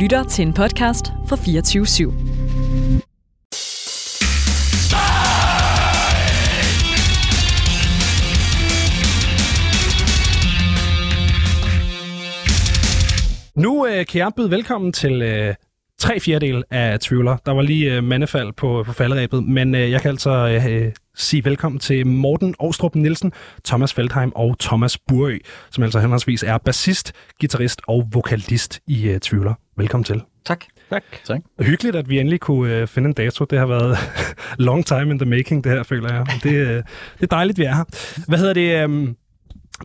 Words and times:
lytter 0.00 0.24
til 0.24 0.46
en 0.46 0.52
podcast 0.52 1.06
fra 1.28 1.36
24 1.36 1.84
/7. 1.84 2.12
Nu 13.54 13.86
øh, 13.86 14.06
kan 14.06 14.18
jeg 14.18 14.32
byde 14.36 14.50
velkommen 14.50 14.92
til 14.92 15.22
øh, 15.22 15.54
tre 15.98 16.20
fjerdedel 16.20 16.64
af 16.70 17.00
Tvivler. 17.00 17.36
Der 17.46 17.52
var 17.52 17.62
lige 17.62 17.96
øh, 17.96 18.04
mandefald 18.04 18.52
på, 18.52 18.82
på 18.86 18.92
falderæbet, 18.92 19.44
men 19.44 19.74
øh, 19.74 19.90
jeg 19.90 20.00
kan 20.00 20.10
altså 20.10 20.30
øh, 20.30 20.92
sige 21.20 21.44
velkommen 21.44 21.78
til 21.78 22.06
Morten 22.06 22.54
Åstrup 22.58 22.94
Nielsen, 22.94 23.32
Thomas 23.64 23.94
Feldheim 23.94 24.32
og 24.34 24.58
Thomas 24.58 24.98
Burø, 24.98 25.38
som 25.70 25.84
altså 25.84 26.00
henholdsvis 26.00 26.42
er 26.42 26.58
bassist, 26.58 27.12
guitarist 27.40 27.80
og 27.88 28.08
vokalist 28.12 28.80
i 28.86 29.08
øh, 29.08 29.20
Tvivler. 29.20 29.54
Velkommen 29.76 30.04
til. 30.04 30.22
Tak. 30.44 30.64
Tak. 30.90 31.02
tak. 31.24 31.40
Hyggeligt, 31.60 31.96
at 31.96 32.08
vi 32.08 32.18
endelig 32.18 32.40
kunne 32.40 32.74
øh, 32.76 32.86
finde 32.86 33.08
en 33.08 33.12
dato. 33.12 33.44
Det 33.44 33.58
har 33.58 33.66
været 33.66 33.98
long 34.58 34.86
time 34.86 35.10
in 35.10 35.18
the 35.18 35.28
making, 35.28 35.64
det 35.64 35.72
her, 35.72 35.82
føler 35.82 36.14
jeg. 36.14 36.26
Det, 36.42 36.52
øh, 36.52 36.76
det 37.14 37.22
er 37.22 37.26
dejligt, 37.26 37.58
vi 37.58 37.64
er 37.64 37.74
her. 37.74 37.84
Hvad 38.28 38.38
hedder 38.38 38.54
det? 38.54 38.88
Øh, 38.88 39.08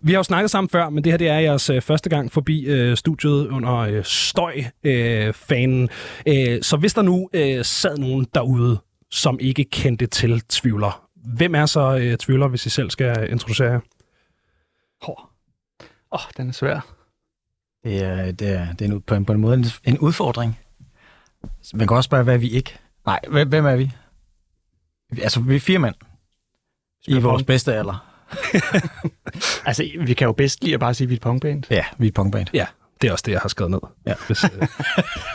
vi 0.04 0.12
har 0.12 0.20
jo 0.20 0.23
snakket 0.23 0.52
sammen 0.52 0.70
før, 0.70 0.90
men 0.90 1.04
det 1.04 1.12
her 1.12 1.17
det 1.17 1.29
er 1.29 1.40
jeres 1.40 1.70
øh, 1.70 1.81
første 1.81 2.09
gang 2.09 2.31
forbi 2.31 2.65
øh, 2.65 2.98
studiet 2.98 3.48
under 3.48 3.77
øh, 3.77 4.04
støj-fanen. 4.04 5.90
Øh, 6.27 6.62
så 6.62 6.77
hvis 6.77 6.93
der 6.93 7.02
nu 7.02 7.29
øh, 7.34 7.65
sad 7.65 7.98
nogen 7.98 8.26
derude, 8.34 8.77
som 9.12 9.38
ikke 9.41 9.63
kendte 9.63 10.05
til 10.05 10.41
Tvivler, 10.49 11.04
hvem 11.25 11.55
er 11.55 11.65
så 11.65 11.97
øh, 11.97 12.17
Tvivler, 12.17 12.47
hvis 12.47 12.65
I 12.65 12.70
selv 12.70 12.89
skal 12.89 13.31
introducere 13.31 13.71
jer? 13.71 13.79
Åh, 15.07 15.15
oh. 16.11 16.20
den 16.38 16.49
er 16.49 16.53
svær. 16.53 16.95
Det 17.84 18.03
er, 18.03 18.31
det 18.31 18.49
er, 18.49 18.73
det 18.73 18.81
er 18.81 18.93
en, 18.93 19.01
på, 19.01 19.15
en, 19.15 19.25
på 19.25 19.34
en 19.34 19.39
måde 19.39 19.57
en, 19.57 19.65
en 19.84 19.99
udfordring. 19.99 20.59
Man 21.73 21.87
kan 21.87 21.98
også 21.98 22.07
spørge, 22.07 22.23
hvad 22.23 22.34
er 22.34 22.37
vi 22.37 22.49
ikke? 22.49 22.77
Nej, 23.05 23.20
hvem, 23.29 23.49
hvem 23.49 23.65
er 23.65 23.76
vi? 23.76 23.91
Altså, 25.21 25.40
vi 25.40 25.55
er 25.55 25.59
fire 25.59 25.79
mænd. 25.79 25.96
I 27.07 27.20
vores 27.20 27.43
bedste 27.43 27.76
alder. 27.76 28.12
altså, 29.68 29.91
vi 29.99 30.13
kan 30.13 30.26
jo 30.26 30.31
bedst 30.31 30.63
lige 30.63 30.73
at 30.73 30.79
bare 30.79 30.93
sige, 30.93 31.05
at 31.05 31.09
vi 31.09 31.13
er 31.13 31.18
et 31.18 31.21
punkband. 31.21 31.63
Ja, 31.70 31.85
vi 31.98 32.05
er 32.05 32.09
et 32.09 32.13
punkband. 32.13 32.48
Ja, 32.53 32.65
det 33.01 33.07
er 33.07 33.12
også 33.12 33.24
det, 33.26 33.32
jeg 33.32 33.41
har 33.41 33.49
skrevet 33.49 33.71
ned. 33.71 33.79
Ja, 34.07 34.13
hvis, 34.27 34.43
øh, 34.43 34.49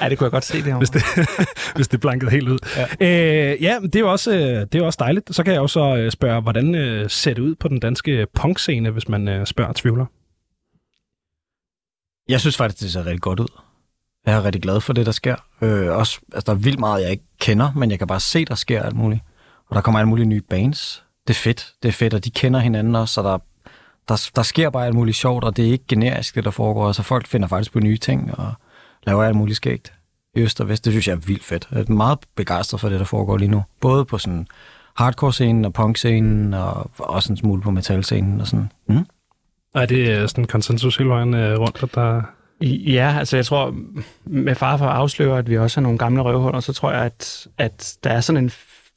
ja 0.01 0.09
det 0.09 0.19
kunne 0.19 0.25
jeg 0.25 0.31
godt 0.31 0.45
se 0.45 0.63
det 0.63 0.75
hvis 0.75 0.91
det, 0.91 1.03
hvis 1.77 1.89
det 1.89 2.01
blankede 2.01 2.31
helt 2.31 2.49
ud. 2.49 2.59
Ja, 2.77 3.53
øh, 3.53 3.63
ja 3.63 3.79
det, 3.93 3.97
er 3.97 4.05
også, 4.05 4.31
det 4.73 4.81
er 4.81 4.85
også 4.85 4.97
dejligt. 5.01 5.35
Så 5.35 5.43
kan 5.43 5.53
jeg 5.53 5.61
også 5.61 5.97
øh, 5.97 6.11
spørge, 6.11 6.41
hvordan 6.41 6.75
øh, 6.75 7.11
ser 7.11 7.35
det 7.35 7.43
ud 7.43 7.55
på 7.55 7.69
den 7.69 7.81
danske 7.81 8.27
punkscene, 8.35 8.91
hvis 8.91 9.09
man 9.09 9.29
øh, 9.29 9.47
spørger 9.47 9.73
tvivler? 9.73 10.07
Jeg 12.29 12.41
synes 12.41 12.57
faktisk, 12.57 12.83
det 12.83 12.93
ser 12.93 13.07
rigtig 13.07 13.21
godt 13.21 13.41
ud. 13.41 13.61
Jeg 14.27 14.35
er 14.35 14.45
rigtig 14.45 14.63
glad 14.63 14.81
for 14.81 14.93
det, 14.93 15.07
der 15.07 15.13
sker. 15.13 15.37
Øh, 15.63 15.97
også, 15.97 16.21
altså, 16.33 16.47
der 16.47 16.53
er 16.53 16.63
vildt 16.63 16.81
meget, 16.81 17.03
jeg 17.03 17.11
ikke 17.11 17.25
kender, 17.41 17.73
men 17.77 17.91
jeg 17.91 17.99
kan 17.99 18.09
bare 18.09 18.21
se, 18.21 18.45
der 18.45 18.55
sker 18.55 18.83
alt 18.83 18.97
muligt. 18.97 19.21
Og 19.69 19.75
der 19.75 19.81
kommer 19.81 19.99
alle 19.99 20.09
mulige 20.09 20.27
nye 20.27 20.41
bands. 20.41 21.05
Det 21.29 21.35
er 21.35 21.39
fedt. 21.39 21.73
Det 21.83 21.89
er 21.89 21.93
fedt, 21.93 22.15
og 22.15 22.25
de 22.25 22.31
kender 22.31 22.61
hinanden 22.61 22.97
også, 22.97 23.15
så 23.15 23.23
der, 23.23 23.39
der, 24.09 24.31
der 24.37 24.43
sker 24.43 24.71
bare 24.71 24.87
alt 24.87 24.95
muligt 24.95 25.17
sjovt, 25.17 25.45
og 25.45 25.57
det 25.57 25.67
er 25.67 25.73
ikke 25.73 25.85
generisk, 25.89 26.35
det 26.35 26.45
der 26.45 26.51
foregår. 26.51 26.87
Altså 26.87 27.03
folk 27.03 27.27
finder 27.27 27.49
faktisk 27.49 27.73
på 27.73 27.81
nye 27.81 27.97
ting 27.97 28.39
og 28.39 28.53
laver 29.07 29.25
alt 29.25 29.37
muligt 29.37 29.57
skægt 29.57 29.93
i 30.35 30.41
øst 30.41 30.61
og 30.61 30.69
vest. 30.69 30.85
Det 30.85 30.93
synes 30.93 31.09
jeg 31.09 31.15
er 31.15 31.21
vildt 31.27 31.45
fedt. 31.45 31.69
Jeg 31.73 31.81
er 31.81 31.93
meget 31.93 32.19
begejstret 32.37 32.81
for 32.81 32.89
det, 32.89 32.99
der 32.99 33.07
foregår 33.07 33.37
lige 33.37 33.51
nu. 33.51 33.63
Både 33.81 34.05
på 34.05 34.19
sådan 34.19 34.47
hardcore-scenen 34.95 35.65
og 35.65 35.73
punk-scenen, 35.73 36.55
og 36.55 36.91
også 36.99 37.33
en 37.33 37.37
smule 37.37 37.63
på 37.63 37.71
metal-scenen 37.71 38.41
og 38.41 38.47
sådan. 38.47 38.73
Mm? 38.87 39.07
Er 39.75 39.87
det 39.87 40.31
sådan 40.31 40.45
en 40.45 40.49
konsensus 40.49 40.97
hele 40.97 41.11
vejen 41.11 41.35
rundt, 41.35 41.83
at 41.83 41.95
der 41.95 42.23
Ja, 42.63 43.15
altså 43.19 43.37
jeg 43.37 43.47
tror, 43.47 43.75
med 44.25 44.55
far 44.55 44.77
for 44.77 44.87
at 44.87 44.97
afsløre, 44.97 45.39
at 45.39 45.51
vi 45.51 45.59
også 45.59 45.81
er 45.81 45.83
nogle 45.83 45.99
gamle 45.99 46.23
røvhuller, 46.23 46.61
så 46.61 46.73
tror 46.73 46.93
jeg, 46.93 47.05
at, 47.05 47.47
at 47.59 47.97
der 48.05 48.11
er 48.11 48.21
sådan 48.21 48.45
en 48.45 48.51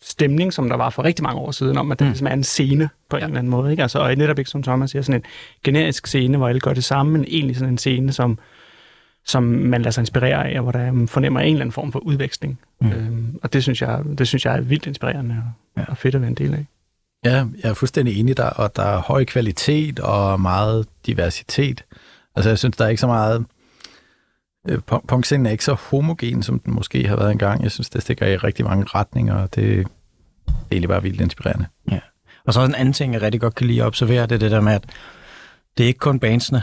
stemning, 0.04 0.54
som 0.54 0.70
der 0.70 0.76
var 0.76 0.90
for 0.90 1.04
rigtig 1.04 1.24
mange 1.24 1.42
år 1.42 1.52
siden, 1.52 1.78
om 1.78 1.92
at 1.92 2.00
det 2.00 2.06
mm. 2.06 2.10
ligesom 2.10 2.28
er 2.28 2.32
en 2.32 2.44
scene 2.44 2.90
på 3.10 3.18
en 3.18 3.24
eller 3.24 3.38
anden 3.38 3.50
måde. 3.50 3.72
Ikke? 3.72 3.82
Altså, 3.82 4.00
og 4.00 4.16
netop 4.16 4.40
ikke, 4.40 4.52
som 4.52 4.64
Thomas 4.64 4.92
siger, 4.92 5.02
sådan 5.02 5.22
en 5.22 5.26
generisk 5.64 6.08
scene, 6.08 6.38
hvor 6.38 6.48
alle 6.48 6.60
gør 6.60 6.74
det 6.74 6.84
samme, 6.84 7.12
men 7.12 7.26
egentlig 7.28 7.56
sådan 7.56 7.74
en 7.74 7.78
scene, 7.78 8.12
som, 8.12 8.40
som 9.26 9.44
man 9.44 9.82
lader 9.82 9.92
sig 9.92 10.02
inspirere 10.02 10.50
af, 10.50 10.58
og 10.58 10.64
hvor 10.64 10.72
der 10.72 11.08
fornemmer 11.08 11.40
en 11.40 11.48
eller 11.48 11.62
anden 11.62 11.72
form 11.72 11.92
for 11.92 12.00
udveksling. 12.00 12.60
Mm. 12.82 12.92
Øhm, 12.92 13.40
og 13.44 13.54
det 13.54 13.64
synes, 13.64 13.82
jeg, 13.82 14.02
det 14.18 14.28
synes 14.28 14.46
jeg 14.46 14.56
er 14.56 14.62
vildt 14.62 14.88
inspirerende 14.88 15.36
og, 15.36 15.82
ja. 15.82 15.86
og 15.88 15.98
fedt 15.98 16.16
at 16.16 16.22
være 16.22 16.30
en 16.30 16.36
del 16.36 16.54
af. 16.54 16.66
Ja, 17.26 17.46
jeg 17.64 17.70
er 17.70 17.74
fuldstændig 17.74 18.20
enig 18.20 18.38
der, 18.38 18.50
og 18.50 18.76
der 18.76 18.84
er 18.84 19.00
høj 19.00 19.26
kvalitet 19.26 20.00
og 20.00 20.42
meget 20.42 20.86
diversitet. 21.06 21.84
Altså, 22.36 22.50
jeg 22.50 22.60
synes, 22.60 22.78
der 22.78 22.86
er 22.86 22.90
ikke 22.90 23.02
så 23.02 23.08
meget... 23.08 23.46
Øh, 24.70 24.80
punkscenen 25.08 25.46
er 25.46 25.52
ikke 25.52 25.64
så 25.64 25.74
homogen, 25.74 26.44
som 26.44 26.60
den 26.60 26.74
måske 26.74 27.08
har 27.08 27.16
været 27.16 27.32
engang. 27.32 27.64
Jeg 27.64 27.72
synes, 27.72 27.90
det 27.90 28.02
stikker 28.02 28.28
i 28.28 28.38
rigtig 28.38 28.66
mange 28.66 28.86
retninger, 28.86 29.36
og 29.36 29.56
det 29.56 29.80
er 29.80 29.84
egentlig 30.72 30.90
bare 30.90 31.02
vildt 31.02 31.22
inspirerende. 31.22 31.66
Ja. 31.92 32.00
Og 32.46 32.54
så 32.54 32.62
en 32.66 32.76
anden 32.76 32.94
ting, 32.94 33.14
jeg 33.14 33.22
rigtig 33.22 33.42
godt 33.42 33.56
kan 33.56 33.68
lide 33.68 33.82
at 33.82 33.88
observere, 33.88 34.24
det 34.24 34.32
er 34.32 34.40
det 34.40 34.52
der 34.52 34.62
med, 34.62 34.74
at 34.74 34.86
det 35.78 35.84
er 35.84 35.88
ikke 35.88 36.00
kun 36.00 36.20
bandsene, 36.20 36.62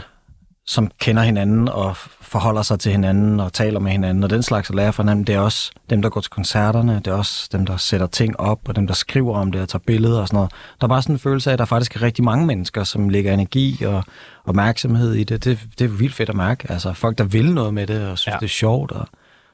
som 0.71 0.91
kender 0.99 1.23
hinanden 1.23 1.69
og 1.69 1.95
forholder 2.21 2.61
sig 2.61 2.79
til 2.79 2.91
hinanden 2.91 3.39
og 3.39 3.53
taler 3.53 3.79
med 3.79 3.91
hinanden 3.91 4.23
og 4.23 4.29
den 4.29 4.43
slags 4.43 4.69
og 4.69 4.75
lærer 4.75 4.91
fra 4.91 5.03
hinanden. 5.03 5.27
Det 5.27 5.35
er 5.35 5.39
også 5.39 5.71
dem, 5.89 6.01
der 6.01 6.09
går 6.09 6.21
til 6.21 6.29
koncerterne, 6.29 6.95
det 6.95 7.07
er 7.07 7.13
også 7.13 7.49
dem, 7.51 7.65
der 7.65 7.77
sætter 7.77 8.07
ting 8.07 8.39
op 8.39 8.59
og 8.69 8.75
dem, 8.75 8.87
der 8.87 8.93
skriver 8.93 9.35
om 9.35 9.51
det 9.51 9.61
og 9.61 9.69
tager 9.69 9.83
billeder 9.87 10.21
og 10.21 10.27
sådan 10.27 10.37
noget. 10.37 10.51
Der 10.81 10.85
er 10.85 10.87
bare 10.87 11.01
sådan 11.01 11.15
en 11.15 11.19
følelse 11.19 11.49
af, 11.49 11.53
at 11.53 11.59
der 11.59 11.65
faktisk 11.65 11.95
er 11.95 12.01
rigtig 12.01 12.23
mange 12.23 12.45
mennesker, 12.45 12.83
som 12.83 13.09
lægger 13.09 13.33
energi 13.33 13.83
og 13.85 14.03
opmærksomhed 14.45 15.13
i 15.13 15.23
det. 15.23 15.43
Det, 15.43 15.59
det 15.79 15.85
er 15.85 15.89
vildt 15.89 16.15
fedt 16.15 16.29
at 16.29 16.35
mærke. 16.35 16.71
Altså 16.71 16.93
folk, 16.93 17.17
der 17.17 17.23
vil 17.23 17.53
noget 17.53 17.73
med 17.73 17.87
det 17.87 18.07
og 18.07 18.17
synes, 18.17 18.33
ja. 18.33 18.39
det 18.39 18.45
er 18.45 18.49
sjovt 18.49 18.91
og 18.91 19.07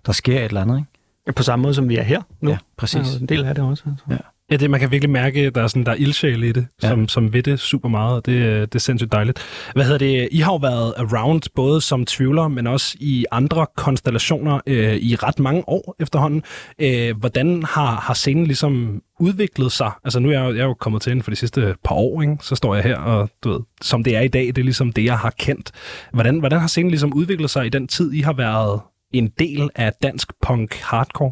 der 0.06 0.12
sker 0.12 0.40
et 0.40 0.46
eller 0.46 0.62
andet. 0.62 0.78
Ikke? 0.78 1.36
På 1.36 1.44
samme 1.44 1.64
måde, 1.64 1.74
som 1.74 1.90
vi 1.90 1.98
er 1.98 2.04
her 2.04 2.22
nu. 2.42 2.50
Ja, 2.50 2.58
præcis. 2.78 3.14
Ja, 3.14 3.20
en 3.20 3.30
del 3.30 3.46
af 3.46 3.56
det 3.56 3.64
også. 3.64 3.84
Altså. 3.88 4.06
Ja. 4.10 4.18
Ja, 4.52 4.58
det, 4.58 4.70
man 4.70 4.80
kan 4.80 4.92
virkelig 4.92 5.10
mærke, 5.10 5.42
at 5.42 5.56
der 5.56 5.64
er, 5.64 5.68
sådan, 5.68 5.84
der 5.84 5.92
er 5.92 5.96
ildsjæl 5.96 6.44
i 6.44 6.52
det, 6.52 6.68
ja. 6.84 6.90
som, 6.90 7.08
som 7.08 7.34
ved 7.34 7.44
det 7.44 7.60
super 7.60 7.90
meget, 7.90 8.16
og 8.16 8.26
det, 8.26 8.74
det 8.74 8.76
er 8.76 8.80
sindssygt 8.80 9.12
dejligt. 9.12 9.40
Hvad 9.74 9.84
hedder 9.84 9.98
det? 9.98 10.30
I 10.32 10.38
har 10.38 10.52
jo 10.52 10.58
været 10.58 10.94
around, 10.98 11.42
både 11.56 11.82
som 11.82 12.06
tvivler, 12.06 12.48
men 12.48 12.68
også 12.68 12.98
i 13.00 13.26
andre 13.32 13.66
konstellationer 13.76 14.60
øh, 14.68 14.96
i 14.96 15.16
ret 15.16 15.40
mange 15.40 15.64
år 15.70 15.96
efterhånden. 16.00 16.44
Øh, 16.80 17.18
hvordan 17.18 17.64
har, 17.64 17.96
har 17.96 18.14
scenen 18.14 18.48
ligesom 18.48 19.02
udviklet 19.20 19.72
sig? 19.72 19.92
Altså 20.04 20.20
nu 20.20 20.30
er 20.30 20.34
jeg, 20.34 20.56
jeg 20.56 20.62
er 20.62 20.68
jo 20.68 20.74
kommet 20.74 21.02
til 21.02 21.12
inden 21.12 21.24
for 21.24 21.32
de 21.32 21.36
sidste 21.36 21.76
par 21.84 21.96
år, 21.96 22.22
ikke? 22.22 22.38
så 22.42 22.56
står 22.56 22.76
jeg 22.76 22.84
her, 22.84 22.98
og 22.98 23.30
du 23.44 23.50
ved, 23.50 23.60
som 23.82 24.04
det 24.04 24.16
er 24.16 24.22
i 24.22 24.28
dag, 24.28 24.46
det 24.46 24.58
er 24.58 24.64
ligesom 24.64 24.94
det, 24.94 25.04
jeg 25.04 25.18
har 25.18 25.34
kendt. 25.40 25.72
Hvordan, 26.14 26.40
hvordan 26.40 26.60
har 26.60 26.68
scenen 26.68 26.92
ligesom 26.92 27.14
udviklet 27.14 27.50
sig 27.50 27.66
i 27.66 27.70
den 27.70 27.88
tid, 27.88 28.14
I 28.14 28.22
har 28.22 28.34
været 28.34 28.82
en 29.14 29.32
del 29.40 29.70
af 29.76 29.94
dansk 30.04 30.32
punk 30.42 30.76
hardcore? 30.76 31.32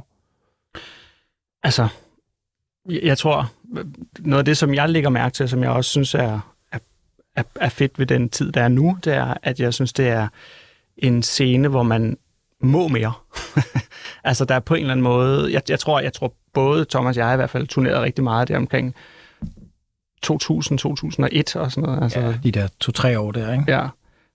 Altså, 1.64 1.88
jeg 2.90 3.18
tror, 3.18 3.52
noget 4.20 4.40
af 4.40 4.46
det, 4.46 4.58
som 4.58 4.74
jeg 4.74 4.90
lægger 4.90 5.10
mærke 5.10 5.34
til, 5.34 5.50
som 5.50 5.64
jeg 5.64 5.70
også 5.70 5.90
synes 5.90 6.14
er, 6.14 6.40
er, 7.36 7.44
er 7.56 7.70
fedt 7.70 8.00
ved 8.00 8.06
den 8.06 8.30
tid, 8.30 8.52
der 8.52 8.64
er 8.64 8.68
nu, 8.68 8.98
det 9.04 9.14
er, 9.14 9.34
at 9.44 9.60
jeg 9.60 9.74
synes, 9.74 9.94
det 9.94 10.08
er 10.08 10.28
en 10.98 11.24
scene, 11.24 11.68
hvor 11.68 11.84
man 11.84 12.18
må 12.62 12.88
mere. 12.88 13.14
altså, 14.24 14.46
der 14.46 14.56
er 14.56 14.60
på 14.60 14.74
en 14.74 14.82
eller 14.82 14.92
anden 14.92 15.04
måde... 15.04 15.54
Jeg, 15.54 15.62
jeg, 15.70 15.80
tror, 15.80 16.00
jeg 16.00 16.14
tror 16.14 16.34
både 16.54 16.86
Thomas 16.86 17.18
og 17.18 17.24
jeg 17.24 17.34
i 17.34 17.36
hvert 17.36 17.50
fald 17.50 17.68
turneret 17.68 18.02
rigtig 18.02 18.24
meget 18.24 18.48
der 18.48 18.58
omkring 18.58 18.96
2000, 20.22 20.78
2001 20.80 21.56
og 21.56 21.72
sådan 21.72 21.90
noget. 21.90 22.04
Altså, 22.04 22.20
ja, 22.20 22.34
de 22.44 22.52
der 22.52 22.68
to-tre 22.80 23.20
år 23.20 23.32
der, 23.32 23.52
ikke? 23.54 23.64
Ja. 23.68 23.88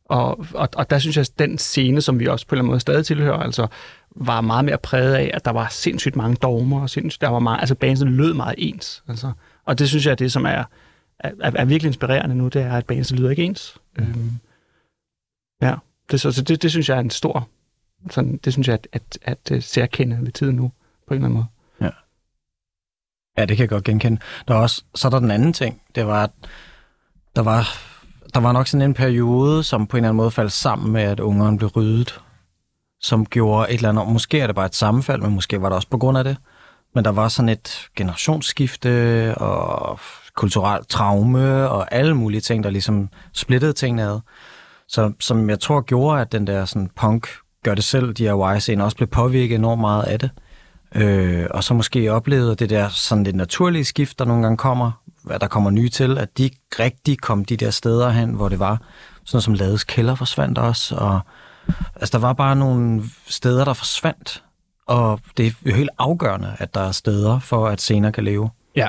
Og, 0.05 0.47
og, 0.55 0.69
og 0.77 0.91
der 0.91 0.99
synes 0.99 1.17
jeg, 1.17 1.23
at 1.23 1.39
den 1.39 1.59
scene, 1.59 2.01
som 2.01 2.21
vi 2.21 2.27
også 2.27 2.47
på 2.47 2.55
en 2.55 2.57
eller 2.57 2.63
anden 2.63 2.71
måde 2.71 2.81
stadig 2.81 3.07
tilhører, 3.07 3.39
altså 3.39 3.67
var 4.17 4.41
meget 4.41 4.65
mere 4.65 4.79
præget 4.79 5.15
af, 5.15 5.31
at 5.35 5.45
der 5.45 5.51
var 5.51 5.69
sindssygt 5.69 6.17
mange 6.17 6.37
dogmer, 6.37 6.83
og 6.83 6.91
sindssygt, 6.91 7.21
der 7.21 7.29
var 7.29 7.39
meget, 7.39 7.61
altså 7.61 7.75
banen 7.75 8.17
lød 8.17 8.35
meget 8.35 8.55
ens. 8.59 9.05
Altså. 9.09 9.33
Og 9.65 9.79
det 9.79 9.89
synes 9.89 10.07
jeg 10.07 10.13
er 10.13 10.17
det, 10.17 10.33
som 10.33 10.45
er, 10.45 10.65
er, 11.19 11.33
er 11.41 11.65
virkelig 11.65 11.89
inspirerende 11.89 12.35
nu, 12.35 12.49
det 12.49 12.63
er, 12.63 12.73
at 12.73 12.87
banen 12.87 13.05
lyder 13.11 13.31
ikke 13.31 13.45
ens. 13.45 13.79
Mm. 13.97 14.05
Øhm, 14.05 14.31
ja, 15.63 15.75
det, 16.11 16.21
så, 16.21 16.33
så 16.33 16.43
det, 16.43 16.63
det 16.63 16.71
synes 16.71 16.89
jeg 16.89 16.97
er 16.97 17.01
en 17.01 17.11
stor, 17.11 17.49
sådan, 18.11 18.37
det 18.37 18.53
synes 18.53 18.69
jeg, 18.69 18.75
at, 18.75 18.89
at, 18.93 19.19
at, 19.23 19.53
at 19.53 19.65
særkende 19.65 20.19
ved 20.21 20.33
tiden 20.33 20.57
nu, 20.57 20.73
på 21.09 21.15
en 21.15 21.25
eller 21.25 21.29
anden 21.29 21.37
måde. 21.37 21.47
Ja. 21.81 21.91
Ja, 23.39 23.45
det 23.45 23.57
kan 23.57 23.63
jeg 23.63 23.69
godt 23.69 23.85
genkende. 23.85 24.21
Der 24.49 24.55
er 24.55 24.59
også, 24.59 24.85
så 24.95 25.09
er 25.09 25.11
der 25.11 25.19
den 25.19 25.31
anden 25.31 25.53
ting, 25.53 25.83
det 25.95 26.07
var, 26.07 26.25
at 26.25 26.31
der 27.37 27.43
var, 27.43 27.69
der 28.35 28.41
var 28.41 28.53
nok 28.53 28.67
sådan 28.67 28.87
en 28.89 28.95
periode, 28.95 29.63
som 29.65 29.87
på 29.87 29.97
en 29.97 29.99
eller 29.99 30.09
anden 30.09 30.17
måde 30.17 30.31
faldt 30.31 30.53
sammen 30.53 30.93
med, 30.93 31.03
at 31.03 31.21
ungerne 31.21 31.59
blev 31.59 31.69
ryddet 31.69 32.21
som 33.01 33.27
gjorde 33.27 33.71
et 33.71 33.75
eller 33.75 33.89
andet. 33.89 34.09
Måske 34.09 34.41
er 34.41 34.47
det 34.47 34.57
bare 34.57 34.67
et 34.67 34.75
sammenfald, 34.75 35.23
men 35.23 35.35
måske 35.35 35.63
var 35.63 35.69
det 35.69 35.77
også 35.77 35.89
på 35.89 35.99
grund 35.99 36.19
af 36.19 36.25
det. 36.25 36.37
Men 36.95 37.05
der 37.05 37.11
var 37.11 37.29
sådan 37.29 37.49
et 37.49 37.89
generationsskifte 37.97 39.35
og 39.37 40.01
kulturelt 40.37 40.89
traume 40.89 41.69
og 41.69 41.95
alle 41.95 42.15
mulige 42.15 42.41
ting, 42.41 42.65
der 42.65 42.71
ligesom 42.71 43.09
splittede 43.33 43.73
tingene 43.73 44.03
ad. 44.03 44.21
Så, 44.89 45.13
som 45.21 45.51
jeg 45.51 45.61
tror 45.61 45.81
gjorde, 45.81 46.21
at 46.21 46.33
den 46.33 46.47
der 46.47 46.65
sådan 46.65 46.91
punk 46.97 47.29
gør 47.65 47.75
det 47.75 47.85
selv 47.85 48.13
DIY-scene 48.13 48.85
også 48.85 48.97
blev 48.97 49.09
påvirket 49.09 49.55
enormt 49.55 49.81
meget 49.81 50.03
af 50.03 50.19
det. 50.19 50.31
Øh, 50.95 51.47
og 51.51 51.65
så 51.65 51.75
måske 51.75 52.13
oplevede 52.13 52.55
det 52.55 52.71
der 52.71 52.89
sådan 52.89 53.25
lidt 53.25 53.37
naturlige 53.37 53.85
skift, 53.85 54.19
der 54.19 54.25
nogle 54.25 54.43
gange 54.43 54.57
kommer, 54.57 54.91
at 55.31 55.41
der 55.41 55.47
kommer 55.47 55.71
nye 55.71 55.89
til, 55.89 56.19
at 56.19 56.39
de 56.39 56.51
rigtig 56.79 57.19
kom 57.19 57.45
de 57.45 57.57
der 57.57 57.71
steder 57.71 58.11
hen, 58.11 58.31
hvor 58.31 58.49
det 58.49 58.59
var. 58.59 58.81
Sådan 59.25 59.43
som 59.43 59.55
Lades 59.55 59.85
kælder 59.85 60.15
forsvandt 60.15 60.59
også, 60.59 60.95
og 60.97 61.21
Altså, 61.97 62.19
der 62.19 62.19
var 62.19 62.33
bare 62.33 62.57
nogle 62.57 63.03
steder, 63.29 63.65
der 63.65 63.73
forsvandt. 63.73 64.45
Og 64.87 65.21
det 65.37 65.47
er 65.47 65.51
jo 65.67 65.75
helt 65.75 65.91
afgørende, 65.99 66.57
at 66.59 66.75
der 66.75 66.81
er 66.81 66.93
steder 66.93 67.39
for, 67.39 67.69
at 67.69 67.81
scener 67.81 68.11
kan 68.11 68.25
leve. 68.25 68.51
Ja. 68.77 68.89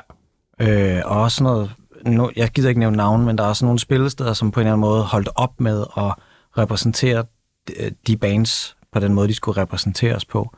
Øh, 0.60 1.02
og 1.06 1.22
også 1.22 1.44
noget, 1.44 1.72
nu, 2.06 2.32
jeg 2.36 2.50
gider 2.50 2.70
ikke 2.70 2.80
nævne 2.80 2.98
navn, 2.98 3.26
men 3.26 3.38
der 3.38 3.44
er 3.44 3.48
også 3.48 3.66
nogle 3.66 3.80
spillesteder, 3.80 4.34
som 4.34 4.52
på 4.52 4.60
en 4.60 4.68
eller 4.68 4.74
anden 4.74 4.82
måde 4.82 5.04
holdt 5.04 5.30
op 5.36 5.60
med 5.60 5.86
at 5.98 6.14
repræsentere 6.58 7.24
de- 7.68 7.92
de 8.08 8.18
bands 8.18 8.76
på 8.94 9.00
den 9.00 9.14
måde, 9.14 9.28
de 9.28 9.34
skulle 9.34 9.62
repræsenteres 9.62 10.26
på. 10.26 10.56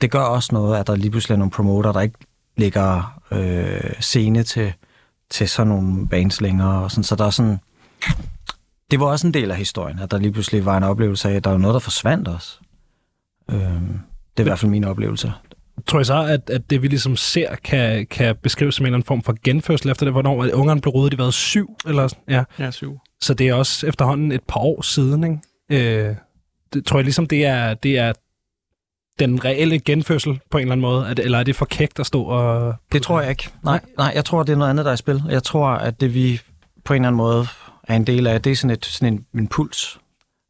Det 0.00 0.10
gør 0.10 0.20
også 0.22 0.48
noget, 0.52 0.76
at 0.78 0.86
der 0.86 0.96
lige 0.96 1.10
pludselig 1.10 1.34
er 1.34 1.38
nogle 1.38 1.50
promoter, 1.50 1.92
der 1.92 2.00
ikke 2.00 2.18
lægger 2.56 3.20
øh, 3.30 3.92
scene 4.00 4.42
til, 4.42 4.72
til 5.30 5.48
sådan 5.48 5.68
nogle 5.68 6.08
bands 6.08 6.40
længere. 6.40 6.82
Og 6.84 6.90
sådan, 6.90 7.04
så 7.04 7.16
der 7.16 7.24
er 7.24 7.30
sådan... 7.30 7.60
Det 8.90 9.00
var 9.00 9.06
også 9.06 9.26
en 9.26 9.34
del 9.34 9.50
af 9.50 9.56
historien, 9.56 9.98
at 9.98 10.10
der 10.10 10.18
lige 10.18 10.32
pludselig 10.32 10.64
var 10.64 10.76
en 10.76 10.82
oplevelse 10.82 11.28
af, 11.28 11.34
at 11.34 11.44
der 11.44 11.50
var 11.50 11.58
noget, 11.58 11.74
der 11.74 11.80
forsvandt 11.80 12.28
også. 12.28 12.58
Øh, 13.50 13.58
det 13.58 14.36
er 14.36 14.40
i 14.40 14.42
hvert 14.42 14.58
fald 14.58 14.70
min 14.70 14.84
oplevelse. 14.84 15.32
Tror 15.86 15.98
jeg 15.98 16.06
så, 16.06 16.24
at, 16.24 16.50
at 16.50 16.70
det 16.70 16.82
vi 16.82 16.88
ligesom 16.88 17.16
ser, 17.16 17.54
kan, 17.54 18.06
kan 18.06 18.36
beskrives 18.42 18.74
som 18.74 18.82
en 18.82 18.86
eller 18.86 18.96
anden 18.96 19.06
form 19.06 19.22
for 19.22 19.34
genfødsel 19.44 19.90
efter 19.90 20.06
det, 20.06 20.12
hvornår 20.12 20.54
ungerne 20.54 20.80
blev 20.80 20.94
ryddet, 20.94 21.12
de 21.12 21.18
været 21.18 21.34
syv, 21.34 21.76
eller 21.86 22.08
sådan, 22.08 22.24
ja. 22.28 22.44
Ja, 22.58 22.70
syv. 22.70 22.98
Så 23.20 23.34
det 23.34 23.48
er 23.48 23.54
også 23.54 23.86
efterhånden 23.86 24.32
et 24.32 24.42
par 24.48 24.60
år 24.60 24.82
siden, 24.82 25.24
ikke? 25.70 26.08
Øh, 26.08 26.16
det 26.72 26.86
tror 26.86 26.98
jeg 26.98 27.04
ligesom, 27.04 27.26
det 27.26 27.46
er, 27.46 27.74
det 27.74 27.98
er 27.98 28.12
den 29.18 29.44
reelle 29.44 29.80
genfødsel 29.80 30.40
på 30.50 30.58
en 30.58 30.62
eller 30.62 30.72
anden 30.72 30.82
måde, 30.82 31.08
at, 31.08 31.18
eller 31.18 31.38
er 31.38 31.42
det 31.42 31.56
for 31.56 31.64
kægt 31.64 32.00
at 32.00 32.06
stå 32.06 32.22
og... 32.22 32.74
Det 32.92 33.02
tror 33.02 33.20
jeg 33.20 33.30
ikke. 33.30 33.50
Nej, 33.64 33.80
nej, 33.98 34.12
jeg 34.14 34.24
tror, 34.24 34.42
det 34.42 34.52
er 34.52 34.56
noget 34.56 34.70
andet, 34.70 34.84
der 34.84 34.90
er 34.90 34.94
i 34.94 34.96
spil. 34.96 35.22
Jeg 35.30 35.42
tror, 35.42 35.68
at 35.68 36.00
det 36.00 36.14
vi 36.14 36.40
på 36.84 36.92
en 36.92 36.96
eller 36.96 37.08
anden 37.08 37.16
måde 37.16 37.46
er 37.88 37.96
en 37.96 38.06
del 38.06 38.26
af, 38.26 38.42
det 38.42 38.52
er 38.52 38.56
sådan, 38.56 38.70
et, 38.70 38.84
sådan 38.84 39.14
en, 39.14 39.26
en 39.40 39.48
puls. 39.48 40.00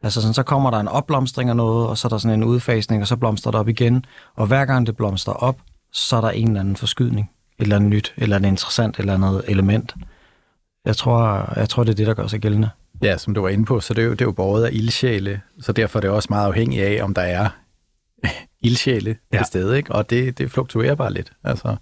Altså 0.03 0.21
sådan, 0.21 0.35
så 0.35 0.43
kommer 0.43 0.71
der 0.71 0.79
en 0.79 0.89
opblomstring 0.89 1.51
af 1.51 1.57
noget, 1.57 1.89
og 1.89 1.99
så 1.99 2.09
er 2.09 2.11
der 2.11 2.19
sådan 2.19 2.39
en 2.39 2.45
udfasning, 2.45 3.03
og 3.03 3.09
så 3.09 3.17
blomstrer 3.17 3.51
det 3.51 3.61
op 3.61 3.69
igen. 3.69 4.05
Og 4.35 4.47
hver 4.47 4.65
gang 4.65 4.87
det 4.87 4.97
blomstrer 4.97 5.35
op, 5.35 5.59
så 5.93 6.17
er 6.17 6.21
der 6.21 6.31
en 6.31 6.49
eller 6.49 6.61
anden 6.61 6.77
forskydning. 6.77 7.31
Et 7.59 7.63
eller 7.63 7.77
andet 7.77 7.91
nyt, 7.91 8.15
eller 8.17 8.37
andet 8.37 8.49
interessant, 8.49 8.99
eller 8.99 9.15
andet 9.15 9.45
element. 9.49 9.95
Jeg 10.85 10.97
tror, 10.97 11.53
jeg 11.57 11.69
tror, 11.69 11.85
det 11.85 11.91
er 11.91 11.97
det, 11.97 12.07
der 12.07 12.15
gør 12.15 12.27
sig 12.27 12.41
gældende. 12.41 12.71
Ja, 13.03 13.19
som 13.19 13.35
du 13.35 13.41
var 13.41 13.49
inde 13.49 13.65
på, 13.65 13.81
så 13.81 13.95
det 13.95 14.03
er 14.03 14.07
jo, 14.07 14.13
det 14.13 14.21
er 14.21 14.25
jo 14.25 14.33
båret 14.33 14.65
af 14.65 14.71
ildsjæle, 14.73 15.41
så 15.61 15.73
derfor 15.73 15.99
er 15.99 16.01
det 16.01 16.11
også 16.11 16.27
meget 16.31 16.47
afhængigt 16.47 16.85
af, 16.85 17.05
om 17.05 17.15
der 17.15 17.23
er 17.23 17.49
ildsjæle. 18.69 19.17
Ja. 19.33 19.39
til 19.39 19.47
stede, 19.47 19.77
ikke? 19.77 19.93
og 19.93 20.11
det, 20.11 20.39
det 20.39 20.51
fluktuerer 20.51 20.95
bare 20.95 21.13
lidt. 21.13 21.33
Altså, 21.45 21.77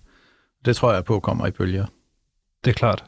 det 0.64 0.76
tror 0.76 0.92
jeg 0.92 1.04
på 1.04 1.20
kommer 1.20 1.46
i 1.46 1.50
bølger. 1.50 1.86
Det 2.64 2.70
er 2.70 2.74
klart. 2.74 3.04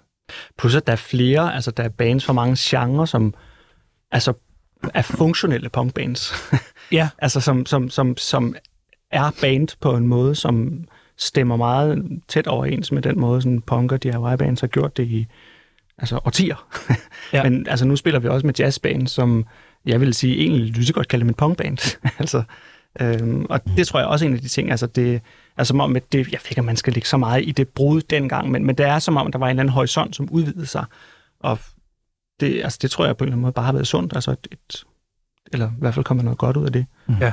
Plus 0.59 0.75
at 0.75 0.87
der 0.87 0.93
er 0.93 0.97
flere, 0.97 1.55
altså 1.55 1.71
der 1.71 1.83
er 1.83 1.89
bands 1.89 2.25
for 2.25 2.33
mange 2.33 2.57
genrer, 2.59 3.05
som 3.05 3.35
altså 4.11 4.33
er 4.95 5.03
funktionelle 5.03 5.69
punkbands. 5.69 6.33
Ja. 6.93 7.09
altså 7.19 7.41
som, 7.41 7.67
som, 7.67 7.91
som, 7.91 8.17
som 8.17 8.57
er 9.11 9.31
band 9.41 9.69
på 9.81 9.97
en 9.97 10.07
måde, 10.07 10.35
som 10.35 10.85
stemmer 11.17 11.57
meget 11.57 12.23
tæt 12.29 12.47
overens 12.47 12.93
med 12.93 13.03
den 13.03 13.21
måde, 13.21 13.43
sådan 13.43 13.63
punk 13.63 13.93
og 13.93 14.03
DIY-bands 14.03 14.61
har 14.61 14.67
gjort 14.67 14.97
det 14.97 15.07
i 15.07 15.27
altså 15.99 16.21
årtier. 16.25 16.69
Ja. 17.33 17.43
Men 17.51 17.67
altså 17.69 17.85
nu 17.85 17.97
spiller 17.97 18.21
vi 18.21 18.29
også 18.29 18.47
med 18.47 18.55
jazzbands, 18.59 19.11
som 19.11 19.47
jeg 19.87 20.01
vil 20.01 20.15
sige 20.15 20.41
egentlig 20.41 20.71
lige 20.71 20.87
så 20.87 20.93
godt 20.93 21.09
kalde 21.09 21.21
dem 21.21 21.29
en 21.29 21.35
punkband. 21.35 21.99
altså, 22.19 22.43
øhm, 23.01 23.47
og 23.51 23.61
det 23.77 23.87
tror 23.87 24.01
jeg 24.01 24.09
også 24.09 24.25
er 24.25 24.29
en 24.29 24.35
af 24.35 24.41
de 24.41 24.49
ting, 24.49 24.71
altså 24.71 24.87
det 24.87 25.21
er 25.57 25.65
som 25.65 25.81
om, 25.81 25.97
at 25.97 26.13
det, 26.13 26.19
jeg 26.19 26.27
ved 26.27 26.51
ikke, 26.51 26.59
om 26.59 26.65
man 26.65 26.77
skal 26.77 26.93
ligge 26.93 27.09
så 27.09 27.17
meget 27.17 27.43
i 27.47 27.51
det 27.51 27.69
brud 27.69 28.01
dengang, 28.01 28.51
men, 28.51 28.67
men 28.67 28.79
det 28.79 28.87
er 28.87 28.99
som 28.99 29.17
om, 29.17 29.33
der 29.33 29.39
var 29.39 29.47
en 29.47 29.51
eller 29.51 29.63
anden 29.63 29.73
horisont, 29.73 30.17
som 30.17 30.29
udvidede 30.31 30.67
sig. 30.67 30.85
Og 31.41 31.59
det, 32.41 32.63
altså, 32.63 32.79
det 32.83 32.91
tror 32.91 33.07
jeg 33.07 33.17
på 33.17 33.25
en 33.25 33.29
eller 33.29 33.33
anden 33.33 33.43
måde 33.43 33.53
bare 33.53 33.65
har 33.65 33.73
været 33.73 33.87
sundt. 33.87 34.15
Altså 34.15 34.31
et, 34.31 34.49
et, 34.53 34.85
eller 35.53 35.71
i 35.71 35.79
hvert 35.79 35.95
fald 35.95 36.05
kommer 36.05 36.25
noget 36.25 36.39
godt 36.39 36.57
ud 36.57 36.67
af 36.67 36.73
det. 36.73 36.87
Ja. 37.21 37.33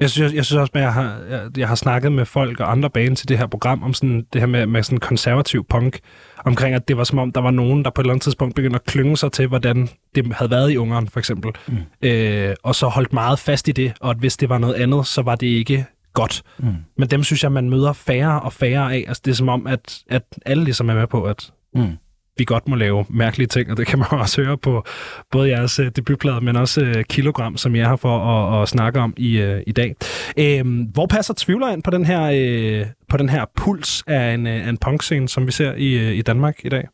Jeg 0.00 0.10
synes, 0.10 0.34
jeg 0.34 0.44
synes 0.44 0.60
også, 0.60 0.70
at 0.74 0.80
jeg 0.80 0.92
har, 0.92 1.18
jeg, 1.30 1.58
jeg 1.58 1.68
har 1.68 1.74
snakket 1.74 2.12
med 2.12 2.24
folk 2.24 2.60
og 2.60 2.70
andre 2.70 2.90
bands 2.90 3.20
til 3.20 3.28
det 3.28 3.38
her 3.38 3.46
program 3.46 3.82
om 3.82 3.94
sådan, 3.94 4.26
det 4.32 4.40
her 4.40 4.46
med, 4.46 4.66
med 4.66 4.82
sådan 4.82 4.98
konservativ 4.98 5.66
punk, 5.68 5.98
omkring 6.44 6.74
at 6.74 6.88
det 6.88 6.96
var 6.96 7.04
som 7.04 7.18
om, 7.18 7.32
der 7.32 7.40
var 7.40 7.50
nogen, 7.50 7.84
der 7.84 7.90
på 7.90 8.00
et 8.00 8.04
eller 8.04 8.12
andet 8.12 8.22
tidspunkt 8.22 8.54
begyndte 8.54 8.74
at 8.74 8.84
klynge 8.84 9.16
sig 9.16 9.32
til, 9.32 9.46
hvordan 9.46 9.88
det 10.14 10.32
havde 10.32 10.50
været 10.50 10.70
i 10.72 10.76
Ungarn, 10.76 11.08
for 11.08 11.18
eksempel. 11.18 11.52
Mm. 11.68 11.76
Øh, 12.02 12.54
og 12.62 12.74
så 12.74 12.88
holdt 12.88 13.12
meget 13.12 13.38
fast 13.38 13.68
i 13.68 13.72
det, 13.72 13.92
og 14.00 14.10
at 14.10 14.16
hvis 14.16 14.36
det 14.36 14.48
var 14.48 14.58
noget 14.58 14.74
andet, 14.74 15.06
så 15.06 15.22
var 15.22 15.34
det 15.34 15.46
ikke 15.46 15.84
godt. 16.12 16.42
Mm. 16.58 16.74
Men 16.96 17.08
dem 17.08 17.22
synes 17.22 17.42
jeg, 17.42 17.52
man 17.52 17.70
møder 17.70 17.92
færre 17.92 18.40
og 18.40 18.52
færre 18.52 18.94
af. 18.94 19.04
Altså, 19.08 19.22
det 19.24 19.30
er 19.30 19.34
som 19.34 19.48
om, 19.48 19.66
at, 19.66 19.98
at 20.10 20.22
alle 20.46 20.64
ligesom 20.64 20.88
er 20.90 20.94
med 20.94 21.06
på, 21.06 21.24
at 21.24 21.50
Mm. 21.74 21.96
Vi 22.38 22.44
godt 22.44 22.68
må 22.68 22.76
lave 22.76 23.04
mærkelige 23.10 23.46
ting, 23.48 23.70
og 23.70 23.76
det 23.76 23.86
kan 23.86 23.98
man 23.98 24.08
også 24.10 24.42
høre 24.42 24.58
på 24.58 24.84
både 25.30 25.48
jeres 25.48 25.78
øh, 25.78 25.90
debutplade, 25.96 26.40
men 26.40 26.56
også 26.56 26.80
øh, 26.80 27.04
kilogram, 27.04 27.56
som 27.56 27.76
jeg 27.76 27.88
her 27.88 27.96
for 27.96 28.18
at, 28.18 28.62
at 28.62 28.68
snakke 28.68 29.00
om 29.00 29.14
i, 29.16 29.38
øh, 29.38 29.62
i 29.66 29.72
dag. 29.72 29.96
Øhm, 30.38 30.80
hvor 30.82 31.06
passer 31.06 31.34
Tvivler 31.36 31.68
ind 31.72 31.82
på 31.82 31.90
den 31.90 32.04
her, 32.04 32.22
øh, 32.34 32.86
på 33.08 33.16
den 33.16 33.28
her 33.28 33.44
puls 33.56 34.02
af 34.06 34.34
en, 34.34 34.46
øh, 34.46 34.66
af 34.66 34.68
en 34.68 34.78
punkscene, 34.78 35.28
som 35.28 35.46
vi 35.46 35.52
ser 35.52 35.74
i, 35.74 35.92
øh, 35.92 36.12
i 36.14 36.22
Danmark 36.22 36.64
i 36.64 36.68
dag? 36.68 36.88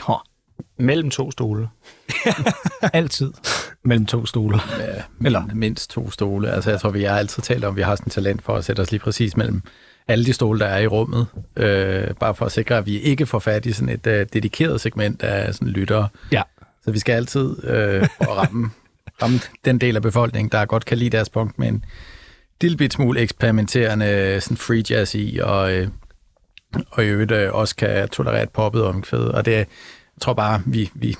Hå, 0.00 0.14
Mellem 0.78 1.10
to 1.10 1.30
stole. 1.30 1.68
altid 2.92 3.32
mellem 3.84 4.06
to 4.06 4.26
stole. 4.26 4.58
Ja, 4.78 5.02
Eller- 5.24 5.54
mindst 5.54 5.90
to 5.90 6.10
stole. 6.10 6.50
Altså, 6.50 6.70
jeg 6.70 6.80
tror, 6.80 6.90
vi 6.90 7.02
har 7.02 7.18
altid 7.18 7.42
talt 7.42 7.64
om, 7.64 7.72
at 7.72 7.76
vi 7.76 7.82
har 7.82 7.96
sådan 7.96 8.08
et 8.08 8.12
talent 8.12 8.42
for 8.42 8.54
at 8.56 8.64
sætte 8.64 8.80
os 8.80 8.90
lige 8.90 9.00
præcis 9.00 9.36
mellem 9.36 9.62
alle 10.12 10.24
de 10.24 10.32
stole, 10.32 10.60
der 10.60 10.66
er 10.66 10.78
i 10.78 10.86
rummet. 10.86 11.26
Øh, 11.56 12.14
bare 12.20 12.34
for 12.34 12.46
at 12.46 12.52
sikre, 12.52 12.78
at 12.78 12.86
vi 12.86 12.98
ikke 12.98 13.26
får 13.26 13.38
fat 13.38 13.66
i 13.66 13.72
sådan 13.72 13.88
et 13.88 14.06
øh, 14.06 14.26
dedikeret 14.32 14.80
segment 14.80 15.22
af 15.22 15.54
sådan 15.54 15.68
lyttere. 15.68 16.08
Ja. 16.32 16.42
Så 16.84 16.90
vi 16.90 16.98
skal 16.98 17.12
altid 17.12 17.64
øh, 17.64 18.08
ramme, 18.28 18.70
ramme 19.22 19.40
den 19.64 19.78
del 19.78 19.96
af 19.96 20.02
befolkningen, 20.02 20.50
der 20.52 20.64
godt 20.64 20.84
kan 20.84 20.98
lide 20.98 21.10
deres 21.10 21.28
punk 21.28 21.58
med 21.58 21.68
en 21.68 21.84
lille 22.60 22.76
bit 22.76 22.92
smule 22.92 23.20
eksperimenterende 23.20 24.40
sådan 24.40 24.56
free 24.56 24.82
jazz 24.90 25.14
i, 25.14 25.40
og, 25.42 25.72
øh, 25.72 25.88
og 26.90 27.04
i 27.04 27.06
øvrigt 27.06 27.32
øh, 27.32 27.54
også 27.54 27.76
kan 27.76 28.08
tolerere 28.08 28.42
et 28.42 28.50
poppet 28.50 28.84
omkvæd. 28.84 29.20
Og 29.20 29.44
det, 29.44 29.52
jeg 29.52 29.66
tror 30.20 30.32
bare, 30.32 30.62
vi, 30.66 30.90
vi 30.94 31.16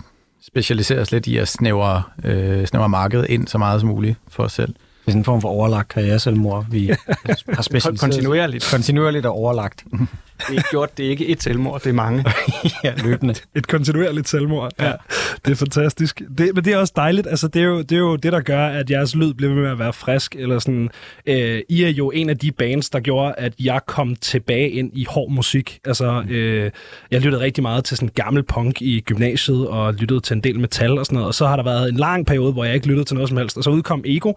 specialiserer 0.46 1.00
os 1.00 1.12
lidt 1.12 1.26
i 1.26 1.36
at 1.36 1.48
snævre, 1.48 2.02
øh, 2.24 2.66
snævre 2.66 2.88
markedet 2.88 3.26
ind 3.30 3.48
så 3.48 3.58
meget 3.58 3.80
som 3.80 3.88
muligt 3.88 4.16
for 4.28 4.42
os 4.42 4.52
selv. 4.52 4.74
Det 5.02 5.08
er 5.08 5.10
sådan 5.12 5.20
en 5.20 5.24
form 5.24 5.40
for 5.40 5.48
overlagt 5.48 5.88
karriere 5.88 6.18
selvmord. 6.18 6.66
Vi 6.70 6.86
har 7.54 7.62
specialiseret 7.62 8.00
Kontinuerligt. 8.00 8.68
kontinuerligt 8.70 9.26
og 9.26 9.32
overlagt. 9.32 9.84
Det 10.48 10.58
er 10.58 10.62
gjort, 10.70 10.98
det 10.98 11.06
er 11.06 11.10
ikke 11.10 11.26
et 11.26 11.42
selvmord, 11.42 11.80
det 11.80 11.88
er 11.88 11.92
mange. 11.92 12.24
ja, 12.84 12.92
løbende. 13.04 13.34
Et 13.54 13.68
kontinuerligt 13.68 14.28
selvmord. 14.28 14.72
Ja. 14.80 14.92
Det 15.44 15.50
er 15.50 15.54
fantastisk. 15.56 16.22
Det, 16.38 16.50
men 16.54 16.64
det 16.64 16.72
er 16.72 16.76
også 16.76 16.92
dejligt. 16.96 17.26
Altså, 17.26 17.48
det, 17.48 17.62
er 17.62 17.66
jo, 17.66 17.82
det 17.82 17.92
er 17.92 17.98
jo 17.98 18.16
det, 18.16 18.32
der 18.32 18.40
gør, 18.40 18.66
at 18.66 18.90
jeres 18.90 19.14
lyd 19.14 19.34
bliver 19.34 19.54
med 19.54 19.70
at 19.70 19.78
være 19.78 19.92
frisk. 19.92 20.36
Eller 20.38 20.58
sådan. 20.58 20.90
Øh, 21.26 21.60
I 21.68 21.82
er 21.82 21.88
jo 21.88 22.10
en 22.10 22.30
af 22.30 22.38
de 22.38 22.52
bands, 22.52 22.90
der 22.90 23.00
gjorde, 23.00 23.34
at 23.38 23.52
jeg 23.60 23.80
kom 23.86 24.16
tilbage 24.16 24.70
ind 24.70 24.90
i 24.94 25.06
hård 25.08 25.30
musik. 25.30 25.78
Altså, 25.84 26.22
øh, 26.30 26.70
jeg 27.10 27.20
lyttede 27.20 27.42
rigtig 27.42 27.62
meget 27.62 27.84
til 27.84 27.96
sådan 27.96 28.10
gammel 28.14 28.42
punk 28.42 28.82
i 28.82 29.00
gymnasiet, 29.00 29.68
og 29.68 29.94
lyttede 29.94 30.20
til 30.20 30.34
en 30.34 30.40
del 30.40 30.60
metal 30.60 30.98
og 30.98 31.06
sådan 31.06 31.14
noget. 31.16 31.26
Og 31.28 31.34
så 31.34 31.46
har 31.46 31.56
der 31.56 31.64
været 31.64 31.88
en 31.88 31.96
lang 31.96 32.26
periode, 32.26 32.52
hvor 32.52 32.64
jeg 32.64 32.74
ikke 32.74 32.86
lyttede 32.86 33.04
til 33.04 33.14
noget 33.14 33.28
som 33.28 33.38
helst. 33.38 33.56
Og 33.56 33.64
så 33.64 33.70
udkom 33.70 34.02
Ego, 34.06 34.32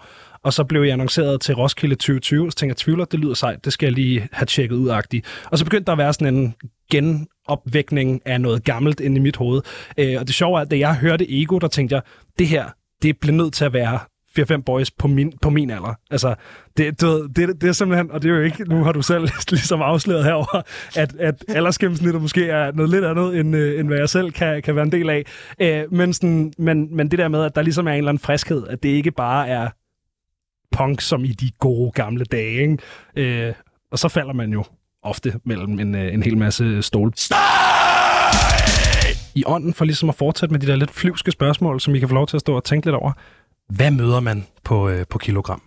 og 0.46 0.54
så 0.54 0.64
blev 0.64 0.82
jeg 0.82 0.94
annonceret 0.94 1.42
til 1.42 1.56
Roskilde 1.56 1.96
2020, 1.96 2.46
og 2.46 2.52
så 2.52 2.58
tænkte 2.58 2.72
jeg, 2.72 2.78
tvivler, 2.78 3.06
det 3.06 3.20
lyder 3.20 3.34
sejt, 3.34 3.66
det 3.66 3.74
skal 3.74 3.88
jeg 3.88 3.94
lige 3.94 4.28
have 4.32 4.46
tjekket 4.46 4.76
ud 4.76 4.90
-agtigt. 4.90 5.48
Og 5.52 5.58
så 5.58 5.66
begyndte 5.66 5.86
der 5.86 5.92
at 5.92 5.98
være 5.98 6.14
sådan 6.14 6.36
en 6.36 6.56
genopvækning 6.92 8.22
af 8.26 8.42
noget 8.42 8.64
gammelt 8.64 9.00
inde 9.00 9.18
i 9.18 9.20
mit 9.20 9.36
hoved. 9.36 9.62
Øh, 9.98 10.16
og 10.20 10.28
det 10.28 10.36
sjove 10.36 10.58
er, 10.58 10.62
at 10.62 10.72
da 10.72 10.78
jeg 10.78 10.96
hørte 10.96 11.42
Ego, 11.42 11.60
der 11.60 11.68
tænkte 11.68 11.96
jeg, 11.96 12.02
det 12.40 12.48
her, 12.48 12.66
det 13.02 13.18
bliver 13.20 13.36
nødt 13.36 13.54
til 13.54 13.66
at 13.66 13.74
være 13.74 14.00
4-5 14.40 14.62
boys 14.62 14.92
på 14.92 15.08
min, 15.08 15.34
på 15.42 15.50
min 15.50 15.70
alder. 15.70 16.00
Altså, 16.12 16.36
det, 16.78 17.02
du 17.02 17.06
ved, 17.08 17.30
det, 17.30 17.62
det 17.62 17.68
er 17.68 17.74
simpelthen, 17.74 18.12
og 18.12 18.22
det 18.22 18.32
er 18.32 18.36
jo 18.36 18.42
ikke, 18.42 18.64
nu 18.64 18.84
har 18.84 18.92
du 18.92 19.02
selv 19.02 19.30
ligesom 19.50 19.82
afsløret 19.82 20.24
herover, 20.24 20.62
at, 20.96 21.16
at 21.20 21.46
aldersgennemsnittet 21.48 22.22
måske 22.22 22.50
er 22.50 22.72
noget 22.72 22.92
lidt 22.92 23.06
andet, 23.06 23.40
end, 23.40 23.56
øh, 23.56 23.80
end 23.80 23.88
hvad 23.88 23.98
jeg 23.98 24.10
selv 24.10 24.32
kan, 24.32 24.62
kan 24.62 24.76
være 24.76 24.86
en 24.86 24.92
del 24.92 25.10
af. 25.10 25.24
Øh, 25.62 25.94
men, 25.94 26.14
sådan, 26.14 26.54
men, 26.58 26.96
men 26.96 27.12
det 27.12 27.20
der 27.20 27.28
med, 27.28 27.44
at 27.44 27.56
der 27.56 27.62
ligesom 27.62 27.88
er 27.88 27.92
en 27.92 27.98
eller 27.98 28.10
anden 28.10 28.24
friskhed, 28.24 28.68
at 28.68 28.84
det 28.84 28.90
ikke 28.90 29.12
bare 29.12 29.48
er 29.48 29.70
punk 30.76 31.02
som 31.02 31.24
i 31.26 31.32
de 31.32 31.52
gode 31.60 31.92
gamle 31.92 32.26
dage. 32.26 32.62
Ikke? 32.62 32.78
Øh, 33.48 33.54
og 33.92 34.00
så 34.00 34.08
falder 34.08 34.34
man 34.34 34.54
jo 34.54 34.64
ofte 35.02 35.40
mellem 35.44 35.80
en, 35.80 35.96
øh, 35.96 36.14
en 36.14 36.24
hel 36.24 36.38
masse 36.38 36.82
stole. 36.82 37.12
I 39.36 39.44
ånden 39.46 39.74
for 39.74 39.86
ligesom 39.86 40.10
at 40.10 40.16
fortsætte 40.16 40.54
med 40.54 40.60
de 40.60 40.68
der 40.68 40.76
lidt 40.76 40.92
flyvske 40.92 41.32
spørgsmål, 41.32 41.82
som 41.82 41.96
I 41.96 42.00
kan 42.00 42.10
få 42.10 42.16
lov 42.16 42.28
til 42.28 42.38
at 42.38 42.42
stå 42.42 42.56
og 42.56 42.64
tænke 42.64 42.88
lidt 42.88 42.96
over. 42.96 43.12
Hvad 43.70 43.92
møder 43.92 44.20
man 44.20 44.46
på, 44.64 44.90
øh, 44.90 45.06
på 45.10 45.18
kilogram? 45.18 45.62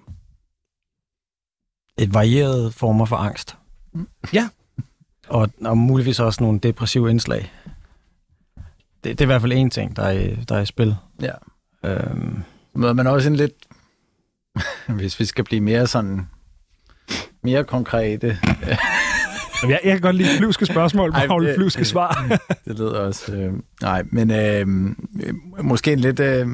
Et 1.99 2.15
varieret 2.15 2.75
former 2.75 3.05
for 3.05 3.17
angst. 3.17 3.57
Ja. 4.33 4.49
Og, 5.29 5.49
og 5.65 5.79
muligvis 5.79 6.21
også 6.21 6.43
nogle 6.43 6.59
depressive 6.59 7.11
indslag. 7.11 7.53
Det, 9.05 9.19
det 9.19 9.21
er 9.21 9.25
i 9.25 9.27
hvert 9.27 9.41
fald 9.41 9.53
en 9.53 9.71
ting, 9.71 9.97
der 9.97 10.03
er, 10.03 10.11
i- 10.11 10.35
der 10.49 10.57
er 10.57 10.61
i 10.61 10.67
spil. 10.67 10.97
Ja. 11.23 11.33
Øhm, 11.85 12.43
møder 12.75 12.93
man 12.93 13.07
også 13.07 13.29
en 13.29 13.37
lidt, 13.37 13.53
hvis 14.99 15.21
vi 15.21 15.25
skal 15.25 15.45
blive 15.45 15.61
mere 15.61 15.87
sådan, 15.87 16.29
mere 17.43 17.65
konkrete, 17.65 18.39
Jeg, 19.63 19.81
jeg 19.85 19.93
kan 19.93 20.01
godt 20.01 20.17
lide 20.17 20.37
flyvske 20.39 20.67
spørgsmål, 20.67 21.13
Paul, 21.29 21.55
flyvske 21.55 21.85
svar. 21.85 22.39
det 22.65 22.79
lyder 22.79 23.01
også, 23.01 23.33
øh, 23.33 23.53
nej, 23.83 24.03
men 24.07 24.31
øh, 24.31 24.67
måske 25.63 25.93
en 25.93 25.99
lidt, 25.99 26.21
øh, 26.21 26.47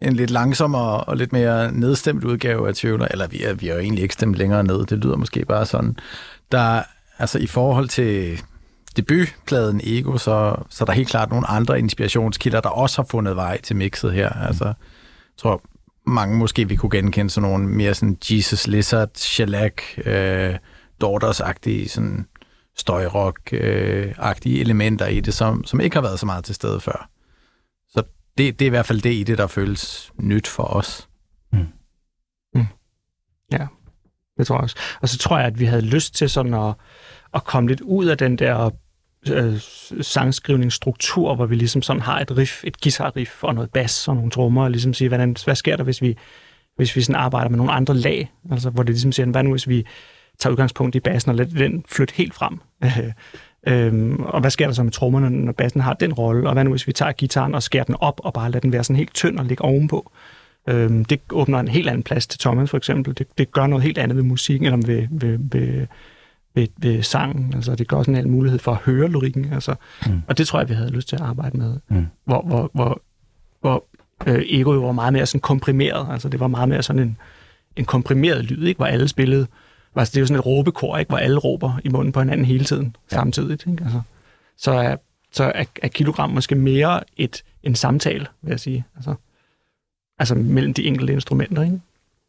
en 0.00 0.12
lidt 0.12 0.30
langsommere 0.30 1.00
og 1.00 1.16
lidt 1.16 1.32
mere 1.32 1.72
nedstemt 1.72 2.24
udgave 2.24 2.68
af 2.68 2.74
Tvivler, 2.74 3.08
eller 3.10 3.26
vi 3.26 3.42
er, 3.42 3.54
vi 3.54 3.68
er 3.68 3.74
jo 3.74 3.80
egentlig 3.80 4.02
ikke 4.02 4.14
stemt 4.14 4.36
længere 4.36 4.64
ned, 4.64 4.86
det 4.86 4.98
lyder 4.98 5.16
måske 5.16 5.44
bare 5.44 5.66
sådan. 5.66 5.96
Der, 6.52 6.82
altså 7.18 7.38
i 7.38 7.46
forhold 7.46 7.88
til 7.88 8.42
debutpladen 8.96 9.80
Ego, 9.84 10.18
så, 10.18 10.54
så 10.70 10.84
er 10.84 10.86
der 10.86 10.92
helt 10.92 11.08
klart 11.08 11.30
nogle 11.30 11.46
andre 11.46 11.78
inspirationskilder, 11.78 12.60
der 12.60 12.68
også 12.68 13.02
har 13.02 13.06
fundet 13.10 13.36
vej 13.36 13.60
til 13.60 13.76
mixet 13.76 14.12
her. 14.12 14.28
Altså, 14.28 14.64
jeg 14.64 14.74
tror, 15.36 15.62
mange 16.06 16.38
måske 16.38 16.68
vi 16.68 16.76
kunne 16.76 16.90
genkende 16.90 17.30
sådan 17.30 17.50
nogle 17.50 17.68
mere 17.68 17.94
sådan 17.94 18.16
Jesus 18.30 18.66
Lizard, 18.66 19.10
Shellac, 19.14 19.72
øh, 20.04 20.58
Daughters-agtige 21.04 21.88
sådan 21.88 22.26
støjrock-agtige 22.74 24.60
elementer 24.60 25.06
i 25.06 25.20
det, 25.20 25.34
som, 25.34 25.64
som 25.64 25.80
ikke 25.80 25.96
har 25.96 26.02
været 26.02 26.20
så 26.20 26.26
meget 26.26 26.44
til 26.44 26.54
stede 26.54 26.80
før. 26.80 27.08
Så 27.88 28.02
det, 28.38 28.58
det 28.58 28.64
er 28.64 28.66
i 28.66 28.70
hvert 28.70 28.86
fald 28.86 29.00
det 29.00 29.12
i 29.12 29.22
det, 29.22 29.38
der 29.38 29.46
føles 29.46 30.12
nyt 30.18 30.48
for 30.48 30.62
os. 30.62 31.08
Mm. 31.52 31.66
Mm. 32.54 32.66
Ja, 33.52 33.66
det 34.38 34.46
tror 34.46 34.56
jeg 34.56 34.62
også. 34.62 34.76
Og 35.02 35.08
så 35.08 35.18
tror 35.18 35.38
jeg, 35.38 35.46
at 35.46 35.60
vi 35.60 35.64
havde 35.64 35.82
lyst 35.82 36.14
til 36.14 36.30
sådan 36.30 36.54
at, 36.54 36.74
at 37.34 37.44
komme 37.44 37.68
lidt 37.68 37.80
ud 37.80 38.06
af 38.06 38.18
den 38.18 38.38
der 38.38 38.70
øh, 39.30 39.54
sangskrivningsstruktur, 40.00 41.34
hvor 41.34 41.46
vi 41.46 41.54
ligesom 41.54 41.82
sådan 41.82 42.02
har 42.02 42.20
et 42.20 42.36
riff, 42.36 42.64
et 42.64 42.80
guitarriff 42.80 43.44
og 43.44 43.54
noget 43.54 43.70
bas 43.70 44.08
og 44.08 44.14
nogle 44.14 44.30
trommer, 44.30 44.64
og 44.64 44.70
ligesom 44.70 44.94
siger, 44.94 45.08
hvordan, 45.08 45.36
hvad 45.44 45.54
sker 45.54 45.76
der, 45.76 45.84
hvis 45.84 46.02
vi, 46.02 46.16
hvis 46.76 46.96
vi 46.96 47.02
sådan 47.02 47.20
arbejder 47.20 47.48
med 47.48 47.56
nogle 47.56 47.72
andre 47.72 47.94
lag? 47.94 48.32
Altså, 48.50 48.70
hvor 48.70 48.82
det 48.82 48.90
ligesom 48.90 49.12
siger, 49.12 49.26
hvad 49.26 49.42
nu 49.42 49.50
hvis 49.50 49.68
vi 49.68 49.86
tager 50.38 50.52
udgangspunkt 50.52 50.94
i 50.94 51.00
bassen 51.00 51.30
og 51.30 51.36
lader 51.36 51.58
den 51.58 51.84
flytte 51.88 52.14
helt 52.16 52.34
frem? 52.34 52.60
øhm, 53.68 54.22
og 54.22 54.40
hvad 54.40 54.50
sker 54.50 54.66
der 54.66 54.74
så 54.74 54.82
med 54.82 54.92
trommerne, 54.92 55.30
når 55.30 55.52
bassen 55.52 55.80
har 55.80 55.94
den 55.94 56.12
rolle? 56.12 56.48
Og 56.48 56.52
hvad 56.52 56.64
nu 56.64 56.70
hvis 56.70 56.86
vi 56.86 56.92
tager 56.92 57.12
gitaren 57.12 57.54
og 57.54 57.62
skærer 57.62 57.84
den 57.84 57.96
op 58.00 58.20
og 58.24 58.32
bare 58.32 58.50
lader 58.50 58.60
den 58.60 58.72
være 58.72 58.84
sådan 58.84 58.96
helt 58.96 59.14
tynd 59.14 59.38
og 59.38 59.44
ligge 59.44 59.64
ovenpå? 59.64 60.12
Øhm, 60.68 61.04
det 61.04 61.20
åbner 61.30 61.60
en 61.60 61.68
helt 61.68 61.88
anden 61.88 62.02
plads 62.02 62.26
til 62.26 62.40
Thomas, 62.40 62.70
for 62.70 62.76
eksempel. 62.76 63.18
Det, 63.18 63.26
det 63.38 63.52
gør 63.52 63.66
noget 63.66 63.82
helt 63.82 63.98
andet 63.98 64.16
ved 64.16 64.24
musikken, 64.24 64.66
eller 64.66 64.86
ved, 64.86 65.08
ved, 65.10 65.38
ved, 65.40 65.86
ved, 66.54 66.68
ved 66.76 67.02
sangen. 67.02 67.52
Altså, 67.54 67.74
det 67.74 67.88
gør 67.88 67.96
også 67.96 68.10
en 68.10 68.16
anden 68.16 68.32
mulighed 68.32 68.58
for 68.58 68.72
at 68.72 68.78
høre 68.78 69.08
lyrikken. 69.08 69.52
Altså. 69.52 69.74
Mm. 70.06 70.22
Og 70.28 70.38
det 70.38 70.46
tror 70.46 70.58
jeg, 70.58 70.68
vi 70.68 70.74
havde 70.74 70.90
lyst 70.90 71.08
til 71.08 71.16
at 71.16 71.22
arbejde 71.22 71.56
med. 71.56 71.76
Mm. 71.88 72.06
Hvor, 72.24 72.42
hvor, 72.42 72.70
hvor, 72.74 73.02
hvor 73.60 73.84
øh, 74.26 74.42
ego 74.46 74.72
jo 74.72 74.80
var 74.80 74.92
meget 74.92 75.12
mere 75.12 75.26
sådan 75.26 75.40
komprimeret. 75.40 76.06
Altså, 76.10 76.28
det 76.28 76.40
var 76.40 76.46
meget 76.46 76.68
mere 76.68 76.82
sådan 76.82 77.02
en, 77.02 77.18
en 77.76 77.84
komprimeret 77.84 78.44
lyd, 78.44 78.66
ikke? 78.66 78.78
hvor 78.78 78.86
alle 78.86 79.08
spillede. 79.08 79.46
Altså, 79.96 80.12
det 80.12 80.16
er 80.16 80.20
jo 80.20 80.26
sådan 80.26 80.38
et 80.38 80.46
råbekor, 80.46 80.98
ikke? 80.98 81.08
hvor 81.08 81.18
alle 81.18 81.38
råber 81.38 81.78
i 81.84 81.88
munden 81.88 82.12
på 82.12 82.20
hinanden 82.20 82.46
hele 82.46 82.64
tiden, 82.64 82.96
ja. 83.12 83.16
samtidig. 83.16 83.68
Ikke? 83.68 83.84
Altså, 83.84 84.00
så 84.56 84.72
er, 84.72 84.96
så 85.32 85.44
er, 85.44 85.64
er 85.82 85.88
kilogram 85.88 86.30
måske 86.30 86.54
mere 86.54 87.00
et, 87.16 87.42
en 87.62 87.74
samtale, 87.74 88.26
vil 88.42 88.50
jeg 88.50 88.60
sige. 88.60 88.84
Altså, 88.96 89.14
altså 90.18 90.34
mellem 90.34 90.74
de 90.74 90.84
enkelte 90.84 91.12
instrumenter, 91.12 91.62
ikke? 91.62 91.80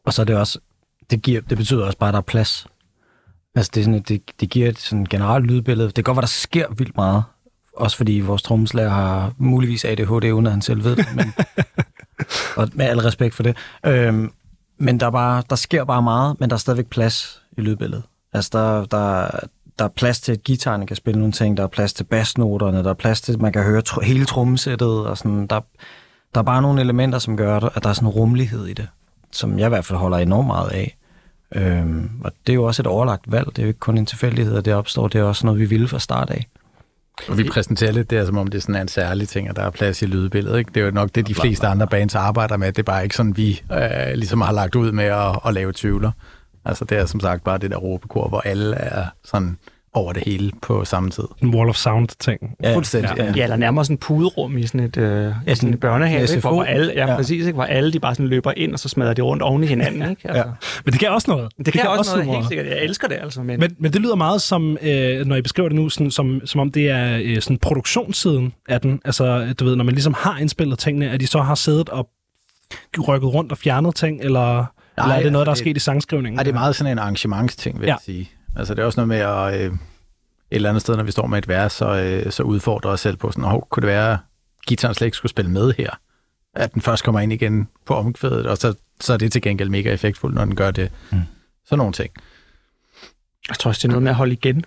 Og 0.04 0.12
så 0.12 0.22
er 0.22 0.26
det 0.26 0.36
også, 0.36 0.58
det, 1.10 1.22
giver, 1.22 1.40
det 1.40 1.58
betyder 1.58 1.84
også 1.86 1.98
bare, 1.98 2.08
at 2.08 2.12
der 2.12 2.18
er 2.18 2.22
plads. 2.22 2.66
Altså 3.54 3.70
det, 3.74 3.80
er 3.80 3.84
sådan, 3.84 4.02
det, 4.02 4.22
det 4.40 4.50
giver 4.50 4.68
et 4.68 4.78
sådan 4.78 5.04
generelt 5.10 5.46
lydbillede. 5.46 5.86
Det 5.86 5.94
kan 5.94 6.04
godt 6.04 6.16
være, 6.16 6.22
der 6.22 6.26
sker 6.26 6.66
vildt 6.76 6.96
meget. 6.96 7.22
Også 7.76 7.96
fordi 7.96 8.20
vores 8.20 8.42
trommeslager 8.42 8.90
har 8.90 9.32
muligvis 9.38 9.84
ADHD, 9.84 10.32
uden 10.32 10.46
at 10.46 10.52
han 10.52 10.62
selv 10.62 10.84
ved 10.84 10.96
det. 10.96 11.06
Men, 11.16 11.34
og 12.56 12.68
med 12.72 12.86
al 12.86 13.00
respekt 13.00 13.34
for 13.34 13.42
det. 13.42 13.56
Øhm, 13.86 14.32
men 14.78 15.00
der, 15.00 15.06
er 15.06 15.10
bare, 15.10 15.42
der 15.50 15.56
sker 15.56 15.84
bare 15.84 16.02
meget, 16.02 16.40
men 16.40 16.50
der 16.50 16.56
er 16.56 16.58
stadigvæk 16.58 16.86
plads 16.86 17.42
i 17.58 17.60
lydbilledet. 17.60 18.04
Altså 18.32 18.50
der, 18.52 18.84
der, 18.84 19.30
der 19.78 19.84
er 19.84 19.88
plads 19.88 20.20
til, 20.20 20.32
at 20.32 20.44
guitarerne 20.44 20.86
kan 20.86 20.96
spille 20.96 21.20
nogle 21.20 21.32
ting, 21.32 21.56
der 21.56 21.62
er 21.62 21.66
plads 21.66 21.92
til 21.92 22.04
bassnoterne, 22.04 22.84
der 22.84 22.90
er 22.90 22.94
plads 22.94 23.20
til, 23.20 23.32
at 23.32 23.40
man 23.40 23.52
kan 23.52 23.62
høre 23.62 23.82
tr- 23.88 24.04
hele 24.04 24.24
trommesættet, 24.24 25.06
og 25.06 25.18
sådan, 25.18 25.46
der, 25.46 25.60
der 26.34 26.40
er 26.40 26.44
bare 26.44 26.62
nogle 26.62 26.80
elementer, 26.80 27.18
som 27.18 27.36
gør, 27.36 27.56
at 27.56 27.82
der 27.82 27.88
er 27.88 27.92
sådan 27.92 28.08
en 28.08 28.12
rummelighed 28.12 28.66
i 28.66 28.72
det, 28.72 28.88
som 29.32 29.58
jeg 29.58 29.66
i 29.66 29.68
hvert 29.68 29.84
fald 29.84 29.98
holder 29.98 30.18
enormt 30.18 30.46
meget 30.46 30.70
af. 30.70 30.96
Øhm, 31.54 32.10
og 32.24 32.32
det 32.46 32.52
er 32.52 32.54
jo 32.54 32.64
også 32.64 32.82
et 32.82 32.86
overlagt 32.86 33.32
valg. 33.32 33.46
Det 33.46 33.58
er 33.58 33.62
jo 33.62 33.68
ikke 33.68 33.80
kun 33.80 33.98
en 33.98 34.06
tilfældighed, 34.06 34.56
at 34.56 34.64
det 34.64 34.74
opstår. 34.74 35.08
Det 35.08 35.18
er 35.18 35.24
også 35.24 35.46
noget, 35.46 35.60
vi 35.60 35.64
ville 35.64 35.88
fra 35.88 35.98
start 35.98 36.30
af. 36.30 36.48
Og 37.28 37.38
vi 37.38 37.44
præsenterer 37.44 37.92
lidt 37.92 38.10
det, 38.10 38.26
som 38.26 38.38
om 38.38 38.46
det 38.46 38.62
sådan 38.62 38.74
er 38.74 38.80
en 38.80 38.88
særlig 38.88 39.28
ting, 39.28 39.48
at 39.48 39.56
der 39.56 39.62
er 39.62 39.70
plads 39.70 40.02
i 40.02 40.06
lydbilledet. 40.06 40.58
Ikke? 40.58 40.70
Det 40.74 40.80
er 40.80 40.84
jo 40.84 40.90
nok 40.90 41.10
det, 41.14 41.26
de 41.26 41.34
fleste 41.34 41.66
andre 41.66 41.86
bands 41.86 42.14
arbejder 42.14 42.56
med. 42.56 42.66
Det 42.66 42.78
er 42.78 42.82
bare 42.82 43.02
ikke 43.02 43.16
sådan, 43.16 43.36
vi 43.36 43.62
øh, 43.72 44.14
ligesom 44.14 44.40
har 44.40 44.52
lagt 44.52 44.74
ud 44.74 44.92
med 44.92 45.04
at, 45.04 45.38
at 45.46 45.54
lave 45.54 45.72
tvivler. 45.72 46.10
Altså 46.64 46.84
det 46.84 46.98
er 46.98 47.06
som 47.06 47.20
sagt 47.20 47.44
bare 47.44 47.58
det 47.58 47.70
der 47.70 47.76
råbekor, 47.76 48.28
hvor 48.28 48.40
alle 48.40 48.76
er 48.76 49.06
sådan 49.24 49.58
over 49.94 50.12
det 50.12 50.22
hele 50.26 50.52
på 50.62 50.84
samme 50.84 51.10
tid. 51.10 51.24
En 51.42 51.54
wall 51.54 51.68
of 51.68 51.76
sound-ting. 51.76 52.56
Ja, 52.62 52.74
Fuldstændig. 52.74 53.10
Ja, 53.16 53.32
ja, 53.36 53.42
eller 53.42 53.56
nærmere 53.56 53.84
sådan 53.84 53.94
en 53.94 53.98
puderum 53.98 54.58
i 54.58 54.66
sådan 54.66 54.80
et, 54.80 54.96
øh, 54.96 55.32
ja, 55.46 55.54
sådan 55.54 55.70
en 55.70 55.78
børnehave, 55.78 56.22
ikke? 56.22 56.40
Hvor, 56.40 56.62
alle, 56.62 56.92
ja, 56.96 57.10
ja. 57.10 57.16
Præcis, 57.16 57.46
ikke? 57.46 57.52
hvor 57.52 57.64
alle 57.64 57.92
de 57.92 58.00
bare 58.00 58.14
sådan 58.14 58.26
løber 58.26 58.52
ind, 58.56 58.72
og 58.72 58.78
så 58.78 58.88
smadrer 58.88 59.14
de 59.14 59.22
rundt 59.22 59.42
oven 59.42 59.64
i 59.64 59.66
hinanden. 59.66 60.10
Ikke? 60.10 60.28
Altså. 60.28 60.38
Ja. 60.38 60.44
Men 60.84 60.92
det 60.92 61.00
kan 61.00 61.10
også 61.10 61.30
noget. 61.30 61.48
Det, 61.58 61.66
det 61.66 61.72
kan, 61.72 61.82
kan 61.82 61.90
også 61.90 62.16
noget, 62.16 62.36
helt 62.36 62.48
sikkert. 62.48 62.66
Jeg 62.66 62.78
elsker 62.82 63.08
det 63.08 63.18
altså. 63.22 63.42
Men... 63.42 63.60
Men, 63.60 63.76
men 63.78 63.92
det 63.92 64.00
lyder 64.00 64.14
meget 64.14 64.42
som, 64.42 64.78
øh, 64.82 65.26
når 65.26 65.36
I 65.36 65.42
beskriver 65.42 65.68
det 65.68 65.76
nu, 65.76 65.88
sådan, 65.88 66.10
som, 66.10 66.40
som 66.44 66.60
om 66.60 66.72
det 66.72 66.90
er 66.90 67.18
øh, 67.22 67.40
sådan 67.40 67.58
produktionssiden 67.58 68.52
af 68.68 68.80
den. 68.80 69.00
Altså, 69.04 69.54
du 69.60 69.64
ved, 69.64 69.76
når 69.76 69.84
man 69.84 69.94
ligesom 69.94 70.14
har 70.18 70.38
indspillet 70.38 70.78
tingene, 70.78 71.10
at 71.10 71.20
de 71.20 71.26
så 71.26 71.40
har 71.40 71.54
siddet 71.54 71.88
og 71.88 72.08
rykket 73.08 73.34
rundt 73.34 73.52
og 73.52 73.58
fjernet 73.58 73.94
ting, 73.94 74.20
eller, 74.20 74.54
Nej, 74.96 75.06
eller 75.06 75.14
er 75.14 75.22
det 75.22 75.32
noget, 75.32 75.46
der 75.46 75.50
er 75.50 75.56
sket 75.56 75.76
i 75.76 75.80
sangskrivningen? 75.80 76.36
Nej, 76.36 76.42
det 76.42 76.50
er 76.50 76.54
meget 76.54 76.76
sådan 76.76 76.92
en 76.92 76.98
arrangementsting, 76.98 77.80
vil 77.80 77.86
ja. 77.86 77.92
jeg 77.92 77.98
sige. 78.04 78.30
Altså, 78.56 78.74
det 78.74 78.82
er 78.82 78.86
også 78.86 79.00
noget 79.00 79.08
med 79.08 79.18
at... 79.18 79.60
Øh, 79.60 79.76
et 80.50 80.56
eller 80.56 80.68
andet 80.68 80.82
sted, 80.82 80.96
når 80.96 81.04
vi 81.04 81.10
står 81.10 81.26
med 81.26 81.38
et 81.38 81.48
vers, 81.48 81.72
så, 81.72 82.00
øh, 82.00 82.32
så 82.32 82.42
udfordrer 82.42 82.90
os 82.90 83.00
selv 83.00 83.16
på 83.16 83.30
sådan, 83.30 83.44
oh, 83.44 83.60
kunne 83.70 83.80
det 83.80 83.88
være, 83.88 84.12
at 84.12 84.18
gitaren 84.66 84.94
slet 84.94 85.06
ikke 85.06 85.16
skulle 85.16 85.30
spille 85.30 85.50
med 85.50 85.72
her? 85.78 85.90
At 86.54 86.74
den 86.74 86.82
først 86.82 87.04
kommer 87.04 87.20
ind 87.20 87.32
igen 87.32 87.68
på 87.84 87.94
omkvædet, 87.94 88.46
og 88.46 88.58
så, 88.58 88.74
så 89.00 89.12
er 89.12 89.16
det 89.16 89.32
til 89.32 89.42
gengæld 89.42 89.68
mega 89.68 89.92
effektfuldt, 89.92 90.34
når 90.34 90.44
den 90.44 90.56
gør 90.56 90.70
det. 90.70 90.92
Mm. 91.12 91.20
Sådan 91.64 91.78
nogle 91.78 91.92
ting. 91.92 92.10
Jeg 93.48 93.56
tror 93.58 93.68
også, 93.68 93.78
det 93.78 93.84
er 93.84 93.88
noget 93.88 94.02
med 94.02 94.10
at 94.10 94.16
holde 94.16 94.32
igen. 94.32 94.64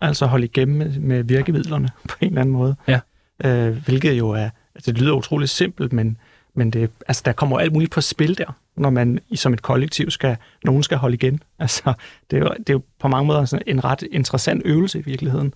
Altså 0.00 0.26
holde 0.26 0.44
igen 0.44 0.74
med, 0.74 0.98
med 0.98 1.24
virkemidlerne 1.24 1.88
på 2.08 2.16
en 2.20 2.28
eller 2.28 2.40
anden 2.40 2.52
måde. 2.52 2.76
Ja. 2.88 3.00
Øh, 3.44 3.84
hvilket 3.84 4.12
jo 4.12 4.30
er, 4.30 4.50
altså 4.74 4.92
det 4.92 5.00
lyder 5.00 5.12
utroligt 5.12 5.50
simpelt, 5.50 5.92
men, 5.92 6.16
men 6.54 6.70
det, 6.70 6.90
altså, 7.08 7.22
der 7.24 7.32
kommer 7.32 7.58
alt 7.58 7.72
muligt 7.72 7.92
på 7.92 8.00
spil 8.00 8.38
der 8.38 8.52
når 8.76 8.90
man 8.90 9.18
som 9.34 9.52
et 9.52 9.62
kollektiv 9.62 10.10
skal, 10.10 10.36
nogen 10.64 10.82
skal 10.82 10.98
holde 10.98 11.14
igen. 11.14 11.42
Altså, 11.58 11.92
det, 12.30 12.36
er 12.36 12.40
jo, 12.40 12.54
det 12.58 12.68
er 12.68 12.72
jo 12.72 12.82
på 13.00 13.08
mange 13.08 13.26
måder 13.26 13.44
sådan 13.44 13.62
en 13.66 13.84
ret 13.84 14.02
interessant 14.02 14.62
øvelse 14.64 14.98
i 14.98 15.02
virkeligheden, 15.02 15.54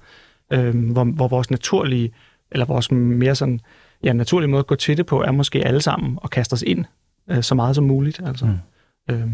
øh, 0.53 0.93
hvor, 0.93 1.05
hvor 1.05 1.29
vores 1.29 1.51
naturlige, 1.51 2.13
eller 2.51 2.67
vores 2.67 2.91
mere 2.91 3.35
sådan, 3.35 3.61
ja, 4.05 4.13
naturlige 4.13 4.49
måde 4.49 4.61
at 4.61 4.67
gå 4.67 4.75
til 4.75 4.97
det 4.97 5.07
på, 5.07 5.23
er 5.23 5.31
måske 5.31 5.65
alle 5.67 5.81
sammen 5.81 6.19
at 6.25 6.31
kaste 6.31 6.53
os 6.53 6.63
ind 6.63 6.85
øh, 7.31 7.43
så 7.43 7.55
meget 7.55 7.75
som 7.75 7.85
muligt. 7.85 8.21
Altså. 8.25 8.47
Mm. 8.47 9.15
Øh, 9.15 9.29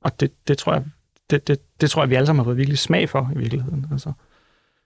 og 0.00 0.20
det, 0.20 0.32
det, 0.48 0.58
tror 0.58 0.72
jeg, 0.72 0.84
det, 1.30 1.48
det, 1.48 1.58
det 1.80 1.90
tror 1.90 2.02
jeg, 2.02 2.10
vi 2.10 2.14
alle 2.14 2.26
sammen 2.26 2.40
har 2.40 2.44
fået 2.44 2.56
virkelig 2.56 2.78
smag 2.78 3.08
for 3.08 3.30
i 3.34 3.38
virkeligheden. 3.38 3.86
Altså. 3.92 4.12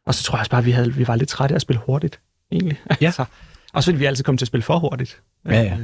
Og 0.06 0.14
så 0.14 0.24
tror 0.24 0.36
jeg 0.36 0.40
også 0.40 0.50
bare, 0.50 0.58
at 0.58 0.66
vi, 0.66 0.70
havde, 0.70 0.94
vi 0.94 1.08
var 1.08 1.16
lidt 1.16 1.28
trætte 1.28 1.52
af 1.52 1.56
at 1.56 1.62
spille 1.62 1.80
hurtigt, 1.86 2.20
egentlig. 2.52 2.80
Ja. 3.00 3.06
altså, 3.06 3.24
også 3.72 3.90
fordi 3.90 3.98
vi 3.98 4.04
altid 4.04 4.24
kom 4.24 4.36
til 4.36 4.44
at 4.44 4.48
spille 4.48 4.62
for 4.62 4.78
hurtigt. 4.78 5.22
Ja, 5.46 5.62
ja. 5.62 5.78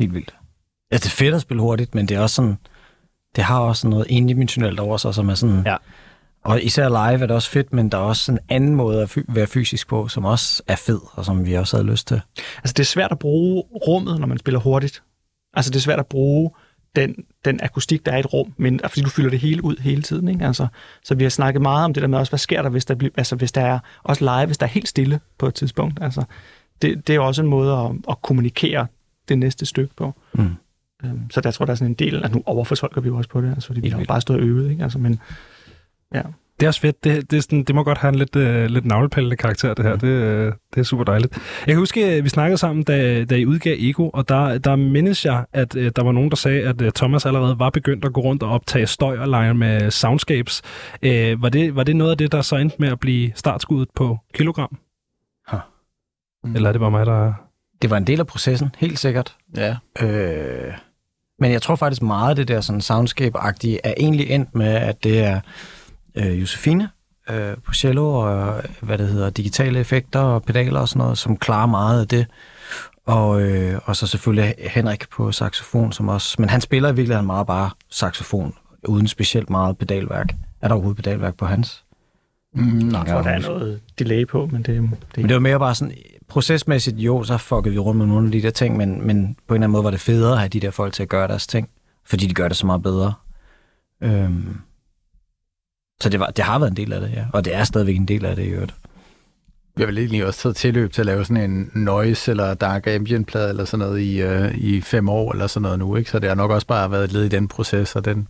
Helt 0.00 0.14
vildt. 0.14 0.34
Ja, 0.92 0.96
det 0.96 1.06
er 1.06 1.10
fedt 1.10 1.34
at 1.34 1.40
spille 1.40 1.60
hurtigt, 1.60 1.94
men 1.94 2.08
det 2.08 2.16
er 2.16 2.20
også 2.20 2.34
sådan, 2.34 2.58
det 3.36 3.44
har 3.44 3.60
også 3.60 3.88
noget 3.88 4.06
endimensionelt 4.08 4.80
over 4.80 4.96
sig, 4.96 5.14
som 5.14 5.28
er 5.28 5.34
sådan... 5.34 5.62
Ja. 5.66 5.76
Og 6.44 6.62
især 6.62 6.88
live 6.88 7.22
er 7.22 7.26
det 7.26 7.30
også 7.30 7.50
fedt, 7.50 7.72
men 7.72 7.88
der 7.88 7.98
er 7.98 8.02
også 8.02 8.32
en 8.32 8.38
anden 8.48 8.74
måde 8.74 9.02
at 9.02 9.18
være 9.28 9.46
fysisk 9.46 9.88
på, 9.88 10.08
som 10.08 10.24
også 10.24 10.62
er 10.66 10.76
fed, 10.76 11.00
og 11.12 11.24
som 11.24 11.46
vi 11.46 11.54
også 11.54 11.76
havde 11.76 11.90
lyst 11.90 12.08
til. 12.08 12.20
Altså, 12.56 12.72
det 12.72 12.78
er 12.78 12.84
svært 12.84 13.12
at 13.12 13.18
bruge 13.18 13.62
rummet, 13.86 14.20
når 14.20 14.26
man 14.26 14.38
spiller 14.38 14.60
hurtigt. 14.60 15.02
Altså, 15.54 15.70
det 15.70 15.76
er 15.76 15.80
svært 15.80 15.98
at 15.98 16.06
bruge 16.06 16.50
den, 16.96 17.14
den 17.44 17.60
akustik, 17.62 18.06
der 18.06 18.12
er 18.12 18.16
i 18.16 18.20
et 18.20 18.32
rum, 18.32 18.54
men 18.56 18.80
fordi 18.82 19.00
du 19.00 19.10
fylder 19.10 19.30
det 19.30 19.38
hele 19.38 19.64
ud 19.64 19.76
hele 19.76 20.02
tiden. 20.02 20.28
Ikke? 20.28 20.44
Altså, 20.44 20.66
så 21.04 21.14
vi 21.14 21.22
har 21.22 21.30
snakket 21.30 21.62
meget 21.62 21.84
om 21.84 21.94
det 21.94 22.00
der 22.00 22.08
med 22.08 22.18
også, 22.18 22.30
hvad 22.30 22.38
sker 22.38 22.62
der, 22.62 22.68
hvis 22.68 22.84
der, 22.84 22.94
bliver, 22.94 23.12
altså, 23.16 23.36
hvis 23.36 23.52
der 23.52 23.60
er 23.60 23.78
også 24.02 24.24
live, 24.24 24.46
hvis 24.46 24.58
der 24.58 24.66
er 24.66 24.70
helt 24.70 24.88
stille 24.88 25.20
på 25.38 25.46
et 25.46 25.54
tidspunkt. 25.54 26.02
Altså, 26.02 26.24
det, 26.82 27.06
det 27.06 27.14
er 27.14 27.20
også 27.20 27.42
en 27.42 27.48
måde 27.48 27.72
at, 27.72 27.90
at 28.08 28.22
kommunikere 28.22 28.86
det 29.28 29.38
næste 29.38 29.66
stykke 29.66 29.94
på. 29.96 30.14
Mm. 30.34 30.54
Øhm, 31.10 31.30
så 31.30 31.40
der 31.40 31.50
tror 31.50 31.62
jeg, 31.62 31.66
der 31.66 31.72
er 31.72 31.76
sådan 31.76 31.90
en 31.90 31.94
del, 31.94 32.24
at 32.24 32.34
nu 32.34 32.42
overfortolker 32.46 33.00
vi 33.00 33.08
jo 33.08 33.16
også 33.16 33.30
på 33.30 33.40
det, 33.40 33.50
altså, 33.50 33.66
fordi 33.66 33.80
vi 33.80 33.88
har 33.88 34.04
bare 34.08 34.20
stået 34.20 34.40
og 34.40 34.46
øvet, 34.46 34.70
ikke? 34.70 34.82
Altså, 34.82 34.98
men, 34.98 35.20
ja. 36.14 36.22
Det 36.60 36.66
er 36.66 36.68
også 36.68 36.80
fedt. 36.80 37.04
Det, 37.04 37.30
det, 37.30 37.36
er 37.36 37.40
sådan, 37.40 37.64
det 37.64 37.74
må 37.74 37.82
godt 37.82 37.98
have 37.98 38.08
en 38.08 38.14
lidt, 38.14 38.36
uh, 38.36 38.64
lidt 38.64 38.84
navlepillende 38.84 39.36
karakter, 39.36 39.74
det 39.74 39.84
her. 39.84 39.96
Det, 39.96 40.46
uh, 40.48 40.52
det 40.74 40.80
er 40.80 40.82
super 40.82 41.04
dejligt. 41.04 41.32
Jeg 41.66 41.72
kan 41.72 41.78
huske, 41.78 42.04
at 42.04 42.24
vi 42.24 42.28
snakkede 42.28 42.58
sammen, 42.58 42.84
da, 42.84 43.24
da 43.24 43.34
I 43.34 43.46
udgav 43.46 43.76
Ego, 43.78 44.08
og 44.08 44.28
der, 44.28 44.58
der 44.58 44.76
mindes 44.76 45.24
jeg, 45.24 45.44
at 45.52 45.76
uh, 45.76 45.86
der 45.96 46.02
var 46.02 46.12
nogen, 46.12 46.30
der 46.30 46.36
sagde, 46.36 46.62
at 46.62 46.82
uh, 46.82 46.88
Thomas 46.88 47.26
allerede 47.26 47.58
var 47.58 47.70
begyndt 47.70 48.04
at 48.04 48.12
gå 48.12 48.20
rundt 48.20 48.42
og 48.42 48.50
optage 48.50 48.86
støj 48.86 49.18
og 49.18 49.28
lege 49.28 49.54
med 49.54 49.90
soundscapes. 49.90 50.62
Uh, 51.06 51.42
var, 51.42 51.48
det, 51.48 51.76
var 51.76 51.82
det 51.82 51.96
noget 51.96 52.10
af 52.10 52.18
det, 52.18 52.32
der 52.32 52.42
så 52.42 52.56
endte 52.56 52.76
med 52.78 52.88
at 52.88 53.00
blive 53.00 53.32
startskuddet 53.34 53.88
på 53.94 54.18
kilogram? 54.34 54.78
Huh. 55.50 55.60
Mm. 56.44 56.56
Eller 56.56 56.68
er 56.68 56.72
det 56.72 56.80
bare 56.80 56.90
mig, 56.90 57.06
der... 57.06 57.32
Det 57.82 57.90
var 57.90 57.96
en 57.96 58.06
del 58.06 58.20
af 58.20 58.26
processen, 58.26 58.68
helt 58.78 58.98
sikkert. 58.98 59.36
Ja. 59.56 59.76
Øh, 60.02 60.72
men 61.38 61.52
jeg 61.52 61.62
tror 61.62 61.76
faktisk 61.76 62.02
meget 62.02 62.30
af 62.30 62.36
det 62.36 62.48
der 62.48 62.60
sådan 62.60 62.80
soundscape-agtige 62.80 63.78
er 63.84 63.94
egentlig 63.96 64.30
endt 64.30 64.54
med, 64.54 64.74
at 64.74 65.04
det 65.04 65.24
er 65.24 65.40
øh, 66.14 66.40
Josefine 66.40 66.88
øh, 67.30 67.56
på 67.66 67.74
cello 67.74 68.14
og 68.14 68.62
hvad 68.80 68.98
det 68.98 69.08
hedder, 69.08 69.30
digitale 69.30 69.80
effekter 69.80 70.20
og 70.20 70.42
pedaler 70.42 70.80
og 70.80 70.88
sådan 70.88 70.98
noget, 70.98 71.18
som 71.18 71.36
klarer 71.36 71.66
meget 71.66 72.00
af 72.00 72.08
det. 72.08 72.26
Og, 73.06 73.42
øh, 73.42 73.80
og 73.84 73.96
så 73.96 74.06
selvfølgelig 74.06 74.54
Henrik 74.58 75.04
på 75.10 75.32
saxofon, 75.32 75.92
som 75.92 76.08
også... 76.08 76.36
Men 76.38 76.48
han 76.48 76.60
spiller 76.60 76.88
i 76.88 76.94
virkeligheden 76.94 77.26
meget 77.26 77.46
bare 77.46 77.70
saxofon, 77.90 78.54
uden 78.88 79.08
specielt 79.08 79.50
meget 79.50 79.78
pedalværk. 79.78 80.32
Er 80.62 80.68
der 80.68 80.74
overhovedet 80.74 81.04
pedalværk 81.04 81.34
på 81.34 81.46
hans? 81.46 81.84
Mm, 82.54 82.64
nej, 82.64 83.00
Jeg 83.00 83.12
tror, 83.12 83.22
der 83.22 83.30
er 83.30 83.38
noget 83.38 83.80
delay 83.98 84.26
på, 84.26 84.48
men 84.52 84.62
det, 84.62 84.66
det, 84.66 84.82
Men 85.16 85.28
det 85.28 85.34
var 85.34 85.40
mere 85.40 85.58
bare 85.58 85.74
sådan, 85.74 85.94
procesmæssigt, 86.28 86.96
jo, 86.96 87.24
så 87.24 87.38
fuckede 87.38 87.72
vi 87.72 87.78
rundt 87.78 87.98
med 87.98 88.06
nogle 88.06 88.26
af 88.26 88.32
de 88.32 88.42
der 88.42 88.50
ting, 88.50 88.76
men, 88.76 89.06
men 89.06 89.36
på 89.48 89.54
en 89.54 89.56
eller 89.56 89.66
anden 89.66 89.70
måde 89.70 89.84
var 89.84 89.90
det 89.90 90.00
federe 90.00 90.32
at 90.32 90.38
have 90.38 90.48
de 90.48 90.60
der 90.60 90.70
folk 90.70 90.92
til 90.92 91.02
at 91.02 91.08
gøre 91.08 91.28
deres 91.28 91.46
ting, 91.46 91.68
fordi 92.04 92.26
de 92.26 92.34
gør 92.34 92.48
det 92.48 92.56
så 92.56 92.66
meget 92.66 92.82
bedre. 92.82 93.14
Øhm, 94.02 94.56
så 96.00 96.08
det, 96.08 96.20
var, 96.20 96.26
det 96.26 96.44
har 96.44 96.58
været 96.58 96.70
en 96.70 96.76
del 96.76 96.92
af 96.92 97.00
det, 97.00 97.12
ja. 97.12 97.26
Og 97.32 97.44
det 97.44 97.54
er 97.54 97.64
stadigvæk 97.64 97.96
en 97.96 98.08
del 98.08 98.24
af 98.24 98.36
det 98.36 98.44
i 98.44 98.48
øvrigt. 98.48 98.74
Vi 99.76 99.82
har 99.82 99.86
vel 99.86 99.98
egentlig 99.98 100.26
også 100.26 100.40
taget 100.42 100.56
tilløb 100.56 100.92
til 100.92 101.02
at 101.02 101.06
lave 101.06 101.24
sådan 101.24 101.50
en 101.50 101.70
noise 101.74 102.30
eller 102.30 102.54
dark 102.54 102.86
ambient 102.86 103.26
plade 103.26 103.48
eller 103.48 103.64
sådan 103.64 103.86
noget 103.86 104.00
i, 104.00 104.22
øh, 104.22 104.54
i 104.58 104.80
fem 104.80 105.08
år 105.08 105.32
eller 105.32 105.46
sådan 105.46 105.62
noget 105.62 105.78
nu, 105.78 105.96
ikke? 105.96 106.10
Så 106.10 106.18
det 106.18 106.28
har 106.28 106.34
nok 106.34 106.50
også 106.50 106.66
bare 106.66 106.90
været 106.90 107.04
et 107.04 107.12
led 107.12 107.24
i 107.24 107.28
den 107.28 107.48
proces, 107.48 107.96
og 107.96 108.04
den, 108.04 108.28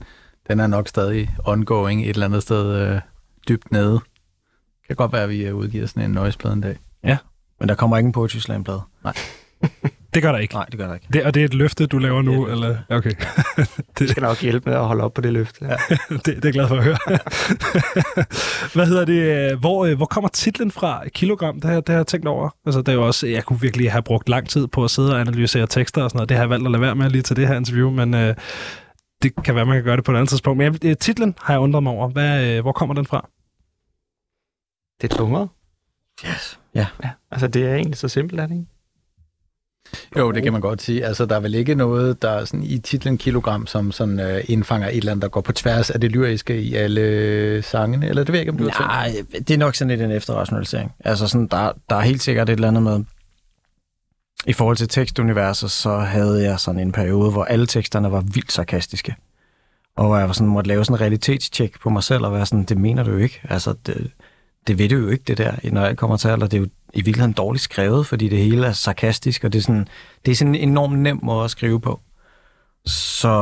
den 0.49 0.61
er 0.61 0.67
nok 0.67 0.89
stadig 0.89 1.31
ongoing 1.45 2.03
et 2.03 2.09
eller 2.09 2.27
andet 2.27 2.43
sted 2.43 2.75
øh, 2.75 3.01
dybt 3.49 3.73
nede. 3.73 3.93
Det 3.93 4.87
kan 4.87 4.97
godt 4.97 5.13
være, 5.13 5.23
at 5.23 5.29
vi 5.29 5.47
øh, 5.47 5.57
udgiver 5.57 5.87
sådan 5.87 6.03
en 6.03 6.11
noise 6.11 6.39
plade 6.39 6.55
en 6.55 6.61
dag. 6.61 6.79
Men 7.61 7.69
der 7.69 7.75
kommer 7.75 7.97
ikke 7.97 8.07
en 8.07 8.13
Poetry 8.13 8.39
Slam 8.39 8.65
plade. 8.65 8.83
Det 10.15 10.23
gør 10.23 10.33
der 10.33 10.39
ikke. 10.39 10.55
Nej, 10.55 10.65
det 10.65 10.79
gør 10.79 10.87
der 10.87 10.95
ikke. 10.95 11.07
Det, 11.13 11.25
og 11.25 11.35
det 11.35 11.41
er 11.41 11.45
et 11.45 11.55
løfte, 11.55 11.87
du 11.87 11.99
laver 11.99 12.19
er 12.19 12.23
nu? 12.23 12.47
Eller? 12.47 12.77
Okay. 12.89 13.11
det 13.99 14.11
skal 14.11 14.23
nok 14.23 14.41
hjælpe 14.41 14.71
med 14.71 14.79
at 14.79 14.85
holde 14.85 15.05
op 15.05 15.15
på 15.15 15.21
det 15.21 15.33
løfte. 15.33 15.65
Ja. 15.65 15.77
det, 16.09 16.27
det 16.27 16.37
er 16.37 16.41
jeg 16.45 16.53
glad 16.53 16.69
for 16.69 16.77
at 16.77 16.85
høre. 16.85 16.99
Hvad 18.75 18.87
hedder 18.87 19.05
det? 19.05 19.59
Hvor, 19.59 19.87
øh, 19.87 19.97
hvor 19.97 20.07
kommer 20.07 20.29
titlen 20.29 20.71
fra? 20.71 21.09
Kilogram, 21.09 21.61
det 21.61 21.71
har, 21.71 21.81
det 21.81 21.89
har 21.89 21.97
jeg 21.97 22.07
tænkt 22.07 22.29
over. 22.29 22.51
Altså, 22.67 22.81
det 22.81 22.89
er 22.89 22.93
jo 22.93 23.07
også, 23.07 23.27
jeg 23.27 23.45
kunne 23.45 23.61
virkelig 23.61 23.93
have 23.93 24.03
brugt 24.03 24.29
lang 24.29 24.49
tid 24.49 24.67
på 24.67 24.85
at 24.85 24.91
sidde 24.91 25.15
og 25.15 25.21
analysere 25.21 25.67
tekster 25.67 26.03
og 26.03 26.11
sådan 26.11 26.19
noget. 26.19 26.29
Det 26.29 26.37
har 26.37 26.45
jeg 26.45 26.51
valgt 26.51 26.67
at 26.67 26.71
lade 26.71 26.81
være 26.81 26.95
med 26.95 27.11
lige 27.11 27.23
til 27.23 27.37
det 27.37 27.49
her 27.49 27.57
interview, 27.57 27.91
men 27.91 28.15
øh, 28.15 28.35
det 29.23 29.33
kan 29.45 29.55
være, 29.55 29.67
man 29.67 29.77
kan 29.77 29.85
gøre 29.85 29.97
det 29.97 30.05
på 30.05 30.13
et 30.13 30.17
andet 30.17 30.29
tidspunkt. 30.29 30.59
Men 30.59 30.65
jeg, 30.65 30.85
øh, 30.85 30.97
titlen 30.97 31.35
har 31.41 31.55
jeg 31.55 31.61
undret 31.61 31.83
mig 31.83 31.93
over. 31.93 32.09
Hvad, 32.09 32.47
øh, 32.47 32.63
hvor 32.63 32.73
kommer 32.73 32.95
den 32.95 33.07
fra? 33.07 33.29
Det 35.01 35.13
er 35.13 35.17
tungere. 35.17 35.49
Yes. 36.27 36.61
Ja, 36.77 37.11
altså 37.31 37.47
det 37.49 37.67
er 37.67 37.75
egentlig 37.75 37.97
så 37.97 38.09
simpelt, 38.09 38.41
er 38.41 38.47
det 38.47 38.55
ikke? 38.55 38.67
Jo, 40.19 40.33
det 40.33 40.43
kan 40.43 40.53
man 40.53 40.61
godt 40.61 40.83
sige. 40.83 41.05
Altså, 41.05 41.27
der 41.27 41.37
er 41.37 41.41
vel 41.41 41.55
ikke 41.55 41.75
noget, 41.75 42.23
der 42.23 42.31
er 42.31 42.45
sådan 42.45 42.63
i 42.63 42.79
titlen 42.79 43.19
kilogram, 43.19 43.67
som 43.67 43.93
sådan 43.93 44.21
øh, 44.21 44.45
indfanger 44.49 44.89
et 44.89 44.97
eller 44.97 45.13
andet, 45.13 45.23
der 45.23 45.29
går 45.29 45.41
på 45.41 45.53
tværs 45.53 45.91
af 45.91 46.01
det 46.01 46.13
lyriske 46.13 46.61
i 46.61 46.75
alle 46.75 47.63
sangene, 47.63 48.09
eller 48.09 48.25
det 48.25 48.33
ved 48.33 48.39
jeg 48.39 48.43
ikke, 48.43 48.53
om 48.53 48.59
du? 48.59 48.65
Nej, 48.65 49.13
det 49.33 49.51
er 49.51 49.59
nok 49.59 49.75
sådan 49.75 49.89
lidt 49.89 50.03
en 50.03 50.11
efterrationalisering. 50.11 50.93
Altså 51.01 51.29
sådan, 51.29 51.47
der, 51.47 51.73
der 51.91 51.97
er 51.97 52.01
helt 52.01 52.23
sikkert 52.23 52.49
et 52.49 52.53
eller 52.53 52.69
andet 52.69 52.83
med... 52.83 53.05
I 54.47 54.53
forhold 54.53 54.77
til 54.77 54.89
tekstuniverset, 54.89 55.71
så 55.71 55.99
havde 55.99 56.43
jeg 56.43 56.61
sådan 56.61 56.81
en 56.81 56.93
periode, 56.93 57.31
hvor 57.31 57.45
alle 57.45 57.67
teksterne 57.67 58.13
var 58.13 58.21
vildt 58.21 58.53
sarkastiske. 58.53 59.17
Og 59.97 60.07
hvor 60.07 60.17
jeg 60.17 60.27
var 60.27 60.33
sådan, 60.33 60.49
måtte 60.49 60.69
lave 60.69 60.85
sådan 60.85 60.97
en 60.97 61.01
realitetstjek 61.01 61.81
på 61.81 61.91
mig 61.91 62.03
selv, 62.03 62.25
og 62.25 62.33
være 62.33 62.47
sådan, 62.47 62.65
det 62.65 62.79
mener 62.79 63.03
du 63.03 63.11
jo 63.11 63.17
ikke. 63.17 63.41
Altså, 63.49 63.75
det, 63.87 64.11
det 64.67 64.79
ved 64.79 64.89
du 64.89 64.97
jo 64.97 65.09
ikke, 65.09 65.25
det 65.27 65.39
der, 65.39 65.71
når 65.71 65.87
jeg 65.87 65.97
kommer 65.97 66.17
til 66.17 66.29
alder. 66.29 66.47
Det 66.47 66.57
er 66.57 66.61
jo 66.61 66.69
i 66.95 67.03
virkeligheden 67.03 67.33
dårligt 67.33 67.63
skrevet, 67.63 68.07
fordi 68.07 68.29
det 68.29 68.39
hele 68.39 68.67
er 68.67 68.73
sarkastisk, 68.73 69.45
og 69.45 69.53
det 69.53 69.59
er 69.59 69.63
sådan, 69.63 69.89
det 70.27 70.33
er 70.33 70.37
sådan 70.37 70.55
en 70.55 70.69
enormt 70.69 70.99
nem 70.99 71.21
måde 71.23 71.45
at 71.45 71.51
skrive 71.51 71.81
på. 71.81 72.01
Så 72.87 73.33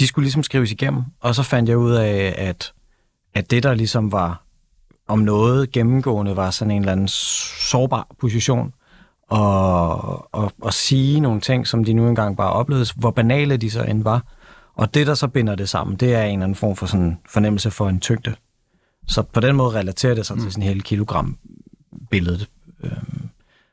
de 0.00 0.06
skulle 0.06 0.24
ligesom 0.24 0.42
skrives 0.42 0.72
igennem, 0.72 1.02
og 1.20 1.34
så 1.34 1.42
fandt 1.42 1.68
jeg 1.68 1.78
ud 1.78 1.92
af, 1.92 2.34
at, 2.38 2.72
at 3.34 3.50
det, 3.50 3.62
der 3.62 3.74
ligesom 3.74 4.12
var 4.12 4.42
om 5.08 5.18
noget 5.18 5.72
gennemgående, 5.72 6.36
var 6.36 6.50
sådan 6.50 6.70
en 6.70 6.82
eller 6.82 6.92
anden 6.92 7.08
sårbar 7.08 8.06
position, 8.20 8.72
og, 9.28 10.34
og, 10.34 10.52
og 10.62 10.74
sige 10.74 11.20
nogle 11.20 11.40
ting, 11.40 11.66
som 11.66 11.84
de 11.84 11.92
nu 11.92 12.08
engang 12.08 12.36
bare 12.36 12.52
oplevede, 12.52 12.86
hvor 12.96 13.10
banale 13.10 13.56
de 13.56 13.70
så 13.70 13.82
end 13.82 14.02
var. 14.02 14.22
Og 14.74 14.94
det, 14.94 15.06
der 15.06 15.14
så 15.14 15.28
binder 15.28 15.54
det 15.54 15.68
sammen, 15.68 15.96
det 15.96 16.14
er 16.14 16.22
en 16.22 16.32
eller 16.32 16.44
anden 16.44 16.56
form 16.56 16.76
for 16.76 16.86
sådan 16.86 17.18
fornemmelse 17.28 17.70
for 17.70 17.88
en 17.88 18.00
tyngde. 18.00 18.34
Så 19.08 19.22
på 19.22 19.40
den 19.40 19.56
måde 19.56 19.74
relaterer 19.78 20.14
det 20.14 20.26
sig 20.26 20.36
mm. 20.36 20.42
til 20.42 20.52
sådan 20.52 20.62
hele 20.68 20.80
kilogram-billedet. 20.80 22.48
Øhm, 22.84 23.28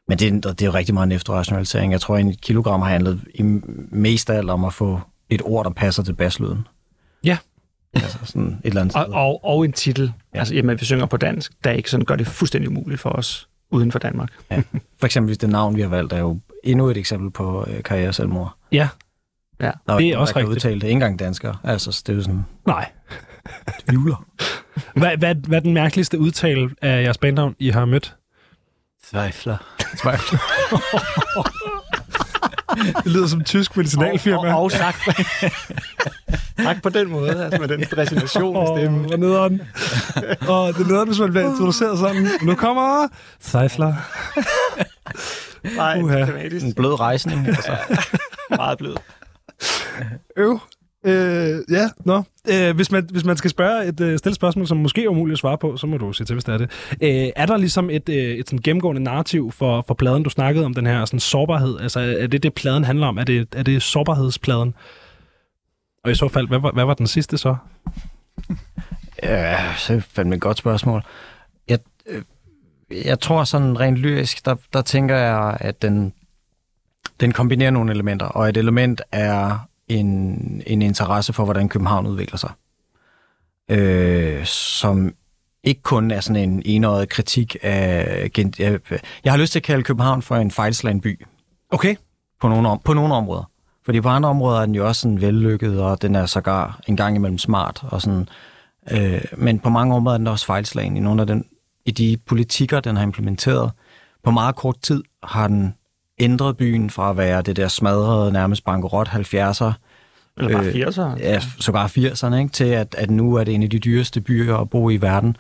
Men 0.08 0.20
det, 0.20 0.28
er- 0.46 0.52
det 0.52 0.62
er 0.62 0.66
jo 0.66 0.74
rigtig 0.74 0.94
meget 0.94 1.06
en 1.08 1.12
efterrationalisering. 1.12 1.92
Jeg 1.92 2.02
tror, 2.02 2.16
at 2.16 2.22
en 2.22 2.36
kilogram 2.36 2.82
har 2.82 2.90
handlet 2.90 3.22
i 3.36 3.42
mest 3.92 4.30
af 4.30 4.38
alt 4.38 4.50
om 4.50 4.66
at 4.66 4.74
få 4.74 5.00
et 5.30 5.42
ord, 5.46 5.66
der 5.66 5.72
passer 5.72 6.04
til 6.04 6.14
baslyden. 6.14 6.68
Ja. 7.24 7.38
Altså 7.94 8.18
sådan 8.24 8.48
et 8.48 8.58
eller 8.64 8.82
andet. 8.82 8.96
Og, 8.96 9.06
og, 9.10 9.46
og 9.46 9.66
en 9.66 9.72
titel, 9.74 10.04
Ja. 10.06 10.12
ja. 10.34 10.40
altså 10.40 10.56
jamen, 10.56 10.80
vi 10.80 10.86
synger 10.86 11.06
på 11.06 11.18
dansk, 11.18 11.52
der 11.64 11.72
ikke 11.72 11.90
sådan 11.92 12.06
gør 12.06 12.16
det 12.16 12.28
fuldstændig 12.28 12.70
umuligt 12.70 13.02
for 13.02 13.10
os 13.10 13.50
uden 13.72 13.92
for 13.92 14.00
Danmark. 14.00 14.30
For 15.00 15.06
eksempel 15.06 15.42
det 15.42 15.50
navn, 15.50 15.76
vi 15.76 15.82
har 15.82 15.88
valgt, 15.88 16.14
er 16.14 16.18
jo 16.20 16.40
endnu 16.64 16.88
et 16.88 16.98
eksempel 16.98 17.32
på 17.32 17.66
øh, 17.70 17.84
karriere 17.84 18.14
selvmord. 18.14 18.56
Ja. 18.72 18.90
Ja. 19.62 19.72
Der 19.88 19.94
er, 19.94 19.98
Det 19.98 20.10
er 20.10 20.18
også 20.18 20.34
rigtigt. 20.36 20.52
udtale 20.56 20.76
det. 20.76 20.84
Ikke 20.84 20.92
engang 20.92 21.20
danskere. 21.20 21.58
Altså, 21.64 21.92
så 21.92 22.04
det 22.08 22.14
er 22.14 22.18
jo 22.18 22.22
sådan 22.24 22.46
Nej. 22.68 22.92
Tvivler. 23.90 24.26
Hvad, 24.96 25.18
hvad, 25.18 25.36
hvad 25.36 25.58
er 25.58 25.62
den 25.62 25.74
mærkeligste 25.74 26.20
udtale 26.20 26.70
af 26.82 27.04
jeres 27.04 27.18
bandnavn, 27.18 27.56
I 27.60 27.70
har 27.70 27.86
mødt? 27.86 28.16
Zweifler. 29.06 29.58
Det 33.04 33.12
lyder 33.12 33.28
som 33.28 33.44
tysk 33.44 33.78
medicinalfirma. 33.78 34.54
Og, 34.54 34.58
og, 34.58 34.64
og 34.64 34.72
sagt, 34.72 34.98
sagt 36.64 36.84
på 36.84 36.90
den 36.90 37.10
måde, 37.10 37.44
altså 37.46 37.60
med 37.62 37.68
den 37.68 37.86
præsentation 37.94 38.56
af 38.56 38.70
Åh, 38.72 38.78
stemmen. 38.80 39.06
hvor 39.06 39.16
nederen. 39.18 39.62
Åh, 40.50 40.68
det 40.74 40.82
er 40.82 40.88
nederen, 40.88 41.08
hvis 41.08 41.20
man 41.20 41.32
bliver 41.32 41.50
introduceret 41.52 42.00
sådan. 42.00 42.28
Nu 42.42 42.56
kommer 42.56 43.08
Seifler. 43.40 43.94
Nej, 45.76 46.02
Uha. 46.02 46.20
En 46.62 46.74
blød 46.74 47.00
rejsning. 47.00 47.48
Altså. 47.48 47.78
Meget 48.50 48.78
blød. 48.78 48.96
Øv. 50.38 50.60
Øh, 51.06 51.60
ja, 51.70 51.90
nå. 52.06 52.24
Øh, 52.50 52.76
hvis, 52.76 52.92
man, 52.92 53.08
hvis 53.12 53.26
man 53.26 53.38
skal 53.38 53.50
spørge 53.50 53.86
et 53.86 54.00
øh, 54.00 54.18
stille 54.18 54.36
spørgsmål, 54.36 54.68
som 54.68 54.78
måske 54.78 55.04
er 55.04 55.10
umuligt 55.10 55.34
at 55.34 55.40
svare 55.40 55.58
på, 55.58 55.78
så 55.78 55.88
må 55.88 55.98
du 55.98 56.14
sige 56.14 56.26
til, 56.26 56.34
hvis 56.34 56.44
det 56.44 56.54
er 56.54 56.58
det. 56.58 56.72
Øh, 57.02 57.32
er 57.36 57.46
der 57.46 57.58
ligesom 57.58 57.90
et, 57.90 58.10
øh, 58.10 58.16
et 58.16 58.48
sådan 58.48 58.60
gennemgående 58.64 59.04
narrativ 59.04 59.52
for, 59.52 59.84
for 59.88 59.94
pladen, 59.94 60.24
du 60.24 60.30
snakkede 60.30 60.66
om, 60.66 60.74
den 60.74 60.86
her 60.86 61.06
sådan 61.06 61.20
sårbarhed? 61.20 61.80
Altså, 61.80 62.00
er 62.00 62.28
det 62.28 62.44
det, 62.44 62.54
pladen 62.54 62.84
handler 62.84 63.08
om? 63.08 63.18
Er 63.18 63.24
det, 63.24 63.48
er 63.56 63.64
det 63.64 63.82
sårbarhedspladen? 63.82 64.74
Og 66.04 66.12
i 66.12 66.16
så 66.16 66.28
fald, 66.28 66.48
hvad 66.48 66.74
hvad 66.74 66.86
var 66.86 66.94
den 66.94 67.08
sidste 67.08 67.38
så? 67.38 67.56
Ja, 69.24 69.76
så 69.78 70.02
fandt 70.10 70.30
man 70.30 70.36
et 70.38 70.42
godt 70.42 70.58
spørgsmål. 70.58 71.04
Jeg, 71.68 71.80
øh, 72.08 72.22
jeg 73.06 73.20
tror 73.20 73.44
sådan 73.44 73.80
rent 73.80 73.98
lyrisk, 73.98 74.46
der, 74.46 74.56
der 74.74 74.82
tænker 74.82 75.16
jeg, 75.16 75.58
at 75.60 75.82
den, 75.82 76.14
den 77.20 77.32
kombinerer 77.32 77.72
nogle 77.72 77.92
elementer, 77.92 78.26
og 78.26 78.50
et 78.50 78.58
element 78.58 79.02
er 79.12 79.68
en, 79.88 80.08
en 80.68 80.82
interesse 80.82 81.34
for, 81.34 81.44
hvordan 81.44 81.70
København 81.70 82.08
udvikler 82.08 82.38
sig. 82.38 82.52
Øh, 83.72 84.46
som 84.46 85.14
ikke 85.64 85.82
kun 85.82 86.12
er 86.12 86.20
sådan 86.20 86.50
en 86.50 86.62
enøjet 86.66 87.10
kritik 87.10 87.56
af... 87.62 88.30
Jeg, 88.60 88.80
jeg 89.24 89.34
har 89.34 89.38
lyst 89.38 89.52
til 89.52 89.60
at 89.60 89.64
kalde 89.64 89.84
København 89.84 90.22
for 90.22 90.36
en 90.36 90.52
fejlslagen 90.52 91.02
by 91.02 91.26
Okay. 91.72 91.96
på 92.42 92.50
nogle, 92.50 92.80
på 92.86 92.94
nogle 92.94 93.14
områder. 93.14 93.50
Fordi 93.86 94.02
på 94.02 94.10
andre 94.10 94.30
områder 94.30 94.62
er 94.62 94.66
den 94.66 94.76
jo 94.76 94.88
også 94.88 95.02
sådan 95.02 95.22
vellykket, 95.22 95.82
og 95.82 96.02
den 96.02 96.16
er 96.16 96.26
sågar 96.26 96.80
en 96.88 96.98
gang 96.98 97.16
imellem 97.16 97.38
smart. 97.38 97.84
Og 97.84 98.02
sådan, 98.02 98.30
øh, 98.92 99.22
men 99.38 99.60
på 99.60 99.70
mange 99.70 99.96
områder 99.96 100.14
er 100.14 100.18
den 100.18 100.28
også 100.28 100.46
fejlslagen 100.46 100.98
i 100.98 101.00
nogle 101.00 101.22
af 101.22 101.28
den, 101.28 101.46
i 101.86 101.92
de 101.92 102.18
politikker, 102.26 102.80
den 102.80 102.96
har 102.96 103.04
implementeret. 103.04 103.72
På 104.24 104.32
meget 104.32 104.56
kort 104.56 104.80
tid 104.82 105.04
har 105.24 105.48
den 105.48 105.76
ændret 106.20 106.58
byen 106.58 106.90
fra 106.90 107.10
at 107.10 107.18
være 107.18 107.42
det 107.42 107.56
der 107.56 107.68
smadrede, 107.68 108.32
nærmest 108.32 108.64
bankerot 108.66 109.08
70'er, 109.08 109.72
Eller 110.38 110.52
bare 110.52 110.66
Øh, 110.66 110.74
80'er. 110.74 111.20
ja, 111.20 111.40
sågar 111.60 111.88
80'erne, 111.88 112.36
ikke? 112.36 112.52
til 112.54 112.64
at, 112.64 112.96
at 112.98 113.10
nu 113.10 113.36
er 113.36 113.44
det 113.44 113.54
en 113.54 113.64
af 113.64 113.70
de 113.70 113.80
dyreste 113.80 114.22
byer 114.22 114.58
at 114.58 114.70
bo 114.70 114.90
i 114.90 114.98
verden. 115.02 115.38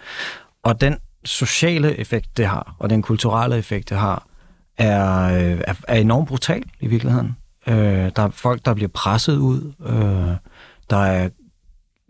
Og 0.63 0.81
den 0.81 0.97
sociale 1.25 1.95
effekt, 1.99 2.37
det 2.37 2.45
har, 2.47 2.75
og 2.79 2.89
den 2.89 3.01
kulturelle 3.01 3.57
effekt, 3.57 3.89
det 3.89 3.97
har, 3.97 4.27
er, 4.77 5.23
øh, 5.23 5.61
er, 5.67 5.73
er 5.87 5.95
enormt 5.99 6.27
brutal 6.27 6.63
i 6.79 6.87
virkeligheden. 6.87 7.35
Øh, 7.67 7.75
der 8.15 8.21
er 8.23 8.29
folk, 8.29 8.65
der 8.65 8.73
bliver 8.73 8.89
presset 8.93 9.37
ud. 9.37 9.73
Øh, 9.85 10.35
der 10.89 10.97
er 10.97 11.29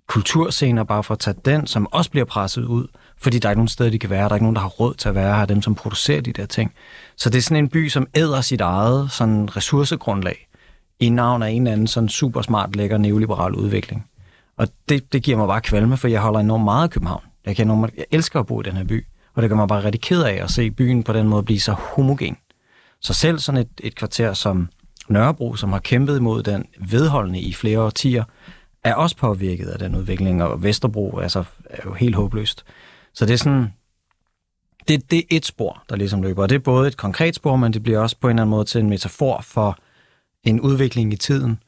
kulturscener, 0.08 0.84
bare 0.84 1.04
for 1.04 1.14
at 1.14 1.20
tage 1.20 1.38
den, 1.46 1.68
som 1.68 1.88
også 1.92 2.12
bliver 2.12 2.26
presset 2.26 2.66
ud, 2.66 2.88
fordi 3.18 3.40
der 3.40 3.50
er 3.50 3.52
ikke 3.52 3.60
nogen 3.60 3.68
steder, 3.68 3.90
de 3.90 4.00
kan 4.00 4.10
være. 4.10 4.24
Der 4.24 4.30
er 4.30 4.36
ikke 4.36 4.44
nogen, 4.44 4.56
der 4.56 4.62
har 4.62 4.70
råd 4.70 4.94
til 4.94 5.10
at 5.10 5.16
være 5.16 5.36
her, 5.36 5.46
dem 5.46 5.62
som 5.62 5.76
producerer 5.76 6.22
de 6.22 6.34
der 6.34 6.46
ting. 6.46 6.74
Så 7.16 7.30
det 7.30 7.38
er 7.38 7.42
sådan 7.42 7.64
en 7.64 7.70
by, 7.70 7.90
som 7.90 8.08
æder 8.16 8.42
sit 8.42 8.62
eget 8.62 9.12
sådan 9.12 9.58
ressourcegrundlag 9.58 10.48
i 11.00 11.10
navn 11.10 11.44
af 11.44 11.50
en 11.50 11.62
eller 11.62 11.72
anden 11.72 11.88
sådan 11.88 12.10
super 12.10 12.42
smart, 12.42 12.76
lækker 12.76 12.98
neoliberal 12.98 13.54
udvikling. 13.54 14.06
Og 14.58 14.68
det, 14.90 15.14
det 15.14 15.24
giver 15.24 15.38
mig 15.38 15.48
bare 15.48 15.62
kvalme, 15.62 15.98
for 15.98 16.08
jeg 16.08 16.22
holder 16.22 16.40
enormt 16.40 16.64
meget 16.64 16.84
af 16.84 16.90
København. 16.90 17.24
Jeg, 17.46 17.56
kan 17.56 17.68
enormt, 17.68 17.94
jeg 17.98 18.06
elsker 18.12 18.40
at 18.40 18.46
bo 18.46 18.62
i 18.62 18.64
den 18.64 18.78
her 18.78 18.84
by, 18.84 19.06
og 19.34 19.42
det 19.42 19.50
gør 19.50 19.58
mig 19.58 19.68
bare 19.68 19.84
rigtig 19.84 20.02
ked 20.02 20.24
af 20.24 20.44
at 20.44 20.52
se 20.52 20.72
byen 20.72 21.04
på 21.04 21.14
den 21.14 21.28
måde 21.28 21.44
blive 21.44 21.60
så 21.60 21.72
homogen. 21.72 22.38
Så 23.02 23.14
selv 23.14 23.40
sådan 23.40 23.62
et, 23.62 23.70
et 23.84 23.96
kvarter 23.96 24.34
som 24.34 24.70
Nørrebro, 25.08 25.56
som 25.56 25.72
har 25.72 25.80
kæmpet 25.80 26.18
imod 26.18 26.44
den 26.44 26.66
vedholdende 26.80 27.40
i 27.40 27.54
flere 27.54 27.82
årtier, 27.82 28.24
er 28.84 28.94
også 28.94 29.18
påvirket 29.18 29.68
af 29.68 29.80
den 29.80 29.96
udvikling, 29.96 30.44
og 30.44 30.64
Vesterbro 30.64 31.20
altså, 31.20 31.44
er 31.70 31.82
jo 31.86 31.94
helt 31.94 32.16
håbløst. 32.16 32.66
Så 33.16 33.26
det 33.26 33.34
er 33.34 33.38
sådan, 33.38 33.74
det, 34.88 35.12
det 35.12 35.20
er 35.20 35.24
et 35.30 35.46
spor, 35.46 35.84
der 35.90 35.96
ligesom 35.96 36.22
løber. 36.22 36.42
Og 36.44 36.50
det 36.50 36.56
er 36.56 36.60
både 36.60 36.88
et 36.88 36.98
konkret 36.98 37.36
spor, 37.36 37.56
men 37.56 37.74
det 37.74 37.84
bliver 37.84 38.00
også 38.00 38.18
på 38.22 38.28
en 38.28 38.32
eller 38.32 38.42
anden 38.42 38.52
måde 38.52 38.66
til 38.66 38.82
en 38.82 38.90
metafor 38.90 39.42
for 39.42 39.78
en 40.44 40.62
udvikling 40.62 41.14
i 41.14 41.16
tiden, 41.16 41.60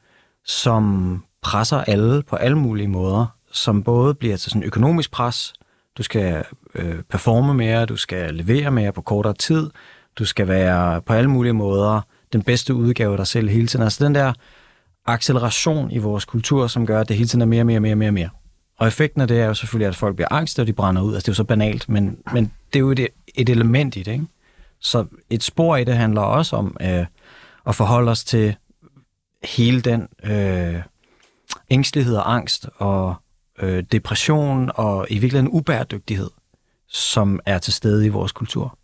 som 0.44 1.24
presser 1.42 1.76
alle 1.76 2.22
på 2.22 2.36
alle 2.36 2.58
mulige 2.58 2.88
måder, 2.88 3.26
som 3.52 3.82
både 3.82 4.14
bliver 4.14 4.36
til 4.36 4.50
sådan 4.50 4.62
økonomisk 4.62 5.10
pres, 5.10 5.54
du 5.98 6.02
skal 6.02 6.44
øh, 6.74 7.02
performe 7.10 7.54
mere, 7.54 7.86
du 7.86 7.96
skal 7.96 8.34
levere 8.34 8.70
mere 8.70 8.92
på 8.92 9.02
kortere 9.02 9.34
tid, 9.34 9.70
du 10.18 10.24
skal 10.24 10.48
være 10.48 11.02
på 11.02 11.12
alle 11.12 11.30
mulige 11.30 11.52
måder 11.52 12.00
den 12.32 12.42
bedste 12.42 12.74
udgave 12.74 13.12
af 13.12 13.16
dig 13.16 13.26
selv 13.26 13.48
hele 13.48 13.66
tiden. 13.66 13.82
Altså 13.82 14.04
den 14.04 14.14
der 14.14 14.32
acceleration 15.06 15.90
i 15.90 15.98
vores 15.98 16.24
kultur, 16.24 16.66
som 16.66 16.86
gør, 16.86 17.00
at 17.00 17.08
det 17.08 17.16
hele 17.16 17.28
tiden 17.28 17.42
er 17.42 17.46
mere, 17.46 17.64
mere, 17.64 17.80
mere, 17.80 17.96
mere, 17.96 18.12
mere. 18.12 18.28
Og 18.78 18.86
effekten 18.86 19.20
af 19.20 19.28
det 19.28 19.40
er 19.40 19.46
jo 19.46 19.54
selvfølgelig, 19.54 19.88
at 19.88 19.96
folk 19.96 20.16
bliver 20.16 20.32
angst, 20.32 20.58
og 20.58 20.66
de 20.66 20.72
brænder 20.72 21.02
ud. 21.02 21.14
Altså 21.14 21.26
det 21.26 21.28
er 21.28 21.32
jo 21.32 21.36
så 21.36 21.44
banalt, 21.44 21.88
men, 21.88 22.18
men 22.32 22.52
det 22.72 22.78
er 22.78 22.80
jo 22.80 22.90
et, 22.90 23.08
et 23.34 23.48
element 23.48 23.96
i 23.96 24.02
det. 24.02 24.12
Ikke? 24.12 24.26
Så 24.80 25.06
et 25.30 25.42
spor 25.42 25.76
i 25.76 25.84
det 25.84 25.96
handler 25.96 26.20
også 26.20 26.56
om 26.56 26.76
øh, 26.80 27.06
at 27.66 27.74
forholde 27.74 28.10
os 28.10 28.24
til 28.24 28.56
hele 29.44 29.80
den 29.80 30.08
øh, 30.24 30.82
ængstelighed 31.70 32.16
og 32.16 32.34
angst 32.34 32.68
og 32.76 33.14
øh, 33.58 33.84
depression 33.92 34.70
og 34.74 35.06
i 35.10 35.18
virkeligheden 35.18 35.48
ubæredygtighed, 35.48 36.30
som 36.88 37.40
er 37.46 37.58
til 37.58 37.72
stede 37.72 38.06
i 38.06 38.08
vores 38.08 38.32
kultur. 38.32 38.78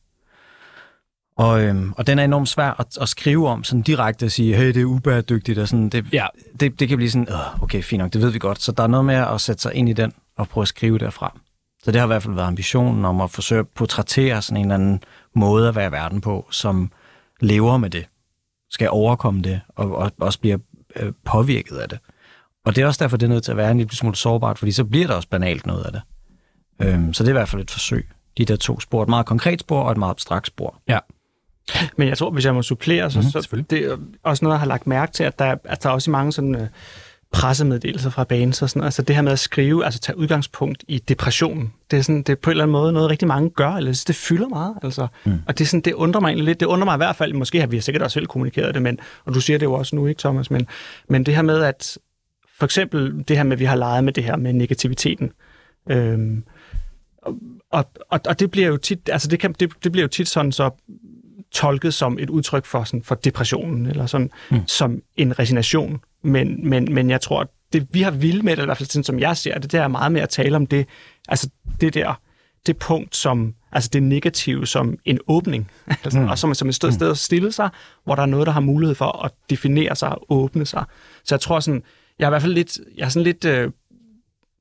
Og, 1.37 1.63
øhm, 1.63 1.93
og 1.97 2.07
den 2.07 2.19
er 2.19 2.25
enormt 2.25 2.49
svær 2.49 2.81
at, 2.81 2.99
at 3.01 3.09
skrive 3.09 3.49
om, 3.49 3.65
sådan 3.65 3.83
direkte 3.83 4.27
at 4.27 4.33
sige, 4.33 4.57
hey, 4.57 4.67
det 4.67 4.77
er 4.77 4.85
ubæredygtigt, 4.85 5.59
og 5.59 5.69
sådan, 5.69 5.89
det, 5.89 6.07
Ja. 6.13 6.27
det, 6.61 6.81
det 6.81 6.89
kan 6.89 6.97
blive 6.97 7.11
sådan, 7.11 7.29
øh, 7.31 7.63
okay, 7.63 7.83
fint 7.83 8.03
nok, 8.03 8.13
det 8.13 8.21
ved 8.23 8.31
vi 8.31 8.39
godt. 8.39 8.63
Så 8.63 8.73
der 8.73 8.83
er 8.83 8.87
noget 8.87 9.05
med 9.07 9.15
at 9.15 9.41
sætte 9.41 9.63
sig 9.63 9.75
ind 9.75 9.89
i 9.89 9.93
den 9.93 10.13
og 10.37 10.49
prøve 10.49 10.63
at 10.63 10.69
skrive 10.69 10.99
derfra. 10.99 11.39
Så 11.83 11.91
det 11.91 12.01
har 12.01 12.07
i 12.07 12.13
hvert 12.13 12.23
fald 12.23 12.35
været 12.35 12.47
ambitionen 12.47 13.05
om 13.05 13.21
at 13.21 13.31
forsøge 13.31 13.59
at 13.61 13.69
portrættere 13.69 14.43
sådan 14.43 14.57
en 14.57 14.65
eller 14.65 14.75
anden 14.75 15.03
måde 15.35 15.69
at 15.69 15.75
være 15.77 15.89
i 15.89 15.93
verden 15.93 16.21
på, 16.21 16.47
som 16.51 16.93
lever 17.41 17.77
med 17.77 17.91
det, 17.91 18.07
skal 18.71 18.89
overkomme 18.91 19.43
det, 19.43 19.61
og, 19.69 19.97
og 19.97 20.13
også 20.21 20.41
bliver 20.41 20.59
øh, 20.97 21.13
påvirket 21.25 21.77
af 21.77 21.89
det. 21.89 21.99
Og 22.65 22.77
det 22.77 22.83
er 22.83 22.87
også 22.87 23.05
derfor, 23.05 23.17
det 23.17 23.27
er 23.27 23.31
nødt 23.31 23.45
til 23.45 23.51
at 23.51 23.57
være 23.57 23.71
en 23.71 23.77
lille 23.79 23.97
smule 23.97 24.17
sårbart, 24.17 24.59
fordi 24.59 24.73
så 24.73 24.85
bliver 24.85 25.07
der 25.07 25.15
også 25.15 25.29
banalt 25.29 25.67
noget 25.67 25.85
af 25.85 25.93
det. 25.93 26.03
Øhm, 26.83 27.15
så 27.15 27.23
det 27.25 27.29
er 27.29 27.33
i 27.33 27.39
hvert 27.39 27.49
fald 27.49 27.63
et 27.63 27.71
forsøg. 27.71 28.09
De 28.39 28.45
der 28.45 28.57
to 28.57 28.81
spor, 28.81 29.03
et 29.03 29.09
meget 29.09 29.27
konkret 29.27 29.61
spor 29.61 29.83
og 29.83 29.93
et 29.93 29.99
meget 29.99 30.11
abstrakt 30.11 30.47
spor. 30.47 30.81
Ja. 30.89 30.99
Men 31.97 32.09
jeg 32.09 32.19
tror, 32.19 32.31
hvis 32.31 32.45
jeg 32.45 32.55
må 32.55 32.63
supplere, 32.63 33.11
så, 33.11 33.19
mm, 33.19 33.25
så 33.25 33.65
det 33.71 33.85
er 33.85 33.97
også 34.23 34.45
noget, 34.45 34.55
jeg 34.55 34.61
har 34.61 34.67
lagt 34.67 34.87
mærke 34.87 35.13
til, 35.13 35.25
at 35.25 35.39
der, 35.39 35.55
at 35.65 35.83
der 35.83 35.89
er 35.89 35.93
også 35.93 36.11
mange 36.11 36.33
sådan, 36.33 36.55
øh, 36.55 36.69
pressemeddelelser 37.35 38.11
fra 38.11 38.25
bands 38.25 38.63
og 38.63 38.71
sådan 38.71 38.81
noget. 38.81 38.87
Altså 38.87 39.03
det 39.03 39.17
her 39.17 39.23
med 39.23 39.33
at 39.33 39.39
skrive, 39.39 39.85
altså 39.85 40.01
tage 40.01 40.19
udgangspunkt 40.19 40.85
i 40.89 40.99
depression, 40.99 41.73
det 41.91 41.99
er, 41.99 42.03
sådan, 42.03 42.23
det 42.23 42.29
er 42.29 42.37
på 42.37 42.51
en 42.51 42.53
eller 42.53 42.65
anden 42.65 42.73
måde 42.73 42.93
noget, 42.93 43.11
rigtig 43.11 43.29
mange 43.29 43.51
gør, 43.51 43.71
eller 43.71 44.05
det 44.07 44.17
fylder 44.17 44.49
meget. 44.49 44.75
Altså. 44.83 45.07
Mm. 45.25 45.33
Og 45.47 45.59
det, 45.59 45.65
er 45.65 45.69
sådan, 45.69 45.81
det 45.81 45.93
undrer 45.93 46.21
mig 46.21 46.29
egentlig 46.29 46.45
lidt. 46.45 46.61
Det 46.61 46.67
undrer 46.67 46.85
mig 46.85 46.95
i 46.95 46.97
hvert 46.97 47.17
fald, 47.17 47.33
måske 47.33 47.61
har 47.61 47.67
vi 47.67 47.81
sikkert 47.81 48.03
også 48.03 48.15
selv 48.15 48.27
kommunikeret 48.27 48.75
det, 48.75 48.83
men, 48.83 48.99
og 49.25 49.35
du 49.35 49.41
siger 49.41 49.59
det 49.59 49.67
jo 49.67 49.73
også 49.73 49.97
nu, 49.97 50.07
ikke 50.07 50.19
Thomas, 50.19 50.51
men, 50.51 50.67
men 51.09 51.27
det 51.27 51.35
her 51.35 51.43
med, 51.43 51.63
at 51.63 51.99
for 52.59 52.65
eksempel 52.65 53.25
det 53.29 53.37
her 53.37 53.45
med, 53.45 53.53
at 53.53 53.59
vi 53.59 53.65
har 53.65 53.77
leget 53.77 54.05
med 54.05 54.13
det 54.13 54.25
her 54.25 54.37
med 54.37 54.53
negativiteten. 54.53 55.33
Øhm, 55.91 56.45
og, 57.23 57.35
og, 57.71 57.85
og, 58.11 58.21
og 58.29 58.41
det 58.41 58.51
bliver 58.51 58.69
jo 58.69 58.77
tit, 58.77 59.09
altså 59.13 59.29
det, 59.29 59.41
kan, 59.41 59.53
det, 59.61 59.73
det 59.85 59.93
bliver 59.93 60.05
jo 60.05 60.09
tit 60.09 60.29
sådan 60.29 60.53
så 60.53 60.71
tolket 61.55 61.95
som 61.95 62.19
et 62.21 62.31
udtryk 62.31 62.67
for, 62.67 62.85
sådan, 62.85 63.03
for 63.03 63.15
depressionen, 63.15 63.87
eller 63.87 64.07
sådan, 64.07 64.31
mm. 64.51 64.67
som 64.67 65.03
en 65.17 65.39
resignation. 65.39 66.01
Men, 66.23 66.69
men, 66.69 66.95
men 66.95 67.11
jeg 67.11 67.21
tror, 67.21 67.41
at 67.41 67.49
det 67.73 67.87
vi 67.91 68.03
har 68.03 68.11
ville 68.11 68.43
med 68.43 68.57
det, 68.57 68.63
i 68.63 68.65
hvert 68.65 68.77
fald 68.77 68.89
sådan, 68.89 69.05
som 69.05 69.19
jeg 69.19 69.37
ser 69.37 69.59
det, 69.59 69.73
det 69.73 69.81
er 69.81 69.89
meget 69.89 70.13
med 70.13 70.21
at 70.21 70.29
tale 70.29 70.57
om 70.57 70.67
det, 70.67 70.87
altså 71.29 71.49
det 71.81 71.95
der, 71.95 72.21
det 72.67 72.77
punkt 72.77 73.17
som, 73.17 73.55
altså 73.73 73.91
det 73.93 74.03
negative 74.03 74.67
som 74.67 74.99
en 75.05 75.19
åbning, 75.27 75.71
altså, 76.05 76.21
mm. 76.21 76.29
og 76.29 76.39
som, 76.39 76.55
som 76.55 76.69
et 76.69 76.75
sted, 76.75 76.93
sted 76.93 77.11
at 77.11 77.19
stille 77.19 77.53
sig, 77.53 77.69
hvor 78.05 78.15
der 78.15 78.23
er 78.23 78.27
noget, 78.27 78.47
der 78.47 78.53
har 78.53 78.61
mulighed 78.61 78.95
for 78.95 79.25
at 79.25 79.31
definere 79.51 79.97
sig 79.97 80.09
og 80.09 80.27
åbne 80.29 80.67
sig. 80.67 80.85
Så 81.25 81.35
jeg 81.35 81.41
tror 81.41 81.61
sådan, 81.61 81.83
jeg 82.19 82.25
er 82.25 82.29
i 82.29 82.33
hvert 82.33 82.43
fald 82.43 82.55
lidt, 82.55 82.79
jeg 82.97 83.05
er 83.05 83.09
sådan 83.09 83.25
lidt 83.25 83.45
øh, 83.45 83.71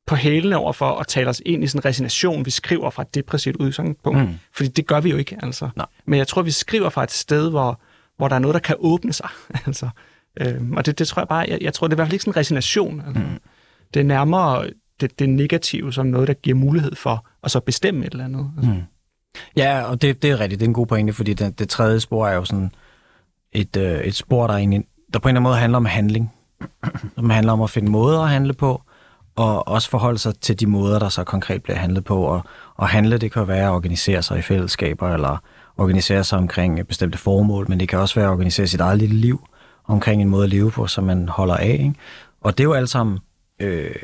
på 0.07 0.15
hælene 0.15 0.57
over 0.57 0.73
for 0.73 0.91
at 0.99 1.07
tale 1.07 1.29
os 1.29 1.41
ind 1.45 1.63
i 1.63 1.67
sådan 1.67 1.79
en 1.79 1.85
resignation, 1.85 2.45
vi 2.45 2.51
skriver 2.51 2.89
fra 2.89 3.01
et 3.01 3.15
depressivt 3.15 3.55
udgangspunkt. 3.55 4.19
Mm. 4.19 4.35
Fordi 4.53 4.69
det 4.69 4.87
gør 4.87 4.99
vi 4.99 5.09
jo 5.09 5.17
ikke, 5.17 5.37
altså. 5.43 5.69
Nej. 5.75 5.85
Men 6.05 6.17
jeg 6.19 6.27
tror, 6.27 6.41
vi 6.41 6.51
skriver 6.51 6.89
fra 6.89 7.03
et 7.03 7.11
sted, 7.11 7.49
hvor, 7.49 7.81
hvor 8.17 8.27
der 8.27 8.35
er 8.35 8.39
noget, 8.39 8.53
der 8.53 8.59
kan 8.59 8.75
åbne 8.79 9.13
sig. 9.13 9.29
altså. 9.65 9.89
øhm, 10.41 10.73
og 10.73 10.85
det, 10.85 10.99
det 10.99 11.07
tror 11.07 11.21
jeg 11.21 11.27
bare, 11.27 11.45
jeg, 11.47 11.57
jeg 11.61 11.73
tror, 11.73 11.87
det 11.87 11.93
er 11.93 11.95
i 11.95 11.97
hvert 11.97 12.07
fald 12.07 12.13
ikke 12.13 12.23
sådan 12.23 12.31
en 12.31 12.37
resignation. 12.37 13.01
Altså. 13.07 13.21
Mm. 13.21 13.39
Det 13.93 13.99
er 13.99 14.03
nærmere 14.03 14.69
det, 15.01 15.19
det 15.19 15.29
negative 15.29 15.93
som 15.93 16.05
noget, 16.05 16.27
der 16.27 16.33
giver 16.33 16.55
mulighed 16.55 16.95
for 16.95 17.25
at 17.43 17.51
så 17.51 17.59
bestemme 17.59 18.05
et 18.05 18.11
eller 18.11 18.25
andet. 18.25 18.51
Altså. 18.57 18.71
Mm. 18.71 18.81
Ja, 19.57 19.81
og 19.81 20.01
det, 20.01 20.21
det 20.21 20.31
er 20.31 20.39
rigtigt. 20.39 20.59
Det 20.59 20.65
er 20.65 20.69
en 20.69 20.73
god 20.73 20.87
pointe, 20.87 21.13
fordi 21.13 21.33
det, 21.33 21.59
det 21.59 21.69
tredje 21.69 21.99
spor 21.99 22.27
er 22.27 22.33
jo 22.33 22.45
sådan 22.45 22.71
et, 23.51 23.77
øh, 23.77 23.99
et 23.99 24.15
spor, 24.15 24.47
der, 24.47 24.53
egentlig, 24.53 24.83
der 25.13 25.19
på 25.19 25.27
en 25.27 25.29
eller 25.29 25.39
anden 25.39 25.49
måde 25.49 25.57
handler 25.57 25.77
om 25.77 25.85
handling. 25.85 26.33
Som 27.15 27.29
handler 27.29 27.53
om 27.53 27.61
at 27.61 27.69
finde 27.69 27.91
måder 27.91 28.21
at 28.21 28.29
handle 28.29 28.53
på, 28.53 28.81
og 29.35 29.67
også 29.67 29.89
forholde 29.89 30.19
sig 30.19 30.39
til 30.39 30.59
de 30.59 30.67
måder, 30.67 30.99
der 30.99 31.09
så 31.09 31.23
konkret 31.23 31.63
bliver 31.63 31.77
handlet 31.77 32.03
på. 32.03 32.23
Og, 32.23 32.41
og 32.75 32.89
handle, 32.89 33.17
det 33.17 33.31
kan 33.31 33.47
være 33.47 33.65
at 33.65 33.71
organisere 33.71 34.23
sig 34.23 34.39
i 34.39 34.41
fællesskaber, 34.41 35.13
eller 35.13 35.37
organisere 35.77 36.23
sig 36.23 36.37
omkring 36.37 36.87
bestemte 36.87 37.17
formål, 37.17 37.65
men 37.69 37.79
det 37.79 37.89
kan 37.89 37.99
også 37.99 38.15
være 38.15 38.25
at 38.25 38.31
organisere 38.31 38.67
sit 38.67 38.79
eget 38.79 38.99
lille 38.99 39.15
liv 39.15 39.47
omkring 39.87 40.21
en 40.21 40.29
måde 40.29 40.43
at 40.43 40.49
leve 40.49 40.71
på, 40.71 40.87
som 40.87 41.03
man 41.03 41.29
holder 41.29 41.57
af. 41.57 41.77
Ikke? 41.79 41.93
Og 42.41 42.57
det 42.57 42.63
er 42.63 42.67
jo 42.67 42.73
alt 42.73 42.89
sammen 42.89 43.19
øh, 43.59 43.95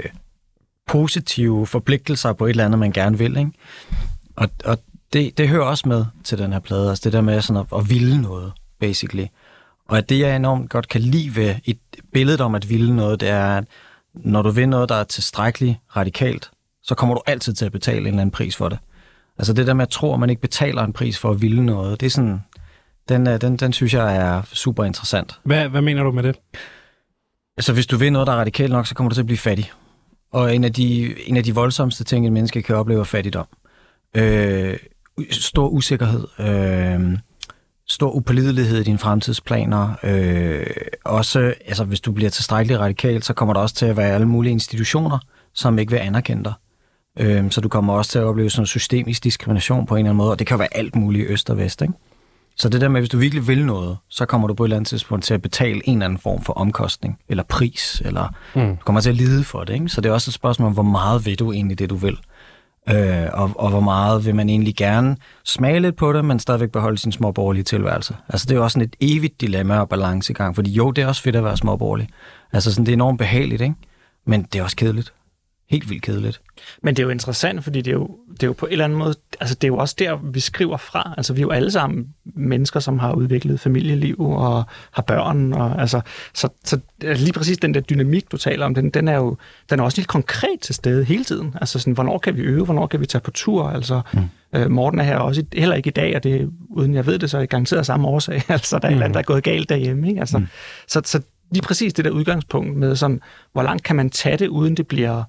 positive 0.88 1.68
forpligtelser 1.68 2.34
på 2.34 2.46
et 2.46 2.50
eller 2.50 2.66
andet, 2.66 2.80
man 2.80 2.92
gerne 2.92 3.18
vil. 3.18 3.38
Ikke? 3.38 3.52
Og, 4.36 4.50
og 4.66 4.78
det, 5.14 5.38
det 5.38 5.50
hører 5.50 5.66
også 5.66 5.88
med 5.88 6.06
til 6.24 6.38
den 6.38 6.54
her 6.54 6.60
plade, 6.60 6.90
altså 6.90 7.02
det 7.04 7.14
der 7.14 7.22
med 7.22 7.42
sådan 7.42 7.60
at, 7.60 7.80
at 7.80 7.90
ville 7.90 8.22
noget, 8.22 8.54
basically. 8.80 9.26
Og 9.88 9.98
at 9.98 10.10
det, 10.10 10.20
jeg 10.20 10.36
enormt 10.36 10.70
godt 10.70 10.88
kan 10.88 11.02
lide 11.02 11.36
ved 11.36 11.56
et 11.66 11.80
billede 12.14 12.44
om 12.44 12.56
at 12.56 12.70
ville 12.70 12.96
noget, 12.96 13.20
det 13.20 13.30
er, 13.30 13.58
at 13.58 13.66
når 14.24 14.42
du 14.42 14.50
vil 14.50 14.70
noget, 14.70 14.90
der 14.90 14.96
er 14.96 15.04
tilstrækkeligt 15.04 15.78
radikalt, 15.96 16.52
så 16.84 16.96
kommer 16.96 17.16
du 17.16 17.22
altid 17.26 17.54
til 17.54 17.66
at 17.66 17.72
betale 17.72 18.00
en 18.00 18.08
eller 18.08 18.22
anden 18.22 18.32
pris 18.32 18.56
for 18.56 18.70
det. 18.70 18.80
Altså 19.38 19.54
det 19.54 19.68
der 19.68 19.74
med 19.74 19.84
at 19.84 19.90
tro, 19.90 20.14
at 20.14 20.20
man 20.20 20.30
ikke 20.30 20.42
betaler 20.42 20.84
en 20.84 20.94
pris 20.94 21.20
for 21.20 21.30
at 21.30 21.42
ville 21.42 21.66
noget, 21.66 22.00
det 22.00 22.06
er 22.06 22.10
sådan, 22.10 22.40
den, 23.10 23.28
øh, 23.28 23.42
den, 23.42 23.58
den 23.58 23.74
synes 23.74 23.94
jeg 23.94 24.16
er 24.16 24.42
super 24.54 24.84
interessant. 24.84 25.40
Hvad, 25.44 25.70
hvad 25.70 25.82
mener 25.82 26.04
du 26.04 26.12
med 26.12 26.24
det? 26.24 26.36
Altså 27.58 27.74
hvis 27.74 27.88
du 27.88 27.98
vil 27.98 28.14
noget, 28.14 28.28
der 28.28 28.34
er 28.34 28.38
radikalt 28.38 28.72
nok, 28.72 28.88
så 28.88 28.96
kommer 28.96 29.10
du 29.10 29.14
til 29.14 29.22
at 29.22 29.26
blive 29.26 29.38
fattig. 29.38 29.72
Og 30.32 30.56
en 30.56 30.64
af 30.64 30.74
de, 30.74 31.16
en 31.28 31.38
af 31.38 31.44
de 31.44 31.56
voldsomste 31.56 32.04
ting, 32.04 32.26
et 32.26 32.34
menneske 32.34 32.62
kan 32.62 32.76
opleve, 32.76 33.00
er 33.00 33.04
fattigdom. 33.04 33.48
Øh, 34.16 34.78
stor 35.32 35.68
usikkerhed, 35.68 36.28
øh, 36.40 37.18
stor 37.90 38.12
upålidelighed 38.12 38.80
i 38.80 38.84
dine 38.84 38.98
fremtidsplaner. 38.98 39.94
Øh, 40.04 40.66
også, 41.06 41.54
altså 41.66 41.84
hvis 41.84 42.02
du 42.02 42.12
bliver 42.12 42.30
tilstrækkeligt 42.30 42.80
radikal, 42.80 43.24
så 43.24 43.34
kommer 43.34 43.54
der 43.54 43.62
også 43.62 43.76
til 43.76 43.86
at 43.86 43.98
være 43.98 44.12
alle 44.12 44.28
mulige 44.28 44.52
institutioner, 44.52 45.20
som 45.54 45.80
ikke 45.80 45.92
vil 45.92 46.00
anerkende 46.00 46.44
dig. 46.44 46.54
Øh, 47.20 47.52
så 47.52 47.62
du 47.62 47.70
kommer 47.70 47.94
også 47.94 48.12
til 48.12 48.20
at 48.20 48.26
opleve 48.26 48.50
sådan 48.50 48.66
systemisk 48.66 49.24
diskrimination 49.24 49.86
på 49.86 49.96
en 49.96 50.00
eller 50.00 50.10
anden 50.10 50.18
måde, 50.18 50.32
og 50.32 50.40
det 50.40 50.48
kan 50.48 50.60
være 50.60 50.78
alt 50.78 50.96
muligt 50.96 51.30
i 51.30 51.34
øst 51.34 51.50
og 51.50 51.58
vest, 51.58 51.82
ikke? 51.82 51.94
Så 52.58 52.70
det 52.70 52.82
der 52.82 52.88
med, 52.90 52.98
at 52.98 53.02
hvis 53.02 53.10
du 53.10 53.18
virkelig 53.18 53.48
vil 53.48 53.66
noget, 53.66 53.98
så 54.10 54.26
kommer 54.26 54.48
du 54.48 54.54
på 54.54 54.64
et 54.64 54.68
eller 54.68 54.78
andet 54.78 54.88
tidspunkt 54.88 55.26
til 55.26 55.34
at 55.34 55.42
betale 55.42 55.82
en 55.86 55.98
eller 55.98 56.06
anden 56.06 56.20
form 56.20 56.42
for 56.42 56.54
omkostning, 56.54 57.20
eller 57.30 57.44
pris, 57.44 58.02
eller 58.06 58.28
mm. 58.56 58.78
du 58.78 58.84
kommer 58.86 59.02
til 59.02 59.10
at 59.10 59.16
lide 59.16 59.44
for 59.44 59.64
det. 59.64 59.74
Ikke? 59.74 59.90
Så 59.90 60.02
det 60.02 60.10
er 60.10 60.14
også 60.14 60.30
et 60.30 60.34
spørgsmål 60.34 60.68
om, 60.68 60.74
hvor 60.74 60.84
meget 60.84 61.26
vil 61.26 61.40
du 61.40 61.52
egentlig 61.52 61.80
det, 61.80 61.90
du 61.90 61.96
vil? 61.96 62.18
Øh, 62.92 63.28
og, 63.34 63.52
og 63.56 63.70
hvor 63.70 63.80
meget 63.80 64.26
vil 64.26 64.36
man 64.36 64.50
egentlig 64.50 64.76
gerne 64.76 65.18
smage 65.46 65.80
lidt 65.80 65.96
på 65.96 66.14
det, 66.14 66.26
men 66.26 66.40
stadigvæk 66.40 66.70
beholde 66.70 66.98
sin 66.98 67.12
småborgerlige 67.12 67.64
tilværelse. 67.64 68.16
Altså 68.30 68.46
det 68.46 68.52
er 68.52 68.58
jo 68.58 68.64
også 68.64 68.74
sådan 68.74 68.90
et 68.90 69.16
evigt 69.16 69.42
dilemma 69.42 69.80
og 69.80 69.90
balancegang, 69.90 70.56
fordi 70.56 70.72
jo, 70.72 70.92
det 70.92 71.02
er 71.02 71.08
også 71.08 71.22
fedt 71.22 71.36
at 71.36 71.44
være 71.44 71.58
småborgerlig. 71.58 72.10
Altså 72.54 72.72
sådan, 72.74 72.86
det 72.86 72.92
er 72.92 72.96
enormt 72.96 73.18
behageligt, 73.18 73.62
ikke? 73.62 73.76
men 74.26 74.44
det 74.44 74.60
er 74.60 74.64
også 74.64 74.76
kedeligt. 74.76 75.14
Helt 75.70 75.90
vildt 75.90 76.04
kedeligt. 76.04 76.42
Men 76.84 76.96
det 76.96 77.02
er 77.02 77.04
jo 77.04 77.10
interessant, 77.10 77.64
fordi 77.64 77.82
det 77.82 77.92
er 77.92 77.96
jo, 77.96 78.18
det 78.32 78.44
er 78.44 78.48
jo 78.48 78.54
på 78.54 78.66
en 78.66 78.72
eller 78.72 78.86
anden 78.86 79.00
måde, 79.00 79.16
altså 79.40 79.56
det 79.56 79.64
er 79.64 79.68
jo 79.68 79.78
også 79.78 79.96
der, 80.00 80.16
vi 80.24 80.40
skriver 80.40 80.78
fra. 80.78 81.14
Altså 81.18 81.34
vi 81.34 81.40
er 81.40 81.42
jo 81.42 81.50
alle 81.50 81.72
sammen 81.72 82.08
mennesker, 82.26 82.80
som 82.80 83.00
har 83.00 83.14
udviklet 83.14 83.60
familieliv 83.60 84.20
og 84.20 84.64
har 84.92 85.02
børn. 85.02 85.54
Og, 85.54 85.82
altså, 85.82 86.02
så, 86.34 86.50
så 86.64 86.80
lige 87.02 87.34
præcis 87.34 87.58
den 87.58 87.74
der 87.74 87.80
dynamik, 87.80 88.32
du 88.32 88.38
taler 88.38 88.66
om, 88.66 88.76
den, 88.76 88.90
den, 88.90 89.08
er 89.08 89.16
jo 89.16 89.38
den 89.70 89.80
er 89.80 89.84
også 89.84 89.98
helt 89.98 90.08
konkret 90.08 90.60
til 90.62 90.76
stede 90.76 91.04
hele 91.04 91.24
tiden. 91.24 91.56
Altså 91.62 91.80
sådan, 91.80 91.94
hvornår 91.94 92.18
kan 92.18 92.36
vi 92.36 92.42
øve, 92.42 92.66
hvornår 92.66 92.88
kan 92.88 93.00
vi 93.00 93.06
tage 93.06 93.22
på 93.22 93.32
tur? 93.32 93.70
Altså, 93.70 94.02
mm. 94.14 94.20
øh, 94.56 94.72
Morten 94.72 95.00
er 95.00 95.04
her 95.04 95.18
også 95.18 95.42
i, 95.42 95.60
heller 95.60 95.76
ikke 95.76 95.88
i 95.88 95.92
dag, 95.92 96.16
og 96.16 96.24
det, 96.24 96.50
uden 96.70 96.94
jeg 96.94 97.06
ved 97.06 97.20
det, 97.20 97.30
så 97.30 97.38
er 97.38 97.42
det 97.42 97.50
garanteret 97.50 97.86
samme 97.86 98.08
årsag. 98.08 98.42
altså 98.50 98.80
der 98.80 98.88
er 98.88 98.90
mm. 98.90 98.94
et 98.94 98.96
eller 98.96 99.06
andet, 99.06 99.14
der 99.14 99.20
er 99.20 99.34
gået 99.34 99.44
galt 99.44 99.70
derhjemme. 99.70 100.10
Ikke? 100.10 100.20
Altså, 100.20 100.38
mm. 100.38 100.48
så, 100.88 101.02
så 101.06 101.22
lige 101.52 101.64
præcis 101.64 101.94
det 101.94 102.06
der 102.06 102.12
udgangspunkt 102.12 102.78
med, 102.78 102.96
sådan, 102.96 103.22
hvor 103.54 103.64
langt 103.64 103.84
kan 103.84 103.96
man 103.96 104.10
tage 104.10 104.38
det, 104.38 104.48
uden 104.48 104.78
det 104.78 104.88
bliver 104.88 105.24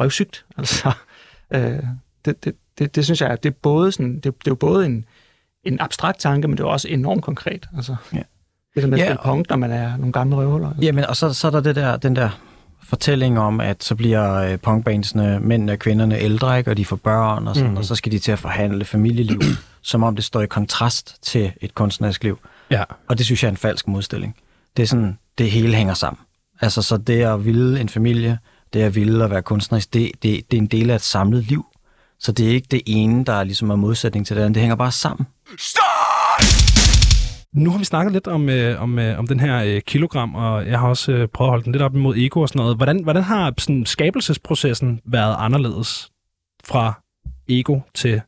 røvsygt. 0.00 0.44
Altså, 0.58 0.92
øh, 1.50 1.78
det, 2.24 2.44
det, 2.44 2.54
det, 2.78 2.94
det 2.96 3.04
synes 3.04 3.20
jeg, 3.20 3.42
det 3.42 3.48
er 3.48 3.54
både 3.62 3.92
sådan, 3.92 4.14
det, 4.14 4.24
det 4.24 4.30
er 4.30 4.34
jo 4.48 4.54
både 4.54 4.86
en, 4.86 5.04
en 5.64 5.80
abstrakt 5.80 6.20
tanke, 6.20 6.48
men 6.48 6.56
det 6.56 6.62
er 6.62 6.68
også 6.68 6.88
enormt 6.88 7.22
konkret. 7.22 7.68
Altså, 7.76 7.96
Ja. 8.12 8.22
Det 8.74 8.84
er 8.84 8.88
med 8.88 9.00
at 9.00 9.10
Ja, 9.10 9.16
punk, 9.24 9.50
når 9.50 9.56
man 9.56 9.72
er 9.72 9.96
nogle 9.96 10.12
gamle 10.12 10.36
røvhuller. 10.36 10.68
Altså. 10.68 10.82
Jamen, 10.82 11.04
og 11.04 11.16
så, 11.16 11.32
så 11.32 11.46
er 11.46 11.50
der, 11.50 11.60
det 11.60 11.76
der, 11.76 11.96
den 11.96 12.16
der 12.16 12.40
fortælling 12.82 13.38
om, 13.38 13.60
at 13.60 13.84
så 13.84 13.94
bliver 13.94 14.34
øh, 14.34 14.58
punkbandsene, 14.58 15.40
mændene 15.40 15.72
og 15.72 15.78
kvinderne 15.78 16.18
ældre, 16.18 16.58
ikke? 16.58 16.70
og 16.70 16.76
de 16.76 16.84
får 16.84 16.96
børn, 16.96 17.48
og, 17.48 17.56
sådan, 17.56 17.70
mm. 17.70 17.76
og 17.76 17.84
så 17.84 17.94
skal 17.94 18.12
de 18.12 18.18
til 18.18 18.32
at 18.32 18.38
forhandle 18.38 18.84
familieliv. 18.84 19.40
som 19.86 20.02
om 20.02 20.14
det 20.14 20.24
står 20.24 20.42
i 20.42 20.46
kontrast 20.46 21.18
til 21.22 21.52
et 21.60 21.74
kunstnerisk 21.74 22.24
liv. 22.24 22.38
Ja. 22.70 22.84
Og 23.08 23.18
det 23.18 23.26
synes 23.26 23.42
jeg 23.42 23.48
er 23.48 23.52
en 23.52 23.56
falsk 23.56 23.88
modstilling. 23.88 24.36
Det 24.76 24.82
er 24.82 24.86
sådan, 24.86 25.18
det 25.38 25.50
hele 25.50 25.74
hænger 25.74 25.94
sammen. 25.94 26.20
Altså, 26.60 26.82
så 26.82 26.96
det 26.96 27.22
at 27.22 27.44
ville 27.44 27.80
en 27.80 27.88
familie, 27.88 28.38
det 28.72 28.80
at 28.80 28.94
ville 28.94 29.24
at 29.24 29.30
være 29.30 29.42
kunstnerisk, 29.42 29.94
det, 29.94 30.10
det, 30.22 30.50
det 30.50 30.56
er 30.56 30.60
en 30.60 30.66
del 30.66 30.90
af 30.90 30.94
et 30.94 31.02
samlet 31.02 31.44
liv. 31.44 31.66
Så 32.18 32.32
det 32.32 32.46
er 32.46 32.50
ikke 32.50 32.68
det 32.70 32.82
ene, 32.86 33.24
der 33.24 33.44
ligesom 33.44 33.70
er 33.70 33.76
modsætning 33.76 34.26
til 34.26 34.36
det 34.36 34.42
andet. 34.42 34.54
Det 34.54 34.60
hænger 34.60 34.76
bare 34.76 34.92
sammen. 34.92 35.26
Nu 37.52 37.70
har 37.70 37.78
vi 37.78 37.84
snakket 37.84 38.12
lidt 38.12 38.26
om, 38.26 38.48
øh, 38.48 38.82
om, 38.82 38.98
øh, 38.98 39.18
om 39.18 39.26
den 39.26 39.40
her 39.40 39.64
øh, 39.64 39.80
kilogram, 39.82 40.34
og 40.34 40.66
jeg 40.66 40.80
har 40.80 40.88
også 40.88 41.12
øh, 41.12 41.28
prøvet 41.28 41.48
at 41.48 41.52
holde 41.52 41.64
den 41.64 41.72
lidt 41.72 41.82
op 41.82 41.94
imod 41.94 42.16
ego 42.16 42.40
og 42.40 42.48
sådan 42.48 42.58
noget. 42.58 42.76
Hvordan, 42.76 43.02
hvordan 43.02 43.22
har 43.22 43.54
sådan, 43.58 43.86
skabelsesprocessen 43.86 45.00
været 45.04 45.36
anderledes 45.38 46.10
fra 46.64 47.02
ego 47.48 47.80
til 47.94 48.22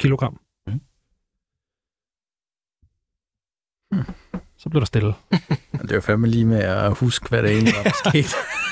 kilogram? 0.00 0.40
Mm. 0.66 0.80
Hmm. 3.90 4.04
Så 4.58 4.68
blev 4.68 4.80
der 4.80 4.86
stille. 4.86 5.14
Det 5.82 5.90
er 5.90 5.94
jo 5.94 6.00
fandme 6.00 6.26
lige 6.26 6.44
med 6.44 6.58
at 6.62 6.94
huske, 6.94 7.28
hvad 7.28 7.42
det 7.42 7.50
egentlig 7.50 7.74
var, 7.76 7.82
der 7.82 8.10
skete. 8.10 8.28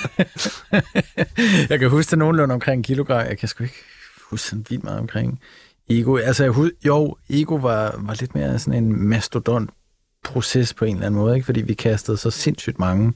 jeg 1.70 1.78
kan 1.78 1.90
huske 1.90 2.10
det 2.10 2.18
nogenlunde 2.18 2.52
omkring 2.52 2.84
kilogram. 2.84 3.26
Jeg 3.26 3.38
kan 3.38 3.48
sgu 3.48 3.64
ikke 3.64 3.84
huske 4.30 4.48
sådan 4.48 4.66
vildt 4.68 4.84
meget 4.84 5.00
omkring 5.00 5.40
ego. 5.90 6.16
Altså, 6.16 6.44
jeg, 6.44 6.52
hus- 6.52 6.72
jo, 6.86 7.16
ego 7.30 7.54
var, 7.54 7.94
var 7.98 8.16
lidt 8.20 8.34
mere 8.34 8.58
sådan 8.58 8.84
en 8.84 9.08
mastodont 9.08 9.70
proces 10.24 10.74
på 10.74 10.84
en 10.84 10.94
eller 10.94 11.06
anden 11.06 11.20
måde, 11.20 11.34
ikke? 11.34 11.44
fordi 11.44 11.62
vi 11.62 11.74
kastede 11.74 12.16
så 12.16 12.30
sindssygt 12.30 12.78
mange 12.78 13.12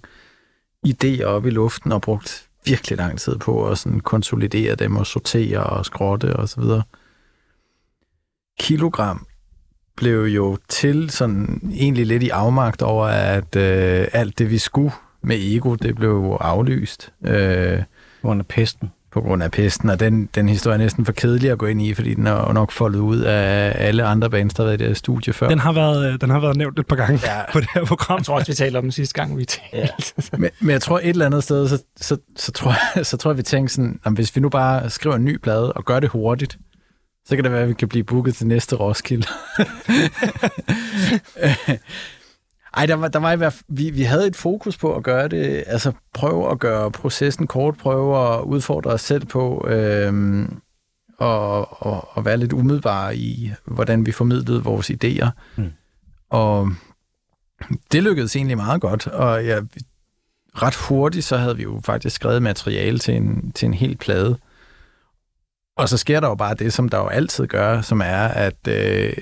idéer 0.87 1.25
op 1.25 1.47
i 1.47 1.51
luften 1.51 1.93
og 1.93 2.03
brugt 2.03 2.47
virkelig 2.65 2.99
lang 2.99 3.19
tid 3.19 3.37
på 3.37 3.69
at 3.69 3.79
sådan 3.79 4.01
konsolidere 4.01 4.75
dem 4.75 4.97
og 4.97 5.07
sortere 5.07 5.63
og 5.63 5.87
skrotte 5.87 6.37
og 6.37 6.49
så 6.49 6.61
videre. 6.61 6.83
Kilogram 8.61 9.27
blev 9.97 10.25
jo 10.25 10.59
til 10.69 11.11
sådan 11.11 11.61
egentlig 11.73 12.07
lidt 12.07 12.23
i 12.23 12.29
afmagt 12.29 12.83
over, 12.83 13.07
at 13.07 13.57
øh, 13.57 14.09
alt 14.13 14.39
det, 14.39 14.51
vi 14.51 14.59
skulle 14.59 14.93
med 15.27 15.37
ego, 15.41 15.75
det 15.75 15.95
blev 15.97 16.37
aflyst 16.41 17.13
øh, 17.25 17.79
På 18.23 18.29
grund 18.29 18.41
af 18.41 18.47
pesten. 18.47 18.91
på 19.13 19.21
grund 19.21 19.43
af 19.43 19.51
pesten, 19.51 19.91
og 19.91 20.01
den, 20.01 20.29
den 20.35 20.49
historie 20.49 20.75
er 20.75 20.79
næsten 20.79 21.05
for 21.05 21.13
kedelig 21.13 21.51
at 21.51 21.59
gå 21.59 21.67
ind 21.67 21.83
i, 21.83 21.95
fordi 21.95 22.15
den 22.15 22.27
er 22.27 22.53
nok 22.53 22.73
foldet 22.73 22.99
ud 22.99 23.21
af 23.21 23.73
alle 23.87 24.05
andre 24.05 24.31
bands, 24.31 24.55
der 24.55 24.63
har 24.63 24.67
været 24.67 24.77
i 24.77 24.79
det 24.79 24.87
her 24.87 24.95
studie 24.95 25.33
før. 25.33 25.49
Den 25.49 25.59
har 25.59 25.73
været, 25.73 26.13
øh, 26.13 26.21
den 26.21 26.31
har 26.31 26.41
været 26.41 26.57
nævnt 26.57 26.79
et 26.79 26.87
par 26.87 26.97
gange 26.97 27.21
Ja. 27.25 27.43
på 27.53 27.61
det 27.61 27.69
her 27.75 27.85
program. 27.85 28.19
Jeg 28.19 28.25
tror 28.25 28.35
også, 28.35 28.53
vi 28.53 28.55
talte 28.57 28.77
om 28.77 28.83
den 28.85 28.93
sidste 28.93 29.15
gang, 29.21 29.39
vi 29.39 29.45
talte. 29.45 29.63
Ja. 29.73 29.89
Men, 30.39 30.51
men 30.61 30.71
jeg 30.71 30.83
tror 30.83 30.99
et 30.99 31.09
eller 31.09 31.27
andet 31.27 31.43
sted, 31.45 31.69
så, 31.69 31.83
så, 32.01 32.17
så, 32.37 32.53
tror, 32.53 32.75
jeg, 32.97 33.07
så 33.11 33.17
tror 33.17 33.31
jeg, 33.31 33.39
vi 33.39 33.43
tænker 33.43 33.71
sådan, 33.71 34.01
at 34.05 34.13
hvis 34.13 34.37
vi 34.37 34.41
nu 34.41 34.49
bare 34.49 34.91
skriver 34.91 35.17
en 35.17 35.25
ny 35.25 35.37
plade 35.37 35.73
og 35.73 35.85
gør 35.85 36.01
det 36.01 36.09
hurtigt, 36.11 36.59
så 37.29 37.35
kan 37.37 37.45
det 37.45 37.53
være, 37.53 37.63
at 37.63 37.69
vi 37.69 37.75
kan 37.75 37.89
blive 37.89 38.05
booket 38.05 38.35
til 38.35 38.47
næste 38.47 38.77
Roskilde. 38.77 39.27
Ej, 42.77 42.87
der 42.87 42.95
var, 42.95 43.09
der 43.09 43.19
var 43.19 43.33
i 43.33 43.37
hvert 43.37 43.53
fald, 43.53 43.65
vi, 43.69 43.91
vi 43.91 44.03
havde 44.03 44.27
et 44.27 44.37
fokus 44.37 44.77
på 44.77 44.97
at 44.97 45.03
gøre 45.03 45.29
det, 45.29 45.65
altså 45.67 45.93
prøve 46.15 46.51
at 46.51 46.59
gøre 46.59 46.91
processen 46.91 47.47
kort, 47.47 47.77
prøve 47.77 48.35
at 48.35 48.41
udfordre 48.41 48.91
os 48.91 49.01
selv 49.01 49.27
på, 49.27 49.67
øhm, 49.69 50.61
og, 51.19 51.83
og, 51.87 52.09
og 52.11 52.25
være 52.25 52.37
lidt 52.37 52.53
umiddelbare 52.53 53.17
i, 53.17 53.53
hvordan 53.65 54.07
vi 54.07 54.13
formidlede 54.13 54.65
vores 54.65 54.91
idéer. 54.91 55.29
Mm. 55.57 55.73
Og 56.31 56.71
det 57.93 58.03
lykkedes 58.03 58.37
egentlig 58.37 58.57
meget 58.57 58.81
godt, 58.81 59.07
og 59.07 59.47
jeg, 59.47 59.63
ret 60.55 60.75
hurtigt, 60.75 61.25
så 61.25 61.37
havde 61.37 61.57
vi 61.57 61.63
jo 61.63 61.81
faktisk 61.85 62.17
skrevet 62.17 62.43
materiale 62.43 62.99
til 62.99 63.17
en, 63.17 63.53
til 63.53 63.67
en 63.67 63.75
hel 63.75 63.97
plade. 63.97 64.39
Og 65.77 65.89
så 65.89 65.97
sker 65.97 66.21
der 66.21 66.29
jo 66.29 66.35
bare 66.35 66.55
det, 66.55 66.73
som 66.73 66.89
der 66.89 66.99
jo 66.99 67.07
altid 67.07 67.47
gør, 67.47 67.81
som 67.81 68.01
er, 68.01 68.29
at 68.29 68.69
øh, 68.69 69.13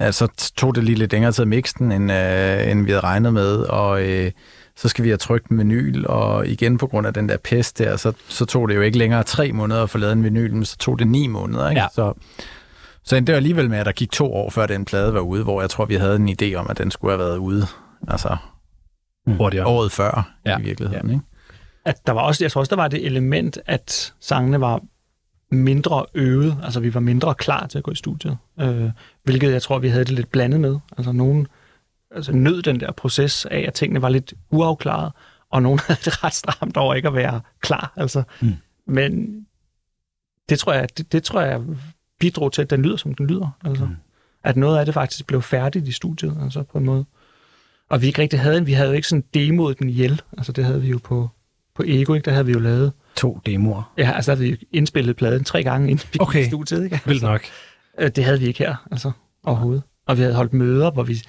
altså, 0.00 0.52
tog 0.56 0.74
det 0.74 0.84
lige 0.84 0.98
lidt 0.98 1.12
længere 1.12 1.32
tid 1.32 1.42
at 1.42 1.48
mixe 1.48 1.74
den, 1.78 1.92
end, 1.92 2.12
øh, 2.12 2.70
end 2.70 2.84
vi 2.84 2.90
havde 2.90 3.00
regnet 3.04 3.32
med, 3.32 3.56
og 3.56 4.02
øh, 4.08 4.30
så 4.76 4.88
skal 4.88 5.04
vi 5.04 5.08
have 5.08 5.16
trykt 5.16 5.48
en 5.48 5.58
vinyl, 5.58 6.04
og 6.08 6.46
igen 6.46 6.78
på 6.78 6.86
grund 6.86 7.06
af 7.06 7.14
den 7.14 7.28
der 7.28 7.36
pest 7.36 7.78
der, 7.78 7.96
så, 7.96 8.12
så 8.28 8.44
tog 8.44 8.68
det 8.68 8.74
jo 8.76 8.80
ikke 8.80 8.98
længere 8.98 9.22
tre 9.22 9.52
måneder 9.52 9.82
at 9.82 9.90
få 9.90 9.98
lavet 9.98 10.12
en 10.12 10.24
vinyl, 10.24 10.54
men 10.54 10.64
så 10.64 10.76
tog 10.76 10.98
det 10.98 11.06
ni 11.08 11.26
måneder. 11.26 11.68
Ikke? 11.70 11.80
Ja. 11.82 11.86
Så, 11.94 12.12
så 13.04 13.16
endte 13.16 13.32
det 13.32 13.36
alligevel 13.36 13.70
med, 13.70 13.78
at 13.78 13.86
der 13.86 13.92
gik 13.92 14.12
to 14.12 14.32
år, 14.34 14.50
før 14.50 14.66
den 14.66 14.84
plade 14.84 15.14
var 15.14 15.20
ude, 15.20 15.42
hvor 15.42 15.60
jeg 15.60 15.70
tror, 15.70 15.84
vi 15.84 15.94
havde 15.94 16.16
en 16.16 16.28
idé 16.42 16.54
om, 16.54 16.66
at 16.70 16.78
den 16.78 16.90
skulle 16.90 17.12
have 17.12 17.18
været 17.26 17.36
ude. 17.36 17.66
Altså 18.08 18.36
Hurtigere. 19.26 19.66
året 19.66 19.92
før, 19.92 20.30
Ja. 20.46 20.50
ja. 20.50 20.58
i 20.58 20.62
virkeligheden. 20.62 21.10
Ikke? 21.10 21.22
At 21.84 21.94
der 22.06 22.12
var 22.12 22.20
også, 22.20 22.44
jeg 22.44 22.52
tror 22.52 22.60
også, 22.60 22.70
der 22.70 22.82
var 22.82 22.88
det 22.88 23.06
element, 23.06 23.58
at 23.66 24.12
sangene 24.20 24.60
var 24.60 24.80
mindre 25.50 26.06
øvet, 26.14 26.58
altså 26.62 26.80
vi 26.80 26.94
var 26.94 27.00
mindre 27.00 27.34
klar 27.34 27.66
til 27.66 27.78
at 27.78 27.84
gå 27.84 27.90
i 27.90 27.94
studiet, 27.94 28.38
øh, 28.60 28.90
hvilket 29.22 29.52
jeg 29.52 29.62
tror, 29.62 29.78
vi 29.78 29.88
havde 29.88 30.04
det 30.04 30.14
lidt 30.14 30.30
blandet 30.30 30.60
med. 30.60 30.78
Altså 30.96 31.12
nogen 31.12 31.46
altså, 32.10 32.32
nød 32.32 32.62
den 32.62 32.80
der 32.80 32.92
proces 32.92 33.44
af, 33.44 33.64
at 33.66 33.74
tingene 33.74 34.02
var 34.02 34.08
lidt 34.08 34.34
uafklaret, 34.50 35.12
og 35.50 35.62
nogen 35.62 35.78
havde 35.86 36.00
det 36.04 36.24
ret 36.24 36.34
stramt 36.34 36.76
over 36.76 36.94
ikke 36.94 37.08
at 37.08 37.14
være 37.14 37.40
klar. 37.60 37.92
Altså. 37.96 38.22
Mm. 38.40 38.52
Men 38.86 39.44
det 40.48 40.58
tror, 40.58 40.72
jeg, 40.72 40.88
det, 40.98 41.12
det 41.12 41.22
tror 41.22 41.40
jeg 41.40 41.62
bidrog 42.18 42.52
til, 42.52 42.62
at 42.62 42.70
den 42.70 42.82
lyder, 42.82 42.96
som 42.96 43.14
den 43.14 43.26
lyder. 43.26 43.50
Altså. 43.64 43.84
Mm. 43.84 43.96
At 44.44 44.56
noget 44.56 44.78
af 44.78 44.84
det 44.84 44.94
faktisk 44.94 45.26
blev 45.26 45.42
færdigt 45.42 45.88
i 45.88 45.92
studiet, 45.92 46.38
altså 46.42 46.62
på 46.62 46.78
en 46.78 46.84
måde. 46.84 47.04
Og 47.88 48.02
vi 48.02 48.06
ikke 48.06 48.22
rigtig 48.22 48.40
havde, 48.40 48.66
vi 48.66 48.72
havde 48.72 48.88
jo 48.88 48.94
ikke 48.94 49.08
sådan 49.08 49.24
demoet 49.34 49.78
den 49.78 49.88
ihjel. 49.88 50.22
Altså 50.38 50.52
det 50.52 50.64
havde 50.64 50.80
vi 50.80 50.88
jo 50.88 50.98
på, 51.04 51.30
på 51.74 51.82
Ego, 51.86 52.14
ikke? 52.14 52.24
Der 52.24 52.30
havde 52.30 52.46
vi 52.46 52.52
jo 52.52 52.58
lavet 52.58 52.92
To 53.20 53.40
demoer. 53.46 53.92
Ja, 53.98 54.10
altså 54.14 54.34
havde 54.34 54.44
vi 54.50 54.56
indspillet 54.72 55.16
pladen 55.16 55.44
tre 55.44 55.62
gange, 55.62 55.90
inden 55.90 56.08
vi 56.12 56.18
Okay. 56.20 56.40
i 56.40 56.44
studiet. 56.48 56.84
Ikke? 56.84 57.00
Vildt 57.06 57.22
nok. 57.22 57.42
Øh, 57.98 58.10
Det 58.16 58.24
havde 58.24 58.40
vi 58.40 58.46
ikke 58.46 58.58
her, 58.58 58.86
altså 58.92 59.10
overhovedet. 59.44 59.82
Og 60.06 60.16
vi 60.16 60.22
havde 60.22 60.34
holdt 60.34 60.52
møder, 60.52 60.90
hvor 60.90 61.02
vi 61.02 61.22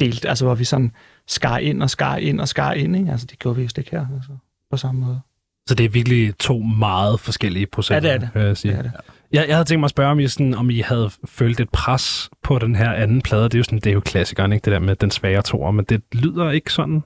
delte, 0.00 0.28
altså 0.28 0.44
hvor 0.44 0.54
vi 0.54 0.64
sådan 0.64 0.92
skar 1.26 1.58
ind 1.58 1.82
og 1.82 1.90
skar 1.90 2.16
ind 2.16 2.40
og 2.40 2.48
skar 2.48 2.72
ind. 2.72 2.96
Ikke? 2.96 3.10
Altså 3.10 3.26
det 3.26 3.38
gjorde 3.38 3.56
vi 3.56 3.62
jo 3.62 3.68
ikke 3.78 3.90
her, 3.90 4.06
altså 4.14 4.30
på 4.70 4.76
samme 4.76 5.00
måde. 5.00 5.20
Så 5.68 5.74
det 5.74 5.84
er 5.84 5.88
virkelig 5.88 6.38
to 6.38 6.58
meget 6.58 7.20
forskellige 7.20 7.66
processer, 7.66 8.08
Ja, 8.10 8.18
det 8.18 8.28
er 8.34 8.40
det. 8.40 8.46
jeg 8.46 8.56
sige. 8.56 8.72
Det 8.72 8.78
er 8.78 8.82
det. 8.82 8.92
Jeg, 9.32 9.44
jeg 9.48 9.56
havde 9.56 9.64
tænkt 9.68 9.80
mig 9.80 9.86
at 9.86 9.90
spørge, 9.90 10.10
om 10.10 10.20
I, 10.20 10.28
sådan, 10.28 10.54
om 10.54 10.70
I 10.70 10.78
havde 10.80 11.10
følt 11.24 11.60
et 11.60 11.68
pres 11.70 12.30
på 12.42 12.58
den 12.58 12.76
her 12.76 12.92
anden 12.92 13.22
plade. 13.22 13.44
Det 13.44 13.54
er 13.54 13.58
jo, 13.58 13.64
sådan, 13.64 13.78
det 13.78 13.86
er 13.90 13.94
jo 13.94 14.00
klassikeren, 14.00 14.52
ikke? 14.52 14.64
Det 14.64 14.72
der 14.72 14.78
med 14.78 14.96
den 14.96 15.10
svage 15.10 15.42
toer, 15.42 15.70
men 15.70 15.84
det 15.84 16.02
lyder 16.12 16.50
ikke 16.50 16.72
sådan. 16.72 17.02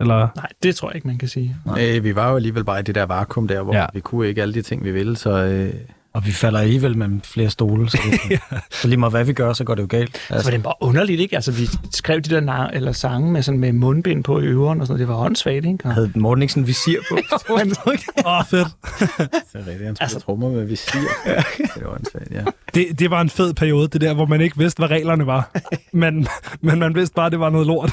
Eller? 0.00 0.28
Nej, 0.36 0.48
det 0.62 0.76
tror 0.76 0.88
jeg 0.88 0.94
ikke, 0.94 1.06
man 1.06 1.18
kan 1.18 1.28
sige. 1.28 1.56
Øh, 1.80 2.04
vi 2.04 2.16
var 2.16 2.30
jo 2.30 2.36
alligevel 2.36 2.64
bare 2.64 2.80
i 2.80 2.82
det 2.82 2.94
der 2.94 3.06
vakuum 3.06 3.48
der, 3.48 3.62
hvor 3.62 3.74
ja. 3.74 3.86
vi 3.94 4.00
kunne 4.00 4.28
ikke 4.28 4.42
alle 4.42 4.54
de 4.54 4.62
ting, 4.62 4.84
vi 4.84 4.92
ville, 4.92 5.16
så 5.16 5.30
øh, 5.30 5.74
Og 6.14 6.26
vi 6.26 6.32
falder 6.32 6.60
alligevel 6.60 6.96
mellem 6.98 7.20
flere 7.20 7.50
stole. 7.50 7.90
Så, 7.90 7.98
det, 8.28 8.40
så 8.80 8.88
lige 8.88 8.98
meget 9.00 9.12
hvad 9.12 9.24
vi 9.24 9.32
gør, 9.32 9.52
så 9.52 9.64
går 9.64 9.74
det 9.74 9.82
jo 9.82 9.86
galt. 9.90 10.14
Altså, 10.30 10.44
så 10.44 10.50
var 10.50 10.56
det 10.56 10.62
bare 10.62 10.74
underligt, 10.80 11.20
ikke? 11.20 11.36
Altså, 11.36 11.52
vi 11.52 11.68
skrev 11.90 12.20
de 12.20 12.34
der 12.34 12.66
eller 12.66 12.92
sange 12.92 13.32
med, 13.32 13.42
sådan 13.42 13.60
med 13.60 13.72
mundbind 13.72 14.24
på 14.24 14.40
i 14.40 14.44
øveren 14.44 14.80
og 14.80 14.86
sådan 14.86 14.98
noget. 14.98 15.08
Det 15.08 15.16
var 15.18 15.24
åndssvagt, 15.24 15.66
ikke? 15.66 15.78
Og, 15.84 15.94
havde 15.94 16.12
Morten 16.14 16.42
ikke 16.42 16.52
sådan 16.52 16.62
en 16.62 16.66
visir 16.66 16.98
på? 17.10 17.14
Åh, 17.50 18.38
oh, 18.38 18.44
fedt. 18.44 18.68
det 18.88 19.08
er 19.54 19.58
rigtigt, 19.58 19.78
han 19.78 19.86
Altså- 19.88 20.02
altså, 20.02 20.20
trommer 20.20 20.50
med 20.50 20.64
visir. 20.64 20.98
det 21.74 21.84
var 21.84 21.90
åndssvagt, 21.90 22.30
ja. 22.30 22.44
Det, 22.74 22.98
det 22.98 23.10
var 23.10 23.20
en 23.20 23.30
fed 23.30 23.54
periode, 23.54 23.88
det 23.88 24.00
der, 24.00 24.14
hvor 24.14 24.26
man 24.26 24.40
ikke 24.40 24.58
vidste, 24.58 24.78
hvad 24.78 24.90
reglerne 24.90 25.26
var. 25.26 25.50
men, 25.92 26.26
men 26.60 26.78
man 26.78 26.94
vidste 26.94 27.14
bare, 27.14 27.26
at 27.26 27.32
det 27.32 27.40
var 27.40 27.50
noget 27.50 27.66
lort. 27.66 27.90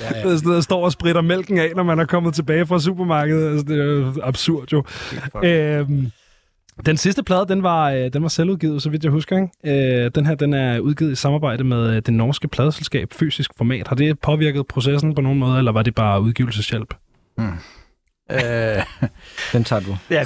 Ja, 0.00 0.28
ja. 0.28 0.36
der 0.36 0.60
står 0.60 0.84
og 0.84 0.92
spritter 0.92 1.20
mælken 1.22 1.58
af, 1.58 1.70
når 1.76 1.82
man 1.82 1.98
er 1.98 2.04
kommet 2.04 2.34
tilbage 2.34 2.66
fra 2.66 2.80
supermarkedet. 2.80 3.50
Altså, 3.50 3.64
det 3.74 3.80
er 3.80 3.84
jo 3.84 4.14
absurd 4.22 4.72
jo. 4.72 4.84
Øhm, 5.44 6.10
den 6.86 6.96
sidste 6.96 7.22
plade, 7.22 7.46
den 7.48 7.62
var, 7.62 7.90
øh, 7.90 8.12
den 8.12 8.22
var 8.22 8.28
selvudgivet, 8.28 8.82
så 8.82 8.90
vidt 8.90 9.04
jeg 9.04 9.12
husker. 9.12 9.36
Ikke? 9.36 10.04
Øh, 10.04 10.10
den 10.14 10.26
her, 10.26 10.34
den 10.34 10.54
er 10.54 10.78
udgivet 10.78 11.12
i 11.12 11.14
samarbejde 11.14 11.64
med 11.64 11.90
øh, 11.96 12.02
det 12.06 12.14
norske 12.14 12.48
pladeselskab 12.48 13.12
Fysisk 13.12 13.50
Format. 13.56 13.88
Har 13.88 13.96
det 13.96 14.20
påvirket 14.20 14.66
processen 14.66 15.14
på 15.14 15.20
nogen 15.20 15.38
måde, 15.38 15.58
eller 15.58 15.72
var 15.72 15.82
det 15.82 15.94
bare 15.94 16.20
udgivelseshjælp? 16.20 16.94
Øh, 18.30 18.38
Den 19.52 19.64
tager 19.64 19.80
du. 19.80 19.96
ja, 20.10 20.16
er 20.16 20.24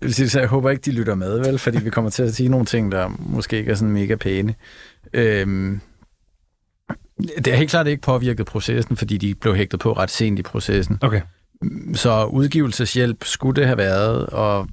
jeg, 0.00 0.06
vil 0.06 0.14
sige, 0.14 0.28
så 0.28 0.40
jeg 0.40 0.48
håber 0.48 0.70
ikke, 0.70 0.80
de 0.80 0.92
lytter 0.92 1.14
med, 1.14 1.38
vel? 1.38 1.58
Fordi 1.58 1.78
vi 1.84 1.90
kommer 1.90 2.10
til 2.10 2.22
at 2.22 2.34
sige 2.34 2.48
nogle 2.48 2.66
ting, 2.66 2.92
der 2.92 3.08
måske 3.18 3.58
ikke 3.58 3.70
er 3.70 3.74
sådan 3.74 3.92
mega 3.92 4.16
pæne. 4.16 4.54
Øhm, 5.12 5.80
det 7.18 7.46
har 7.46 7.56
helt 7.56 7.70
klart 7.70 7.86
ikke 7.86 8.02
påvirket 8.02 8.46
processen, 8.46 8.96
fordi 8.96 9.16
de 9.18 9.34
blev 9.34 9.56
hægtet 9.56 9.80
på 9.80 9.92
ret 9.92 10.10
sent 10.10 10.38
i 10.38 10.42
processen. 10.42 10.98
Okay. 11.00 11.20
Så 11.94 12.24
udgivelseshjælp 12.24 13.24
skulle 13.24 13.56
det 13.60 13.66
have 13.66 13.78
været, 13.78 14.26
og 14.26 14.68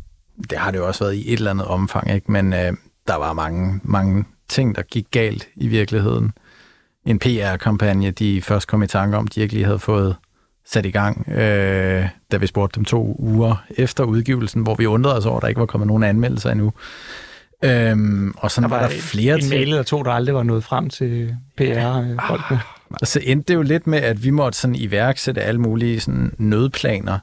det 0.49 0.57
har 0.57 0.71
det 0.71 0.77
jo 0.77 0.87
også 0.87 1.03
været 1.03 1.15
i 1.15 1.27
et 1.33 1.37
eller 1.37 1.51
andet 1.51 1.67
omfang, 1.67 2.11
ikke? 2.13 2.31
men 2.31 2.53
øh, 2.53 2.73
der 3.07 3.15
var 3.15 3.33
mange, 3.33 3.79
mange 3.83 4.25
ting, 4.49 4.75
der 4.75 4.81
gik 4.81 5.05
galt 5.11 5.47
i 5.55 5.67
virkeligheden. 5.67 6.31
En 7.05 7.19
PR-kampagne, 7.19 8.11
de 8.11 8.41
først 8.41 8.67
kom 8.67 8.83
i 8.83 8.87
tanke 8.87 9.17
om, 9.17 9.27
de 9.27 9.41
ikke 9.41 9.53
lige 9.53 9.65
havde 9.65 9.79
fået 9.79 10.15
sat 10.65 10.85
i 10.85 10.91
gang, 10.91 11.29
øh, 11.29 12.07
da 12.31 12.37
vi 12.37 12.47
spurgte 12.47 12.75
dem 12.75 12.85
to 12.85 13.15
uger 13.19 13.63
efter 13.77 14.03
udgivelsen, 14.03 14.61
hvor 14.61 14.75
vi 14.75 14.85
undrede 14.85 15.17
os 15.17 15.25
over, 15.25 15.37
at 15.37 15.41
der 15.41 15.47
ikke 15.47 15.59
var 15.59 15.65
kommet 15.65 15.87
nogen 15.87 16.03
anmeldelser 16.03 16.51
endnu. 16.51 16.73
Øhm, 17.63 18.33
og 18.37 18.51
sådan 18.51 18.69
Der 18.69 18.75
var, 18.75 18.81
var 18.81 18.89
der 18.89 18.95
flere 18.99 19.33
en 19.35 19.39
ting. 19.41 19.49
mail 19.49 19.67
eller 19.69 19.83
to, 19.83 20.03
der 20.03 20.11
aldrig 20.11 20.35
var 20.35 20.43
nået 20.43 20.63
frem 20.63 20.89
til 20.89 21.35
PR-folkene. 21.57 22.59
Og 23.01 23.07
så 23.07 23.19
endte 23.23 23.47
det 23.47 23.55
jo 23.55 23.61
lidt 23.61 23.87
med, 23.87 23.99
at 23.99 24.23
vi 24.23 24.29
måtte 24.29 24.59
sådan 24.59 24.75
iværksætte 24.75 25.41
alle 25.41 25.61
mulige 25.61 25.99
sådan 25.99 26.33
nødplaner. 26.37 27.19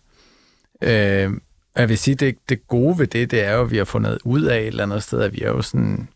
Øh, 0.83 1.31
jeg 1.77 1.89
vil 1.89 1.99
sige, 1.99 2.15
det, 2.15 2.37
det 2.49 2.67
gode 2.67 2.99
ved 2.99 3.07
det, 3.07 3.31
det 3.31 3.45
er 3.45 3.55
jo, 3.55 3.63
at 3.63 3.71
vi 3.71 3.77
har 3.77 3.85
fundet 3.85 4.19
ud 4.25 4.43
af 4.43 4.59
et 4.61 4.67
eller 4.67 4.83
andet 4.83 5.03
sted, 5.03 5.21
at 5.21 5.33
vi 5.33 5.41
er 5.41 5.49
jo 5.49 5.63
sådan 5.63 6.09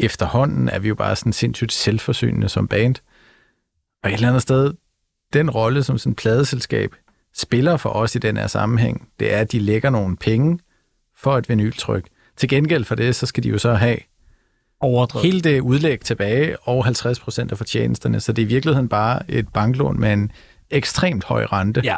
efterhånden 0.00 0.68
er 0.68 0.78
vi 0.78 0.88
jo 0.88 0.94
bare 0.94 1.16
sådan 1.16 1.32
sindssygt 1.32 1.72
selvforsynende 1.72 2.48
som 2.48 2.68
band. 2.68 2.94
Og 4.02 4.10
et 4.10 4.14
eller 4.14 4.28
andet 4.28 4.42
sted, 4.42 4.74
den 5.32 5.50
rolle, 5.50 5.82
som 5.82 5.98
sådan 5.98 6.14
pladeselskab 6.14 6.94
spiller 7.34 7.76
for 7.76 7.90
os 7.90 8.14
i 8.14 8.18
den 8.18 8.36
her 8.36 8.46
sammenhæng, 8.46 9.08
det 9.20 9.34
er, 9.34 9.38
at 9.38 9.52
de 9.52 9.58
lægger 9.58 9.90
nogle 9.90 10.16
penge 10.16 10.58
for 11.16 11.38
et 11.38 11.48
vinyltryk. 11.48 12.08
Til 12.36 12.48
gengæld 12.48 12.84
for 12.84 12.94
det, 12.94 13.16
så 13.16 13.26
skal 13.26 13.42
de 13.42 13.48
jo 13.48 13.58
så 13.58 13.74
have 13.74 13.96
Overdrevet. 14.80 15.24
hele 15.26 15.40
det 15.40 15.60
udlæg 15.60 16.00
tilbage 16.00 16.56
og 16.62 16.84
50 16.84 17.20
procent 17.20 17.52
af 17.52 17.58
fortjenesterne. 17.58 18.20
Så 18.20 18.32
det 18.32 18.42
er 18.42 18.46
i 18.46 18.48
virkeligheden 18.48 18.88
bare 18.88 19.30
et 19.30 19.48
banklån 19.48 20.00
med 20.00 20.12
en 20.12 20.32
ekstremt 20.70 21.24
høj 21.24 21.44
rente, 21.44 21.82
Ja. 21.84 21.96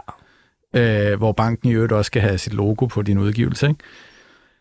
øh, 1.12 1.18
hvor 1.18 1.32
banken 1.32 1.68
i 1.68 1.72
øvrigt 1.72 1.92
også 1.92 2.06
skal 2.06 2.22
have 2.22 2.38
sit 2.38 2.52
logo 2.52 2.86
på 2.86 3.02
din 3.02 3.18
udgivelse. 3.18 3.68
Ikke? 3.68 3.80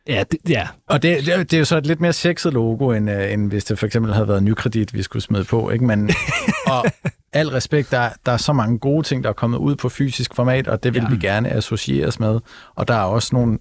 Ja, 0.08 0.24
det, 0.32 0.40
ja. 0.50 0.68
Og 0.88 1.04
det, 1.04 1.26
det, 1.26 1.34
er 1.34 1.38
jo- 1.38 1.44
det 1.44 1.54
er 1.54 1.60
jo 1.60 1.66
så 1.66 1.78
et 1.78 1.86
lidt 1.88 2.02
mere 2.02 2.14
sexet 2.14 2.54
logo, 2.54 2.92
end, 2.92 3.10
øh, 3.12 3.34
end 3.34 3.50
hvis 3.50 3.64
det 3.66 3.80
for 3.80 3.86
eksempel 3.86 4.14
havde 4.14 4.28
været 4.28 4.44
nykredit, 4.44 4.94
vi 4.94 5.02
skulle 5.04 5.24
smide 5.24 5.44
på. 5.44 5.70
Ikke? 5.70 5.86
Men, 5.86 6.10
og 6.68 6.86
al 7.34 7.50
respekt, 7.50 7.92
der, 7.92 8.10
der 8.26 8.32
er 8.32 8.38
så 8.38 8.54
mange 8.54 8.80
gode 8.80 9.04
ting, 9.08 9.24
der 9.24 9.30
er 9.30 9.34
kommet 9.34 9.58
ud 9.58 9.76
på 9.76 9.90
fysisk 9.90 10.36
format, 10.36 10.68
og 10.68 10.84
det 10.84 10.94
vil 10.94 11.04
ja. 11.10 11.10
vi 11.16 11.18
gerne 11.22 11.50
associeres 11.50 12.20
med. 12.20 12.40
Og 12.76 12.88
der 12.88 12.94
er 12.94 13.04
også 13.04 13.30
nogle 13.36 13.58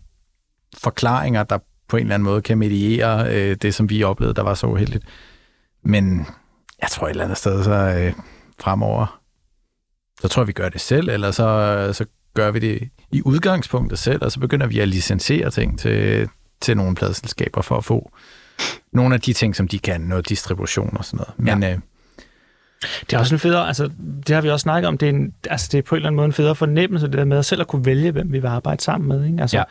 forklaringer, 0.79 1.43
der 1.43 1.59
på 1.91 1.97
en 1.97 2.03
eller 2.03 2.15
anden 2.15 2.25
måde 2.25 2.43
kan 2.43 2.59
mediere 2.59 3.35
øh, 3.35 3.57
det, 3.57 3.75
som 3.75 3.91
vi 3.91 4.03
oplevede, 4.03 4.35
der 4.35 4.43
var 4.43 4.55
så 4.55 4.67
uheldigt. 4.67 5.05
Men 5.85 6.27
jeg 6.83 6.89
tror 6.91 7.07
et 7.07 7.11
eller 7.11 7.25
andet 7.25 7.39
sted, 7.39 7.65
så 7.65 7.73
øh, 7.73 8.13
fremover, 8.61 9.21
så 10.21 10.29
tror 10.29 10.43
jeg, 10.43 10.47
vi 10.49 10.53
gør 10.53 10.69
det 10.69 10.81
selv, 10.81 11.09
eller 11.09 11.31
så, 11.31 11.91
så 11.93 12.05
gør 12.35 12.51
vi 12.51 12.59
det 12.59 12.89
i 13.13 13.23
udgangspunktet 13.25 13.99
selv, 13.99 14.25
og 14.25 14.33
så 14.33 14.41
begynder 14.41 14.67
vi 14.67 14.81
at 14.81 14.89
licensere 14.89 15.51
ting 15.51 15.79
til, 15.79 16.29
til 16.61 16.77
nogle 16.77 16.95
pladselskaber 16.95 17.63
for 17.63 17.77
at 17.77 17.85
få 17.85 18.13
nogle 18.93 19.15
af 19.15 19.21
de 19.21 19.33
ting, 19.33 19.57
som 19.57 19.69
de 19.69 19.79
kan, 19.79 20.01
noget 20.01 20.29
distribution 20.29 20.97
og 20.97 21.05
sådan 21.05 21.17
noget. 21.17 21.33
Men 21.37 21.63
ja. 21.63 21.73
øh, 21.73 21.79
Det 23.01 23.13
er 23.13 23.19
også 23.19 23.35
en 23.35 23.39
federe, 23.39 23.67
altså 23.67 23.91
det 24.27 24.35
har 24.35 24.43
vi 24.43 24.51
også 24.51 24.63
snakket 24.63 24.89
om, 24.89 24.99
det 24.99 25.07
er, 25.07 25.13
en, 25.13 25.33
altså, 25.51 25.69
det 25.73 25.79
er 25.79 25.83
på 25.83 25.95
en 25.95 25.97
eller 25.97 26.09
anden 26.09 26.17
måde 26.17 26.27
en 26.27 26.33
federe 26.33 26.55
fornemmelse, 26.55 27.07
det 27.07 27.19
der 27.19 27.25
med 27.25 27.39
at 27.39 27.45
selv 27.45 27.61
at 27.61 27.67
kunne 27.67 27.85
vælge, 27.85 28.11
hvem 28.11 28.33
vi 28.33 28.39
vil 28.39 28.49
arbejde 28.49 28.83
sammen 28.83 29.09
med. 29.09 29.25
Ikke? 29.27 29.41
Altså, 29.41 29.57
Ja. 29.57 29.63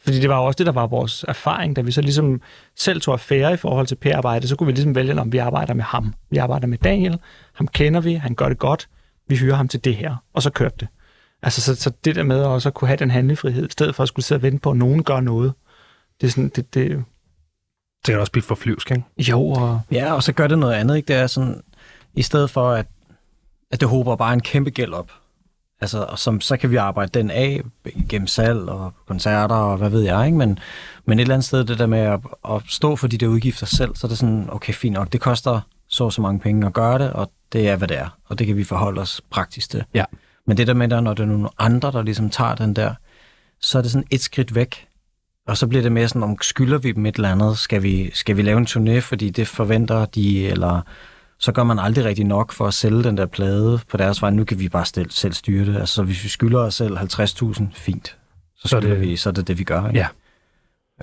Fordi 0.00 0.20
det 0.20 0.28
var 0.28 0.36
jo 0.36 0.44
også 0.44 0.58
det, 0.58 0.66
der 0.66 0.72
var 0.72 0.86
vores 0.86 1.24
erfaring, 1.28 1.76
da 1.76 1.80
vi 1.80 1.92
så 1.92 2.00
ligesom 2.00 2.40
selv 2.76 3.00
tog 3.00 3.14
affære 3.14 3.54
i 3.54 3.56
forhold 3.56 3.86
til 3.86 3.94
PR-arbejde, 3.94 4.48
så 4.48 4.56
kunne 4.56 4.66
vi 4.66 4.72
ligesom 4.72 4.94
vælge, 4.94 5.20
om 5.20 5.32
vi 5.32 5.38
arbejder 5.38 5.74
med 5.74 5.84
ham. 5.84 6.14
Vi 6.30 6.36
arbejder 6.36 6.66
med 6.66 6.78
Daniel, 6.78 7.18
ham 7.52 7.68
kender 7.68 8.00
vi, 8.00 8.14
han 8.14 8.34
gør 8.34 8.48
det 8.48 8.58
godt, 8.58 8.88
vi 9.28 9.36
hyrer 9.36 9.54
ham 9.54 9.68
til 9.68 9.84
det 9.84 9.96
her, 9.96 10.16
og 10.32 10.42
så 10.42 10.50
kørte 10.50 10.76
det. 10.80 10.88
Altså, 11.42 11.60
så, 11.60 11.74
så 11.74 11.92
det 12.04 12.16
der 12.16 12.22
med 12.22 12.40
at 12.40 12.46
også 12.46 12.70
kunne 12.70 12.88
have 12.88 12.96
den 12.96 13.10
handlefrihed, 13.10 13.68
i 13.68 13.72
stedet 13.72 13.94
for 13.94 14.02
at 14.02 14.08
skulle 14.08 14.24
sidde 14.24 14.38
og 14.38 14.42
vente 14.42 14.58
på, 14.58 14.70
at 14.70 14.76
nogen 14.76 15.02
gør 15.02 15.20
noget, 15.20 15.52
det 16.20 16.26
er 16.26 16.30
sådan, 16.30 16.48
det, 16.48 16.74
det 16.74 17.04
Det 18.06 18.12
kan 18.12 18.20
også 18.20 18.32
blive 18.32 18.42
for 18.42 18.54
flyvsk, 18.54 18.90
ikke? 18.90 19.04
jo, 19.18 19.42
og 19.42 19.80
Ja, 19.92 20.12
og 20.12 20.22
så 20.22 20.32
gør 20.32 20.46
det 20.46 20.58
noget 20.58 20.74
andet, 20.74 20.96
ikke? 20.96 21.08
Det 21.08 21.16
er 21.16 21.26
sådan, 21.26 21.62
i 22.14 22.22
stedet 22.22 22.50
for, 22.50 22.70
at, 22.70 22.86
at 23.70 23.80
det 23.80 23.88
håber 23.88 24.16
bare 24.16 24.32
en 24.32 24.40
kæmpe 24.40 24.70
gæld 24.70 24.92
op. 24.92 25.10
Altså, 25.82 26.02
og 26.02 26.18
som, 26.18 26.40
så 26.40 26.56
kan 26.56 26.70
vi 26.70 26.76
arbejde 26.76 27.18
den 27.18 27.30
af 27.30 27.60
gennem 28.08 28.26
salg 28.26 28.68
og 28.68 28.92
koncerter 29.06 29.54
og 29.54 29.76
hvad 29.76 29.90
ved 29.90 30.02
jeg, 30.02 30.26
ikke? 30.26 30.38
Men, 30.38 30.58
men 31.04 31.18
et 31.18 31.22
eller 31.22 31.34
andet 31.34 31.44
sted, 31.44 31.64
det 31.64 31.78
der 31.78 31.86
med 31.86 31.98
at, 31.98 32.20
at 32.50 32.62
stå 32.68 32.96
for 32.96 33.06
de 33.06 33.18
der 33.18 33.26
udgifter 33.26 33.66
selv, 33.66 33.96
så 33.96 34.06
er 34.06 34.08
det 34.08 34.18
sådan, 34.18 34.48
okay, 34.52 34.72
fint 34.72 34.92
nok, 34.94 35.12
det 35.12 35.20
koster 35.20 35.60
så 35.88 36.10
så 36.10 36.22
mange 36.22 36.40
penge 36.40 36.66
at 36.66 36.72
gøre 36.72 36.98
det, 36.98 37.12
og 37.12 37.30
det 37.52 37.68
er, 37.68 37.76
hvad 37.76 37.88
det 37.88 37.98
er. 37.98 38.18
Og 38.24 38.38
det 38.38 38.46
kan 38.46 38.56
vi 38.56 38.64
forholde 38.64 39.00
os 39.00 39.20
praktisk 39.30 39.70
til. 39.70 39.84
Ja. 39.94 40.04
Men 40.46 40.56
det 40.56 40.66
der 40.66 40.74
med, 40.74 40.92
at 40.92 41.02
når 41.02 41.14
det 41.14 41.22
er 41.22 41.26
nogle 41.26 41.48
andre, 41.58 41.92
der 41.92 42.02
ligesom 42.02 42.30
tager 42.30 42.54
den 42.54 42.76
der, 42.76 42.94
så 43.60 43.78
er 43.78 43.82
det 43.82 43.90
sådan 43.90 44.06
et 44.10 44.20
skridt 44.20 44.54
væk. 44.54 44.86
Og 45.46 45.56
så 45.56 45.66
bliver 45.66 45.82
det 45.82 45.92
mere 45.92 46.08
sådan, 46.08 46.22
om 46.22 46.36
skylder 46.42 46.78
vi 46.78 46.92
dem 46.92 47.06
et 47.06 47.14
eller 47.14 47.32
andet? 47.32 47.58
Skal 47.58 47.82
vi, 47.82 48.10
skal 48.14 48.36
vi 48.36 48.42
lave 48.42 48.58
en 48.58 48.66
turné, 48.66 48.98
fordi 48.98 49.30
det 49.30 49.48
forventer 49.48 50.04
de, 50.04 50.46
eller 50.48 50.80
så 51.42 51.52
gør 51.52 51.62
man 51.64 51.78
aldrig 51.78 52.04
rigtig 52.04 52.24
nok 52.24 52.52
for 52.52 52.66
at 52.66 52.74
sælge 52.74 53.02
den 53.04 53.16
der 53.16 53.26
plade 53.26 53.80
på 53.90 53.96
deres 53.96 54.22
vej. 54.22 54.30
Nu 54.30 54.44
kan 54.44 54.58
vi 54.58 54.68
bare 54.68 54.84
selv, 54.86 55.10
selv 55.10 55.32
styre 55.32 55.66
det. 55.66 55.76
Altså, 55.80 55.94
så 55.94 56.02
hvis 56.02 56.24
vi 56.24 56.28
skylder 56.28 56.60
os 56.60 56.74
selv 56.74 56.96
50.000, 56.98 57.64
fint. 57.74 58.16
Så, 58.56 58.68
Så 58.68 58.76
er 58.76 58.80
det- 58.80 59.00
vi, 59.00 59.16
så 59.16 59.28
er 59.28 59.32
det 59.32 59.48
det, 59.48 59.58
vi 59.58 59.64
gør. 59.64 59.86
Ikke? 59.88 59.98
Ja. 60.00 60.06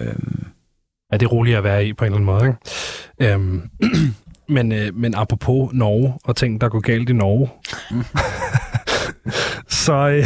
Øhm, 0.02 0.46
Ja, 1.12 1.18
det 1.18 1.26
er 1.26 1.30
roligt 1.30 1.58
at 1.58 1.64
være 1.64 1.86
i 1.88 1.94
på 1.94 2.06
en 2.06 2.14
eller 2.14 2.30
anden 2.30 2.50
måde, 2.50 2.58
ikke? 3.20 3.34
Øhm, 3.34 3.70
men, 4.56 4.72
øh, 4.72 4.96
men 4.96 5.16
apropos 5.16 5.74
Norge 5.74 6.14
og 6.24 6.36
ting, 6.36 6.62
der 6.62 6.70
går 6.70 6.80
galt 6.80 7.10
i 7.10 7.14
Norge, 7.14 7.50
så, 9.86 9.94
øh, 9.94 10.26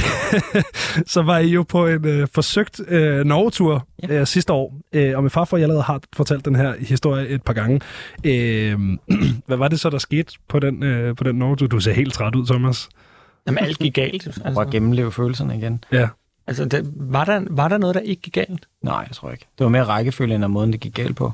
så 1.14 1.22
var 1.22 1.38
I 1.38 1.48
jo 1.50 1.64
på 1.64 1.88
en 1.88 2.06
øh, 2.08 2.28
forsøgt 2.34 2.82
øh, 2.88 3.26
Norge-tur 3.26 3.88
Ja. 4.10 4.20
øh, 4.20 4.28
sidste 4.28 4.54
år. 4.54 4.74
Øh, 4.94 5.18
og 5.18 5.24
min 5.24 5.30
farfar, 5.30 5.58
jeg 5.58 5.64
allerede 5.64 5.84
har 5.84 6.02
fortalt 6.16 6.46
den 6.46 6.56
her 6.56 6.74
historie 6.80 7.28
et 7.28 7.44
par 7.44 7.54
gange. 7.54 7.82
Øh, 8.24 8.80
hvad 9.48 9.58
var 9.58 9.68
det 9.68 9.80
så, 9.80 9.90
der 9.90 9.98
skete 9.98 10.34
på 10.48 10.60
den, 10.60 10.84
øh, 10.84 11.16
på 11.16 11.24
den 11.24 11.36
Norge-tur? 11.36 11.68
Du 11.68 11.80
ser 11.80 11.94
helt 11.94 12.14
træt 12.14 12.36
ud, 12.36 12.46
Thomas. 12.46 12.90
jamen, 13.48 13.64
alt 13.64 13.80
gik 13.80 13.94
galt. 13.94 14.26
altså. 14.28 14.42
Bare 14.44 14.48
Altså, 14.50 14.72
gennemleve 14.72 15.12
følelserne 15.12 15.58
igen. 15.58 15.84
Ja. 15.92 16.08
altså 16.48 16.66
der, 16.66 16.82
var, 16.96 17.26
der, 17.26 17.42
var 17.50 17.68
der 17.68 17.78
noget, 17.78 17.96
der 17.96 18.02
ikke 18.02 18.22
gik 18.22 18.34
galt? 18.34 18.68
Nej, 18.82 18.96
jeg 19.08 19.12
tror 19.16 19.32
ikke. 19.32 19.46
Det 19.58 19.64
var 19.64 19.70
mere 19.70 19.84
rækkefølgen 19.84 20.44
af 20.44 20.50
måden, 20.50 20.72
det 20.74 20.80
gik 20.80 20.94
galt 20.94 21.16
på. 21.16 21.32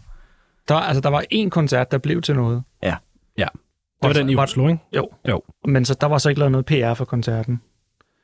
Der, 0.68 0.76
altså, 0.76 1.02
der 1.02 1.10
var 1.10 1.24
én 1.34 1.50
koncert, 1.50 1.92
der 1.92 1.98
blev 1.98 2.22
til 2.22 2.36
noget. 2.36 2.64
Det 4.02 4.08
var 4.08 4.14
den 4.14 4.30
i 4.30 4.36
Oslo, 4.36 4.68
ikke? 4.68 4.80
Jo. 4.96 5.10
Jo. 5.30 5.42
Men 5.68 5.86
så 5.86 5.94
der 6.02 6.08
var 6.08 6.18
så 6.18 6.30
ikke 6.30 6.40
lavet 6.40 6.52
noget 6.52 6.66
PR 6.66 6.94
for 6.94 7.06
koncerten. 7.06 7.62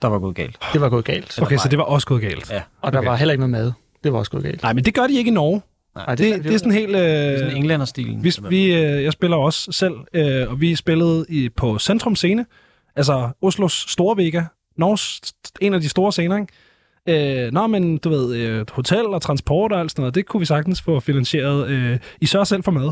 Der 0.01 0.07
var 0.07 0.19
gået 0.19 0.35
galt. 0.35 0.57
Det 0.73 0.81
var 0.81 0.89
gået 0.89 1.05
galt. 1.05 1.41
Okay, 1.41 1.57
så 1.57 1.67
det 1.69 1.77
var 1.77 1.83
også 1.83 2.07
gået 2.07 2.21
galt. 2.21 2.51
Ja. 2.51 2.61
Og 2.81 2.93
der 2.93 2.99
okay. 2.99 3.09
var 3.09 3.15
heller 3.15 3.31
ikke 3.33 3.47
noget 3.47 3.63
mad. 3.63 3.71
Det 4.03 4.13
var 4.13 4.19
også 4.19 4.31
gået 4.31 4.43
galt. 4.43 4.63
Nej, 4.63 4.73
men 4.73 4.85
det 4.85 4.93
gør 4.93 5.07
de 5.07 5.17
ikke 5.17 5.31
i 5.31 5.33
Norge. 5.33 5.61
Nej, 5.95 6.15
Det, 6.15 6.43
det 6.43 6.53
er 6.53 6.57
sådan 6.57 6.71
helt... 6.71 6.95
Øh, 6.95 7.01
Det 7.01 7.33
er 7.33 7.37
sådan 7.37 7.57
englænderstilen. 7.57 8.23
Vi, 8.23 8.33
vi, 8.49 8.65
øh, 8.75 9.03
jeg 9.03 9.11
spiller 9.13 9.37
også 9.37 9.71
selv, 9.71 9.93
øh, 10.13 10.49
og 10.51 10.61
vi 10.61 10.75
spillede 10.75 11.25
i, 11.29 11.49
på 11.49 11.79
Centrum 11.79 12.15
Scene, 12.15 12.45
altså 12.95 13.29
Oslos 13.41 13.85
store 13.87 14.17
Vega, 14.17 14.43
Norges 14.77 15.21
en 15.61 15.73
af 15.73 15.81
de 15.81 15.89
store 15.89 16.11
scener, 16.11 16.37
ikke? 16.37 17.45
Øh, 17.45 17.51
nå, 17.51 17.67
men 17.67 17.97
du 17.97 18.09
ved, 18.09 18.35
øh, 18.35 18.65
hotel 18.71 19.05
og 19.05 19.21
transport 19.21 19.71
og 19.71 19.79
alt 19.79 19.91
sådan 19.91 20.01
noget, 20.01 20.15
det 20.15 20.25
kunne 20.25 20.39
vi 20.39 20.45
sagtens 20.45 20.81
få 20.81 20.99
finansieret. 20.99 21.67
Øh, 21.69 21.99
I 22.21 22.25
sørger 22.25 22.43
selv 22.43 22.63
for 22.63 22.71
mad, 22.71 22.91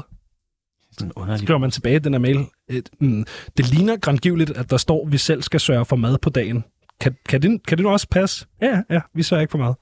sådan 0.97 1.11
underligt. 1.15 1.43
skriver 1.43 1.59
man 1.59 1.71
tilbage 1.71 1.95
i 1.95 1.99
den 1.99 2.13
her 2.13 2.19
mail. 2.19 2.45
Et, 2.69 2.89
mm, 2.99 3.25
det 3.57 3.69
ligner 3.73 3.97
grandgiveligt, 3.97 4.49
at 4.51 4.69
der 4.69 4.77
står, 4.77 5.05
at 5.05 5.11
vi 5.11 5.17
selv 5.17 5.41
skal 5.41 5.59
sørge 5.59 5.85
for 5.85 5.95
mad 5.95 6.17
på 6.17 6.29
dagen. 6.29 6.63
Kan, 7.01 7.15
kan, 7.29 7.41
det, 7.41 7.65
kan 7.67 7.77
det 7.77 7.83
nu 7.85 7.91
også 7.91 8.07
passe? 8.11 8.45
Ja, 8.61 8.81
ja, 8.89 8.99
vi 9.15 9.23
sørger 9.23 9.41
ikke 9.41 9.51
for 9.51 9.57
mad. 9.57 9.73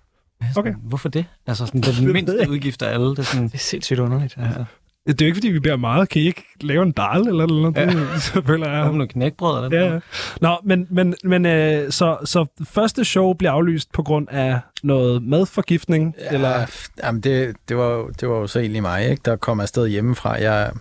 Okay. 0.56 0.74
Hvorfor 0.84 1.10
det? 1.10 1.26
Altså, 1.47 1.65
sådan, 1.65 1.82
det 1.82 1.88
er 1.89 1.93
den 2.04 2.13
mindste 2.13 2.50
udgift 2.50 2.82
af 2.82 2.93
alle. 2.93 3.10
Det 3.10 3.19
er 3.19 3.24
sådan, 3.24 3.47
Det 3.47 3.54
er 3.54 3.58
sindssygt 3.58 4.00
underligt. 4.00 4.36
Altså. 4.38 4.65
Det 5.08 5.21
er 5.21 5.26
jo 5.26 5.28
ikke, 5.28 5.36
fordi 5.36 5.47
vi 5.47 5.60
beder 5.60 5.76
meget. 5.76 6.10
Kan 6.10 6.21
I 6.21 6.26
ikke 6.26 6.43
lave 6.62 6.84
en 6.84 6.91
dal 6.91 7.21
eller 7.28 7.47
noget? 7.47 7.76
Ja. 7.78 7.86
Det, 7.86 8.21
så 8.21 8.41
føler 8.45 8.69
jeg. 8.71 8.86
ja. 8.86 8.91
noget 8.91 9.10
knækbrød 9.10 9.65
eller 9.65 9.80
Ja, 9.82 9.88
noget. 9.88 10.02
ja. 10.41 10.47
Nå, 10.47 10.58
men, 10.63 10.88
men, 10.89 11.15
men 11.24 11.45
øh, 11.45 11.91
så, 11.91 12.17
så 12.26 12.45
første 12.63 13.06
show 13.06 13.34
bliver 13.34 13.52
aflyst 13.52 13.91
på 13.91 14.04
grund 14.04 14.28
af 14.32 14.60
noget 14.84 15.24
madforgiftning? 15.24 16.15
Ja. 16.19 16.34
Eller? 16.36 16.65
Jamen, 17.04 17.21
det, 17.21 17.56
det, 17.69 17.78
var, 17.78 17.88
jo- 17.89 18.10
det 18.19 18.30
var 18.30 18.36
jo 18.36 18.47
så 18.47 18.60
egentlig 18.60 18.82
mig, 18.82 19.10
ikke? 19.10 19.21
der 19.26 19.36
kom 19.36 19.60
afsted 19.60 19.88
hjemmefra. 19.88 20.32
Jeg 20.41 20.71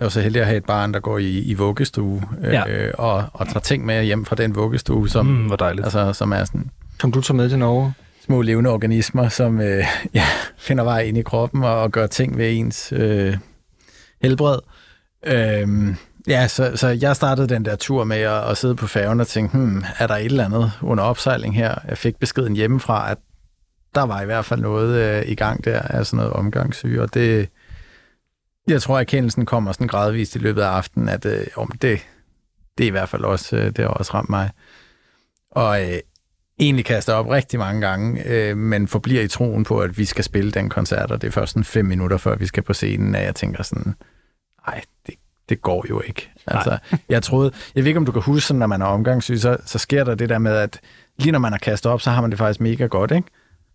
er 0.00 0.04
jo 0.04 0.10
så 0.10 0.20
heldig 0.20 0.40
at 0.40 0.46
have 0.46 0.56
et 0.56 0.64
barn, 0.64 0.94
der 0.94 1.00
går 1.00 1.18
i, 1.18 1.38
i 1.38 1.54
vuggestue, 1.54 2.22
Ja. 2.42 2.68
øh, 2.68 2.92
og, 2.98 3.24
og 3.32 3.46
tager 3.48 3.60
ting 3.60 3.86
med 3.86 4.04
hjem 4.04 4.24
fra 4.24 4.36
den 4.36 4.54
vuggestue, 4.54 5.08
som, 5.08 5.26
Mm, 5.26 5.46
hvor 5.46 5.56
dejligt. 5.56 5.84
altså, 5.84 6.12
som 6.12 6.32
er 6.32 6.44
sådan 6.44 6.70
Som 7.00 7.12
du 7.12 7.20
tager 7.20 7.36
med 7.36 7.48
til 7.48 7.58
Norge. 7.58 7.92
små 8.26 8.42
levende 8.42 8.70
organismer, 8.70 9.28
som 9.28 9.60
øh, 9.60 9.84
ja, 10.14 10.24
finder 10.58 10.84
vej 10.84 11.00
ind 11.00 11.18
i 11.18 11.22
kroppen 11.22 11.64
og, 11.64 11.82
og 11.82 11.90
gør 11.92 12.06
ting 12.06 12.38
ved 12.38 12.52
ens 12.58 12.92
øh, 12.96 13.36
helbred. 14.22 14.58
Øhm, 15.26 15.96
ja, 16.28 16.48
så, 16.48 16.72
så 16.74 16.88
jeg 16.88 17.16
startede 17.16 17.48
den 17.48 17.64
der 17.64 17.76
tur 17.76 18.04
med 18.04 18.16
at, 18.16 18.50
at 18.50 18.56
sidde 18.56 18.74
på 18.74 18.86
færgen 18.86 19.20
og 19.20 19.26
tænke, 19.26 19.56
hmm, 19.56 19.84
er 19.98 20.06
der 20.06 20.14
et 20.16 20.24
eller 20.24 20.44
andet 20.44 20.72
under 20.82 21.04
opsejling 21.04 21.54
her? 21.56 21.74
Jeg 21.88 21.98
fik 21.98 22.16
beskeden 22.16 22.56
hjemmefra, 22.56 23.10
at 23.10 23.18
der 23.94 24.02
var 24.02 24.22
i 24.22 24.24
hvert 24.24 24.44
fald 24.44 24.60
noget 24.60 24.96
øh, 25.18 25.22
i 25.30 25.34
gang 25.34 25.64
der, 25.64 25.80
altså 25.80 26.16
noget 26.16 26.32
omgangssyge, 26.32 27.02
og 27.02 27.14
det, 27.14 27.48
jeg 28.68 28.82
tror, 28.82 28.96
at 28.96 29.00
erkendelsen 29.00 29.46
kommer 29.46 29.72
sådan 29.72 29.86
gradvist 29.86 30.36
i 30.36 30.38
løbet 30.38 30.62
af 30.62 30.68
aftenen, 30.68 31.08
at 31.08 31.26
øh, 31.26 31.46
om 31.56 31.70
det, 31.82 32.06
det 32.78 32.84
er 32.84 32.88
i 32.88 32.90
hvert 32.90 33.08
fald 33.08 33.24
også, 33.24 33.56
øh, 33.56 33.66
det 33.66 33.78
har 33.78 33.88
også 33.88 34.14
ramt 34.14 34.30
mig. 34.30 34.50
Og 35.50 35.82
øh, 35.82 35.98
egentlig 36.58 36.84
kaster 36.84 37.12
op 37.12 37.28
rigtig 37.28 37.58
mange 37.58 37.80
gange, 37.80 38.22
øh, 38.26 38.56
men 38.56 38.88
forbliver 38.88 39.22
i 39.22 39.28
troen 39.28 39.64
på, 39.64 39.80
at 39.80 39.98
vi 39.98 40.04
skal 40.04 40.24
spille 40.24 40.50
den 40.50 40.68
koncert, 40.68 41.10
og 41.10 41.22
det 41.22 41.28
er 41.28 41.32
først 41.32 41.52
sådan 41.52 41.64
fem 41.64 41.84
minutter, 41.84 42.16
før 42.16 42.36
vi 42.36 42.46
skal 42.46 42.62
på 42.62 42.72
scenen, 42.72 43.14
at 43.14 43.24
jeg 43.24 43.34
tænker 43.34 43.62
sådan, 43.62 43.94
nej, 44.66 44.82
det, 45.06 45.14
det 45.48 45.62
går 45.62 45.84
jo 45.88 46.00
ikke. 46.00 46.30
Altså, 46.46 46.78
jeg 47.08 47.22
troede, 47.22 47.52
jeg 47.74 47.84
ved 47.84 47.88
ikke, 47.88 47.98
om 47.98 48.06
du 48.06 48.12
kan 48.12 48.22
huske, 48.22 48.46
sådan, 48.46 48.58
når 48.58 48.66
man 48.66 48.82
er 48.82 48.86
omgangssyg, 48.86 49.38
så, 49.38 49.56
så 49.64 49.78
sker 49.78 50.04
der 50.04 50.14
det 50.14 50.28
der 50.28 50.38
med, 50.38 50.56
at 50.56 50.80
lige 51.18 51.32
når 51.32 51.38
man 51.38 51.52
har 51.52 51.58
kastet 51.58 51.92
op, 51.92 52.00
så 52.00 52.10
har 52.10 52.20
man 52.20 52.30
det 52.30 52.38
faktisk 52.38 52.60
mega 52.60 52.86
godt, 52.86 53.10
ikke? 53.10 53.28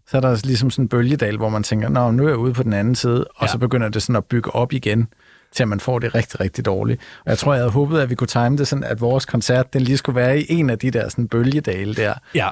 Så 0.07 0.17
er 0.17 0.21
der 0.21 0.41
ligesom 0.43 0.69
sådan 0.69 0.85
en 0.85 0.89
bølgedal, 0.89 1.37
hvor 1.37 1.49
man 1.49 1.63
tænker, 1.63 1.89
nå, 1.89 2.11
nu 2.11 2.23
er 2.23 2.27
jeg 2.27 2.37
ude 2.37 2.53
på 2.53 2.63
den 2.63 2.73
anden 2.73 2.95
side, 2.95 3.23
og 3.23 3.41
Ja. 3.41 3.47
så 3.47 3.57
begynder 3.57 3.89
det 3.89 4.01
sådan 4.01 4.15
at 4.15 4.25
bygge 4.25 4.55
op 4.55 4.73
igen, 4.73 5.07
til 5.51 5.63
at 5.63 5.69
man 5.69 5.79
får 5.79 5.99
det 5.99 6.15
rigtig, 6.15 6.39
rigtig 6.39 6.65
dårligt. 6.65 7.01
Og 7.25 7.29
jeg 7.29 7.37
tror, 7.37 7.53
jeg 7.53 7.61
havde 7.61 7.71
håbet, 7.71 7.99
at 7.99 8.09
vi 8.09 8.15
kunne 8.15 8.27
time 8.27 8.57
det 8.57 8.67
sådan, 8.67 8.83
at 8.83 9.01
vores 9.01 9.25
koncert, 9.25 9.73
den 9.73 9.81
lige 9.81 9.97
skulle 9.97 10.15
være 10.15 10.39
i 10.41 10.45
en 10.49 10.69
af 10.69 10.79
de 10.79 10.91
der 10.91 11.09
sådan 11.09 11.27
bølgedale 11.27 11.95
der. 11.95 12.13
Ja. 12.35 12.49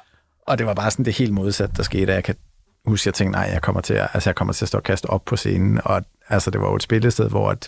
Og 0.47 0.57
det 0.57 0.65
var 0.65 0.73
bare 0.73 0.91
sådan 0.91 1.05
det 1.05 1.17
helt 1.17 1.33
modsatte, 1.33 1.75
der 1.77 1.83
skete. 1.83 2.13
Jeg 2.13 2.23
kan 2.23 2.35
huske, 2.85 3.07
jeg 3.07 3.13
tænkte, 3.13 3.39
nej, 3.39 3.49
jeg 3.53 3.61
kommer 3.61 3.81
til 3.81 3.93
at, 3.93 4.07
altså, 4.13 4.29
jeg 4.29 4.35
kommer 4.35 4.53
til 4.53 4.65
at 4.65 4.69
stå 4.69 4.77
og 4.77 4.83
kaste 4.83 5.05
op 5.05 5.25
på 5.25 5.35
scenen. 5.35 5.79
Og 5.85 6.01
altså, 6.29 6.51
det 6.51 6.61
var 6.61 6.67
jo 6.69 6.75
et 6.75 6.83
spillested, 6.83 7.29
hvor 7.29 7.49
at 7.49 7.67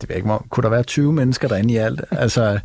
det 0.00 0.08
ved 0.08 0.16
ikke, 0.16 0.28
kunne 0.50 0.62
der 0.62 0.68
være 0.68 0.82
20 0.82 1.12
mennesker 1.12 1.48
derinde 1.48 1.74
i 1.74 1.76
alt? 1.76 2.00
Altså, 2.10 2.60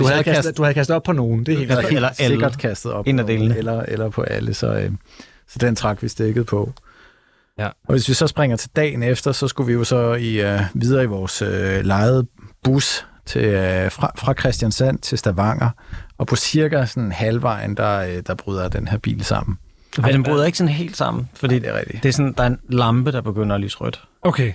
Du 0.00 0.04
havde, 0.04 0.22
kastet, 0.24 0.34
kastet- 0.34 0.56
du 0.56 0.62
havde 0.62 0.74
kastet 0.74 0.96
op 0.96 1.02
på 1.02 1.12
nogen, 1.12 1.46
det 1.46 1.54
er 1.54 1.58
helt 1.58 1.70
Eller- 1.70 1.82
sikkert. 1.82 1.96
eller 1.96 2.08
alle. 2.18 2.34
sikkert 2.34 2.58
kastet 2.58 2.92
op 2.92 3.06
En 3.06 3.18
af 3.18 3.24
på 3.24 3.28
nogen, 3.32 3.40
delene. 3.42 3.58
Eller, 3.58 3.80
eller 3.82 4.08
på 4.10 4.22
alle, 4.22 4.54
så, 4.54 4.66
øh, 4.74 4.90
så 5.48 5.58
den 5.58 5.76
trak 5.76 6.02
vi 6.02 6.08
stikket 6.08 6.46
på. 6.46 6.72
Ja. 7.58 7.66
Og 7.66 7.72
hvis 7.88 8.08
vi 8.08 8.14
så 8.14 8.26
springer 8.26 8.56
til 8.56 8.70
dagen 8.76 9.02
efter, 9.02 9.32
så 9.32 9.48
skulle 9.48 9.66
vi 9.66 9.72
jo 9.72 9.84
så 9.84 10.14
i, 10.14 10.40
øh, 10.40 10.60
videre 10.74 11.02
i 11.02 11.06
vores 11.06 11.42
øh, 11.42 11.84
lejede 11.84 12.26
bus 12.64 13.06
til, 13.26 13.44
øh, 13.44 13.90
fra, 13.90 14.12
fra 14.16 14.34
Christiansand 14.40 14.98
til 14.98 15.18
Stavanger, 15.18 15.70
og 16.18 16.26
på 16.26 16.36
cirka 16.36 16.86
sådan 16.86 17.12
halvvejen, 17.12 17.76
der, 17.76 17.98
øh, 17.98 18.22
der 18.26 18.34
bryder 18.34 18.68
den 18.68 18.88
her 18.88 18.98
bil 18.98 19.24
sammen. 19.24 19.58
Men 19.98 20.12
den 20.14 20.22
bryder 20.22 20.44
ikke 20.44 20.58
sådan 20.58 20.72
helt 20.72 20.96
sammen, 20.96 21.28
fordi 21.34 21.58
det 21.58 21.68
er 21.68 21.78
rigtigt. 21.78 22.02
det 22.02 22.08
er 22.08 22.12
sådan, 22.12 22.34
der 22.38 22.42
er 22.42 22.46
en 22.46 22.58
lampe, 22.68 23.12
der 23.12 23.20
begynder 23.20 23.54
at 23.54 23.60
lyse 23.60 23.76
rødt. 23.78 24.04
Okay. 24.22 24.52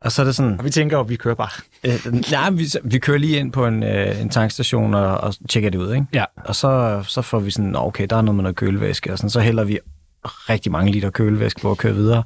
Og 0.00 0.12
så 0.12 0.22
er 0.22 0.26
det 0.26 0.36
sådan, 0.36 0.58
Og 0.58 0.64
vi 0.64 0.70
tænker 0.70 1.00
at 1.00 1.08
vi 1.08 1.16
kører 1.16 1.34
bare. 1.34 1.50
øh, 1.84 2.12
nej, 2.30 2.50
vi, 2.50 2.66
vi 2.84 2.98
kører 2.98 3.18
lige 3.18 3.38
ind 3.38 3.52
på 3.52 3.66
en, 3.66 3.82
øh, 3.82 4.20
en 4.20 4.28
tankstation 4.28 4.94
og, 4.94 5.18
og 5.18 5.34
tjekker 5.48 5.70
det 5.70 5.78
ud, 5.78 5.94
ikke? 5.94 6.06
Ja. 6.12 6.24
Og 6.36 6.56
så, 6.56 7.02
så 7.08 7.22
får 7.22 7.38
vi 7.38 7.50
sådan, 7.50 7.70
"Nå, 7.70 7.78
okay, 7.78 8.06
der 8.10 8.16
er 8.16 8.22
noget 8.22 8.34
med 8.36 8.42
noget 8.42 8.56
kølevæske, 8.56 9.12
og 9.12 9.18
sådan, 9.18 9.30
så 9.30 9.40
hælder 9.40 9.64
vi 9.64 9.78
rigtig 10.24 10.72
mange 10.72 10.92
liter 10.92 11.10
kølevæske 11.10 11.60
på 11.60 11.70
at 11.70 11.78
køre 11.78 11.94
videre. 11.94 12.22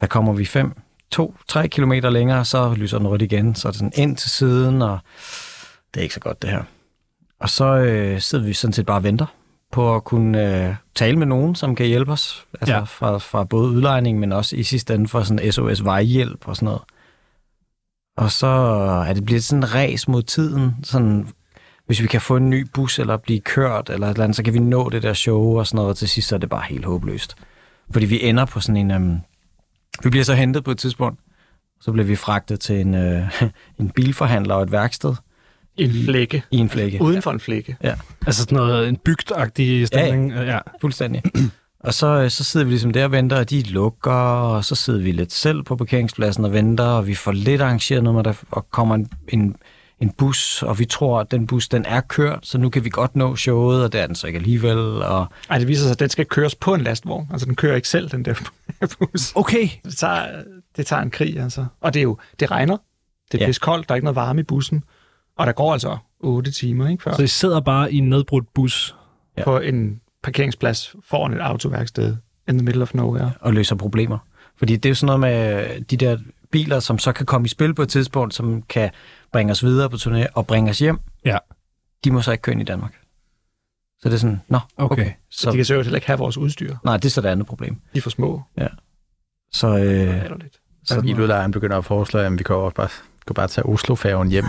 Der 0.00 0.06
kommer 0.06 0.32
vi 0.32 0.44
5, 0.44 0.72
2, 1.10 1.34
3 1.48 1.68
kilometer 1.68 2.10
længere, 2.10 2.44
så 2.44 2.74
lyser 2.74 2.98
den 2.98 3.08
rødt 3.08 3.22
igen, 3.22 3.54
så 3.54 3.68
er 3.68 3.72
det 3.72 3.78
sådan 3.78 3.92
ind 3.96 4.16
til 4.16 4.30
siden, 4.30 4.82
og 4.82 4.98
det 5.94 6.00
er 6.00 6.02
ikke 6.02 6.14
så 6.14 6.20
godt 6.20 6.42
det 6.42 6.50
her. 6.50 6.62
Og 7.40 7.50
så 7.50 7.64
øh, 7.64 8.20
sidder 8.20 8.44
vi 8.44 8.52
sådan 8.52 8.72
set 8.72 8.86
bare 8.86 8.96
og 8.96 9.02
venter 9.04 9.26
på 9.72 9.94
at 9.96 10.04
kunne 10.04 10.66
øh, 10.68 10.74
tale 10.94 11.16
med 11.18 11.26
nogen, 11.26 11.54
som 11.54 11.74
kan 11.74 11.86
hjælpe 11.86 12.12
os. 12.12 12.46
Altså 12.60 12.74
Ja. 12.74 12.82
fra, 12.82 13.18
fra 13.18 13.44
både 13.44 13.68
udlejning, 13.68 14.18
men 14.18 14.32
også 14.32 14.56
i 14.56 14.62
sidste 14.62 14.94
ende 14.94 15.08
for 15.08 15.22
sådan 15.22 15.52
SOS 15.52 15.84
vejhjælp 15.84 16.48
og 16.48 16.56
sådan 16.56 16.66
noget. 16.66 16.82
Og 18.16 18.30
så 18.30 18.46
er 19.08 19.12
det 19.14 19.24
blevet 19.24 19.44
sådan 19.44 19.62
en 19.62 19.74
ræs 19.74 20.08
mod 20.08 20.22
tiden. 20.22 20.74
Sådan, 20.82 21.28
hvis 21.86 22.02
vi 22.02 22.06
kan 22.06 22.20
få 22.20 22.36
en 22.36 22.50
ny 22.50 22.66
bus 22.74 22.98
eller 22.98 23.16
blive 23.16 23.40
kørt 23.40 23.90
eller 23.90 24.06
et 24.06 24.10
eller 24.10 24.24
andet, 24.24 24.36
så 24.36 24.42
kan 24.42 24.54
vi 24.54 24.58
nå 24.58 24.90
det 24.90 25.02
der 25.02 25.12
show 25.12 25.58
og 25.58 25.66
sådan 25.66 25.76
noget. 25.76 25.90
Og 25.90 25.96
til 25.96 26.08
sidst 26.08 26.28
så 26.28 26.34
er 26.34 26.38
det 26.38 26.48
bare 26.50 26.62
helt 26.68 26.84
håbløst. 26.84 27.34
Fordi 27.90 28.06
vi 28.06 28.22
ender 28.24 28.44
på 28.44 28.60
sådan 28.60 28.76
en... 28.76 28.90
Øhm, 28.90 29.18
vi 30.02 30.10
bliver 30.10 30.24
så 30.24 30.34
hentet 30.34 30.64
på 30.64 30.70
et 30.70 30.78
tidspunkt. 30.78 31.20
Så 31.80 31.92
bliver 31.92 32.06
vi 32.06 32.16
fragtet 32.16 32.60
til 32.60 32.80
en, 32.80 32.94
øh, 32.94 33.42
en 33.80 33.90
bilforhandler 33.90 34.54
og 34.54 34.62
et 34.62 34.72
værksted 34.72 35.14
En 35.76 36.04
flække. 36.04 36.42
i 36.50 36.56
en 36.56 36.68
flække. 36.70 37.02
Uden 37.02 37.22
for 37.22 37.30
en 37.30 37.40
flække. 37.40 37.76
Altså 38.26 38.42
sådan 38.42 38.56
noget, 38.56 38.88
en 38.88 38.96
bygtagtig 38.96 39.86
stemning. 39.86 40.32
Ja, 40.32 40.42
ja. 40.42 40.58
Fuldstændig. 40.80 41.22
Og 41.84 41.94
så, 41.94 42.06
øh, 42.06 42.30
så 42.30 42.44
sidder 42.44 42.66
vi 42.66 42.72
ligesom 42.72 42.90
der 42.92 43.04
og 43.04 43.12
venter, 43.12 43.36
og 43.36 43.50
de 43.50 43.62
lukker, 43.62 44.10
og 44.12 44.64
så 44.64 44.74
sidder 44.74 45.00
vi 45.02 45.12
lidt 45.12 45.32
selv 45.32 45.62
på 45.62 45.76
parkeringspladsen 45.76 46.44
og 46.44 46.52
venter, 46.52 46.84
og 46.84 47.06
vi 47.06 47.14
får 47.14 47.32
lidt 47.32 47.60
arrangeret 47.60 48.02
noget 48.04 48.14
med, 48.14 48.24
der 48.24 48.32
og 48.50 48.70
kommer 48.70 48.94
en, 48.94 49.08
en, 49.28 49.56
en 50.00 50.10
bus, 50.10 50.62
og 50.62 50.78
vi 50.78 50.84
tror, 50.84 51.20
at 51.20 51.30
den 51.30 51.46
bus, 51.46 51.68
den 51.68 51.84
er 51.84 52.00
kørt, 52.00 52.38
så 52.42 52.58
nu 52.58 52.70
kan 52.70 52.84
vi 52.84 52.88
godt 52.90 53.16
nå 53.16 53.36
showet, 53.36 53.84
og 53.84 53.92
det 53.92 54.00
er 54.00 54.06
den 54.06 54.14
så 54.16 54.26
ikke 54.26 54.36
alligevel. 54.36 54.78
Og 55.02 55.26
Ej, 55.50 55.58
det 55.58 55.68
viser 55.68 55.82
sig, 55.82 55.90
at 55.90 56.00
den 56.00 56.08
skal 56.08 56.26
køres 56.26 56.54
på 56.54 56.74
en 56.74 56.80
lastvogn. 56.80 57.28
Altså, 57.32 57.46
den 57.46 57.54
kører 57.54 57.76
ikke 57.76 57.88
selv, 57.88 58.10
den 58.10 58.24
der 58.24 58.34
bus. 58.98 59.32
Okay. 59.34 59.68
Det 59.84 59.96
tager, 59.96 60.26
det 60.76 60.86
tager 60.86 61.02
en 61.02 61.10
krig, 61.10 61.38
altså. 61.38 61.66
Og 61.80 61.94
det 61.94 62.00
er 62.00 62.04
jo, 62.04 62.18
det 62.40 62.50
regner. 62.50 62.76
Det 63.32 63.38
er 63.38 63.44
Ja. 63.44 63.46
ja. 63.46 63.52
koldt, 63.60 63.88
der 63.88 63.92
er 63.92 63.96
ikke 63.96 64.04
noget 64.04 64.16
varme 64.16 64.40
i 64.40 64.44
bussen. 64.44 64.82
Og 65.36 65.46
der 65.46 65.52
går 65.52 65.72
altså 65.72 65.98
8 66.20 66.50
timer, 66.50 66.88
ikke, 66.88 67.02
før 67.02 67.12
Så 67.12 67.22
I 67.22 67.26
sidder 67.26 67.60
bare 67.60 67.92
i 67.92 67.96
en 67.98 68.08
nedbrudt 68.08 68.54
bus. 68.54 68.96
Ja. 69.38 69.44
på 69.44 69.58
en 69.58 70.00
parkeringsplads 70.22 70.96
foran 71.04 71.32
et 71.34 71.40
autoværksted 71.40 72.16
in 72.48 72.58
the 72.58 72.64
middle 72.64 72.82
of 72.82 72.94
nowhere. 72.94 73.32
og 73.40 73.52
løser 73.52 73.76
problemer. 73.76 74.18
Fordi 74.56 74.76
det 74.76 74.84
er 74.86 74.90
jo 74.90 74.94
sådan 74.94 75.18
noget 75.18 75.20
med 75.20 75.80
de 75.80 75.96
der 75.96 76.18
biler, 76.50 76.80
som 76.80 76.98
så 76.98 77.12
kan 77.12 77.26
komme 77.26 77.44
i 77.44 77.48
spil 77.48 77.74
på 77.74 77.82
et 77.82 77.88
tidspunkt, 77.88 78.34
som 78.34 78.62
kan 78.62 78.90
bringe 79.32 79.50
os 79.50 79.64
videre 79.64 79.90
på 79.90 79.96
turné 79.96 80.26
og 80.34 80.46
bringe 80.46 80.70
os 80.70 80.78
hjem. 80.78 80.98
Ja. 81.24 81.38
De 82.04 82.10
må 82.10 82.22
så 82.22 82.32
ikke 82.32 82.42
køre 82.42 82.52
ind 82.52 82.60
i 82.62 82.64
Danmark. 82.64 82.98
Så 84.00 84.08
det 84.08 84.14
er 84.14 84.18
sådan, 84.18 84.40
nå, 84.48 84.58
okay. 84.76 84.92
Okay. 85.02 85.12
Så 85.30 85.40
Så, 85.40 85.50
de 85.50 85.56
kan 85.56 85.64
seriøst 85.64 85.86
heller 85.86 85.96
ikke 85.96 86.06
have 86.06 86.18
vores 86.18 86.36
udstyr. 86.38 86.76
nej, 86.84 86.96
det 86.96 87.04
er 87.04 87.10
så 87.10 87.20
det 87.20 87.28
andet 87.28 87.46
problem. 87.46 87.74
De 87.94 87.98
er 87.98 88.02
for 88.02 88.10
små. 88.10 88.42
Så, 89.52 89.68
øh, 89.68 90.40
lidt. 90.40 90.58
Så 90.84 90.94
så 90.94 91.00
biludlejeren 91.00 91.50
begynder 91.52 91.78
at 91.78 91.84
foreslå, 91.84 92.20
at 92.20 92.32
vi 92.32 92.42
kan 92.44 92.56
også 92.56 92.74
bare, 92.74 92.88
kan 93.26 93.34
bare 93.34 93.48
tage 93.48 93.66
Oslofærgen 93.66 94.28
hjem. 94.28 94.44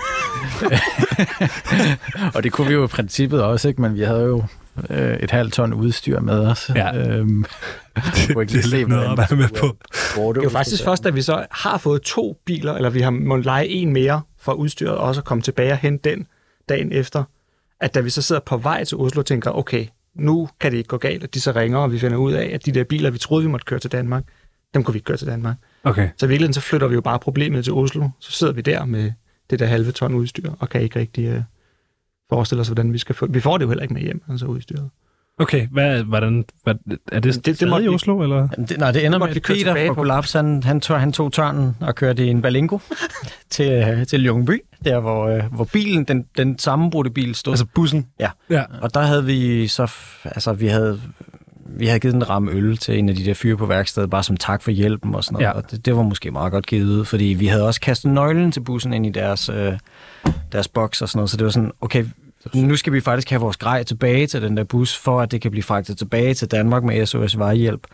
og 2.35 2.43
det 2.43 2.51
kunne 2.51 2.67
vi 2.67 2.73
jo 2.73 2.83
i 2.83 2.87
princippet 2.87 3.43
også, 3.43 3.67
ikke? 3.67 3.81
men 3.81 3.95
vi 3.95 4.01
havde 4.01 4.23
jo 4.23 4.43
øh, 4.89 5.17
et 5.17 5.31
halvt 5.31 5.53
ton 5.53 5.73
udstyr 5.73 6.19
med 6.19 6.39
os. 6.47 6.71
Ja. 6.75 6.97
Øhm, 6.97 7.45
det, 7.95 8.03
det 8.27 8.55
er 8.55 8.67
lidt 8.67 8.87
noget 8.87 9.11
at 9.11 9.17
være 9.17 9.37
med 9.37 9.49
på. 9.59 9.77
Det 10.33 10.37
er 10.37 10.43
jo 10.43 10.49
faktisk 10.49 10.83
først, 10.83 11.03
da 11.03 11.09
vi 11.09 11.21
så 11.21 11.45
har 11.51 11.77
fået 11.77 12.01
to 12.01 12.37
biler, 12.45 12.73
eller 12.73 12.89
vi 12.89 13.01
har 13.01 13.09
måttet 13.09 13.45
lege 13.45 13.67
en 13.67 13.93
mere 13.93 14.21
for 14.39 14.53
udstyret, 14.53 14.95
og 14.95 15.07
også 15.07 15.21
at 15.21 15.25
komme 15.25 15.41
tilbage 15.41 15.71
og 15.71 15.77
hente 15.77 16.09
den 16.09 16.27
dagen 16.69 16.91
efter, 16.91 17.23
at 17.79 17.93
da 17.93 17.99
vi 17.99 18.09
så 18.09 18.21
sidder 18.21 18.41
på 18.45 18.57
vej 18.57 18.83
til 18.83 18.97
Oslo 18.97 19.19
og 19.19 19.25
tænker, 19.25 19.51
okay, 19.51 19.85
nu 20.15 20.49
kan 20.59 20.71
det 20.71 20.77
ikke 20.77 20.87
gå 20.87 20.97
galt, 20.97 21.23
at 21.23 21.33
de 21.33 21.41
så 21.41 21.51
ringer, 21.51 21.79
og 21.79 21.91
vi 21.91 21.99
finder 21.99 22.17
ud 22.17 22.33
af, 22.33 22.51
at 22.53 22.65
de 22.65 22.71
der 22.71 22.83
biler, 22.83 23.09
vi 23.09 23.17
troede, 23.17 23.43
vi 23.43 23.49
måtte 23.49 23.65
køre 23.65 23.79
til 23.79 23.91
Danmark, 23.91 24.23
dem 24.73 24.83
kunne 24.83 24.93
vi 24.93 24.97
ikke 24.97 25.05
køre 25.05 25.17
til 25.17 25.27
Danmark. 25.27 25.55
Okay. 25.83 26.09
Så 26.17 26.25
i 26.25 26.29
virkeligheden, 26.29 26.53
så 26.53 26.61
flytter 26.61 26.87
vi 26.87 26.93
jo 26.95 27.01
bare 27.01 27.19
problemet 27.19 27.63
til 27.63 27.73
Oslo, 27.73 28.09
så 28.19 28.31
sidder 28.31 28.53
vi 28.53 28.61
der 28.61 28.85
med 28.85 29.11
det 29.49 29.59
der 29.59 29.65
halve 29.65 29.91
ton 29.91 30.13
udstyr, 30.13 30.51
og 30.59 30.69
kan 30.69 30.81
ikke 30.81 30.99
rigtig 30.99 31.33
uh, 31.37 31.41
forestille 32.29 32.61
os, 32.61 32.67
hvordan 32.67 32.93
vi 32.93 32.97
skal 32.97 33.15
få 33.15 33.27
Vi 33.29 33.39
får 33.39 33.57
det 33.57 33.65
jo 33.65 33.69
heller 33.69 33.81
ikke 33.81 33.93
med 33.93 34.01
hjem, 34.01 34.21
altså 34.29 34.45
udstyret. 34.45 34.89
Okay, 35.39 35.67
hvad, 35.71 36.03
hvordan, 36.03 36.45
hvad, 36.63 36.73
er 37.11 37.19
det, 37.19 37.23
Det- 37.23 37.35
det, 37.35 37.45
det 37.45 37.59
det 37.59 37.67
måtte 37.67 37.85
i 37.85 37.89
vi- 37.89 37.95
Oslo, 37.95 38.21
eller? 38.21 38.35
Jamen, 38.51 38.67
det, 38.69 38.77
nej, 38.79 38.91
det 38.91 39.05
ender 39.05 39.19
måtte 39.19 39.31
med, 39.33 39.37
at 39.37 39.43
Peter 39.43 39.73
fra 39.85 39.87
på. 39.87 39.93
Kollaps, 39.93 40.33
han, 40.33 40.63
han, 40.63 40.81
tog, 40.81 40.99
han 40.99 41.11
tog 41.13 41.33
tørnen 41.33 41.75
og 41.79 41.95
kørte 41.95 42.25
i 42.25 42.29
en 42.29 42.41
Berlingo 42.41 42.77
til, 43.49 43.71
øh, 43.71 44.05
til 44.07 44.19
Ljungby, 44.23 44.61
der 44.85 44.99
hvor, 44.99 45.27
øh, 45.27 45.43
hvor 45.53 45.63
bilen, 45.63 46.03
den, 46.03 46.25
den 46.37 46.59
sammenbrudte 46.59 47.09
bil 47.11 47.35
stod. 47.35 47.53
Altså 47.53 47.65
bussen? 47.65 48.07
Ja. 48.19 48.29
Ja. 48.49 48.63
Og 48.81 48.93
der 48.93 49.01
havde 49.01 49.25
vi 49.25 49.67
så, 49.67 49.91
altså 50.25 50.53
vi 50.53 50.67
havde, 50.67 51.01
vi 51.77 51.87
havde 51.87 51.99
givet 51.99 52.15
en 52.15 52.29
ramme 52.29 52.51
øl 52.51 52.77
til 52.77 52.99
en 52.99 53.09
af 53.09 53.15
de 53.15 53.25
der 53.25 53.33
fyre 53.33 53.57
på 53.57 53.65
værkstedet, 53.65 54.09
bare 54.09 54.23
som 54.23 54.37
tak 54.37 54.61
for 54.61 54.71
hjælpen 54.71 55.15
og 55.15 55.23
sådan 55.23 55.33
noget. 55.33 55.45
Ja. 55.45 55.51
Og 55.51 55.71
det, 55.71 55.85
det 55.85 55.95
var 55.95 56.03
måske 56.03 56.31
meget 56.31 56.51
godt 56.51 56.65
givet, 56.67 57.07
fordi 57.07 57.25
vi 57.25 57.47
havde 57.47 57.67
også 57.67 57.81
kastet 57.81 58.11
nøglen 58.11 58.51
til 58.51 58.59
bussen 58.59 58.93
ind 58.93 59.05
i 59.05 59.09
deres, 59.09 59.49
øh, 59.49 59.73
deres 60.51 60.67
boks 60.67 61.01
og 61.01 61.09
sådan 61.09 61.17
noget. 61.17 61.29
Så 61.29 61.37
det 61.37 61.45
var 61.45 61.51
sådan, 61.51 61.71
okay, 61.81 62.05
nu 62.53 62.75
skal 62.75 62.93
vi 62.93 63.01
faktisk 63.01 63.29
have 63.29 63.41
vores 63.41 63.57
grej 63.57 63.83
tilbage 63.83 64.27
til 64.27 64.41
den 64.41 64.57
der 64.57 64.63
bus, 64.63 64.97
for 64.97 65.21
at 65.21 65.31
det 65.31 65.41
kan 65.41 65.51
blive 65.51 65.63
fragtet 65.63 65.97
tilbage 65.97 66.33
til 66.33 66.47
Danmark 66.51 66.83
med 66.83 67.05
SOS 67.05 67.37
Vejhjælp. 67.37 67.87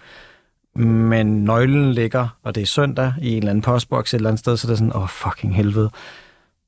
Men 0.76 1.44
nøglen 1.44 1.94
ligger, 1.94 2.28
og 2.44 2.56
det 2.56 2.62
er 2.62 2.66
søndag, 2.66 3.14
i 3.22 3.32
en 3.32 3.38
eller 3.38 3.50
anden 3.50 3.62
postboks 3.62 4.14
et 4.14 4.18
eller 4.18 4.30
andet 4.30 4.40
sted, 4.40 4.58
så 4.58 4.68
det 4.68 4.74
er 4.74 4.78
sådan, 4.78 4.96
åh, 4.96 5.02
oh, 5.02 5.08
fucking 5.10 5.56
helvede. 5.56 5.90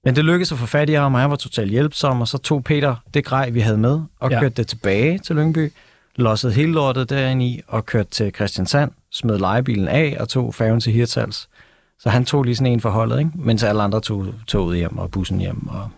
Men 0.06 0.16
det 0.16 0.26
lykkedes 0.26 0.52
at 0.52 0.58
få 0.58 0.66
fat 0.66 0.90
i 0.90 0.94
ham, 0.94 1.14
og 1.14 1.20
han 1.22 1.30
var 1.30 1.36
totalt 1.36 1.72
hjælpsom, 1.72 2.22
og 2.22 2.28
så 2.28 2.38
tog 2.38 2.64
Peter 2.64 2.96
det 3.14 3.26
grej, 3.26 3.50
vi 3.50 3.60
havde 3.60 3.78
med, 3.78 4.02
og 4.20 4.32
Ja. 4.32 4.40
kørte 4.40 4.56
det 4.56 4.68
tilbage 4.68 5.20
til 5.20 5.36
Lyngby, 5.36 5.72
lossede 6.22 6.54
hele 6.54 6.72
lortet 6.72 7.10
derinde 7.10 7.46
i, 7.46 7.62
og 7.68 7.86
kørte 7.86 8.10
til 8.10 8.32
Christiansand, 8.36 8.92
smed 9.12 9.40
lejebilen 9.40 9.88
af 9.88 10.18
og 10.20 10.30
tog 10.30 10.56
færgen 10.56 10.80
til 10.80 10.94
Hirtshals. 10.94 11.50
Så 12.00 12.10
han 12.10 12.26
tog 12.26 12.44
lige 12.44 12.56
sådan 12.56 12.74
en 12.74 12.80
for 12.80 12.90
holdet, 12.90 13.20
ikke? 13.20 13.32
mens 13.36 13.64
alle 13.64 13.82
andre 13.82 14.02
tog 14.02 14.26
toget 14.48 14.78
hjem 14.78 14.98
og 14.98 15.12
bussen 15.12 15.40
hjem. 15.40 15.68
Og... 15.68 15.90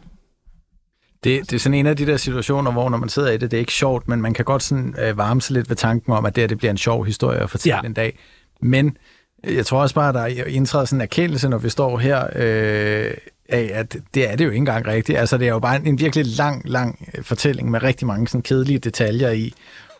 Det, 1.23 1.49
det 1.49 1.53
er 1.53 1.59
sådan 1.59 1.79
en 1.79 1.85
af 1.85 1.97
de 1.97 2.05
der 2.05 2.17
situationer, 2.17 2.71
hvor 2.71 2.89
når 2.89 2.97
man 2.97 3.09
sidder 3.09 3.31
i 3.31 3.37
det, 3.37 3.51
det 3.51 3.57
er 3.57 3.61
ikke 3.61 3.73
sjovt, 3.73 4.07
men 4.07 4.21
man 4.21 4.33
kan 4.33 4.45
godt 4.45 4.63
sådan, 4.63 4.95
øh, 4.99 5.17
varme 5.17 5.41
sig 5.41 5.53
lidt 5.53 5.69
ved 5.69 5.75
tanken 5.75 6.13
om, 6.13 6.25
at 6.25 6.35
det, 6.35 6.41
her, 6.41 6.47
det 6.47 6.57
bliver 6.57 6.71
en 6.71 6.77
sjov 6.77 7.05
historie 7.05 7.39
at 7.39 7.49
fortælle 7.49 7.75
Ja. 7.75 7.81
ja. 7.83 7.87
en 7.87 7.93
dag. 7.93 8.19
Men 8.61 8.97
øh, 9.43 9.55
jeg 9.55 9.65
tror 9.65 9.81
også 9.81 9.95
bare, 9.95 10.09
at 10.09 10.15
der 10.15 10.45
indtræder 10.45 10.85
sådan 10.85 10.97
en 10.97 11.01
erkendelse, 11.01 11.49
når 11.49 11.57
vi 11.57 11.69
står 11.69 11.97
her, 11.97 12.27
øh, 12.35 13.13
af, 13.49 13.71
at 13.73 13.97
det 14.13 14.29
er 14.31 14.35
det 14.35 14.45
jo 14.45 14.49
ikke 14.49 14.57
engang 14.57 14.87
rigtigt. 14.87 15.17
Altså, 15.17 15.37
det 15.37 15.47
er 15.47 15.51
jo 15.51 15.59
bare 15.59 15.75
en, 15.75 15.87
en 15.87 15.99
virkelig 15.99 16.25
lang, 16.37 16.69
lang 16.69 17.09
øh, 17.17 17.23
fortælling 17.23 17.71
med 17.71 17.83
rigtig 17.83 18.07
mange 18.07 18.27
sådan 18.27 18.41
kedelige 18.41 18.79
detaljer 18.79 19.29
i, 19.29 19.53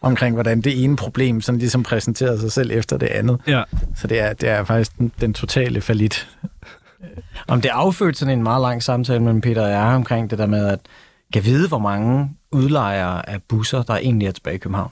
omkring 0.03 0.33
hvordan 0.35 0.61
det 0.61 0.83
ene 0.83 0.95
problem 0.95 1.41
sådan 1.41 1.59
ligesom 1.59 1.83
præsenterer 1.83 2.37
sig 2.37 2.51
selv 2.51 2.71
efter 2.71 2.97
det 2.97 3.07
andet. 3.07 3.41
Ja. 3.47 3.63
Så 3.95 4.07
det 4.07 4.19
er, 4.19 4.33
det 4.33 4.49
er 4.49 4.63
faktisk 4.63 4.97
den, 4.97 5.11
den 5.21 5.33
totale 5.33 5.81
falit. 5.81 6.29
Om 7.47 7.61
det 7.61 7.69
affødte 7.69 8.19
sådan 8.19 8.37
en 8.37 8.43
meget 8.43 8.61
lang 8.61 8.83
samtale 8.83 9.19
mellem 9.19 9.41
Peter 9.41 9.61
og 9.63 9.69
jeg 9.69 9.81
omkring 9.95 10.29
det 10.29 10.39
der 10.39 10.45
med, 10.45 10.65
at 10.67 10.79
kan 11.33 11.45
vide, 11.45 11.67
hvor 11.67 11.77
mange 11.79 12.29
udlejere 12.51 13.29
af 13.29 13.41
busser, 13.49 13.83
der 13.83 13.93
egentlig 13.97 14.27
er 14.27 14.31
tilbage 14.31 14.55
i 14.55 14.59
København. 14.59 14.91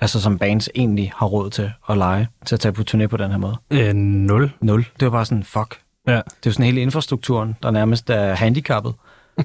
Altså 0.00 0.20
som 0.20 0.38
bands 0.38 0.68
egentlig 0.74 1.12
har 1.16 1.26
råd 1.26 1.50
til 1.50 1.70
at 1.88 1.98
lege, 1.98 2.28
til 2.46 2.54
at 2.56 2.60
tage 2.60 2.72
på 2.72 2.82
turné 2.90 3.06
på 3.06 3.16
den 3.16 3.30
her 3.30 3.38
måde. 3.38 3.56
Øh, 3.70 3.94
nul. 3.94 4.52
Nul. 4.60 4.86
Det 5.00 5.06
var 5.06 5.10
bare 5.10 5.24
sådan, 5.26 5.44
fuck. 5.44 5.78
Ja. 6.08 6.12
Det 6.12 6.18
er 6.20 6.22
jo 6.46 6.52
sådan 6.52 6.64
hele 6.66 6.80
infrastrukturen, 6.80 7.56
der 7.62 7.70
nærmest 7.70 8.10
er 8.10 8.34
handicappet. 8.34 8.94
det 9.36 9.44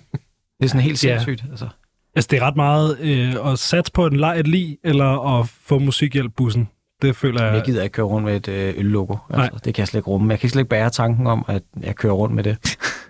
er 0.63 0.68
sådan 0.68 0.82
helt 0.82 1.03
Ja. 1.03 1.09
sindssygt. 1.20 1.43
Altså. 1.51 1.68
Altså, 2.18 2.28
det 2.32 2.38
er 2.41 2.45
ret 2.47 2.55
meget 2.55 2.97
øh, 2.99 3.51
at 3.51 3.59
satse 3.59 3.91
på 3.91 4.05
en 4.05 4.15
leg 4.15 4.41
lig, 4.47 4.78
eller 4.84 5.39
at 5.39 5.47
få 5.47 5.80
musikhjælp 5.80 6.34
bussen. 6.36 6.70
Det 7.01 7.15
føler 7.15 7.43
jeg... 7.43 7.53
Jeg 7.55 7.63
gider 7.63 7.84
ikke 7.84 7.93
køre 7.93 8.05
rundt 8.05 8.26
med 8.26 8.36
et 8.36 8.47
øh, 8.47 8.74
øllogo. 8.78 9.15
Nej. 9.30 9.43
Altså, 9.43 9.59
det 9.65 9.74
kan 9.74 9.82
jeg 9.82 9.88
slet 9.88 9.99
ikke 9.99 10.07
rumme. 10.09 10.32
Jeg 10.32 10.39
kan 10.39 10.49
slet 10.49 10.59
ikke 10.59 10.70
bære 10.70 10.89
tanken 10.89 11.28
om, 11.28 11.45
at 11.47 11.63
jeg 11.84 11.95
kører 11.95 12.13
rundt 12.13 12.36
med 12.36 12.43
det. 12.43 12.57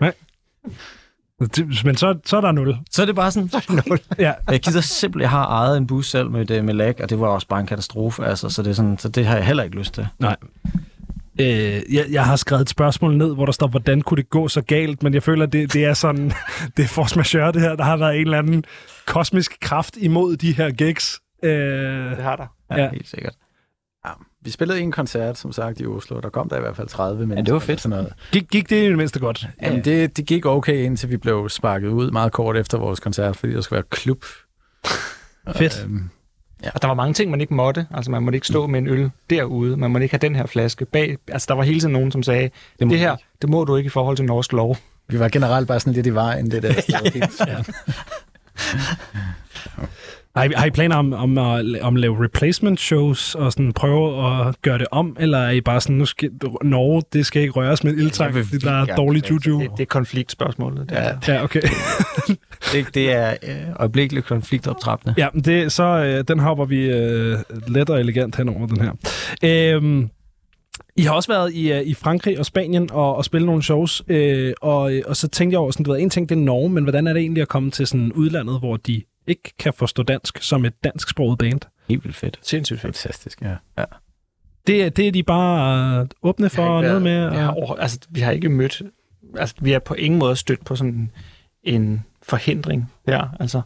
Det- 1.40 1.84
Men 1.84 1.96
så, 1.96 2.18
så 2.26 2.36
er 2.36 2.40
der 2.40 2.52
nul. 2.52 2.76
Så 2.90 3.02
er 3.02 3.06
det 3.06 3.14
bare 3.14 3.30
sådan, 3.30 3.48
så 3.48 3.56
er 3.56 3.74
det 3.74 3.86
nul. 3.86 3.98
Ja. 4.18 4.32
Jeg 4.50 4.60
gider 4.60 4.80
simpelthen, 4.80 5.22
jeg 5.22 5.30
har 5.30 5.46
ejet 5.46 5.76
en 5.76 5.86
bus 5.86 6.10
selv 6.10 6.30
med, 6.30 6.44
det- 6.46 6.64
med 6.64 6.74
lag, 6.74 6.94
og 7.02 7.10
det 7.10 7.20
var 7.20 7.26
også 7.28 7.46
bare 7.48 7.60
en 7.60 7.66
katastrofe. 7.66 8.24
Altså, 8.24 8.48
så, 8.48 8.62
det 8.62 8.70
er 8.70 8.74
sådan, 8.74 8.98
så 8.98 9.08
det 9.08 9.26
har 9.26 9.36
jeg 9.36 9.46
heller 9.46 9.62
ikke 9.62 9.76
lyst 9.76 9.94
til. 9.94 10.06
Nej. 10.18 10.36
Øh, 11.40 11.94
jeg, 11.94 12.06
jeg 12.10 12.24
har 12.24 12.36
skrevet 12.36 12.62
et 12.62 12.68
spørgsmål 12.68 13.16
ned, 13.16 13.34
hvor 13.34 13.44
der 13.44 13.52
står, 13.52 13.66
hvordan 13.68 14.02
kunne 14.02 14.16
det 14.22 14.30
gå 14.30 14.48
så 14.48 14.62
galt, 14.62 15.02
men 15.02 15.14
jeg 15.14 15.22
føler, 15.22 15.46
at 15.46 15.52
det, 15.52 15.72
det 15.72 15.84
er 15.84 15.94
sådan, 15.94 16.32
det 16.76 16.82
er 16.82 16.88
force 16.88 17.16
majeure 17.16 17.52
det 17.52 17.60
her. 17.60 17.76
Der 17.76 17.84
har 17.84 17.96
været 17.96 18.14
en 18.16 18.20
eller 18.26 18.38
anden 18.38 18.64
kosmisk 19.06 19.56
kraft 19.60 19.96
imod 19.96 20.36
de 20.36 20.52
her 20.52 20.70
gigs. 20.70 21.20
Øh, 21.44 21.50
Det 22.16 22.22
har 22.24 22.36
der. 22.36 22.46
Ja, 22.70 22.76
Ja. 22.76 22.82
ja. 22.82 22.90
helt 22.90 23.08
sikkert. 23.08 23.34
Ja, 24.06 24.10
vi 24.44 24.50
spillede 24.50 24.80
en 24.80 24.92
koncert, 24.92 25.38
som 25.38 25.52
sagt, 25.52 25.80
i 25.80 25.86
Oslo. 25.86 26.20
Der 26.20 26.28
kom 26.28 26.48
der 26.48 26.56
i 26.56 26.60
hvert 26.60 26.76
fald 26.76 26.88
30 26.88 27.18
mennesker. 27.26 27.44
det 27.44 27.52
var 27.54 27.58
fedt. 27.60 27.80
Sådan 27.80 27.98
noget. 27.98 28.14
gik, 28.32 28.48
gik 28.50 28.70
det 28.70 28.76
i 28.84 28.88
det 28.88 28.96
mindste 28.96 29.20
godt? 29.20 29.46
Jamen, 29.62 29.84
det, 29.84 30.16
det 30.16 30.26
gik 30.26 30.46
okay, 30.46 30.84
indtil 30.84 31.10
vi 31.10 31.16
blev 31.16 31.48
sparket 31.48 31.88
ud 31.88 32.10
meget 32.10 32.32
kort 32.32 32.56
efter 32.56 32.78
vores 32.78 33.00
koncert, 33.00 33.36
fordi 33.36 33.52
der 33.54 33.60
skulle 33.60 33.76
være 33.76 33.84
klub. 33.90 34.24
Fedt. 35.56 35.84
Øhm, 35.84 36.10
Og 36.74 36.82
der 36.82 36.88
var 36.88 36.94
mange 36.94 37.14
ting, 37.14 37.30
man 37.30 37.40
ikke 37.40 37.54
måtte. 37.54 37.86
Altså, 37.94 38.10
man 38.10 38.22
måtte 38.22 38.36
ikke 38.36 38.46
stå 38.46 38.66
med 38.66 38.78
en 38.78 38.88
øl 38.88 39.10
derude. 39.30 39.76
Man 39.76 39.90
måtte 39.90 40.04
ikke 40.04 40.12
have 40.12 40.28
den 40.28 40.36
her 40.36 40.46
flaske 40.46 40.84
bag. 40.84 41.16
Altså, 41.28 41.46
der 41.48 41.54
var 41.54 41.62
hele 41.62 41.80
tiden 41.80 41.92
nogen, 41.92 42.12
som 42.12 42.22
sagde, 42.22 42.50
det, 42.78 42.86
må 42.86 42.92
det 42.92 42.98
du 43.00 43.04
her, 43.04 43.12
ikke. 43.12 43.24
det 43.42 43.50
må 43.50 43.64
du 43.64 43.76
ikke 43.76 43.86
i 43.86 43.90
forhold 43.90 44.16
til 44.16 44.26
norsk 44.26 44.52
lov. 44.52 44.76
vi 45.08 45.18
var 45.18 45.28
generelt 45.28 45.68
bare 45.68 45.80
sådan 45.80 45.92
lidt 45.92 46.06
i 46.06 46.14
vejen, 46.14 46.50
det 46.50 46.62
der. 46.62 46.74
ja. 47.46 47.56
Har 50.36 50.44
I, 50.44 50.48
har 50.56 50.66
I 50.66 50.70
planer 50.70 50.96
om, 50.96 51.12
om, 51.12 51.38
at, 51.38 51.64
om 51.82 51.94
at 51.96 52.00
lave 52.00 52.24
replacement 52.24 52.80
shows 52.80 53.34
og 53.34 53.52
sådan 53.52 53.72
prøve 53.72 54.26
at 54.48 54.62
gøre 54.62 54.78
det 54.78 54.86
om, 54.90 55.16
eller 55.20 55.38
er 55.38 55.50
I 55.50 55.60
bare 55.60 55.80
sådan, 55.80 55.96
nu 55.96 56.04
skal, 56.06 56.30
Norge, 56.62 57.02
det 57.12 57.26
skal 57.26 57.42
ikke 57.42 57.52
røres 57.52 57.84
med 57.84 57.94
vil 57.94 58.50
det 58.52 58.62
der 58.62 58.72
er 58.72 58.96
dårlig 58.96 59.30
juju? 59.30 59.60
Det, 59.60 59.70
det 59.76 59.80
er 59.82 59.86
konfliktspørgsmålet. 59.86 60.88
Det 60.90 60.94
Ja. 60.96 61.00
er. 61.00 61.16
Ja, 61.28 61.44
okay. 61.44 61.60
Det, 62.72 62.94
det 62.94 63.12
er 63.12 63.36
øh, 63.42 63.56
øjeblikkeligt 63.76 64.26
konfliktoptrappende. 64.26 65.14
Ja, 65.18 65.28
men 65.32 65.42
det, 65.42 65.72
så 65.72 65.84
øh, 65.84 66.24
den 66.28 66.38
hopper 66.38 66.64
vi 66.64 66.90
øh, 66.90 67.38
let 67.68 67.90
og 67.90 68.00
elegant 68.00 68.36
hen 68.36 68.48
over 68.48 68.66
den 68.66 68.80
her. 68.80 68.92
Øhm, 69.44 70.10
I 70.96 71.02
har 71.02 71.14
også 71.14 71.32
været 71.32 71.54
i, 71.54 71.72
øh, 71.72 71.82
i 71.82 71.94
Frankrig 71.94 72.38
og 72.38 72.46
Spanien 72.46 72.90
og, 72.92 73.16
og 73.16 73.24
spillet 73.24 73.46
nogle 73.46 73.62
shows, 73.62 74.02
øh, 74.08 74.52
og, 74.60 74.92
og 75.06 75.16
så 75.16 75.28
tænkte 75.28 75.54
jeg 75.54 75.60
over, 75.60 75.70
sådan, 75.70 75.84
du 75.84 75.92
ved, 75.92 76.00
en 76.00 76.10
ting 76.10 76.28
det 76.28 76.34
er 76.34 76.40
Norge, 76.40 76.70
men 76.70 76.82
hvordan 76.82 77.06
er 77.06 77.12
det 77.12 77.20
egentlig 77.20 77.42
at 77.42 77.48
komme 77.48 77.70
til 77.70 77.86
sådan 77.86 78.12
udlandet, 78.12 78.58
hvor 78.58 78.76
de 78.76 79.02
ikke 79.26 79.52
kan 79.58 79.72
forstå 79.72 80.02
dansk 80.02 80.38
som 80.42 80.64
et 80.64 80.84
dansksproget 80.84 81.38
band? 81.38 81.60
Helt 81.88 82.04
vildt 82.04 82.16
fedt. 82.16 82.38
Sindssygt 82.42 82.80
fedt. 82.80 82.96
Fantastisk, 82.96 83.42
ja. 83.42 83.84
Det, 84.66 84.96
det 84.96 85.08
er 85.08 85.12
de 85.12 85.22
bare 85.22 86.00
øh, 86.00 86.06
åbne 86.22 86.50
for 86.50 86.82
noget 86.82 87.02
med? 87.02 87.30
Vi 87.30 87.36
har, 87.36 87.48
Og, 87.48 87.56
over, 87.56 87.74
altså, 87.74 87.98
vi 88.10 88.20
har 88.20 88.32
ikke 88.32 88.48
mødt... 88.48 88.82
Altså, 89.38 89.54
vi 89.60 89.70
har 89.70 89.78
på 89.78 89.94
ingen 89.94 90.18
måde 90.18 90.36
stødt 90.36 90.64
på 90.64 90.76
sådan 90.76 91.10
en 91.64 92.04
forhindring 92.28 92.92
der. 93.06 93.36
Altså, 93.40 93.62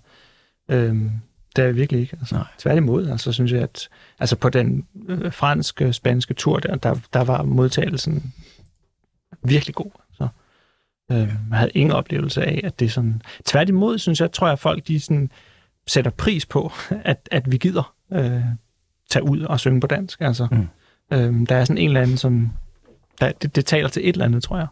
øhm, 0.68 1.10
det 1.56 1.64
er 1.64 1.68
vi 1.68 1.74
virkelig 1.74 2.00
ikke. 2.00 2.16
Altså, 2.20 2.34
Nej. 2.34 2.44
tværtimod, 2.58 3.08
altså, 3.08 3.32
synes 3.32 3.52
jeg, 3.52 3.62
at 3.62 3.88
altså, 4.18 4.36
på 4.36 4.48
den 4.48 4.86
øh, 5.08 5.32
franske, 5.32 5.92
spanske 5.92 6.34
tur 6.34 6.58
der, 6.58 6.76
der, 6.76 6.94
der 7.12 7.24
var 7.24 7.42
modtagelsen 7.42 8.34
virkelig 9.44 9.74
god. 9.74 9.90
Så, 10.12 10.28
øh, 11.10 11.18
jeg 11.18 11.36
havde 11.52 11.70
ingen 11.74 11.92
oplevelse 11.92 12.42
af, 12.42 12.60
at 12.64 12.80
det 12.80 12.92
sådan... 12.92 13.22
Tværtimod, 13.44 13.98
synes 13.98 14.20
jeg, 14.20 14.32
tror 14.32 14.46
jeg, 14.46 14.52
at 14.52 14.58
folk 14.58 14.88
de 14.88 15.00
sådan, 15.00 15.30
sætter 15.86 16.10
pris 16.10 16.46
på, 16.46 16.72
at, 17.04 17.28
at 17.32 17.52
vi 17.52 17.56
gider 17.56 17.94
øh, 18.12 18.42
tage 19.10 19.22
ud 19.22 19.40
og 19.40 19.60
synge 19.60 19.80
på 19.80 19.86
dansk. 19.86 20.20
Altså, 20.20 20.48
Mm. 20.50 20.68
øh, 21.12 21.48
der 21.48 21.56
er 21.56 21.64
sådan 21.64 21.78
en 21.78 21.88
eller 21.88 22.00
anden, 22.00 22.16
som... 22.16 22.52
Der, 23.20 23.32
det, 23.32 23.56
det 23.56 23.66
taler 23.66 23.88
til 23.88 24.08
et 24.08 24.12
eller 24.12 24.24
andet, 24.24 24.42
tror 24.42 24.58
jeg. 24.58 24.66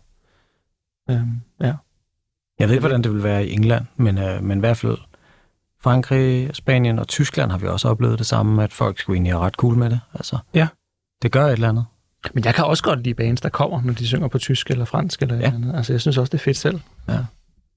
Øh, 1.11 1.23
ja. 1.61 1.75
Jeg 2.61 2.69
ved 2.69 2.75
ikke, 2.75 2.81
hvordan 2.81 3.03
det 3.03 3.13
vil 3.15 3.23
være 3.23 3.47
i 3.47 3.53
England, 3.53 3.85
men, 3.97 4.19
øh, 4.19 4.43
men 4.43 4.59
i 4.59 4.61
hvert 4.61 4.77
fald 4.77 4.99
Frankrig, 5.83 6.51
Spanien 6.53 6.99
og 6.99 7.09
Tyskland 7.09 7.51
har 7.51 7.59
vi 7.59 7.67
også 7.67 7.89
oplevet 7.89 8.19
det 8.19 8.27
samme, 8.27 8.65
at 8.65 8.73
folk 8.73 8.99
skulle 9.01 9.17
egentlig 9.17 9.33
have 9.33 9.45
ret 9.45 9.55
cool 9.55 9.77
med 9.77 9.91
det. 9.91 10.01
Altså, 10.15 10.39
Ja. 10.55 10.69
Det 11.23 11.33
gør 11.33 11.47
et 11.47 11.53
eller 11.53 11.69
andet. 11.69 11.85
Men 12.35 12.45
jeg 12.45 12.55
kan 12.55 12.65
også 12.65 12.83
godt 12.83 13.03
lide 13.03 13.15
bands, 13.15 13.41
der 13.41 13.49
kommer, 13.49 13.83
når 13.83 13.93
de 13.93 14.07
synger 14.07 14.29
på 14.29 14.39
tysk 14.39 14.71
eller 14.71 14.85
fransk 14.85 15.23
eller 15.23 15.35
Ja. 15.37 15.41
ja. 15.41 15.47
andet. 15.55 15.75
Altså, 15.77 15.93
jeg 15.93 16.01
synes 16.01 16.19
også, 16.19 16.31
det 16.31 16.39
er 16.39 16.43
fedt 16.43 16.57
selv. 16.57 16.81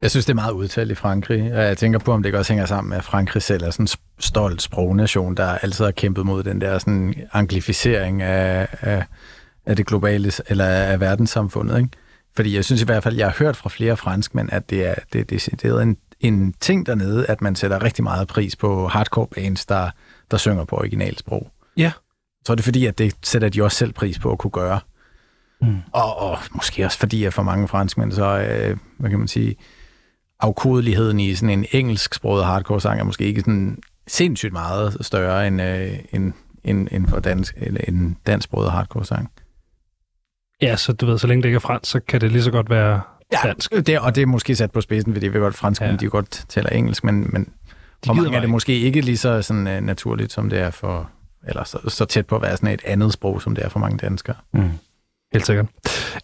Jeg 0.02 0.12
synes, 0.12 0.26
det 0.26 0.32
er 0.34 0.36
meget 0.36 0.52
udtalt 0.52 0.92
i 0.92 0.96
Frankrig, 0.96 1.54
og 1.54 1.64
jeg 1.64 1.78
tænker 1.78 2.00
på, 2.00 2.12
om 2.12 2.24
det 2.24 2.28
ikke 2.30 2.38
også 2.40 2.54
hænger 2.54 2.66
sammen 2.66 2.90
med, 2.90 2.98
at 2.98 3.04
Frankrig 3.04 3.44
selv 3.44 3.64
er 3.64 3.70
sådan 3.72 3.84
en 3.84 3.88
stolt 4.20 4.62
sprognation, 4.62 5.36
der 5.38 5.46
altid 5.46 5.86
har 5.86 5.92
kæmpet 5.92 6.26
mod 6.26 6.44
den 6.44 6.62
der 6.62 6.78
sådan 6.80 7.16
anglificering 7.34 8.22
af, 8.22 8.68
af, 8.82 9.06
af 9.66 9.76
det 9.76 9.86
globale, 9.88 10.32
eller 10.48 10.66
af 10.66 11.00
verdenssamfundet. 11.00 11.78
Ikke? 11.78 11.90
Fordi 12.36 12.56
jeg 12.56 12.66
synes 12.66 12.82
i 12.82 12.86
hvert 12.86 13.04
fald, 13.04 13.16
jeg 13.16 13.28
har 13.28 13.36
hørt 13.40 13.56
fra 13.56 13.70
flere 13.70 13.98
franskmænd, 13.98 14.50
at 14.52 14.70
det 14.70 14.88
er, 14.88 14.96
det, 15.14 15.32
er 15.66 15.80
en, 15.80 15.98
en 16.20 16.54
ting 16.60 16.86
dernede, 16.86 17.26
at 17.26 17.42
man 17.42 17.56
sætter 17.56 17.84
rigtig 17.84 18.04
meget 18.04 18.28
pris 18.28 18.56
på 18.56 18.88
hardcore 18.88 19.28
bands, 19.28 19.66
der, 19.66 19.90
der 20.32 20.38
synger 20.38 20.66
på 20.66 20.76
originalsprog. 20.78 21.52
Ja. 21.78 21.92
Så 22.46 22.54
er 22.54 22.56
det 22.56 22.66
fordi, 22.66 22.86
at 22.86 22.98
det 22.98 23.16
sætter 23.24 23.50
de 23.50 23.64
også 23.64 23.78
selv 23.78 23.94
pris 23.94 24.20
på 24.20 24.32
at 24.32 24.38
kunne 24.38 24.52
gøre. 24.52 24.80
Mm. 25.62 25.78
Og, 25.92 26.18
og 26.18 26.38
måske 26.52 26.86
også 26.86 27.00
fordi, 27.00 27.24
at 27.24 27.34
for 27.34 27.44
mange 27.44 27.68
franskmænd, 27.68 28.12
så 28.12 28.40
øh, 28.40 28.78
hvad 28.98 29.10
kan 29.10 29.20
man 29.20 29.28
sige, 29.28 29.56
afkodeligheden 30.40 31.20
i 31.20 31.36
sådan 31.36 31.60
en 31.60 31.66
engelsksproget 31.72 32.46
hardcore-sang 32.46 33.00
er 33.00 33.04
måske 33.04 33.26
ikke 33.26 33.42
sådan 33.42 33.78
sindssygt 34.08 34.54
meget 34.54 34.98
større 35.02 35.48
end, 35.48 35.62
øh, 35.62 36.00
end, 36.12 36.34
end, 36.64 36.88
end 36.92 37.08
for 37.08 37.20
dansk, 37.20 37.56
eller 37.58 37.82
en 37.88 38.18
dansksproget 38.28 38.72
hardcore-sang. 38.72 39.32
Ja, 40.64 40.76
så 40.76 40.94
du 40.94 41.06
ved, 41.06 41.18
så 41.18 41.28
længe 41.28 41.42
det 41.44 41.50
ikke 41.50 41.56
er 41.56 41.60
fransk, 41.60 41.92
så 41.92 42.00
kan 42.00 42.22
det 42.22 42.32
lige 42.32 42.44
så 42.44 42.52
godt 42.52 42.70
være 42.70 43.02
dansk. 43.44 43.72
Det, 43.88 44.00
og 44.00 44.16
det 44.16 44.22
er 44.22 44.26
måske 44.26 44.56
sat 44.56 44.72
på 44.72 44.82
spidsen, 44.82 45.14
fordi 45.14 45.26
jeg 45.26 45.34
ved 45.34 45.42
godt, 45.42 45.54
at 45.54 45.58
franskmænd, 45.58 45.90
Ja. 45.90 45.94
ja. 45.94 45.98
de 46.06 46.10
godt 46.10 46.46
taler 46.50 46.70
engelsk, 46.70 47.04
men, 47.04 47.30
men 47.34 47.48
for 48.06 48.14
mange 48.14 48.30
er 48.30 48.32
det 48.34 48.44
ikke. 48.44 48.52
måske 48.52 48.80
ikke 48.80 49.02
lige 49.02 49.18
så 49.18 49.42
sådan, 49.42 49.68
uh, 49.68 49.74
naturligt, 49.86 50.32
som 50.34 50.50
det 50.50 50.60
er 50.60 50.70
for, 50.72 51.10
eller 51.48 51.64
så, 51.64 51.78
så 51.88 52.06
tæt 52.06 52.26
på 52.28 52.36
at 52.36 52.42
være 52.42 52.58
sådan 52.58 52.74
et 52.74 52.82
andet 52.86 53.14
sprog, 53.14 53.42
som 53.42 53.56
det 53.56 53.66
er 53.66 53.70
for 53.70 53.80
mange 53.80 53.98
danskere. 53.98 54.36
Mm. 54.54 54.70
Helt 55.34 55.46
sikkert. 55.46 55.66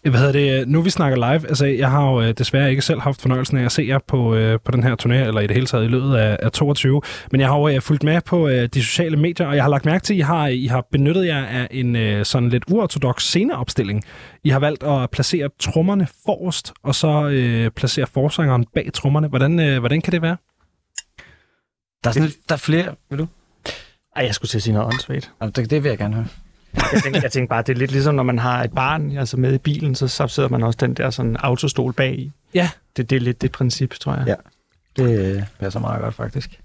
Hvad 0.02 0.12
hedder 0.20 0.32
det? 0.32 0.68
Nu 0.68 0.82
vi 0.82 0.90
snakker 0.90 1.16
live, 1.16 1.48
altså 1.48 1.66
jeg 1.66 1.90
har 1.90 2.10
jo 2.10 2.20
øh, 2.22 2.34
desværre 2.38 2.70
ikke 2.70 2.82
selv 2.82 3.00
haft 3.00 3.20
fornøjelsen 3.22 3.56
af 3.58 3.64
at 3.64 3.72
se 3.72 3.84
jer 3.88 3.98
på, 4.08 4.34
øh, 4.34 4.58
på 4.64 4.70
den 4.72 4.82
her 4.82 4.96
turné, 5.02 5.12
eller 5.12 5.40
i 5.40 5.46
det 5.46 5.54
hele 5.56 5.66
taget 5.66 5.84
i 5.84 5.88
løbet 5.88 6.16
af, 6.16 6.36
af 6.42 6.52
22, 6.52 7.02
men 7.32 7.40
jeg 7.40 7.48
har 7.48 7.58
jo 7.58 7.68
øh, 7.68 7.80
fulgt 7.80 8.02
med 8.02 8.20
på 8.20 8.48
øh, 8.48 8.68
de 8.74 8.82
sociale 8.82 9.16
medier, 9.16 9.46
og 9.46 9.56
jeg 9.56 9.64
har 9.64 9.70
lagt 9.70 9.84
mærke 9.84 10.04
til, 10.04 10.14
at 10.14 10.18
I 10.18 10.20
har, 10.20 10.46
I 10.46 10.66
har 10.66 10.86
benyttet 10.92 11.26
jer 11.26 11.44
af 11.46 11.68
en 11.70 11.96
øh, 11.96 12.24
sådan 12.24 12.48
lidt 12.48 12.64
uortodox 12.70 13.22
sceneopstilling. 13.22 14.04
I 14.44 14.48
har 14.48 14.58
valgt 14.58 14.82
at 14.82 15.10
placere 15.10 15.48
trommerne 15.60 16.06
forrest, 16.26 16.72
og 16.82 16.94
så 16.94 17.28
øh, 17.28 17.70
placere 17.70 18.06
forsangeren 18.14 18.66
bag 18.74 18.90
trommerne. 18.94 19.28
Hvordan, 19.28 19.60
øh, 19.60 19.78
hvordan 19.78 20.00
kan 20.00 20.12
det 20.12 20.22
være? 20.22 20.36
Der 22.04 22.10
er, 22.10 22.12
sådan, 22.12 22.28
lidt- 22.28 22.48
der 22.48 22.54
er 22.54 22.58
flere... 22.58 22.94
Vil 23.10 23.18
du? 23.18 23.26
Ej, 24.16 24.24
jeg 24.24 24.34
skulle 24.34 24.48
til 24.48 24.58
at 24.58 24.62
sige 24.62 24.74
noget 24.74 24.86
åndssvagt. 24.86 25.32
Det, 25.56 25.70
det 25.70 25.82
vil 25.82 25.88
jeg 25.88 25.98
gerne 25.98 26.14
høre. 26.14 26.26
Jeg 26.74 27.02
tænker, 27.02 27.20
jeg 27.22 27.32
tænker 27.32 27.48
bare, 27.48 27.62
det 27.62 27.72
er 27.72 27.76
lidt 27.76 27.92
ligesom, 27.92 28.14
når 28.14 28.22
man 28.22 28.38
har 28.38 28.64
et 28.64 28.72
barn 28.72 29.16
altså 29.16 29.36
med 29.36 29.54
i 29.54 29.58
bilen, 29.58 29.94
så, 29.94 30.08
så 30.08 30.26
sidder 30.26 30.48
man 30.48 30.62
også 30.62 30.76
den 30.80 30.94
der 30.94 31.10
sådan 31.10 31.36
autostol 31.36 31.92
bag 31.92 32.18
i. 32.18 32.32
Ja. 32.54 32.70
Det, 32.96 33.10
det 33.10 33.16
er 33.16 33.20
lidt 33.20 33.42
det 33.42 33.52
princip, 33.52 33.90
tror 33.90 34.14
jeg. 34.14 34.24
Ja. 34.26 34.34
Det 34.96 35.36
øh, 35.36 35.42
passer 35.60 35.80
meget 35.80 36.02
godt, 36.02 36.14
faktisk. 36.14 36.60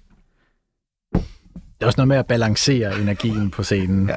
Det 1.13 1.81
er 1.81 1.85
også 1.85 1.97
noget 1.97 2.07
med 2.07 2.17
at 2.17 2.25
balancere 2.25 2.99
energien 2.99 3.51
på 3.51 3.63
scenen. 3.63 4.09
Ja. 4.09 4.15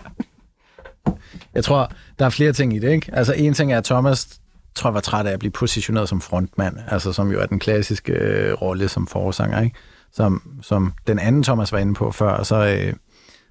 Jeg 1.55 1.65
tror, 1.65 1.93
der 2.19 2.25
er 2.25 2.31
flere 2.31 2.53
ting 2.53 2.77
i 2.77 2.79
det, 2.79 2.91
ikke? 2.91 3.11
Altså, 3.13 3.33
en 3.33 3.55
ting 3.55 3.73
er, 3.73 3.79
at 3.79 3.85
Thomas 3.85 4.41
tror 4.75 4.91
jeg 4.91 4.95
var 4.95 5.01
træt 5.01 5.27
af 5.27 5.33
at 5.33 5.39
blive 5.39 5.51
positioneret 5.51 6.09
som 6.09 6.21
frontmand, 6.21 6.77
altså 6.89 7.13
som 7.13 7.31
jo 7.31 7.41
er 7.41 7.47
den 7.47 7.59
klassiske 7.59 8.13
øh, 8.13 8.53
rolle 8.53 8.89
som 8.89 9.07
forsanger, 9.07 9.63
ikke? 9.63 9.77
Som, 10.13 10.59
som 10.63 10.93
den 11.07 11.19
anden 11.19 11.43
Thomas 11.43 11.73
var 11.73 11.79
inde 11.79 11.95
på 11.95 12.11
før, 12.11 12.43
så, 12.43 12.67
øh, 12.67 12.95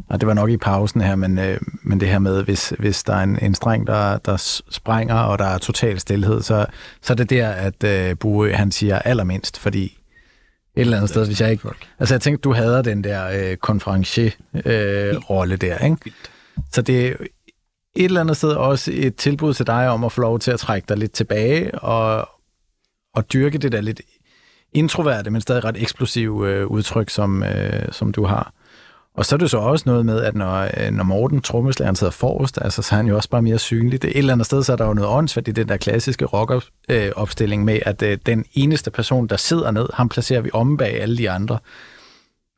og 0.10 0.22
det 0.22 0.28
var 0.28 0.34
nok 0.34 0.49
i 0.49 0.58
pausen 0.58 1.01
her, 1.01 1.16
men, 1.16 1.39
øh, 1.39 1.60
men 1.84 1.99
det 1.99 2.08
her 2.08 2.20
med, 2.20 2.43
hvis, 2.43 2.74
hvis 2.80 3.03
der 3.03 3.14
er 3.14 3.24
en, 3.24 3.39
en 3.41 3.55
streng, 3.55 3.88
der, 3.88 4.18
der 4.18 4.62
sprænger, 4.70 5.16
og 5.16 5.39
der 5.39 5.45
er 5.45 5.58
total 5.58 5.99
stillhed, 5.99 6.41
så, 6.41 6.66
så 7.01 7.14
er 7.14 7.18
det 7.18 7.30
der, 7.30 7.49
at 7.49 7.84
øh, 7.84 8.18
Bue, 8.18 8.53
han 8.53 8.72
siger 8.72 8.99
allermindst, 8.99 9.60
fordi 9.60 9.84
et 9.84 10.82
eller 10.82 10.97
andet 10.97 11.10
sted, 11.10 11.26
hvis 11.26 11.41
jeg 11.41 11.51
ikke... 11.51 11.70
Altså, 11.99 12.16
jeg 12.16 12.22
tænkte, 12.22 12.41
du 12.41 12.53
havde 12.53 12.84
den 12.84 13.03
der 13.03 13.49
øh, 13.51 13.58
konferencier-rolle 13.58 15.53
øh, 15.53 15.62
der, 15.62 15.78
ikke? 15.78 15.97
Så 16.72 16.82
det 16.82 17.08
er 17.08 17.14
et 17.95 18.05
eller 18.05 18.22
andet 18.22 18.38
sted 18.38 18.49
også 18.49 18.91
et 18.93 19.16
tilbud 19.16 19.53
til 19.53 19.68
dig 19.68 19.89
om 19.89 20.03
at 20.03 20.12
få 20.12 20.22
lov 20.22 20.39
til 20.39 20.51
at 20.51 20.60
trække 20.60 20.86
dig 20.89 20.97
lidt 20.97 21.12
tilbage 21.12 21.80
og, 21.80 22.30
og 23.16 23.34
dyrke 23.34 23.58
det 23.58 23.72
der 23.72 23.82
lidt 23.82 24.01
introverte, 24.74 25.30
men 25.30 25.41
stadig 25.41 25.64
ret 25.64 25.82
eksplosive 25.82 26.49
øh, 26.51 26.68
udtryk, 26.68 27.10
som, 27.10 27.43
øh, 27.43 27.91
som 27.91 28.12
du 28.12 28.26
har. 28.26 28.53
Og 29.18 29.26
så 29.26 29.36
er 29.36 29.38
det 29.38 29.49
så 29.49 29.57
også 29.57 29.84
noget 29.88 30.05
med, 30.05 30.22
at 30.22 30.36
når, 30.36 30.70
øh, 30.78 30.91
når 30.91 31.03
Morten, 31.03 31.41
trommeslageren, 31.41 31.95
sidder 31.95 32.11
forrest, 32.11 32.59
altså, 32.61 32.82
så 32.82 32.95
er 32.95 32.97
han 32.97 33.07
jo 33.07 33.15
også 33.15 33.30
bare 33.30 33.41
mere 33.41 33.59
synlig. 33.59 34.01
Det, 34.01 34.09
et 34.09 34.18
eller 34.18 34.34
andet 34.34 34.45
sted, 34.45 34.63
så 34.63 34.72
er 34.72 34.76
der 34.76 34.86
jo 34.86 34.93
noget 34.93 35.09
åndsvært 35.11 35.47
i 35.47 35.51
den 35.51 35.70
der 35.70 35.78
klassiske 35.78 36.26
rock-opstilling 36.26 37.65
med, 37.65 37.80
at 37.86 38.01
øh, 38.01 38.18
den 38.26 38.45
eneste 38.53 38.91
person, 38.91 39.28
der 39.28 39.38
sidder 39.38 39.72
ned, 39.72 39.89
ham 39.93 40.09
placerer 40.09 40.41
vi 40.41 40.49
om 40.53 40.78
bag 40.78 41.01
alle 41.01 41.18
de 41.18 41.30
andre. 41.30 41.59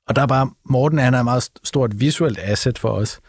Og 0.08 0.16
der 0.16 0.22
er 0.22 0.28
bare, 0.28 0.50
Morten 0.70 1.00
han 1.00 1.14
er 1.14 1.20
et 1.20 1.24
meget 1.26 1.50
stort 1.64 2.00
visuelt 2.00 2.40
asset 2.42 2.80
for 2.80 2.90
os. 2.90 3.20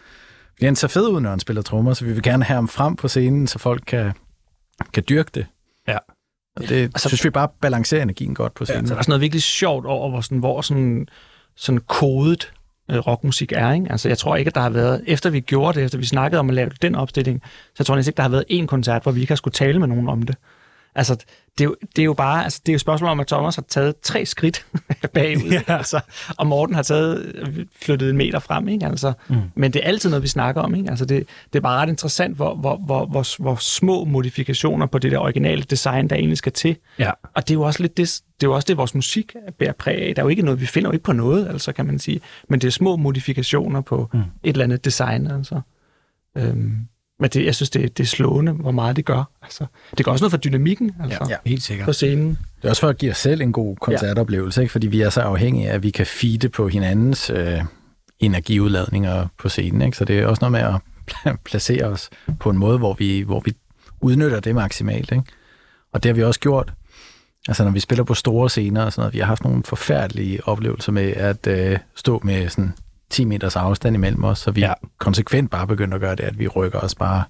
Fordi 0.55 0.65
han 0.65 0.77
ser 0.77 0.89
fed 0.89 1.09
ud, 1.09 1.21
når 1.21 1.31
han 1.31 1.41
spiller 1.41 1.63
trommer, 1.63 1.95
så 1.95 2.05
vi 2.05 2.13
vil 2.13 2.23
gerne 2.23 2.45
have 2.45 2.55
ham 2.55 2.69
frem 2.69 2.97
på 2.97 3.09
scenen, 3.09 3.47
så 3.47 3.59
folk 3.59 3.83
kan, 3.87 4.13
kan 4.93 5.03
dyrke 5.09 5.31
det. 5.35 5.47
Ja. 5.89 5.99
Og 6.57 6.69
det 6.69 6.73
Altså- 6.73 7.09
synes 7.09 7.25
vi 7.25 7.31
bare 7.31 7.49
balancerer 7.61 8.03
energien 8.03 8.35
godt 8.35 8.55
på 8.55 8.65
scenen. 8.65 8.87
Så 8.87 8.91
der 8.91 8.95
er 8.95 8.99
også 8.99 9.11
noget 9.11 9.21
virkelig 9.21 9.43
sjovt 9.43 9.87
over, 9.87 10.11
hvor 10.11 10.21
sådan, 10.21 10.39
hvor 10.39 10.61
sådan, 10.61 11.07
sådan 11.57 11.81
kodet 11.87 12.53
øh, 12.91 12.99
rockmusik 12.99 13.53
er. 13.53 13.73
Ikke? 13.73 13.87
Altså, 13.91 14.09
jeg 14.09 14.19
tror 14.19 14.37
ikke, 14.37 14.49
at 14.49 14.55
der 14.55 14.61
har 14.61 14.71
været, 14.71 15.05
efter 15.07 15.31
vi 15.31 15.41
gjorde 15.41 15.79
det, 15.79 15.85
efter 15.85 15.99
vi 15.99 16.07
snakkede 16.07 16.41
om 16.41 16.49
at 16.49 16.55
lave 16.55 16.71
den 16.83 16.95
opstilling, 16.95 17.43
så 17.45 17.75
jeg 17.79 17.87
tror 17.87 17.97
jeg 17.97 18.07
ikke, 18.07 18.17
der 18.17 18.23
har 18.23 18.31
været 18.31 18.45
én 18.51 18.67
koncert, 18.67 19.03
hvor 19.03 19.13
vi 19.13 19.21
ikke 19.21 19.31
har 19.31 19.37
skulle 19.37 19.53
tale 19.53 19.79
med 19.79 19.89
nogen 19.89 20.09
om 20.09 20.23
det. 20.23 20.37
Altså, 20.95 21.17
det 21.59 21.65
er, 21.65 21.69
jo, 21.69 21.77
det 21.97 22.03
er 22.03 22.05
jo 22.05 22.15
bare, 22.15 22.45
altså, 22.45 22.61
det 22.67 22.69
er 22.69 22.73
jo 22.73 22.77
et 22.77 22.81
spørgsmål 22.81 23.11
om, 23.11 23.21
at 23.21 23.27
Thomas 23.27 23.55
har 23.55 23.65
taget 23.69 23.95
tre 24.03 24.27
skridt 24.27 24.67
bagud, 25.15 25.51
ja. 25.51 25.63
altså, 25.67 26.01
og 26.39 26.47
Morten 26.47 26.75
har 26.75 26.83
taget, 26.83 27.69
flyttet 27.83 28.11
en 28.11 28.17
meter 28.17 28.39
frem, 28.39 28.69
ikke? 28.69 28.87
Altså, 28.87 29.13
mm. 29.29 29.37
men 29.55 29.73
det 29.73 29.83
er 29.85 29.89
altid 29.89 30.11
noget, 30.11 30.23
vi 30.23 30.29
snakker 30.29 30.63
om, 30.63 30.75
ikke? 30.75 30.91
Altså, 30.91 31.05
det, 31.05 31.27
det 31.53 31.59
er 31.59 31.61
bare 31.61 31.83
ret 31.83 31.89
interessant, 31.89 32.37
hvor, 32.37 32.55
hvor, 32.55 32.77
hvor, 32.77 33.07
hvor, 33.07 33.43
hvor 33.43 33.55
små 33.55 34.05
modifikationer 34.05 34.87
på 34.87 34.99
det 34.99 35.13
der 35.13 35.19
originale 35.19 35.63
design, 35.63 36.09
der 36.09 36.17
egentlig 36.17 36.39
skal 36.39 36.53
til. 36.53 36.77
Ja. 36.99 37.11
Og 37.35 37.49
det 37.49 37.51
er 37.51 37.55
jo 37.55 37.63
også 37.63 37.83
lidt 37.83 37.97
det, 37.97 38.23
det 38.41 38.47
er 38.47 38.51
jo 38.51 38.55
også 38.55 38.67
det, 38.67 38.77
vores 38.77 38.95
musik 38.95 39.35
bærer 39.59 39.73
præg 39.73 40.03
af. 40.03 40.15
Der 40.15 40.23
er 40.23 40.25
jo 40.25 40.29
ikke 40.29 40.43
noget, 40.43 40.61
vi 40.61 40.67
finder 40.67 40.89
jo 40.89 40.93
ikke 40.93 41.05
på 41.05 41.13
noget, 41.13 41.49
altså, 41.49 41.73
kan 41.73 41.87
man 41.87 41.99
sige. 41.99 42.21
Men 42.49 42.61
det 42.61 42.67
er 42.67 42.73
små 42.73 42.97
modifikationer 42.97 43.81
på 43.81 44.11
mm. 44.13 44.19
et 44.19 44.27
eller 44.43 44.65
andet 44.65 44.85
design, 44.85 45.27
altså. 45.27 45.61
Øhm, 46.37 46.77
men 47.21 47.31
det, 47.31 47.45
jeg 47.45 47.55
synes, 47.55 47.71
det, 47.71 47.99
det 47.99 48.05
er 48.05 48.09
slående, 48.09 48.53
hvor 48.53 48.71
meget 48.71 48.97
det 48.97 49.05
gør. 49.05 49.25
Altså, 49.43 49.67
det 49.99 50.05
gør 50.05 50.13
også 50.13 50.23
noget 50.23 50.33
for 50.33 50.39
dynamikken 50.39 50.93
altså, 51.03 51.27
Ja, 51.29 51.37
helt 51.47 51.63
sikkert. 51.63 51.87
på 51.87 51.93
scenen. 51.93 52.29
Det 52.29 52.65
er 52.65 52.69
også 52.69 52.81
for 52.81 52.89
at 52.89 52.99
give 52.99 53.11
os 53.11 53.19
selv 53.19 53.41
en 53.41 53.53
god 53.53 53.77
koncertoplevelse, 53.77 54.63
ikke? 54.63 54.73
fordi 54.73 54.87
vi 54.87 55.01
er 55.01 55.11
så 55.11 55.21
afhængige 55.21 55.71
af, 55.71 55.75
at 55.75 55.83
vi 55.83 55.91
kan 55.91 56.07
feede 56.07 56.49
på 56.49 56.69
hinandens 56.69 57.31
øh, 57.31 57.61
energiudladninger 58.21 59.27
på 59.39 59.49
scenen. 59.49 59.83
Ikke? 59.83 59.97
Så 59.97 60.05
det 60.05 60.19
er 60.19 60.27
også 60.27 60.51
noget 60.51 60.53
med 60.53 60.81
at 61.33 61.41
placere 61.45 61.85
os 61.85 62.11
på 62.41 62.51
en 62.51 62.59
måde, 62.59 62.79
hvor 62.79 62.95
vi, 62.95 63.21
hvor 63.21 63.43
vi 63.45 63.53
udnytter 64.01 64.41
det 64.41 64.55
maksimalt. 64.55 65.13
Ikke? 65.13 65.25
Og 65.93 66.03
det 66.03 66.09
har 66.09 66.15
vi 66.15 66.23
også 66.23 66.41
gjort. 66.41 66.73
Altså 67.49 67.65
når 67.65 67.71
vi 67.71 67.81
spiller 67.81 68.05
på 68.05 68.15
store 68.15 68.51
scener 68.51 68.85
og 68.85 68.93
sådan 68.93 69.01
noget, 69.03 69.15
vi 69.15 69.19
har 69.19 69.27
haft 69.27 69.45
nogle 69.45 69.63
forfærdelige 69.65 70.49
oplevelser 70.49 70.93
med 70.93 71.13
at 71.13 71.47
øh, 71.47 71.79
stå 71.95 72.21
med 72.25 72.49
sådan 72.49 72.75
10 73.11 73.25
meters 73.25 73.57
afstand 73.57 73.97
imellem 73.97 74.25
os, 74.25 74.39
så 74.39 74.51
vi 74.51 74.61
Ja. 74.61 74.67
ja. 74.69 74.75
konsekvent 74.99 75.51
bare 75.51 75.67
begynder 75.67 75.95
at 75.95 76.01
gøre 76.01 76.15
det, 76.15 76.25
at 76.25 76.39
vi 76.39 76.49
rykker 76.49 76.79
os 76.79 76.95
bare 76.95 77.25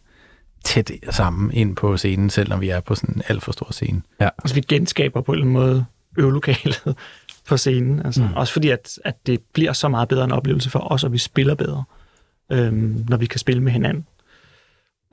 tæt 0.64 0.90
sammen 1.10 1.52
ind 1.52 1.76
på 1.76 1.96
scenen, 1.96 2.30
selv 2.30 2.48
når 2.48 2.56
vi 2.56 2.68
er 2.68 2.80
på 2.80 2.94
sådan 2.94 3.14
en 3.14 3.22
alt 3.28 3.42
for 3.42 3.52
stor 3.52 3.68
scene. 3.72 4.02
Altså, 4.18 4.54
vi 4.54 4.60
genskaber 4.60 5.20
på 5.20 5.32
en 5.32 5.38
eller 5.38 5.42
anden 5.44 5.54
måde 5.54 5.84
øvelokalet 6.18 6.82
på 7.48 7.56
scenen. 7.56 8.06
Altså, 8.06 8.22
mm. 8.22 8.32
Også 8.34 8.52
fordi, 8.52 8.68
at, 8.68 8.98
at 9.04 9.26
det 9.26 9.40
bliver 9.52 9.72
så 9.72 9.88
meget 9.88 10.08
bedre 10.08 10.24
en 10.24 10.32
oplevelse 10.32 10.70
for 10.70 10.92
os, 10.92 11.04
og 11.04 11.12
vi 11.12 11.18
spiller 11.18 11.54
bedre, 11.54 11.84
øhm, 12.52 13.04
når 13.08 13.16
vi 13.16 13.26
kan 13.26 13.38
spille 13.38 13.62
med 13.62 13.72
hinanden. 13.72 14.06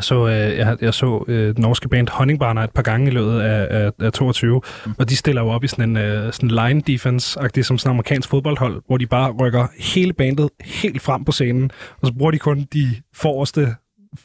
Så, 0.01 0.27
øh, 0.27 0.57
jeg, 0.57 0.77
jeg 0.81 0.93
så 0.93 1.23
øh, 1.27 1.55
den 1.55 1.61
norske 1.61 1.89
band 1.89 2.09
Honningbarner 2.09 2.63
et 2.63 2.71
par 2.71 2.81
gange 2.81 3.07
i 3.07 3.13
løbet 3.13 3.39
af, 3.39 3.85
af, 3.85 3.91
af 3.99 4.13
22, 4.13 4.61
mm. 4.85 4.93
og 4.99 5.09
de 5.09 5.15
stiller 5.15 5.41
jo 5.41 5.47
op 5.49 5.63
i 5.63 5.67
sådan 5.67 5.89
en 5.89 5.97
øh, 5.97 6.33
sådan 6.33 6.49
line 6.49 6.81
defense-agtig 6.89 7.61
som 7.61 7.77
sådan 7.77 7.89
en 7.89 7.95
amerikansk 7.95 8.29
fodboldhold, 8.29 8.81
hvor 8.87 8.97
de 8.97 9.05
bare 9.05 9.31
rykker 9.31 9.67
hele 9.79 10.13
bandet 10.13 10.49
helt 10.65 11.01
frem 11.01 11.25
på 11.25 11.31
scenen, 11.31 11.71
og 12.01 12.07
så 12.07 12.13
bruger 12.13 12.31
de 12.31 12.39
kun 12.39 12.67
de 12.73 12.95
forreste 13.13 13.75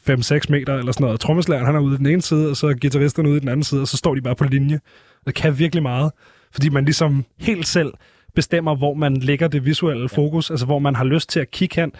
5-6 0.09 0.39
meter 0.49 0.77
eller 0.77 0.91
sådan 0.91 1.05
noget. 1.05 1.19
Trommeslæren, 1.19 1.65
han 1.65 1.75
er 1.75 1.79
ude 1.79 1.95
i 1.95 1.97
den 1.97 2.05
ene 2.05 2.21
side, 2.21 2.49
og 2.49 2.57
så 2.57 2.75
guitaristerne 2.81 3.29
ude 3.29 3.37
i 3.37 3.39
den 3.39 3.49
anden 3.49 3.63
side, 3.63 3.81
og 3.81 3.87
så 3.87 3.97
står 3.97 4.15
de 4.15 4.21
bare 4.21 4.35
på 4.35 4.43
linje. 4.43 4.79
Det 5.25 5.35
kan 5.35 5.59
virkelig 5.59 5.83
meget, 5.83 6.11
fordi 6.51 6.69
man 6.69 6.85
ligesom 6.85 7.25
helt 7.39 7.67
selv 7.67 7.93
bestemmer, 8.35 8.75
hvor 8.75 8.93
man 8.93 9.17
lægger 9.17 9.47
det 9.47 9.65
visuelle 9.65 10.09
fokus, 10.09 10.49
altså 10.49 10.65
hvor 10.65 10.79
man 10.79 10.95
har 10.95 11.03
lyst 11.03 11.29
til 11.29 11.39
at 11.39 11.51
kigge 11.51 11.81
hen. 11.81 11.91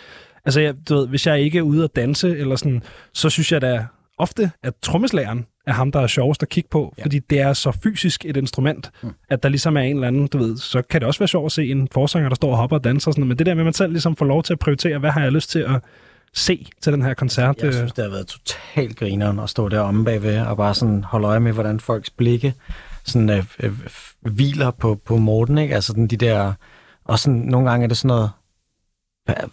Altså, 0.46 0.62
jeg, 0.62 0.76
du 0.89 0.96
ved, 0.96 1.08
hvis 1.08 1.28
jeg 1.28 1.41
ikke 1.41 1.58
er 1.58 1.62
ude 1.62 1.84
at 1.84 1.96
danse, 1.96 2.38
eller 2.38 2.56
sådan, 2.56 2.84
så 3.14 3.30
synes 3.30 3.52
jeg 3.52 3.62
da 3.62 3.86
ofte, 4.18 4.52
at 4.64 4.74
trommeslageren 4.82 5.46
er 5.68 5.74
ham, 5.74 5.91
der 5.91 6.00
er 6.00 6.08
sjovest 6.08 6.44
at 6.44 6.50
kigge 6.50 6.70
på, 6.70 6.94
ja. 6.98 7.04
fordi 7.04 7.20
det 7.20 7.39
er 7.39 7.54
så 7.54 7.72
fysisk 7.84 8.26
et 8.26 8.38
instrument, 8.38 8.91
mm. 9.04 9.10
at 9.30 9.44
der 9.44 9.50
ligesom 9.50 9.78
er 9.78 9.82
en 9.82 9.96
eller 9.96 10.08
anden, 10.08 10.28
du 10.28 10.38
ved, 10.38 10.58
så 10.58 10.82
kan 10.82 11.02
det 11.02 11.08
også 11.08 11.20
være 11.20 11.28
sjovt 11.28 11.46
at 11.46 11.52
se 11.52 11.66
en 11.66 11.88
forsanger, 11.91 12.30
der 12.30 12.36
står 12.36 12.52
og 12.52 12.58
hopper 12.58 12.78
og 12.78 12.84
danser 12.84 13.10
og 13.10 13.14
sådan 13.14 13.22
noget, 13.22 13.28
men 13.28 13.38
det 13.38 13.46
der 13.46 13.54
med, 13.54 13.62
at 13.62 13.66
man 13.66 13.74
selv 13.74 13.91
ligesom 13.91 14.16
får 14.16 14.26
lov 14.26 14.44
til 14.44 14.54
at 14.54 14.60
prioritere, 14.60 15.00
hvad 15.00 15.12
har 15.12 15.22
jeg 15.22 15.32
lyst 15.32 15.50
til 15.50 15.60
at 15.60 15.82
se 16.34 16.68
til 16.82 16.94
den 16.94 17.02
her 17.02 17.14
koncert. 17.14 17.58
Jeg 17.58 17.66
øh, 17.66 17.74
synes, 17.74 17.94
det 17.94 18.04
har 18.04 18.12
været 18.12 18.28
totalt 18.28 18.98
grineren 18.98 19.39
at 19.39 19.50
stå 19.50 19.70
der 19.70 19.80
omme 19.80 20.06
bagved 20.06 20.41
og 20.41 20.58
bare 20.58 20.74
sådan 20.76 21.04
holde 21.04 21.28
øje 21.28 21.39
med, 21.39 21.52
hvordan 21.52 21.80
folks 21.80 22.10
blikke 22.10 22.54
sådan 23.04 23.30
øh, 23.30 23.44
øh, 23.60 23.72
hviler 24.22 24.72
på, 24.72 24.96
på 25.06 25.18
Morten, 25.18 25.58
ikke? 25.58 25.76
Altså 25.76 25.88
sådan 25.88 26.08
de 26.08 26.18
der... 26.18 26.54
Og 27.06 27.20
sådan, 27.20 27.39
nogle 27.39 27.70
gange 27.70 27.84
er 27.84 27.88
det 27.88 27.98
sådan 27.98 28.08
noget 28.08 28.30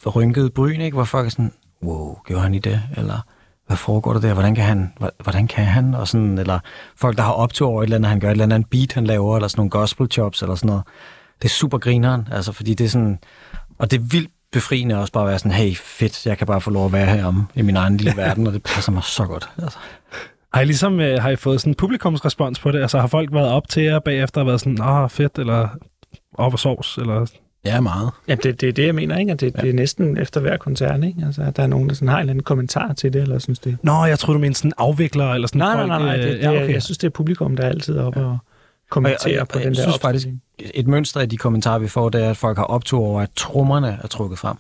rynket 0.07 0.55
bryn, 0.55 0.81
ikke? 0.81 0.95
Hvor 0.95 1.05
folk 1.05 1.27
er 1.27 1.31
sådan, 1.31 1.53
wow, 1.83 2.19
gjorde 2.27 2.43
han 2.43 2.55
i 2.55 2.59
det? 2.59 2.83
Eller 2.97 3.21
hvad 3.67 3.77
foregår 3.77 4.13
der 4.13 4.21
der? 4.21 4.33
Hvordan 4.33 4.55
kan 4.55 4.65
han? 4.65 4.93
Hvordan 5.23 5.47
kan 5.47 5.65
han? 5.65 5.95
Og 5.95 6.09
sådan, 6.09 6.39
eller 6.39 6.59
folk, 6.97 7.17
der 7.17 7.23
har 7.23 7.33
optur 7.33 7.69
over 7.69 7.83
et 7.83 7.87
eller 7.87 7.97
andet, 7.97 8.11
han 8.11 8.21
gør 8.21 8.29
et 8.29 8.33
eller 8.33 8.45
andet 8.45 8.71
beat, 8.71 8.93
han 8.93 9.05
laver, 9.05 9.37
eller 9.37 9.49
sådan 9.49 9.61
nogle 9.61 9.71
gospel 9.71 10.11
chops, 10.11 10.43
eller 10.43 10.55
sådan 10.55 10.69
noget. 10.69 10.83
Det 11.43 11.45
er 11.45 11.53
super 11.53 11.79
grineren, 11.79 12.29
altså, 12.33 12.53
fordi 12.53 12.75
det 12.75 12.85
er 12.85 12.89
sådan... 12.89 13.19
Og 13.79 13.91
det 13.91 14.01
er 14.01 14.03
vildt 14.03 14.31
befriende 14.53 15.01
også 15.01 15.13
bare 15.13 15.23
at 15.25 15.29
være 15.29 15.39
sådan, 15.39 15.53
hey, 15.53 15.77
fedt, 15.77 16.27
jeg 16.27 16.39
kan 16.39 16.47
bare 16.47 16.61
få 16.61 16.71
lov 16.71 16.87
at 16.87 16.93
være 16.93 17.07
heromme 17.07 17.47
i 17.55 17.63
min 17.63 17.77
egen 17.77 17.97
lille 17.97 18.17
verden, 18.23 18.47
og 18.47 18.53
det 18.53 18.63
passer 18.63 18.93
mig 18.93 19.03
så 19.05 19.25
godt. 19.25 19.51
Altså. 19.63 19.79
Har 20.55 20.61
I 20.61 20.65
ligesom 20.65 21.01
øh, 21.01 21.23
har 21.23 21.31
I 21.31 21.37
fået 21.37 21.61
sådan 21.61 21.71
en 21.71 21.75
publikumsrespons 21.75 22.59
på 22.59 22.71
det? 22.71 22.83
Altså 22.83 22.99
har 23.01 23.07
folk 23.07 23.33
været 23.33 23.49
op 23.49 23.69
til 23.69 23.83
jer 23.83 23.99
bagefter 23.99 24.41
og 24.41 24.47
været 24.47 24.61
sådan, 24.61 24.79
ah, 24.81 25.11
fedt, 25.11 25.39
eller 25.39 25.69
op 26.35 26.53
og 26.53 26.59
sovs, 26.59 26.99
eller... 26.99 27.27
Ja, 27.65 27.81
meget. 27.81 28.11
Ja, 28.29 28.35
det, 28.35 28.61
det 28.61 28.69
er 28.69 28.73
det, 28.73 28.87
jeg 28.87 28.95
mener, 28.95 29.19
ikke? 29.19 29.33
At 29.33 29.41
det, 29.41 29.53
ja. 29.57 29.61
det 29.63 29.71
er 29.71 29.75
næsten 29.75 30.17
efter 30.19 30.41
hver 30.41 30.57
koncert, 30.57 31.05
ikke? 31.05 31.23
Altså, 31.27 31.43
at 31.43 31.57
der 31.57 31.63
er 31.63 31.67
nogen, 31.67 31.89
der 31.89 31.95
sådan 31.95 32.09
har 32.09 32.17
en 32.17 32.21
eller 32.21 32.31
anden 32.33 32.43
kommentar 32.45 32.93
til 32.93 33.13
det, 33.13 33.23
eller 33.23 33.39
synes 33.39 33.59
det... 33.59 33.77
Nå, 33.83 34.05
jeg 34.05 34.19
tror 34.19 34.33
du 34.33 34.39
mente 34.39 34.59
sådan 34.59 34.73
afvikler, 34.79 35.33
eller 35.33 35.49
sådan 35.49 35.59
Nej, 35.59 35.75
nej, 35.75 35.83
folk, 35.83 35.89
nej, 35.89 36.17
nej. 36.17 36.17
øh, 36.19 36.23
Det, 36.33 36.33
det, 36.33 36.43
ja, 36.43 36.51
okay. 36.63 36.73
Jeg 36.73 36.83
synes, 36.83 36.99
det 36.99 37.07
er 37.07 37.11
publikum, 37.11 37.57
der 37.57 37.65
er 37.65 37.69
altid 37.69 37.99
oppe 37.99 38.21
ja. 38.21 38.27
og 38.27 38.39
kommenterer 38.91 39.19
Og 39.25 39.31
jeg- 39.39 39.49
på 39.49 39.59
og 39.59 39.65
den 39.65 39.69
jeg 39.69 39.77
der 39.77 39.83
synes 39.83 39.99
faktisk. 39.99 40.29
Et 40.75 40.87
mønster 40.87 41.21
i 41.21 41.27
de 41.27 41.37
kommentarer, 41.37 41.79
vi 41.79 41.89
får, 41.89 42.09
det 42.09 42.25
er, 42.25 42.31
at 42.31 42.37
folk 42.37 42.57
har 42.59 42.65
optur 42.65 43.01
over, 43.01 43.21
at 43.21 43.31
trommerne 43.37 43.99
er 44.03 44.07
trukket 44.07 44.39
frem. 44.39 44.57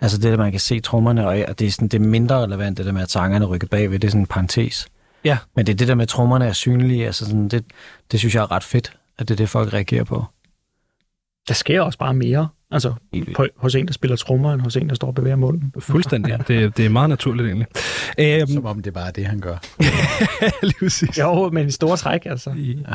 Altså 0.00 0.18
det, 0.18 0.32
at 0.32 0.38
man 0.38 0.50
kan 0.50 0.60
se 0.60 0.80
trommerne, 0.80 1.28
og 1.28 1.44
og 1.48 1.58
det 1.58 1.66
er, 1.66 1.70
sådan, 1.70 1.88
det 1.88 2.02
er 2.02 2.04
mindre 2.06 2.42
relevant, 2.42 2.78
det 2.78 2.86
der 2.86 2.92
med, 2.92 3.02
at 3.02 3.10
sangerne 3.10 3.44
er 3.44 3.48
rykket 3.48 3.70
bagved, 3.70 3.98
det 3.98 4.08
er 4.08 4.10
sådan 4.10 4.20
en 4.22 4.26
parentes. 4.26 4.86
Ja. 5.24 5.38
Men 5.56 5.66
det 5.66 5.72
er 5.72 5.76
det 5.76 5.88
der 5.88 5.94
med, 5.94 6.02
at 6.02 6.08
trommerne 6.08 6.46
er 6.46 6.52
synlige, 6.52 7.06
altså 7.06 7.24
sådan, 7.26 7.48
det, 7.48 7.64
det 8.12 8.18
synes 8.20 8.34
jeg 8.34 8.42
er 8.42 8.52
ret 8.52 8.64
fedt, 8.64 8.92
at 9.18 9.28
det 9.28 9.34
er 9.34 9.36
det, 9.36 9.48
folk 9.48 9.72
reagerer 9.74 10.04
på. 10.04 10.24
Der 11.48 11.54
sker 11.54 11.80
også 11.80 11.98
bare 11.98 12.14
mere. 12.14 12.48
Altså, 12.70 12.94
på, 13.34 13.46
hos 13.56 13.74
en, 13.74 13.86
der 13.86 13.92
spiller 13.92 14.16
trommer, 14.16 14.52
end 14.52 14.60
hos 14.62 14.76
en, 14.76 14.88
der 14.88 14.94
står 14.94 15.08
og 15.08 15.14
bevæger 15.14 15.36
munden. 15.36 15.72
Fuldstændig. 15.78 16.38
det, 16.48 16.76
det 16.76 16.84
er 16.84 16.88
meget 16.88 17.08
naturligt 17.08 17.46
egentlig. 17.46 17.66
Øhm, 18.18 18.46
Som 18.46 18.66
om 18.66 18.82
det 18.82 18.94
bare 18.94 19.06
er 19.08 19.12
det, 19.12 19.26
han 19.26 19.40
gør. 19.40 19.56
lige 20.66 20.78
præcis. 20.78 21.18
Jo, 21.18 21.50
men 21.50 21.66
i 21.66 21.70
store 21.70 21.96
træk, 21.96 22.26
altså. 22.26 22.50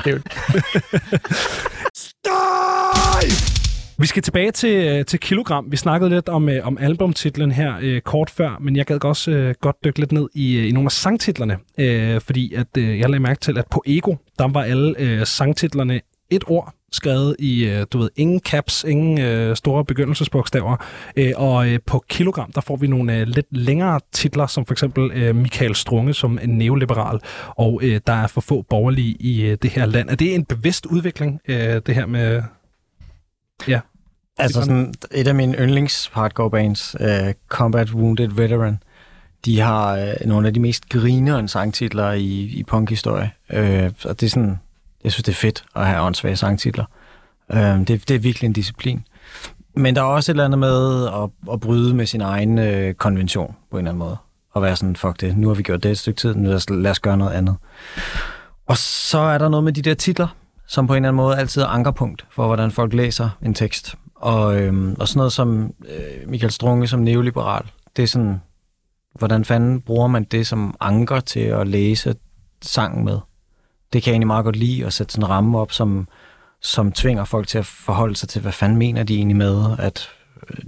Det 0.06 0.08
er 0.08 0.12
jo, 0.12 0.20
Vi 3.98 4.08
skal 4.08 4.24
tilbage 4.24 4.52
til, 4.52 4.76
øh, 4.76 5.06
til 5.06 5.20
Kilogram. 5.20 5.72
Vi 5.72 5.78
snakkede 5.78 6.10
lidt 6.10 6.30
om, 6.30 6.50
øh, 6.50 6.68
om 6.68 6.78
albumtitlen 6.78 7.52
her 7.52 7.74
øh, 7.82 8.02
kort 8.02 8.30
før, 8.30 8.58
men 8.62 8.76
jeg 8.76 8.86
gad 8.86 9.06
også 9.06 9.32
øh, 9.32 9.56
godt 9.62 9.76
dykke 9.84 10.00
lidt 10.00 10.12
ned 10.12 10.28
i, 10.36 10.58
øh, 10.58 10.68
i 10.68 10.72
nogle 10.72 10.88
af 10.88 10.92
sangtitlerne, 10.92 11.58
øh, 11.78 12.22
fordi 12.22 12.54
at, 12.54 12.68
øh, 12.78 13.00
jeg 13.00 13.10
lagde 13.10 13.20
mærke 13.24 13.40
til, 13.40 13.58
at 13.58 13.66
på 13.72 13.84
Ego, 13.86 14.16
der 14.40 14.48
var 14.48 14.62
alle 14.64 14.96
øh, 15.00 15.26
sangtitlerne 15.26 16.02
et 16.32 16.44
ord 16.48 16.74
skrevet 16.92 17.36
i, 17.40 17.66
øh, 17.66 17.86
du 17.94 17.98
ved, 17.98 18.10
ingen 18.16 18.40
caps, 18.40 18.84
ingen 18.84 19.20
øh, 19.20 19.56
store 19.56 19.86
begyndelsesbogstaver. 19.86 20.78
Øh, 21.16 21.32
og 21.36 21.70
øh, 21.70 21.80
på 21.86 22.04
Kilogram, 22.10 22.52
der 22.52 22.62
får 22.62 22.76
vi 22.76 22.88
nogle 22.88 23.18
øh, 23.18 23.28
lidt 23.28 23.46
længere 23.52 24.00
titler, 24.12 24.48
som 24.48 24.66
for 24.66 24.74
eksempel 24.74 25.12
øh, 25.12 25.36
Michael 25.36 25.76
Strunge 25.76 26.14
som 26.14 26.40
en 26.44 26.50
neoliberal, 26.50 27.20
og 27.48 27.80
øh, 27.84 28.02
der 28.08 28.14
er 28.14 28.28
for 28.28 28.42
få 28.42 28.62
borgerlige 28.62 29.16
i 29.20 29.42
øh, 29.42 29.58
det 29.62 29.70
her 29.70 29.86
land. 29.86 30.10
Er 30.10 30.16
det 30.16 30.36
en 30.36 30.46
bevidst 30.46 30.86
udvikling, 30.86 31.42
øh, 31.48 31.82
det 31.86 31.96
her 31.96 32.06
med... 32.06 32.42
Ja. 33.68 33.80
Altså 34.38 34.62
sådan, 34.62 34.94
et 35.12 35.28
af 35.28 35.36
mine 35.36 35.58
yndlings 35.58 36.10
hardcore 36.14 36.52
bands, 36.52 36.96
Combat 37.50 37.94
Wounded 37.94 38.28
Veteran, 38.28 38.78
de 39.46 39.60
har 39.60 40.14
nogle 40.26 40.48
af 40.48 40.54
de 40.54 40.60
mest 40.60 40.90
grinerende 40.90 41.50
sangtitler 41.50 42.12
i, 42.12 42.42
i 42.42 42.64
punkhistorie. 42.68 43.32
Uh, 43.54 43.92
og 44.06 44.20
det 44.20 44.24
er 44.24 44.30
sådan, 44.30 44.60
jeg 45.04 45.12
synes, 45.12 45.24
det 45.24 45.32
er 45.32 45.36
fedt 45.36 45.64
at 45.76 45.88
have 45.88 46.02
åndssvage 46.02 46.36
sangtitler. 46.36 46.86
Øh, 47.52 47.60
det, 47.60 47.88
det 47.88 48.12
er 48.12 48.20
virkelig 48.20 48.48
en 48.48 48.54
disciplin. 48.54 49.04
Men 49.76 49.96
der 49.96 50.02
er 50.02 50.06
også 50.06 50.32
et 50.32 50.34
eller 50.34 50.46
andet 50.46 50.60
med 50.60 51.08
at, 51.08 51.54
at 51.54 51.60
bryde 51.60 51.96
med 51.96 52.06
sin 52.06 52.22
egen 52.22 52.58
øh, 52.58 52.94
konvention 52.94 53.56
på 53.72 53.78
en 53.78 53.80
eller 53.80 53.92
anden 53.92 54.00
måde. 54.00 54.18
Og 54.52 54.62
være 54.62 54.76
sådan, 54.76 54.96
fuck 54.96 55.22
det, 55.22 55.38
nu 55.38 55.48
har 55.48 55.56
vi 55.56 55.64
gjort 55.64 55.84
det 55.84 55.92
et 55.92 55.98
stykke 55.98 56.20
tid, 56.20 56.36
nu 56.36 56.48
lad 56.48 56.56
os, 56.56 56.70
lad 56.70 56.92
os 56.92 57.00
gøre 57.00 57.18
noget 57.18 57.32
andet. 57.32 57.56
Og 58.68 58.78
så 58.78 59.20
er 59.20 59.38
der 59.38 59.50
noget 59.50 59.64
med 59.64 59.74
de 59.74 59.82
der 59.82 59.94
titler, 59.94 60.28
som 60.68 60.88
på 60.88 60.94
en 60.94 60.98
eller 60.98 61.10
anden 61.10 61.18
måde 61.18 61.38
altid 61.38 61.62
er 61.62 61.68
ankerpunkt 61.68 62.26
for, 62.32 62.46
hvordan 62.46 62.72
folk 62.72 62.94
læser 62.94 63.30
en 63.42 63.54
tekst. 63.54 63.96
Og, 64.16 64.62
øhm, 64.62 64.96
og 65.00 65.08
sådan 65.08 65.20
noget 65.20 65.34
som 65.34 65.74
øh, 65.90 66.30
Michael 66.30 66.52
Strunge 66.52 66.88
som 66.88 67.00
neoliberal, 67.00 67.66
det 67.96 68.04
er 68.04 68.08
sådan, 68.08 68.42
hvordan 69.20 69.46
fanden 69.46 69.82
bruger 69.82 70.08
man 70.08 70.24
det 70.24 70.48
som 70.48 70.76
anker 70.80 71.20
til 71.20 71.40
at 71.40 71.68
læse 71.68 72.16
sangen 72.62 73.06
med? 73.06 73.20
Det 73.94 74.04
kan 74.04 74.12
jeg 74.12 74.14
egentlig 74.14 74.28
meget 74.28 74.44
godt 74.44 74.56
lide, 74.56 74.86
at 74.86 74.94
sætte 74.94 75.14
sådan 75.14 75.26
en 75.26 75.30
ramme 75.30 75.60
op, 75.60 75.72
som, 75.72 76.08
som 76.62 76.92
tvinger 76.92 77.26
folk 77.26 77.48
til 77.48 77.58
at 77.58 77.66
forholde 77.66 78.16
sig 78.16 78.30
til, 78.30 78.42
hvad 78.42 78.52
fanden 78.52 78.78
mener 78.78 79.04
de 79.04 79.16
egentlig 79.16 79.38
med, 79.38 79.66
at, 79.80 80.10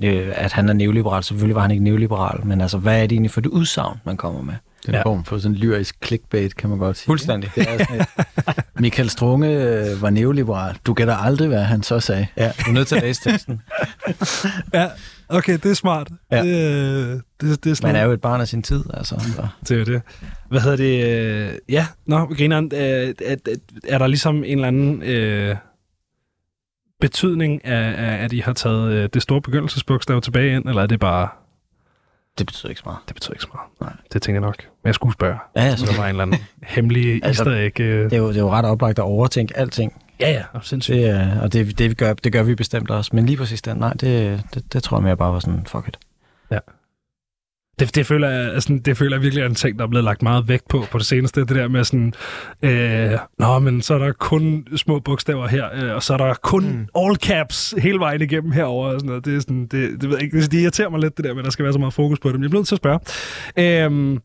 øh, 0.04 0.32
at 0.36 0.52
han 0.52 0.70
er 0.70 0.74
neoliberal. 0.74 1.24
Selvfølgelig 1.24 1.56
var 1.56 1.62
han 1.62 1.72
ikke 1.72 1.84
neoliberal, 1.84 2.46
men 2.46 2.62
altså, 2.62 2.78
hvad 2.78 2.98
er 2.98 3.02
det 3.02 3.12
egentlig 3.12 3.32
for 3.32 3.42
det 3.42 3.50
udsagn, 3.50 3.98
man 4.06 4.18
kommer 4.18 4.42
med? 4.42 4.54
Den 4.86 4.94
ja. 4.94 5.02
form 5.02 5.24
for 5.24 5.38
sådan 5.38 5.56
lyrisk 5.56 5.96
clickbait, 6.06 6.56
kan 6.56 6.70
man 6.70 6.80
godt 6.80 6.98
sige. 6.98 7.06
Fuldstændig. 7.06 7.52
Det 7.56 7.68
er 7.70 7.78
sådan 7.78 8.02
et, 8.02 8.08
Michael 8.82 9.10
Strunge 9.10 9.48
øh, 9.48 10.02
var 10.02 10.10
neoliberal. 10.10 10.78
Du 10.86 10.94
gætter 10.94 11.16
aldrig, 11.16 11.48
hvad 11.48 11.64
han 11.64 11.84
så 11.84 12.00
sagde. 12.00 12.28
Ja, 12.38 12.52
du 12.66 12.70
er 12.70 12.74
nødt 12.74 12.88
til 12.88 12.96
at 12.96 13.02
læse 13.02 13.30
teksten. 13.30 13.62
Ja, 14.74 14.88
Okay, 15.32 15.54
det 15.54 15.66
er 15.66 15.74
smart. 15.74 16.08
Ja. 16.32 16.44
Det, 16.44 16.48
øh, 17.14 17.20
det, 17.42 17.64
det 17.64 17.72
er 17.72 17.76
sådan 17.76 17.94
Man 17.94 18.02
er 18.02 18.06
jo 18.06 18.12
et 18.12 18.22
barn 18.22 18.42
af 18.42 18.48
sin 18.48 18.64
tid, 18.64 18.84
altså. 18.94 19.16
Så. 19.36 19.48
Det 19.70 19.82
er 19.82 19.86
det. 19.86 20.02
Hvad 20.50 20.60
hedder 20.62 20.78
det? 20.78 21.06
øh, 21.52 21.54
Ja, 21.70 21.88
nå, 22.06 22.26
grineren. 22.26 22.72
Øh, 22.74 22.80
er, 22.80 23.14
er, 23.26 23.36
er 23.88 23.98
der 23.98 24.08
ligesom 24.08 24.36
en 24.38 24.44
eller 24.44 24.68
anden 24.68 25.04
øh, 25.04 25.56
betydning 27.02 27.66
af, 27.66 28.06
af, 28.08 28.24
at 28.24 28.34
I 28.34 28.40
har 28.40 28.54
taget 28.54 28.92
øh, 28.92 29.10
det 29.14 29.22
store 29.22 29.42
begyndelsesbogstav 29.42 30.22
tilbage 30.22 30.56
ind, 30.56 30.66
eller 30.70 30.82
er 30.82 30.88
det 30.88 31.00
bare... 31.00 31.28
Det 32.38 32.46
betyder 32.48 32.70
ikke 32.70 32.80
så 32.80 32.84
meget. 32.86 33.00
Det 33.08 33.16
betyder 33.16 33.34
ikke 33.34 33.42
så 33.44 33.50
meget. 33.54 33.70
Nej. 33.82 33.94
Det 34.14 34.22
tænker 34.22 34.42
jeg 34.42 34.48
nok. 34.48 34.64
Men 34.84 34.88
jeg 34.88 34.96
skulle 34.96 35.14
spørge. 35.14 35.38
Ja, 35.56 35.64
ja, 35.64 35.76
Så 35.76 35.86
der 35.86 35.98
var 35.98 36.04
en 36.04 36.10
eller 36.10 36.22
anden 36.24 36.40
hemmelig 36.64 37.26
Altså, 37.26 37.44
easter 37.44 37.66
egg. 37.66 37.80
Øh. 37.80 38.04
Det 38.04 38.14
er, 38.14 38.18
jo, 38.18 38.28
det 38.30 38.36
er 38.36 38.42
jo 38.42 38.50
ret 38.52 38.66
oplagt 38.66 39.00
at 39.00 39.04
overtænke 39.04 39.58
alting. 39.58 39.94
Ja, 40.22 40.32
ja, 40.32 40.44
og 40.54 40.66
sindssygt. 40.66 40.96
Det, 40.98 41.10
er- 41.10 41.42
og 41.42 41.54
det, 41.54 41.78
det, 41.80 41.90
vi 41.90 41.94
gør, 41.96 42.14
det 42.14 42.34
gør 42.34 42.44
vi 42.44 42.56
bestemt 42.56 42.92
også. 42.92 43.12
Men 43.14 43.26
lige 43.26 43.38
præcis 43.38 43.62
den, 43.62 43.78
nej, 43.78 43.94
det, 43.94 44.44
det, 44.54 44.74
det 44.74 44.84
tror 44.84 44.98
jeg 44.98 45.04
mere 45.04 45.18
bare 45.18 45.34
var 45.34 45.40
sådan, 45.40 45.66
fuck 45.68 45.88
it. 45.88 45.98
Det, 47.80 47.96
det, 47.96 48.06
føler 48.06 48.30
jeg, 48.30 48.54
altså, 48.54 48.80
det 48.86 48.98
føler 48.98 49.16
jeg 49.18 49.22
virkelig 49.24 49.42
er 49.42 49.46
en 49.46 49.56
ting, 49.56 49.78
der 49.80 49.84
er 49.86 49.90
blevet 49.90 50.04
lagt 50.04 50.22
meget 50.22 50.48
vægt 50.48 50.68
på 50.68 50.86
på 50.92 50.98
det 50.98 51.06
seneste. 51.06 51.40
Det 51.42 51.50
der 51.50 51.68
med 51.68 51.84
sådan, 51.84 52.14
øh, 52.62 53.12
nå, 53.40 53.60
men 53.60 53.82
så 53.82 53.94
er 53.94 53.98
der 53.98 54.12
kun 54.12 54.68
små 54.76 55.00
bogstaver 55.00 55.48
her, 55.48 55.70
øh, 55.74 55.96
og 55.96 56.04
så 56.04 56.14
er 56.14 56.18
der 56.18 56.34
kun 56.34 56.64
mm. 56.64 56.88
all 56.96 57.16
caps 57.16 57.74
hele 57.78 58.00
vejen 58.00 58.22
igennem 58.22 58.52
herover 58.52 58.88
og 58.88 59.00
sådan 59.00 59.08
noget. 59.08 59.26
Det, 59.26 59.36
er 59.36 59.40
sådan, 59.40 59.62
det, 59.62 59.72
det, 60.02 60.10
ved 60.10 60.16
jeg 60.18 60.24
ikke, 60.24 60.42
det, 60.42 60.52
det 60.52 60.60
irriterer 60.62 60.90
mig 60.90 61.00
lidt, 61.00 61.18
det 61.18 61.26
der 61.26 61.34
med, 61.34 61.40
at 61.40 61.46
der 61.46 61.52
skal 61.52 61.64
være 61.64 61.74
så 61.74 61.80
meget 61.80 61.94
fokus 61.94 62.20
på 62.20 62.28
det. 62.30 62.36
Men 62.36 62.44
jeg 62.44 62.50
bliver 62.50 62.60
nødt 62.60 62.68
til 62.68 62.76
at 62.76 62.78
spørge. 62.78 63.00
Øh, 63.86 64.20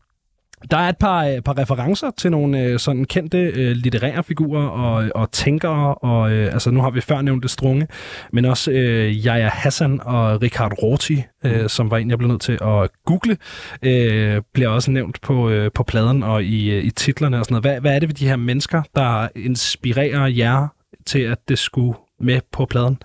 der 0.71 0.77
er 0.77 0.89
et 0.89 0.97
par, 0.97 1.25
øh, 1.25 1.41
par 1.41 1.57
referencer 1.57 2.11
til 2.17 2.31
nogle 2.31 2.59
øh, 2.63 2.79
sådan 2.79 3.05
kendte 3.05 3.37
øh, 3.37 3.71
litterære 3.71 4.23
figurer 4.23 4.67
og, 4.67 5.11
og 5.15 5.31
tænkere, 5.31 5.95
og 5.95 6.31
øh, 6.31 6.53
altså 6.53 6.71
nu 6.71 6.81
har 6.81 6.89
vi 6.89 7.01
før 7.01 7.21
nævnt 7.21 7.43
det 7.43 7.51
Strunge, 7.51 7.87
men 8.33 8.45
også 8.45 8.71
øh, 8.71 9.11
Yahya 9.25 9.47
Hassan 9.49 10.01
og 10.01 10.41
Richard 10.41 10.73
Rorty, 10.83 11.17
øh, 11.43 11.69
som 11.69 11.91
var 11.91 11.97
en, 11.97 12.09
jeg 12.09 12.17
blev 12.17 12.27
nødt 12.29 12.41
til 12.41 12.57
at 12.61 12.89
google, 13.05 13.37
øh, 13.81 14.41
bliver 14.53 14.69
også 14.69 14.91
nævnt 14.91 15.21
på, 15.21 15.49
øh, 15.49 15.71
på 15.71 15.83
pladen 15.83 16.23
og 16.23 16.43
i, 16.43 16.79
i 16.79 16.89
titlerne 16.89 17.39
og 17.39 17.45
sådan 17.45 17.53
noget. 17.53 17.63
Hvad, 17.63 17.81
hvad 17.81 17.95
er 17.95 17.99
det 17.99 18.09
ved 18.09 18.15
de 18.15 18.27
her 18.27 18.35
mennesker, 18.35 18.81
der 18.95 19.27
inspirerer 19.35 20.27
jer 20.27 20.67
til, 21.05 21.19
at 21.19 21.37
det 21.49 21.59
skulle 21.59 21.97
med 22.19 22.39
på 22.51 22.65
pladen? 22.65 22.97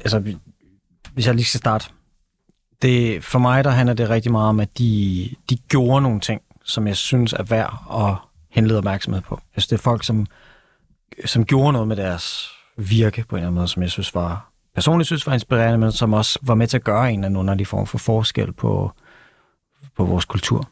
Altså, 0.00 0.18
vi- 0.18 0.36
hvis 1.14 1.26
jeg 1.26 1.34
lige 1.34 1.44
skal 1.44 1.58
starte. 1.58 1.86
Det, 2.82 3.24
for 3.24 3.38
mig, 3.38 3.64
der 3.64 3.70
handler 3.70 3.94
det 3.94 4.10
rigtig 4.10 4.32
meget 4.32 4.48
om, 4.48 4.60
at 4.60 4.78
de, 4.78 5.28
de 5.50 5.56
gjorde 5.56 6.02
nogle 6.02 6.20
ting, 6.20 6.42
som 6.64 6.86
jeg 6.86 6.96
synes 6.96 7.32
er 7.32 7.42
værd 7.42 7.74
at 7.92 8.14
henlede 8.50 8.78
opmærksomhed 8.78 9.22
på. 9.22 9.34
Jeg 9.34 9.62
synes, 9.62 9.66
det 9.66 9.76
er 9.76 9.82
folk, 9.82 10.04
som, 10.04 10.26
som 11.24 11.44
gjorde 11.44 11.72
noget 11.72 11.88
med 11.88 11.96
deres 11.96 12.50
virke 12.76 13.24
på 13.28 13.36
en 13.36 13.38
eller 13.38 13.46
anden 13.48 13.54
måde, 13.54 13.68
som 13.68 13.82
jeg 13.82 13.90
synes 13.90 14.14
var, 14.14 14.50
personligt 14.74 15.06
synes 15.06 15.26
var 15.26 15.34
inspirerende, 15.34 15.78
men 15.78 15.92
som 15.92 16.12
også 16.12 16.38
var 16.42 16.54
med 16.54 16.66
til 16.66 16.76
at 16.76 16.84
gøre 16.84 17.12
en 17.12 17.18
eller 17.18 17.26
anden 17.26 17.40
underlig 17.40 17.66
form 17.66 17.86
for 17.86 17.98
forskel 17.98 18.52
på, 18.52 18.92
på 19.96 20.04
vores 20.04 20.24
kultur. 20.24 20.68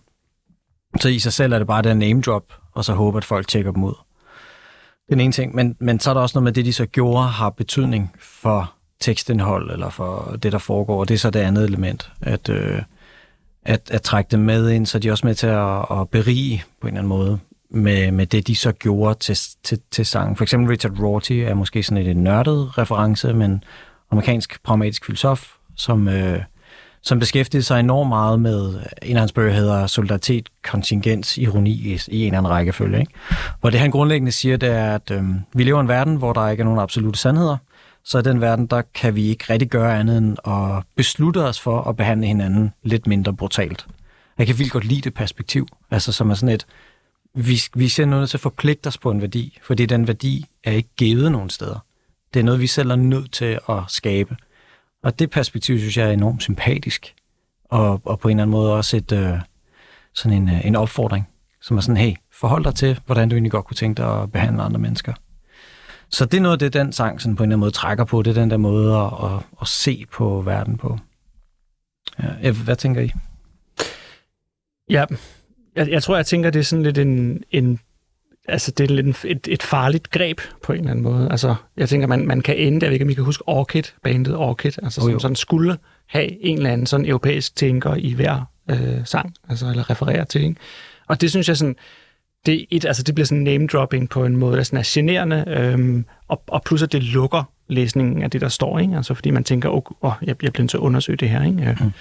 Så 1.01 1.09
i 1.09 1.19
sig 1.19 1.33
selv 1.33 1.53
er 1.53 1.59
det 1.59 1.67
bare 1.67 1.83
der 1.83 1.95
name 1.95 2.21
drop, 2.21 2.53
og 2.73 2.85
så 2.85 2.95
håber, 2.95 3.19
at 3.19 3.25
folk 3.25 3.49
tjekker 3.49 3.73
dem 3.73 3.85
ud. 3.85 3.95
Det 5.07 5.13
er 5.13 5.17
den 5.17 5.21
ene 5.21 5.33
ting, 5.33 5.55
men, 5.55 5.77
men 5.81 6.01
så 6.01 6.11
er 6.11 6.15
der 6.15 6.21
også 6.21 6.37
noget 6.39 6.45
med 6.45 6.53
det, 6.53 6.65
de 6.65 6.73
så 6.73 6.87
gjorde, 6.87 7.27
har 7.29 7.51
betydning 7.51 8.15
for 8.19 8.73
tekstindhold, 9.01 9.71
eller 9.71 9.91
for 9.91 10.37
det, 10.43 10.53
der 10.53 10.59
foregår, 10.59 11.01
og 11.01 11.09
det 11.09 11.15
er 11.15 11.19
så 11.19 11.31
det 11.31 11.41
andet 11.41 11.65
element, 11.65 12.13
at, 12.21 12.49
øh, 12.49 12.83
at, 13.65 13.91
at 13.91 14.03
trække 14.03 14.29
dem 14.31 14.41
med 14.41 14.71
ind, 14.71 14.87
så 14.87 14.99
de 14.99 15.09
er 15.09 15.13
også 15.13 15.27
med 15.27 15.35
til 15.35 15.47
at, 15.47 15.79
at 16.01 16.09
berige 16.09 16.65
på 16.81 16.87
en 16.87 16.95
eller 16.95 17.01
anden 17.01 17.09
måde 17.09 17.39
med, 17.71 18.13
med 18.13 18.27
det, 18.27 18.47
de 18.47 18.57
så 18.57 18.73
gjorde 18.73 19.19
til, 19.19 19.39
til, 19.65 19.81
til 19.91 20.07
sangen. 20.07 20.37
For 20.37 20.43
eksempel 20.45 20.71
Richard 20.71 21.01
Rorty 21.01 21.33
er 21.33 21.55
måske 21.55 21.83
sådan 21.83 22.03
et, 22.03 22.11
et 22.11 22.17
nørdet 22.17 22.79
reference, 22.79 23.33
men 23.33 23.65
amerikansk 24.11 24.63
pragmatisk 24.63 25.05
filosof, 25.05 25.53
som, 25.77 26.09
øh, 26.09 26.41
som 27.03 27.19
beskæftigede 27.19 27.65
sig 27.65 27.81
enormt 27.81 28.09
meget 28.09 28.41
med, 28.41 28.81
en 29.03 29.17
af 29.17 29.21
hans 29.21 29.33
bøger 29.33 29.53
hedder 29.53 29.87
Solidaritet, 29.87 30.49
Kontingens, 30.65 31.39
Ironi 31.39 31.71
i, 31.71 32.01
i 32.09 32.21
en 32.21 32.27
eller 32.27 32.39
anden 32.39 32.53
rækkefølge. 32.53 33.01
Ikke? 33.01 33.13
Hvor 33.61 33.71
det 33.71 33.81
han 33.81 33.91
grundlæggende 33.91 34.33
siger, 34.33 34.57
det 34.57 34.69
er, 34.69 34.95
at 34.95 35.11
øh, 35.11 35.25
vi 35.55 35.65
lever 35.65 35.79
i 35.79 35.81
en 35.81 35.89
verden, 35.89 36.17
hvor 36.17 36.33
der 36.33 36.49
ikke 36.49 36.61
er 36.61 36.65
nogen 36.65 36.81
absolute 36.81 37.19
sandheder, 37.19 37.57
så 38.07 38.19
i 38.19 38.23
den 38.23 38.41
verden, 38.41 38.67
der 38.67 38.83
kan 38.95 39.15
vi 39.15 39.27
ikke 39.27 39.45
rigtig 39.51 39.69
gøre 39.69 39.99
andet 39.99 40.19
end 40.19 40.37
at 40.49 40.85
beslutte 40.97 41.45
os 41.45 41.61
for 41.61 41.83
at 41.83 41.97
behandle 41.97 42.27
hinanden 42.27 42.73
lidt 42.83 43.07
mindre 43.07 43.35
brutalt. 43.35 43.87
Jeg 44.39 44.47
kan 44.47 44.59
vildt 44.59 44.73
godt 44.73 44.85
lide 44.85 45.01
det 45.01 45.15
perspektiv, 45.15 45.69
altså 45.91 46.13
som 46.13 46.31
er 46.31 46.35
sådan 46.35 46.55
et, 46.55 46.67
vi, 47.35 47.61
vi 47.75 47.89
ser 47.89 48.05
noget 48.05 48.21
nødt 48.21 48.31
til 48.31 48.37
at 48.37 48.41
forpligte 48.41 48.87
os 48.89 48.99
på 48.99 49.11
en 49.11 49.21
værdi, 49.21 49.59
fordi 49.63 49.87
den 49.87 50.07
værdi 50.07 50.47
er 50.65 50.73
ikke 50.73 50.89
givet 50.97 51.33
nogen 51.33 51.51
steder. 51.51 51.85
Det 52.35 52.41
er 52.41 52.45
noget, 52.45 52.61
vi 52.61 52.67
selv 52.67 52.91
er 52.91 52.97
nødt 52.97 53.33
til 53.33 53.59
at 53.69 53.83
skabe. 53.89 54.37
Og 55.03 55.19
det 55.19 55.31
perspektiv, 55.31 55.79
synes 55.79 55.97
jeg 55.97 56.09
er 56.09 56.13
enormt 56.13 56.43
sympatisk, 56.43 57.15
og, 57.65 58.01
og 58.05 58.19
på 58.19 58.29
en 58.29 58.37
eller 58.37 58.43
anden 58.43 58.53
måde 58.53 58.75
også 58.75 58.97
et, 58.97 59.13
øh, 59.13 59.39
sådan 60.15 60.43
en, 60.43 60.49
øh, 60.49 60.67
en 60.67 60.77
opfordring, 60.77 61.29
som 61.63 61.77
er 61.77 61.81
sådan, 61.81 61.97
hey, 61.97 62.15
forhold 62.33 62.65
dig 62.65 62.75
til, 62.75 63.01
hvordan 63.07 63.29
du 63.29 63.35
egentlig 63.35 63.53
godt 63.53 63.65
kunne 63.67 63.75
tænke 63.75 64.03
dig 64.03 64.23
at 64.23 64.33
behandle 64.33 64.63
andre 64.63 64.81
mennesker. 64.81 65.13
Så 66.11 66.25
det 66.25 66.37
er 66.37 66.41
noget 66.41 66.53
af 66.53 66.59
det, 66.59 66.73
den 66.73 66.93
sang 66.93 67.21
sådan 67.21 67.37
på 67.37 67.43
en 67.43 67.45
eller 67.45 67.55
anden 67.55 67.61
måde 67.61 67.71
trækker 67.71 68.05
på. 68.05 68.23
Det 68.23 68.31
er 68.31 68.41
den 68.41 68.51
der 68.51 68.57
måde 68.57 68.97
at, 68.97 69.13
at, 69.25 69.43
at 69.61 69.69
se 69.69 70.07
på 70.13 70.41
verden 70.41 70.77
på. 70.77 70.99
Ja, 72.43 72.51
hvad 72.51 72.77
tænker 72.77 73.01
I? 73.01 73.13
Ja, 74.91 75.05
jeg, 75.77 75.91
jeg 75.91 76.03
tror, 76.03 76.17
jeg 76.17 76.27
tænker, 76.27 76.51
det 76.51 76.59
er 76.59 76.65
sådan 76.65 76.83
lidt 76.83 76.99
en, 76.99 77.43
en 77.51 77.81
altså 78.49 78.71
det 78.71 78.91
er 78.91 78.95
lidt 78.95 79.07
en, 79.07 79.15
et, 79.25 79.49
et 79.49 79.63
farligt 79.63 80.11
greb 80.11 80.41
på 80.63 80.73
en 80.73 80.79
eller 80.79 80.91
anden 80.91 81.03
måde. 81.03 81.29
Altså, 81.31 81.55
jeg 81.77 81.89
tænker, 81.89 82.07
man, 82.07 82.27
man 82.27 82.41
kan 82.41 82.57
ende, 82.57 82.79
jeg 82.83 82.91
ved 82.91 82.93
ikke, 82.93 83.05
om 83.05 83.11
I 83.11 83.15
kan 83.15 83.25
huske 83.25 83.49
Orchid, 83.49 83.83
bandet 84.03 84.37
Orchid, 84.37 84.73
altså 84.83 85.01
som 85.01 85.11
jo. 85.11 85.19
sådan 85.19 85.37
skulle 85.37 85.79
have 86.07 86.45
en 86.45 86.57
eller 86.57 86.71
anden 86.71 86.87
sådan 86.87 87.07
europæisk 87.07 87.57
tænker 87.57 87.95
i 87.95 88.13
hver 88.13 88.51
øh, 88.71 89.07
sang, 89.07 89.35
altså 89.49 89.67
eller 89.67 89.91
referere 89.91 90.25
til, 90.25 90.43
ikke? 90.45 90.61
Og 91.07 91.21
det 91.21 91.31
synes 91.31 91.49
jeg 91.49 91.57
sådan, 91.57 91.77
det, 92.47 92.61
er 92.61 92.65
et, 92.71 92.85
altså 92.85 93.03
det 93.03 93.15
bliver 93.15 93.27
sådan 93.27 93.43
name-dropping 93.43 94.09
på 94.09 94.25
en 94.25 94.37
måde, 94.37 94.57
der 94.57 94.63
sådan 94.63 94.79
er 94.79 94.83
generende, 94.87 95.45
øhm, 95.49 96.05
og, 96.29 96.43
og 96.47 96.63
plus 96.67 96.83
at 96.83 96.93
det 96.93 97.03
lukker 97.03 97.43
læsningen 97.69 98.23
af 98.23 98.31
det, 98.31 98.41
der 98.41 98.49
står, 98.49 98.79
ikke? 98.79 98.97
Altså 98.97 99.15
fordi 99.15 99.31
man 99.31 99.45
tænker, 99.45 99.69
åh, 99.69 99.83
oh, 100.01 100.13
jeg, 100.21 100.29
jeg 100.29 100.37
bliver 100.37 100.63
nødt 100.63 100.71
til 100.71 100.77
at 100.77 100.81
undersøge 100.81 101.17
det 101.17 101.29
her, 101.29 101.45
ikke? 101.45 101.77
Mm. 101.81 101.93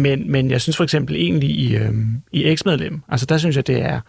Men, 0.00 0.30
men 0.30 0.50
jeg 0.50 0.60
synes 0.60 0.76
for 0.76 0.84
eksempel 0.84 1.16
egentlig 1.16 1.50
i, 1.50 1.76
øhm, 1.76 2.22
i 2.32 2.56
X-medlem, 2.56 3.02
altså 3.08 3.26
der 3.26 3.38
synes 3.38 3.56
jeg, 3.56 3.66
det 3.66 3.82
er 3.82 4.00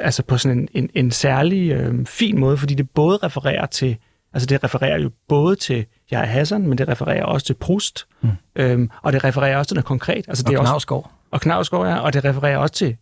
altså 0.00 0.22
på 0.22 0.38
sådan 0.38 0.58
en, 0.58 0.68
en, 0.74 0.90
en 0.94 1.10
særlig 1.10 1.70
øhm, 1.70 2.06
fin 2.06 2.40
måde, 2.40 2.56
fordi 2.56 2.74
det 2.74 2.90
både 2.90 3.16
refererer 3.16 3.66
til, 3.66 3.96
altså 4.34 4.46
det 4.46 4.64
refererer 4.64 4.98
jo 4.98 5.10
både 5.28 5.56
til 5.56 5.86
Jeg 6.10 6.20
Hassan, 6.20 6.66
men 6.66 6.78
det 6.78 6.88
refererer 6.88 7.24
også 7.24 7.46
til 7.46 7.54
Proust, 7.54 8.06
mm. 8.22 8.28
øhm, 8.56 8.90
og 9.02 9.12
det 9.12 9.24
refererer 9.24 9.56
også 9.56 9.68
til 9.68 9.74
noget 9.74 9.86
konkret. 9.86 10.24
Altså, 10.28 10.42
det 10.42 10.48
Og 10.48 10.54
er 10.54 10.58
også, 10.58 10.70
Knavsgaard. 10.70 11.10
og 11.30 11.40
Knavsgaard, 11.40 11.86
ja, 11.86 11.98
og 11.98 12.12
det 12.12 12.24
refererer 12.24 12.58
også 12.58 12.74
til 12.74 12.96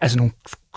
altså 0.00 0.18
nogle, 0.18 0.32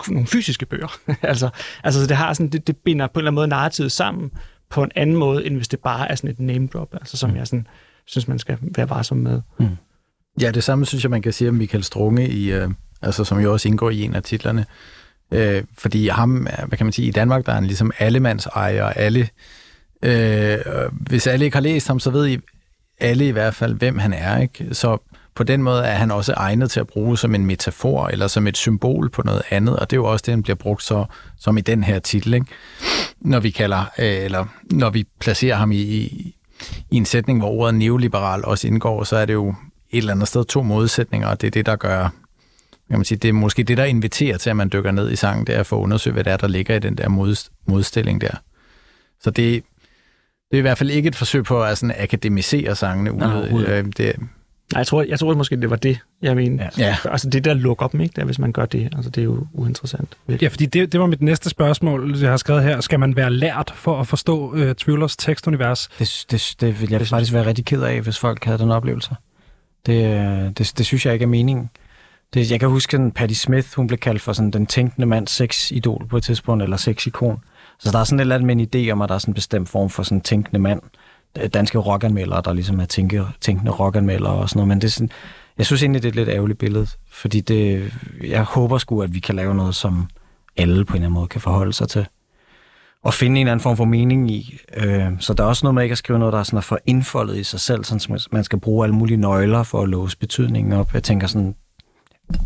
nogle 0.08 0.26
fysiske 0.26 0.66
bøger. 0.66 0.98
altså, 1.22 1.48
altså 1.84 2.06
det, 2.06 2.16
har 2.16 2.32
sådan, 2.32 2.48
det, 2.50 2.66
det 2.66 2.76
binder 2.76 3.06
på 3.06 3.12
en 3.12 3.18
eller 3.20 3.30
anden 3.30 3.34
måde 3.34 3.48
narrativet 3.48 3.92
sammen 3.92 4.30
på 4.70 4.82
en 4.82 4.90
anden 4.96 5.16
måde, 5.16 5.46
end 5.46 5.56
hvis 5.56 5.68
det 5.68 5.78
bare 5.80 6.10
er 6.10 6.14
sådan 6.14 6.30
et 6.30 6.40
name 6.40 6.66
drop, 6.66 6.94
altså, 6.94 7.16
som 7.16 7.30
mm. 7.30 7.36
jeg 7.36 7.46
sådan, 7.46 7.66
synes, 8.06 8.28
man 8.28 8.38
skal 8.38 8.58
være 8.60 8.90
varsom 8.90 9.18
med. 9.18 9.40
Ja, 10.40 10.50
det 10.50 10.64
samme 10.64 10.86
synes 10.86 11.04
jeg, 11.04 11.10
man 11.10 11.22
kan 11.22 11.32
sige 11.32 11.48
om 11.48 11.54
Michael 11.54 11.84
Strunge, 11.84 12.28
i, 12.28 12.52
øh, 12.52 12.70
altså, 13.02 13.24
som 13.24 13.40
jo 13.40 13.52
også 13.52 13.68
indgår 13.68 13.90
i 13.90 14.02
en 14.02 14.14
af 14.14 14.22
titlerne. 14.22 14.66
Øh, 15.32 15.62
fordi 15.78 16.08
ham, 16.08 16.46
er- 16.50 16.66
hvad 16.66 16.78
kan 16.78 16.86
man 16.86 16.92
sige, 16.92 17.08
i 17.08 17.10
Danmark, 17.10 17.46
der 17.46 17.52
er 17.52 17.54
han 17.54 17.66
ligesom 17.66 17.92
allemands 17.98 18.46
ejer, 18.46 18.84
alle, 18.84 19.28
øh, 20.02 20.52
øh, 20.52 20.92
hvis 20.92 21.26
alle 21.26 21.44
ikke 21.44 21.56
har 21.56 21.62
læst 21.62 21.88
ham, 21.88 22.00
så 22.00 22.10
ved 22.10 22.28
I 22.28 22.38
alle 23.00 23.28
i 23.28 23.30
hvert 23.30 23.54
fald, 23.54 23.74
hvem 23.74 23.98
han 23.98 24.12
er. 24.12 24.38
Ikke? 24.40 24.74
Så 24.74 24.98
på 25.34 25.44
den 25.44 25.62
måde 25.62 25.84
er 25.84 25.94
han 25.94 26.10
også 26.10 26.32
egnet 26.32 26.70
til 26.70 26.80
at 26.80 26.86
bruge 26.86 27.18
som 27.18 27.34
en 27.34 27.46
metafor, 27.46 28.08
eller 28.08 28.26
som 28.26 28.46
et 28.46 28.56
symbol 28.56 29.10
på 29.10 29.22
noget 29.24 29.42
andet, 29.50 29.76
og 29.76 29.90
det 29.90 29.96
er 29.96 30.00
jo 30.00 30.04
også 30.04 30.22
det, 30.26 30.32
han 30.32 30.42
bliver 30.42 30.56
brugt 30.56 30.82
så, 30.82 31.04
som 31.38 31.58
i 31.58 31.60
den 31.60 31.84
her 31.84 31.98
titel. 31.98 32.34
Ikke? 32.34 32.46
Når 33.20 33.40
vi 33.40 33.50
kalder, 33.50 33.84
øh, 33.98 34.24
eller 34.24 34.46
når 34.70 34.90
vi 34.90 35.04
placerer 35.20 35.56
ham 35.56 35.72
i, 35.72 35.76
i, 35.76 36.36
i 36.90 36.96
en 36.96 37.04
sætning, 37.04 37.38
hvor 37.38 37.48
ordet 37.48 37.74
neoliberal 37.74 38.44
også 38.44 38.66
indgår, 38.66 39.04
så 39.04 39.16
er 39.16 39.24
det 39.24 39.32
jo 39.32 39.48
et 39.90 39.98
eller 39.98 40.12
andet 40.12 40.28
sted 40.28 40.44
to 40.44 40.62
modsætninger, 40.62 41.28
og 41.28 41.40
det 41.40 41.46
er 41.46 41.50
det, 41.50 41.66
der 41.66 41.76
gør, 41.76 42.08
kan 42.88 42.98
man 42.98 43.04
sige, 43.04 43.18
det 43.18 43.28
er 43.28 43.32
måske 43.32 43.62
det, 43.62 43.76
der 43.76 43.84
inviterer 43.84 44.38
til, 44.38 44.50
at 44.50 44.56
man 44.56 44.70
dykker 44.72 44.90
ned 44.90 45.10
i 45.10 45.16
sangen, 45.16 45.46
det 45.46 45.54
er 45.54 45.60
at 45.60 45.66
få 45.66 45.80
undersøgt, 45.80 46.14
hvad 46.14 46.24
det 46.24 46.32
er, 46.32 46.36
der 46.36 46.48
ligger 46.48 46.76
i 46.76 46.78
den 46.78 46.98
der 46.98 47.08
mod, 47.08 47.50
modstilling 47.66 48.20
der. 48.20 48.34
Så 49.20 49.30
det, 49.30 49.64
det 50.50 50.56
er 50.56 50.58
i 50.58 50.60
hvert 50.60 50.78
fald 50.78 50.90
ikke 50.90 51.06
et 51.06 51.16
forsøg 51.16 51.44
på 51.44 51.62
at 51.62 51.78
sådan 51.78 51.94
akademisere 51.98 52.76
sangene 52.76 53.10
overhovedet 53.10 53.68
Øh, 53.68 53.84
det, 53.96 54.16
Nej, 54.72 54.78
jeg 54.78 54.86
tror, 54.86 55.02
jeg 55.02 55.18
tror 55.18 55.34
måske, 55.34 55.56
det 55.56 55.70
var 55.70 55.76
det, 55.76 55.98
jeg 56.22 56.36
mener. 56.36 56.68
Ja. 56.78 56.96
Altså 57.04 57.30
det 57.30 57.44
der 57.44 57.54
lukker 57.54 57.86
dem, 57.86 58.00
ikke? 58.00 58.12
Der, 58.16 58.24
hvis 58.24 58.38
man 58.38 58.52
gør 58.52 58.66
det. 58.66 58.88
Altså 58.96 59.10
det 59.10 59.20
er 59.20 59.24
jo 59.24 59.46
uinteressant. 59.52 60.16
Ja, 60.42 60.48
fordi 60.48 60.66
det, 60.66 60.92
det 60.92 61.00
var 61.00 61.06
mit 61.06 61.22
næste 61.22 61.50
spørgsmål, 61.50 62.18
jeg 62.20 62.30
har 62.30 62.36
skrevet 62.36 62.62
her. 62.62 62.80
Skal 62.80 63.00
man 63.00 63.16
være 63.16 63.30
lært 63.30 63.72
for 63.74 64.00
at 64.00 64.06
forstå 64.06 64.54
øh, 64.54 64.74
Tvivlers 64.74 65.16
tekstunivers? 65.16 65.88
Det, 65.98 66.26
det, 66.30 66.54
det 66.60 66.80
vil 66.80 66.90
jeg 66.90 67.06
faktisk 67.06 67.32
være 67.32 67.46
rigtig 67.46 67.64
ked 67.64 67.82
af, 67.82 68.00
hvis 68.00 68.18
folk 68.18 68.44
havde 68.44 68.58
den 68.58 68.70
oplevelse. 68.70 69.10
Det, 69.86 70.04
øh, 70.04 70.50
det, 70.58 70.72
det 70.78 70.86
synes 70.86 71.06
jeg 71.06 71.12
ikke 71.12 71.22
er 71.22 71.28
meningen. 71.28 71.70
Det, 72.34 72.50
jeg 72.50 72.60
kan 72.60 72.68
huske, 72.68 72.96
at 72.96 73.14
Patti 73.14 73.34
Smith, 73.34 73.68
hun 73.76 73.86
blev 73.86 73.98
kaldt 73.98 74.22
for 74.22 74.32
sådan 74.32 74.50
den 74.50 74.66
tænkende 74.66 75.06
mands 75.06 75.30
sexidol 75.30 76.06
på 76.08 76.16
et 76.16 76.22
tidspunkt, 76.22 76.62
eller 76.62 76.76
sexikon. 76.76 77.38
Så 77.78 77.90
der 77.92 77.98
er 77.98 78.04
sådan 78.04 78.18
et 78.18 78.20
eller 78.20 78.34
andet 78.34 78.56
med 78.56 78.56
en 78.74 78.88
idé 78.88 78.90
om, 78.90 79.02
at 79.02 79.08
der 79.08 79.14
er 79.14 79.18
sådan 79.18 79.32
en 79.32 79.34
bestemt 79.34 79.68
form 79.68 79.90
for 79.90 80.02
sådan 80.02 80.18
en 80.18 80.22
tænkende 80.22 80.58
mand, 80.58 80.80
Øh, 81.38 81.48
danske 81.48 81.78
rockanmeldere, 81.78 82.42
der 82.44 82.52
ligesom 82.52 82.80
er 82.80 82.84
tænke, 82.84 83.24
tænkende 83.40 83.72
rockanmeldere 83.72 84.32
og 84.32 84.48
sådan 84.48 84.58
noget, 84.58 84.68
men 84.68 84.80
det 84.80 84.86
er 84.86 84.90
sådan, 84.90 85.10
jeg 85.58 85.66
synes 85.66 85.82
egentlig, 85.82 86.02
det 86.02 86.08
er 86.08 86.12
et 86.12 86.16
lidt 86.16 86.28
ærgerligt 86.28 86.58
billede, 86.58 86.86
fordi 87.10 87.40
det, 87.40 87.92
jeg 88.24 88.42
håber 88.42 88.78
sgu, 88.78 89.02
at 89.02 89.14
vi 89.14 89.20
kan 89.20 89.34
lave 89.36 89.54
noget, 89.54 89.74
som 89.74 90.08
alle 90.56 90.84
på 90.84 90.92
en 90.92 90.96
eller 90.96 91.06
anden 91.06 91.14
måde 91.14 91.28
kan 91.28 91.40
forholde 91.40 91.72
sig 91.72 91.88
til. 91.88 92.06
Og 93.02 93.14
finde 93.14 93.40
en 93.40 93.46
eller 93.46 93.52
anden 93.52 93.62
form 93.62 93.76
for 93.76 93.84
mening 93.84 94.30
i. 94.30 94.58
Øh, 94.76 95.10
så 95.18 95.34
der 95.34 95.44
er 95.44 95.48
også 95.48 95.66
noget 95.66 95.74
med 95.74 95.82
ikke 95.82 95.92
at 95.92 95.98
skrive 95.98 96.18
noget, 96.18 96.32
der 96.32 96.38
er, 96.38 96.42
sådan 96.42 96.56
er 96.56 96.60
for 96.60 96.78
indfoldet 96.86 97.36
i 97.36 97.44
sig 97.44 97.60
selv, 97.60 97.84
sådan, 97.84 98.00
så 98.00 98.28
man 98.32 98.44
skal 98.44 98.60
bruge 98.60 98.84
alle 98.84 98.94
mulige 98.94 99.16
nøgler 99.16 99.62
for 99.62 99.82
at 99.82 99.88
låse 99.88 100.18
betydningen 100.18 100.72
op. 100.72 100.94
Jeg 100.94 101.02
tænker 101.02 101.26
sådan, 101.26 101.54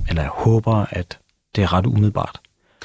eller 0.08 0.22
jeg 0.22 0.30
håber, 0.34 0.86
at 0.90 1.18
det 1.56 1.64
er 1.64 1.72
ret 1.72 1.86
umiddelbart 1.86 2.40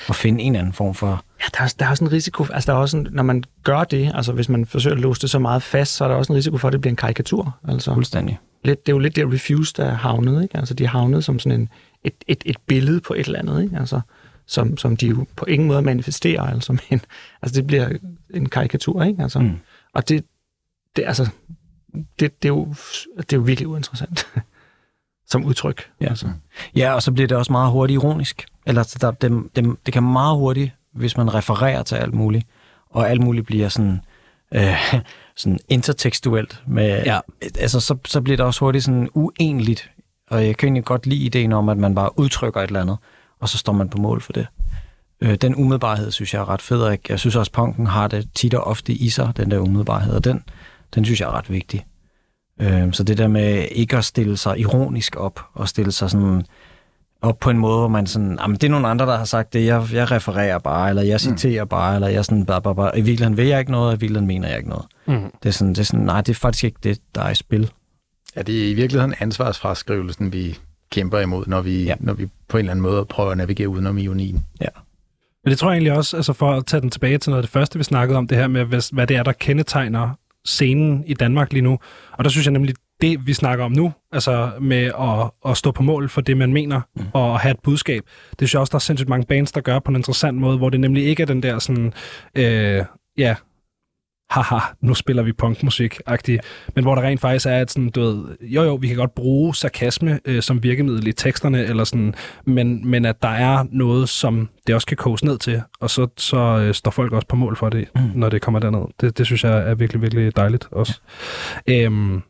at 0.10 0.16
finde 0.16 0.44
en 0.44 0.52
eller 0.52 0.60
anden 0.60 0.74
form 0.74 0.94
for... 0.94 1.24
Ja, 1.42 1.46
der 1.58 1.64
er, 1.64 1.74
der 1.80 1.86
er 1.86 1.90
også 1.90 2.04
en 2.04 2.12
risiko, 2.12 2.46
altså 2.54 2.72
der 2.72 2.78
er 2.78 2.82
også 2.82 2.98
en, 2.98 3.08
når 3.12 3.24
man 3.24 3.44
gør 3.64 3.84
det, 3.84 4.12
altså 4.16 4.34
hvis 4.34 4.50
man 4.50 4.66
forsøger 4.66 4.96
at 4.96 5.02
låse 5.02 5.22
det 5.22 5.30
så 5.30 5.40
meget 5.40 5.64
fast, 5.64 5.96
så 5.96 6.04
er 6.04 6.08
der 6.08 6.16
også 6.16 6.34
en 6.34 6.38
risiko 6.38 6.58
for, 6.58 6.68
at 6.68 6.72
det 6.72 6.82
bliver 6.82 6.92
en 6.92 6.96
karikatur. 6.96 7.58
Altså, 7.68 7.94
Fuldstændig. 7.94 8.40
lidt, 8.64 8.86
det 8.86 8.92
er 8.92 8.96
jo 8.96 9.00
lidt 9.00 9.16
det 9.16 9.34
Refuse, 9.34 9.74
der 9.78 9.86
er 9.86 9.96
havnet, 9.96 10.44
ikke? 10.44 10.58
Altså 10.58 10.74
de 10.74 10.84
er 10.84 10.88
havnet 10.88 11.24
som 11.24 11.40
sådan 11.40 11.60
en, 11.60 11.70
et, 12.04 12.14
et, 12.28 12.44
et 12.46 12.58
billede 12.68 13.02
på 13.02 13.14
et 13.14 13.26
eller 13.26 13.40
andet, 13.40 13.64
ikke? 13.64 13.78
Altså, 13.78 14.02
som, 14.46 14.78
som 14.78 14.98
de 14.98 15.08
jo 15.08 15.26
på 15.36 15.46
ingen 15.46 15.68
måde 15.68 15.82
manifesterer, 15.82 16.42
altså, 16.42 16.74
men 16.90 17.02
altså 17.42 17.56
det 17.56 17.68
bliver 17.68 17.90
en 18.34 18.50
karikatur, 18.50 19.04
ikke? 19.04 19.24
Altså, 19.24 19.40
Mm. 19.40 19.58
Og 19.94 20.10
det, 20.10 20.26
det, 20.96 21.04
altså, 21.08 21.28
det, 22.20 22.44
det, 22.44 22.50
er 22.50 22.54
jo, 22.54 22.74
det 23.18 23.34
er 23.34 23.38
jo 23.38 23.42
virkelig 23.44 23.68
uinteressant 23.68 24.28
som 25.32 25.46
udtryk. 25.46 25.90
Ja. 26.02 26.06
Altså. 26.10 26.28
Ja, 26.76 26.94
og 26.94 27.04
så 27.04 27.12
bliver 27.12 27.28
det 27.28 27.38
også 27.38 27.52
meget 27.52 27.72
hurtigt 27.72 27.96
ironisk. 28.04 28.46
Eller 28.66 28.84
så 28.84 28.98
der, 29.02 29.12
det, 29.12 29.44
det, 29.56 29.76
det 29.86 29.94
kan 29.94 30.04
meget 30.04 30.38
hurtigt, 30.38 30.72
hvis 30.94 31.18
man 31.18 31.34
refererer 31.34 31.84
til 31.84 31.96
alt 31.96 32.14
muligt, 32.14 32.46
og 32.90 33.10
alt 33.10 33.24
muligt 33.24 33.46
bliver 33.46 33.70
sådan, 33.70 34.02
øh, 34.54 34.76
sådan 35.38 35.60
intertekstuelt. 35.70 36.64
Med, 36.68 37.04
Ja. 37.06 37.20
Altså, 37.60 37.80
så, 37.80 37.98
så 38.06 38.22
bliver 38.22 38.38
det 38.38 38.46
også 38.46 38.60
hurtigt 38.66 38.84
sådan 38.86 39.10
uenligt. 39.14 39.92
Og 40.30 40.46
jeg 40.46 40.58
kan 40.58 40.68
egentlig 40.68 40.86
godt 40.86 41.06
lide 41.08 41.26
ideen 41.26 41.54
om, 41.54 41.70
at 41.70 41.78
man 41.78 41.96
bare 41.96 42.20
udtrykker 42.20 42.62
et 42.62 42.68
eller 42.68 42.82
andet, 42.82 42.98
og 43.40 43.50
så 43.50 43.58
står 43.58 43.74
man 43.74 43.90
på 43.90 43.98
mål 43.98 44.22
for 44.22 44.34
det. 44.34 44.48
Øh, 45.22 45.36
den 45.36 45.56
umiddelbarhed 45.56 46.12
synes 46.12 46.34
jeg 46.34 46.40
er 46.40 46.50
ret 46.50 46.62
fed, 46.62 46.82
og 46.82 46.92
jeg- 46.92 47.10
jeg 47.12 47.20
synes 47.20 47.36
også, 47.36 47.52
punken 47.52 47.88
har 47.88 48.08
det 48.08 48.30
tit 48.36 48.54
og 48.54 48.64
ofte 48.64 48.94
i 48.94 49.10
sig, 49.10 49.34
den 49.38 49.52
der 49.52 49.60
umiddelbarhed, 49.60 50.14
og 50.14 50.24
den, 50.24 50.44
den 50.96 51.06
synes 51.06 51.22
jeg 51.22 51.28
er 51.28 51.32
ret 51.32 51.50
vigtig. 51.52 51.86
Øh, 52.62 52.94
så 52.94 53.04
det 53.04 53.18
der 53.18 53.28
med 53.28 53.68
ikke 53.72 53.98
at 53.98 54.06
stille 54.06 54.38
sig 54.38 54.60
ironisk 54.60 55.16
op, 55.16 55.40
og 55.54 55.70
stille 55.70 55.92
sig 55.92 56.10
sådan 56.10 56.46
op 57.22 57.40
på 57.40 57.50
en 57.50 57.58
måde, 57.58 57.78
hvor 57.78 57.88
man 57.88 58.08
sådan, 58.08 58.38
jamen 58.42 58.56
det 58.58 58.64
er 58.64 58.70
nogle 58.72 58.88
andre, 58.88 59.06
der 59.06 59.18
har 59.18 59.26
sagt 59.26 59.54
det, 59.54 59.66
jeg, 59.66 59.84
jeg 59.94 60.12
refererer 60.12 60.58
bare, 60.60 60.90
eller 60.90 61.02
jeg 61.02 61.20
citerer 61.20 61.64
mm. 61.64 61.70
bare, 61.70 61.96
eller 61.96 62.08
jeg 62.08 62.26
sådan, 62.26 62.46
bare, 62.46 62.62
bare, 62.62 62.76
bare. 62.76 63.00
i 63.00 63.02
virkeligheden 63.02 63.38
vil 63.38 63.48
jeg 63.48 63.60
ikke 63.60 63.72
noget, 63.72 63.88
og 63.88 63.94
i 63.94 64.00
virkeligheden 64.00 64.28
mener 64.28 64.48
jeg 64.48 64.58
ikke 64.58 64.70
noget. 64.70 64.86
Mm. 65.08 65.32
Det 65.44 65.50
er 65.50 65.54
sådan, 65.54 65.70
det 65.74 65.80
er 65.80 65.84
sådan, 65.84 66.06
nej, 66.06 66.22
det 66.22 66.30
er 66.30 66.40
faktisk 66.40 66.64
ikke 66.64 66.78
det, 66.84 67.00
der 67.16 67.22
er 67.22 67.30
i 67.30 67.36
spil. 67.36 67.72
Er 68.36 68.44
det 68.44 68.54
i 68.54 68.74
virkeligheden 68.74 69.16
ansvarsfraskrivelsen, 69.20 70.34
vi 70.34 70.58
kæmper 70.92 71.20
imod, 71.20 71.44
når 71.48 71.62
vi, 71.62 71.84
Ja. 71.84 71.90
ja. 71.90 71.96
når 72.00 72.14
vi 72.14 72.28
på 72.48 72.58
en 72.58 72.60
eller 72.60 72.72
anden 72.72 72.84
måde 72.84 73.06
prøver 73.06 73.32
at 73.32 73.38
navigere 73.38 73.70
udenom 73.70 73.98
ionien? 73.98 74.46
Men 75.44 75.52
det 75.52 75.58
tror 75.60 75.70
jeg 75.70 75.76
egentlig 75.76 75.94
også, 75.94 76.18
altså 76.18 76.34
for 76.34 76.52
at 76.54 76.66
tage 76.66 76.82
den 76.82 76.90
tilbage 76.90 77.18
til 77.18 77.30
noget 77.30 77.44
af 77.44 77.48
det 77.48 77.52
første, 77.52 77.78
vi 77.78 77.84
snakkede 77.84 78.18
om, 78.18 78.28
det 78.28 78.38
her 78.38 78.48
med, 78.48 78.66
hvad 78.94 79.08
det 79.08 79.18
er, 79.18 79.24
der 79.24 79.32
kendetegner 79.32 80.10
scenen 80.50 81.04
i 81.08 81.14
Danmark 81.14 81.54
lige 81.54 81.62
nu. 81.62 81.80
Og 82.12 82.24
der 82.24 82.30
synes 82.30 82.46
jeg 82.46 82.52
nemlig, 82.54 82.76
det 83.02 83.28
vi 83.28 83.34
snakker 83.34 83.66
om 83.66 83.72
nu, 83.72 83.94
altså 84.12 84.52
med 84.62 84.92
at, 85.00 85.52
at 85.52 85.58
stå 85.58 85.72
på 85.72 85.84
mål 85.84 86.10
for 86.10 86.22
det, 86.22 86.38
man 86.38 86.54
mener, 86.54 86.82
mm. 86.96 87.06
og 87.14 87.40
have 87.40 87.52
et 87.52 87.60
budskab, 87.64 88.04
det 88.30 88.38
synes 88.40 88.54
jeg 88.54 88.60
også, 88.60 88.72
der 88.72 88.76
er 88.76 88.80
sindssygt 88.80 89.10
mange 89.10 89.26
bands, 89.26 89.52
der 89.52 89.62
gør 89.62 89.80
på 89.80 89.92
en 89.92 89.96
interessant 89.96 90.38
måde, 90.38 90.58
hvor 90.58 90.70
det 90.70 90.80
nemlig 90.80 91.06
ikke 91.06 91.24
er 91.24 91.28
den 91.28 91.44
der 91.44 91.60
sådan, 91.60 91.94
øh, 92.36 92.86
ja, 93.18 93.36
haha, 94.30 94.60
nu 94.82 94.94
spiller 94.94 95.24
vi 95.24 95.32
punkmusik-agtigt, 95.32 96.40
men 96.76 96.84
hvor 96.84 96.96
der 96.96 97.02
rent 97.02 97.22
faktisk 97.22 97.46
er 97.46 97.62
et 97.62 97.72
sådan, 97.72 97.90
du 97.90 98.02
ved, 98.02 98.38
jo 98.42 98.64
jo, 98.64 98.76
vi 98.76 98.88
kan 98.88 98.98
godt 98.98 99.16
bruge 99.16 99.56
sarkasme 99.56 100.20
øh, 100.26 100.42
som 100.42 100.64
virkemiddel 100.64 101.08
i 101.08 101.12
teksterne, 101.12 101.66
eller 101.66 101.84
sådan, 101.84 102.14
men, 102.46 102.88
men 102.88 103.06
at 103.06 103.22
der 103.22 103.30
er 103.30 103.66
noget, 103.72 104.10
som 104.10 104.50
det 104.68 104.76
også 104.76 104.88
kan 104.88 104.98
koges 104.98 105.24
ned 105.24 105.38
til, 105.38 105.62
og 105.80 105.90
så, 105.90 106.08
så 106.18 106.38
øh, 106.38 106.74
står 106.74 106.92
folk 106.92 107.14
også 107.14 107.28
på 107.28 107.36
mål 107.36 107.56
for 107.56 107.70
det, 107.70 107.88
mm. 107.96 108.02
når 108.16 108.30
det 108.30 108.42
kommer 108.42 108.60
derned. 108.60 108.86
Det, 109.02 109.18
det 109.18 109.26
synes 109.26 109.44
jeg 109.44 109.70
er 109.70 109.76
virkelig, 109.76 110.02
virkelig 110.02 110.36
dejligt 110.36 110.68
også. 110.72 111.02
Ja. 111.68 111.84
Øhm, 111.84 112.22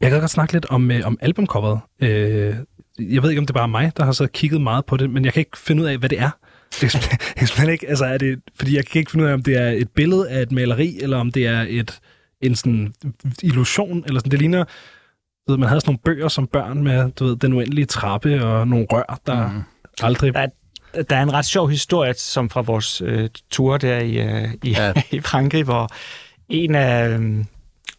jeg 0.00 0.10
kan 0.10 0.20
godt 0.20 0.30
snakke 0.30 0.52
lidt 0.52 0.66
om, 0.66 0.90
øh, 0.90 1.00
om 1.04 1.18
albumcoveret. 1.20 1.80
Øh, 2.02 2.54
jeg 2.98 3.22
ved 3.22 3.30
ikke, 3.30 3.40
om 3.40 3.46
det 3.46 3.54
bare 3.54 3.62
er 3.62 3.68
mig, 3.68 3.92
der 3.96 4.04
har 4.04 4.12
så 4.12 4.26
kigget 4.26 4.60
meget 4.60 4.84
på 4.84 4.96
det, 4.96 5.10
men 5.10 5.24
jeg 5.24 5.32
kan 5.32 5.40
ikke 5.40 5.58
finde 5.58 5.82
ud 5.82 5.86
af, 5.86 5.98
hvad 5.98 6.08
det 6.08 6.20
er. 6.20 6.30
Simpelthen 6.72 7.68
ikke, 7.68 7.88
altså 7.88 8.04
er 8.04 8.18
det, 8.18 8.40
fordi 8.54 8.76
jeg 8.76 8.86
kan 8.86 8.98
ikke 8.98 9.10
finde 9.10 9.24
ud 9.24 9.30
af, 9.30 9.34
om 9.34 9.42
det 9.42 9.56
er 9.56 9.68
et 9.68 9.90
billede 9.90 10.30
af 10.30 10.42
et 10.42 10.52
maleri, 10.52 10.98
eller 11.00 11.18
om 11.18 11.32
det 11.32 11.46
er 11.46 11.66
et, 11.68 12.00
en 12.40 12.54
sådan 12.54 12.94
illusion, 13.42 14.04
eller 14.06 14.20
sådan. 14.20 14.30
Det 14.30 14.38
ligner, 14.38 14.64
du 15.48 15.52
ved, 15.52 15.58
man 15.58 15.68
havde 15.68 15.80
sådan 15.80 15.90
nogle 15.90 15.98
bøger 16.04 16.28
som 16.28 16.46
børn 16.46 16.82
med, 16.82 17.10
du 17.10 17.24
ved, 17.24 17.36
den 17.36 17.52
uendelige 17.52 17.86
trappe 17.86 18.44
og 18.44 18.68
nogle 18.68 18.86
rør, 18.92 19.20
der 19.26 19.48
mm. 19.48 19.62
aldrig... 20.02 20.34
Der 20.34 20.40
er, 20.40 21.02
der 21.02 21.16
er 21.16 21.22
en 21.22 21.32
ret 21.32 21.44
sjov 21.44 21.68
historie, 21.68 22.14
som 22.14 22.50
fra 22.50 22.60
vores 22.60 23.00
øh, 23.00 23.28
tur 23.50 23.76
der 23.76 23.98
i, 23.98 24.18
øh, 24.18 24.48
i, 24.62 24.70
ja. 24.70 24.92
I 25.16 25.20
Frankrig, 25.20 25.64
hvor 25.64 25.88
en 26.48 26.74
af 26.74 27.08
øh, 27.08 27.44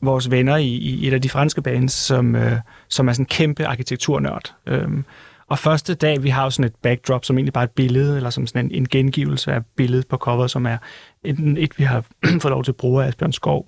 vores 0.02 0.32
venner 0.32 0.58
i, 0.58 0.68
i 0.68 1.08
et 1.08 1.14
af 1.14 1.22
de 1.22 1.30
franske 1.30 1.62
bands, 1.62 1.94
som, 1.94 2.36
øh, 2.36 2.58
som 2.90 3.08
er 3.08 3.14
sådan 3.14 3.24
en 3.24 3.28
kæmpe 3.28 3.66
arkitekturnørd. 3.66 4.54
Øhm, 4.68 5.06
og 5.52 5.60
første 5.60 5.94
dag, 5.94 6.24
vi 6.24 6.30
har 6.30 6.44
jo 6.44 6.50
sådan 6.50 6.66
et 6.66 6.76
backdrop, 6.76 7.26
som 7.26 7.38
egentlig 7.38 7.54
bare 7.54 7.64
er 7.64 7.68
et 7.68 7.72
billede, 7.72 8.18
eller 8.18 8.30
som 8.30 8.48
sådan 8.48 8.66
en, 8.66 8.72
en 8.72 8.88
gengivelse 8.88 9.52
af 9.52 9.66
billedet 9.66 10.08
på 10.08 10.18
coveret, 10.18 10.52
som 10.52 10.66
er 10.66 10.78
enten 11.24 11.58
et 11.58 11.80
vi 11.80 11.84
har 11.84 12.06
fået 12.42 12.52
lov 12.52 12.64
til 12.64 12.72
at 12.72 12.76
bruge 12.76 13.04
af 13.04 13.08
Asbjørn 13.08 13.32
Skov. 13.32 13.68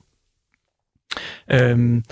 Øhm, 1.52 2.04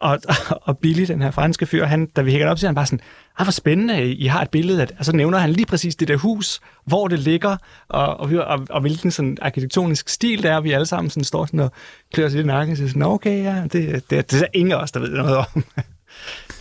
og, 0.00 0.18
og 0.66 0.78
Billy, 0.78 1.04
den 1.06 1.22
her 1.22 1.30
franske 1.30 1.66
fyr, 1.66 1.84
han, 1.84 2.06
da 2.06 2.22
vi 2.22 2.30
hænger 2.30 2.50
op, 2.50 2.58
siger 2.58 2.68
han 2.68 2.74
bare 2.74 2.86
sådan, 2.86 3.00
ah, 3.38 3.44
hvor 3.44 3.50
spændende, 3.50 4.14
I 4.14 4.26
har 4.26 4.42
et 4.42 4.50
billede 4.50 4.82
At. 4.82 4.92
Og 4.98 5.04
så 5.04 5.16
nævner 5.16 5.38
han 5.38 5.50
lige 5.50 5.66
præcis 5.66 5.96
det 5.96 6.08
der 6.08 6.16
hus, 6.16 6.60
hvor 6.84 7.08
det 7.08 7.18
ligger, 7.18 7.56
og, 7.88 8.20
og, 8.20 8.30
og, 8.30 8.66
og 8.70 8.80
hvilken 8.80 9.10
sådan 9.10 9.38
arkitektonisk 9.42 10.08
stil 10.08 10.42
det 10.42 10.50
er, 10.50 10.60
vi 10.60 10.72
alle 10.72 10.86
sammen 10.86 11.10
sådan 11.10 11.24
står 11.24 11.46
sådan 11.46 11.60
og 11.60 11.72
klør 12.12 12.28
sig 12.28 12.40
i 12.40 12.44
nakken 12.44 12.72
og 12.72 12.76
siger 12.76 12.88
sådan, 12.88 13.02
okay, 13.02 13.42
ja, 13.42 13.62
det, 13.62 13.72
det, 13.72 14.10
det, 14.10 14.30
det 14.30 14.42
er 14.42 14.46
ingen 14.54 14.72
af 14.72 14.76
os, 14.76 14.92
der 14.92 15.00
ved 15.00 15.10
noget 15.10 15.36
om. 15.36 15.64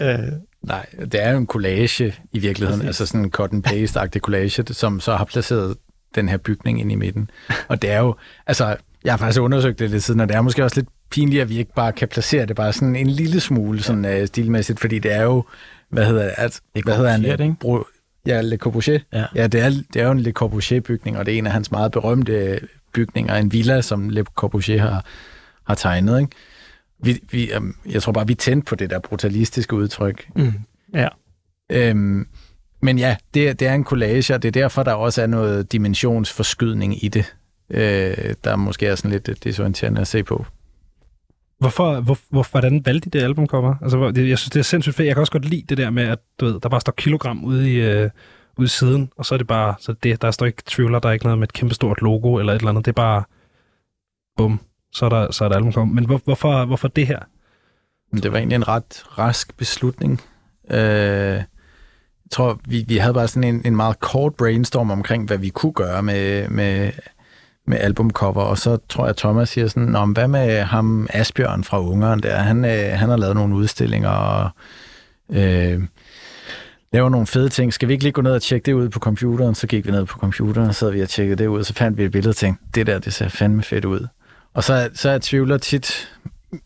øh, 0.07 0.31
Nej, 0.67 0.85
det 0.99 1.23
er 1.23 1.31
jo 1.31 1.37
en 1.37 1.47
collage 1.47 2.15
i 2.31 2.39
virkeligheden, 2.39 2.79
Præcis. 2.79 2.87
altså 2.87 3.05
sådan 3.05 3.25
en 3.25 3.31
cut-and-paste-agtig 3.31 4.19
collage, 4.19 4.73
som 4.73 4.99
så 4.99 5.15
har 5.15 5.25
placeret 5.25 5.77
den 6.15 6.29
her 6.29 6.37
bygning 6.37 6.79
ind 6.79 6.91
i 6.91 6.95
midten. 6.95 7.29
Og 7.67 7.81
det 7.81 7.91
er 7.91 7.99
jo, 7.99 8.15
altså, 8.47 8.75
jeg 9.03 9.13
har 9.13 9.17
faktisk 9.17 9.41
undersøgt 9.41 9.79
det 9.79 9.89
lidt 9.89 10.03
siden, 10.03 10.19
og 10.19 10.29
det 10.29 10.35
er 10.35 10.41
måske 10.41 10.63
også 10.63 10.79
lidt 10.79 10.89
pinligt, 11.09 11.41
at 11.41 11.49
vi 11.49 11.57
ikke 11.57 11.73
bare 11.75 11.91
kan 11.91 12.07
placere 12.07 12.45
det 12.45 12.55
bare 12.55 12.73
sådan 12.73 12.95
en 12.95 13.07
lille 13.07 13.39
smule 13.39 13.83
sådan 13.83 14.21
uh, 14.21 14.27
stilmæssigt, 14.27 14.79
fordi 14.79 14.99
det 14.99 15.13
er 15.13 15.23
jo, 15.23 15.43
hvad 15.89 16.05
hedder, 16.05 16.31
at, 16.37 16.59
hvad 16.83 16.95
hedder 16.95 17.11
han? 17.11 17.23
det, 17.23 17.39
ikke? 17.39 17.55
Bro, 17.59 17.85
ja, 18.27 18.41
Le 18.41 18.57
Corbusier. 18.57 18.99
Ja. 19.13 19.25
ja 19.35 19.47
det, 19.47 19.61
er, 19.61 19.69
det 19.69 20.01
er 20.01 20.05
jo 20.05 20.11
en 20.11 20.19
Le 20.19 20.31
Corbusier-bygning, 20.31 21.17
og 21.17 21.25
det 21.25 21.33
er 21.33 21.37
en 21.37 21.45
af 21.45 21.51
hans 21.51 21.71
meget 21.71 21.91
berømte 21.91 22.59
bygninger, 22.93 23.35
en 23.35 23.51
villa, 23.51 23.81
som 23.81 24.09
Le 24.09 24.23
Corbusier 24.35 24.81
har, 24.81 25.05
har 25.67 25.75
tegnet, 25.75 26.19
ikke? 26.19 26.31
Vi, 26.99 27.19
vi, 27.31 27.51
øhm, 27.51 27.75
jeg 27.89 28.01
tror 28.01 28.11
bare, 28.11 28.27
vi 28.27 28.35
tændte 28.35 28.65
på 28.65 28.75
det 28.75 28.89
der 28.89 28.99
brutalistiske 28.99 29.75
udtryk. 29.75 30.29
mm, 30.35 30.53
ja. 30.93 31.07
Øhm, 31.71 32.27
men 32.81 32.99
ja, 32.99 33.15
det, 33.33 33.59
det 33.59 33.67
er 33.67 33.73
en 33.73 33.83
collage, 33.83 34.33
og 34.33 34.43
det 34.43 34.47
er 34.47 34.51
derfor, 34.61 34.83
der 34.83 34.93
også 34.93 35.21
er 35.21 35.27
noget 35.27 35.71
dimensionsforskydning 35.71 37.03
i 37.03 37.07
det, 37.07 37.35
øh, 37.69 38.33
der 38.43 38.55
måske 38.55 38.87
er 38.87 38.95
sådan 38.95 39.11
lidt 39.11 39.29
øh, 39.29 39.35
desorienterende 39.43 40.01
at 40.01 40.07
se 40.07 40.23
på. 40.23 40.45
Hvorfor, 41.59 42.01
hvor, 42.01 42.17
hvor, 42.29 42.47
hvordan 42.51 42.85
valgte 42.85 43.09
de 43.09 43.19
det 43.19 43.23
albumcover? 43.25 43.75
Altså, 43.81 43.97
hvor, 43.97 44.11
det, 44.11 44.29
jeg 44.29 44.39
synes, 44.39 44.49
det 44.49 44.59
er 44.59 44.63
sindssygt 44.63 44.95
fedt. 44.95 45.05
Jeg 45.05 45.15
kan 45.15 45.19
også 45.19 45.31
godt 45.31 45.45
lide 45.45 45.63
det 45.69 45.77
der 45.77 45.89
med, 45.89 46.03
at 46.03 46.19
du 46.39 46.45
ved, 46.45 46.59
der 46.59 46.69
bare 46.69 46.81
står 46.81 46.93
kilogram 46.97 47.43
ude 47.43 47.71
i, 47.71 47.75
øh, 47.75 48.09
ude 48.57 48.65
i 48.65 48.67
siden, 48.67 49.09
og 49.17 49.25
så 49.25 49.35
er 49.35 49.37
det 49.37 49.47
bare, 49.47 49.75
så 49.79 49.93
det, 49.93 50.21
der 50.21 50.31
står 50.31 50.45
ikke 50.45 50.63
Thriller, 50.67 50.99
der 50.99 51.09
er 51.09 51.13
ikke 51.13 51.25
noget 51.25 51.39
med 51.39 51.47
et 51.47 51.53
kæmpestort 51.53 52.01
logo 52.01 52.35
eller 52.35 52.53
et 52.53 52.59
eller 52.59 52.69
andet. 52.69 52.85
Det 52.85 52.91
er 52.91 52.93
bare, 52.93 53.23
bum, 54.37 54.59
så 54.95 55.05
er 55.05 55.09
der, 55.09 55.31
så 55.31 55.45
er 55.45 55.49
der 55.49 55.55
albumcover. 55.55 55.85
Men 55.87 56.05
hvor, 56.05 56.21
hvorfor, 56.25 56.65
hvorfor 56.65 56.87
det 56.87 57.07
her? 57.07 57.19
Men 58.11 58.23
det 58.23 58.31
var 58.31 58.37
egentlig 58.37 58.55
en 58.55 58.67
ret 58.67 59.03
rask 59.17 59.57
beslutning. 59.57 60.21
Øh, 60.71 60.79
jeg 62.25 62.31
tror, 62.31 62.59
vi, 62.67 62.85
vi 62.87 62.97
havde 62.97 63.13
bare 63.13 63.27
sådan 63.27 63.55
en, 63.55 63.61
en 63.65 63.75
meget 63.75 63.99
kort 63.99 64.35
brainstorm 64.35 64.91
omkring, 64.91 65.27
hvad 65.27 65.37
vi 65.37 65.49
kunne 65.49 65.73
gøre 65.73 66.03
med, 66.03 66.49
med, 66.49 66.91
med 67.67 67.77
albumcover, 67.77 68.41
og 68.41 68.57
så 68.57 68.77
tror 68.89 69.05
jeg, 69.05 69.17
Thomas 69.17 69.49
siger 69.49 69.67
sådan, 69.67 69.89
Nå, 69.89 70.05
hvad 70.05 70.27
med 70.27 70.61
ham 70.61 71.07
Asbjørn 71.09 71.63
fra 71.63 71.81
Ungeren 71.81 72.23
der? 72.23 72.35
Han, 72.35 72.65
øh, 72.65 72.99
han 72.99 73.09
har 73.09 73.17
lavet 73.17 73.35
nogle 73.35 73.55
udstillinger, 73.55 74.09
og 74.09 74.49
øh, 75.29 75.81
laver 76.93 77.09
nogle 77.09 77.27
fede 77.27 77.49
ting. 77.49 77.73
Skal 77.73 77.87
vi 77.87 77.93
ikke 77.93 78.03
lige 78.03 78.13
gå 78.13 78.21
ned 78.21 78.31
og 78.31 78.41
tjekke 78.41 78.65
det 78.65 78.73
ud 78.73 78.89
på 78.89 78.99
computeren? 78.99 79.55
Så 79.55 79.67
gik 79.67 79.85
vi 79.85 79.91
ned 79.91 80.05
på 80.05 80.19
computeren, 80.19 80.67
og 80.67 80.75
så 80.75 80.91
vi 80.91 81.01
og 81.01 81.09
tjekkede 81.09 81.43
det 81.43 81.47
ud, 81.47 81.59
og 81.59 81.65
så 81.65 81.73
fandt 81.73 81.97
vi 81.97 82.03
et 82.03 82.11
billede 82.11 82.31
og 82.31 82.35
tænkte, 82.35 82.63
det 82.75 82.87
der, 82.87 82.99
det 82.99 83.13
ser 83.13 83.29
fandme 83.29 83.63
fedt 83.63 83.85
ud. 83.85 84.07
Og 84.55 84.63
så, 84.63 84.89
så 84.93 85.09
er 85.09 85.17
tvivler 85.21 85.57
tit 85.57 86.17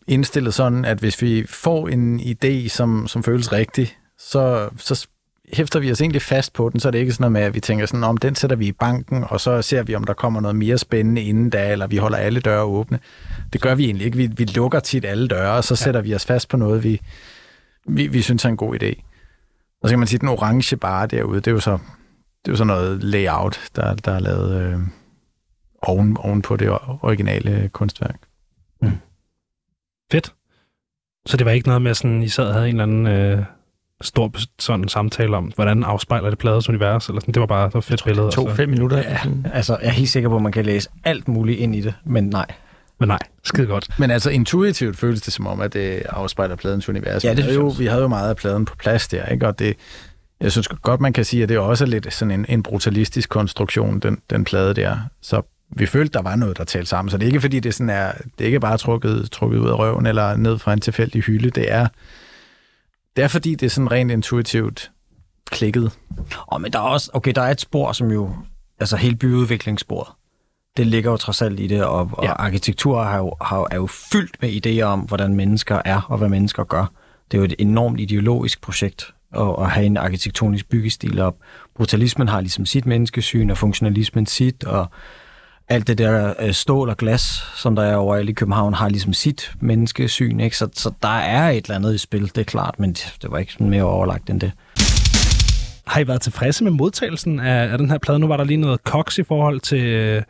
indstillet 0.08 0.54
sådan, 0.54 0.84
at 0.84 0.98
hvis 0.98 1.22
vi 1.22 1.46
får 1.48 1.88
en 1.88 2.20
idé, 2.20 2.68
som, 2.68 3.06
som 3.08 3.22
føles 3.22 3.52
rigtig, 3.52 3.96
så, 4.18 4.68
så 4.76 5.08
hæfter 5.52 5.80
vi 5.80 5.92
os 5.92 6.00
egentlig 6.00 6.22
fast 6.22 6.52
på 6.52 6.68
den, 6.68 6.80
så 6.80 6.88
er 6.88 6.90
det 6.90 6.98
ikke 6.98 7.12
sådan 7.12 7.22
noget 7.22 7.32
med, 7.32 7.40
at 7.40 7.54
vi 7.54 7.60
tænker 7.60 7.86
sådan, 7.86 8.04
om 8.04 8.16
den 8.16 8.34
sætter 8.34 8.56
vi 8.56 8.66
i 8.66 8.72
banken, 8.72 9.24
og 9.28 9.40
så 9.40 9.62
ser 9.62 9.82
vi, 9.82 9.94
om 9.94 10.04
der 10.04 10.12
kommer 10.12 10.40
noget 10.40 10.56
mere 10.56 10.78
spændende 10.78 11.22
inden 11.22 11.50
da, 11.50 11.72
eller 11.72 11.86
vi 11.86 11.96
holder 11.96 12.18
alle 12.18 12.40
døre 12.40 12.62
åbne. 12.62 12.98
Det 13.52 13.60
gør 13.60 13.74
vi 13.74 13.84
egentlig 13.84 14.04
ikke. 14.04 14.16
Vi, 14.16 14.26
vi 14.26 14.44
lukker 14.44 14.80
tit 14.80 15.04
alle 15.04 15.28
døre, 15.28 15.52
og 15.52 15.64
så 15.64 15.74
ja. 15.74 15.76
sætter 15.76 16.00
vi 16.00 16.14
os 16.14 16.26
fast 16.26 16.48
på 16.48 16.56
noget, 16.56 16.84
vi, 16.84 17.00
vi, 17.88 18.06
vi 18.06 18.22
synes 18.22 18.44
er 18.44 18.48
en 18.48 18.56
god 18.56 18.82
idé. 18.82 19.02
Og 19.82 19.88
så 19.88 19.92
kan 19.92 19.98
man 19.98 20.08
sige, 20.08 20.16
at 20.16 20.20
den 20.20 20.28
orange 20.28 20.76
bare 20.76 21.06
derude, 21.06 21.36
det 21.36 21.46
er 21.46 21.52
jo 21.52 21.60
så, 21.60 21.72
det 22.44 22.48
er 22.48 22.52
jo 22.52 22.56
så 22.56 22.64
noget 22.64 23.04
layout, 23.04 23.60
der, 23.76 23.94
der 23.94 24.12
er 24.12 24.18
lavet 24.18 24.62
øh, 24.62 24.78
oven, 25.82 26.16
oven 26.20 26.42
på 26.42 26.56
det 26.56 26.78
originale 27.02 27.70
kunstværk. 27.72 28.16
Mm. 28.82 28.92
Fedt. 30.12 30.34
Så 31.26 31.36
det 31.36 31.46
var 31.46 31.52
ikke 31.52 31.68
noget 31.68 31.82
med, 31.82 31.94
sådan, 31.94 32.22
I 32.22 32.28
sad 32.28 32.46
og 32.46 32.54
havde 32.54 32.68
en 32.68 32.80
eller 32.80 32.82
anden 32.82 33.06
øh, 33.06 33.44
stor 34.00 34.32
sådan 34.58 34.88
samtale 34.88 35.36
om, 35.36 35.52
hvordan 35.54 35.84
afspejler 35.84 36.30
det 36.30 36.38
plades 36.38 36.68
univers, 36.68 37.08
eller 37.08 37.20
sådan. 37.20 37.34
Det 37.34 37.40
var 37.40 37.46
bare 37.46 37.66
det 37.66 37.74
var 37.74 37.80
fedt 37.80 38.04
billede. 38.04 38.30
To, 38.30 38.50
fem 38.54 38.68
minutter. 38.68 38.98
Ja, 38.98 39.18
altså, 39.52 39.78
jeg 39.80 39.88
er 39.88 39.92
helt 39.92 40.08
sikker 40.08 40.28
på, 40.28 40.36
at 40.36 40.42
man 40.42 40.52
kan 40.52 40.64
læse 40.64 40.88
alt 41.04 41.28
muligt 41.28 41.58
ind 41.58 41.76
i 41.76 41.80
det, 41.80 41.94
men 42.04 42.24
nej. 42.24 42.46
Men 43.00 43.08
nej, 43.08 43.18
skide 43.44 43.66
godt. 43.66 43.88
Men 43.98 44.10
altså 44.10 44.30
intuitivt 44.30 44.96
føles 44.96 45.22
det 45.22 45.32
som 45.32 45.46
om, 45.46 45.60
at 45.60 45.72
det 45.72 46.02
afspejler 46.08 46.56
pladens 46.56 46.88
univers. 46.88 47.24
Ja, 47.24 47.34
det 47.34 47.44
havde 47.44 47.56
jo, 47.56 47.68
vi 47.78 47.86
havde 47.86 48.02
jo 48.02 48.08
meget 48.08 48.30
af 48.30 48.36
pladen 48.36 48.64
på 48.64 48.76
plads 48.76 49.08
der, 49.08 49.26
ikke? 49.26 49.46
Og 49.46 49.58
det, 49.58 49.76
jeg 50.40 50.52
synes 50.52 50.68
godt, 50.68 51.00
man 51.00 51.12
kan 51.12 51.24
sige, 51.24 51.42
at 51.42 51.48
det 51.48 51.54
er 51.54 51.60
også 51.60 51.86
lidt 51.86 52.12
sådan 52.12 52.32
en, 52.32 52.46
en 52.48 52.62
brutalistisk 52.62 53.28
konstruktion, 53.28 54.00
den, 54.00 54.18
den 54.30 54.44
plade 54.44 54.74
der. 54.74 54.98
Så 55.22 55.42
vi 55.70 55.86
følte, 55.86 56.12
der 56.12 56.22
var 56.22 56.36
noget, 56.36 56.58
der 56.58 56.64
talte 56.64 56.88
sammen. 56.88 57.10
Så 57.10 57.16
det 57.16 57.24
er 57.24 57.26
ikke, 57.26 57.40
fordi 57.40 57.60
det, 57.60 57.74
sådan 57.74 57.90
er, 57.90 58.12
det 58.38 58.44
er 58.44 58.46
ikke 58.46 58.60
bare 58.60 58.78
trukket, 58.78 59.30
trukket 59.30 59.58
ud 59.58 59.68
af 59.68 59.78
røven 59.78 60.06
eller 60.06 60.36
ned 60.36 60.58
fra 60.58 60.72
en 60.72 60.80
tilfældig 60.80 61.22
hylde. 61.22 61.50
Det 61.50 61.72
er, 61.72 61.88
det 63.16 63.24
er 63.24 63.28
fordi, 63.28 63.54
det 63.54 63.66
er 63.66 63.70
sådan 63.70 63.90
rent 63.90 64.10
intuitivt 64.10 64.90
klikket. 65.50 65.92
Oh, 66.48 66.60
men 66.60 66.72
der 66.72 66.78
er 66.78 66.82
også, 66.82 67.10
okay, 67.14 67.32
der 67.34 67.42
er 67.42 67.50
et 67.50 67.60
spor, 67.60 67.92
som 67.92 68.10
jo, 68.10 68.34
altså 68.80 68.96
hele 68.96 69.16
byudviklingssporet, 69.16 70.08
det 70.76 70.86
ligger 70.86 71.10
jo 71.10 71.16
trods 71.16 71.42
alt 71.42 71.60
i 71.60 71.66
det, 71.66 71.84
og, 71.84 72.10
ja. 72.22 72.32
og 72.32 72.44
arkitektur 72.44 73.02
har 73.02 73.18
jo, 73.18 73.34
har, 73.40 73.68
er 73.70 73.76
jo 73.76 73.86
fyldt 73.86 74.42
med 74.42 74.66
idéer 74.66 74.82
om, 74.82 75.00
hvordan 75.00 75.34
mennesker 75.34 75.82
er, 75.84 76.00
og 76.08 76.18
hvad 76.18 76.28
mennesker 76.28 76.64
gør. 76.64 76.92
Det 77.30 77.36
er 77.36 77.38
jo 77.38 77.44
et 77.44 77.54
enormt 77.58 78.00
ideologisk 78.00 78.60
projekt, 78.60 79.14
at, 79.34 79.54
at 79.58 79.70
have 79.70 79.86
en 79.86 79.96
arkitektonisk 79.96 80.68
byggestil 80.68 81.20
op. 81.20 81.36
Brutalismen 81.74 82.28
har 82.28 82.40
ligesom 82.40 82.66
sit 82.66 82.86
menneskesyn, 82.86 83.50
og 83.50 83.58
funktionalismen 83.58 84.26
sit, 84.26 84.64
og 84.64 84.90
alt 85.70 85.86
det 85.86 85.98
der 85.98 86.34
øh, 86.40 86.52
stål 86.52 86.88
og 86.88 86.96
glas, 86.96 87.22
som 87.56 87.76
der 87.76 87.82
er 87.82 87.96
over 87.96 88.16
i 88.16 88.32
København, 88.32 88.74
har 88.74 88.88
ligesom 88.88 89.12
sit 89.12 89.52
menneskesyn. 89.60 90.40
Ikke? 90.40 90.56
Så, 90.56 90.68
så 90.72 90.92
der 91.02 91.18
er 91.18 91.50
et 91.50 91.64
eller 91.64 91.76
andet 91.76 91.94
i 91.94 91.98
spil, 91.98 92.22
det 92.22 92.38
er 92.38 92.44
klart, 92.44 92.78
men 92.78 92.92
det 92.92 93.30
var 93.30 93.38
ikke 93.38 93.64
mere 93.64 93.82
overlagt 93.82 94.30
end 94.30 94.40
det. 94.40 94.52
Har 95.86 96.00
I 96.00 96.08
været 96.08 96.20
tilfredse 96.20 96.64
med 96.64 96.72
modtagelsen 96.72 97.40
af, 97.40 97.72
af 97.72 97.78
den 97.78 97.90
her 97.90 97.98
plade? 97.98 98.18
Nu 98.18 98.26
var 98.26 98.36
der 98.36 98.44
lige 98.44 98.56
noget 98.56 98.84
koks 98.84 99.18
i 99.18 99.22
forhold 99.22 99.60
til, 99.60 100.24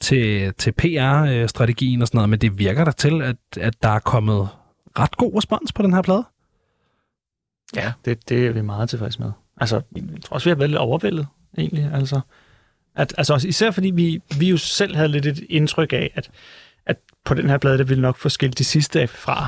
til, 0.00 0.54
til 0.54 0.72
PR-strategien 0.72 2.02
og 2.02 2.08
sådan 2.08 2.18
noget, 2.18 2.28
men 2.28 2.38
det 2.38 2.58
virker 2.58 2.84
der 2.84 2.92
til, 2.92 3.22
at, 3.22 3.36
at 3.56 3.82
der 3.82 3.88
er 3.88 3.98
kommet 3.98 4.48
ret 4.98 5.16
god 5.16 5.36
respons 5.36 5.72
på 5.72 5.82
den 5.82 5.92
her 5.94 6.02
plade? 6.02 6.24
Ja, 7.76 7.92
det, 8.04 8.28
det 8.28 8.46
er 8.46 8.52
vi 8.52 8.62
meget 8.62 8.88
tilfredse 8.90 9.22
med. 9.22 9.32
Altså, 9.60 9.80
jeg 9.96 10.22
tror 10.24 10.34
også, 10.34 10.44
vi 10.44 10.50
har 10.50 10.56
været 10.56 10.70
lidt 10.70 10.78
overvældet, 10.78 11.26
egentlig. 11.58 11.90
Altså, 11.94 12.20
at, 12.96 13.14
altså 13.18 13.46
især 13.48 13.70
fordi 13.70 13.90
vi, 13.90 14.20
vi 14.38 14.50
jo 14.50 14.56
selv 14.56 14.96
havde 14.96 15.08
lidt 15.08 15.26
et 15.26 15.44
indtryk 15.48 15.92
af, 15.92 16.10
at, 16.14 16.30
at 16.86 16.96
på 17.24 17.34
den 17.34 17.50
her 17.50 17.58
plade, 17.58 17.78
der 17.78 17.84
ville 17.84 18.02
nok 18.02 18.16
få 18.16 18.28
skilt 18.28 18.58
de 18.58 18.64
sidste 18.64 19.00
af 19.00 19.08
fra. 19.08 19.46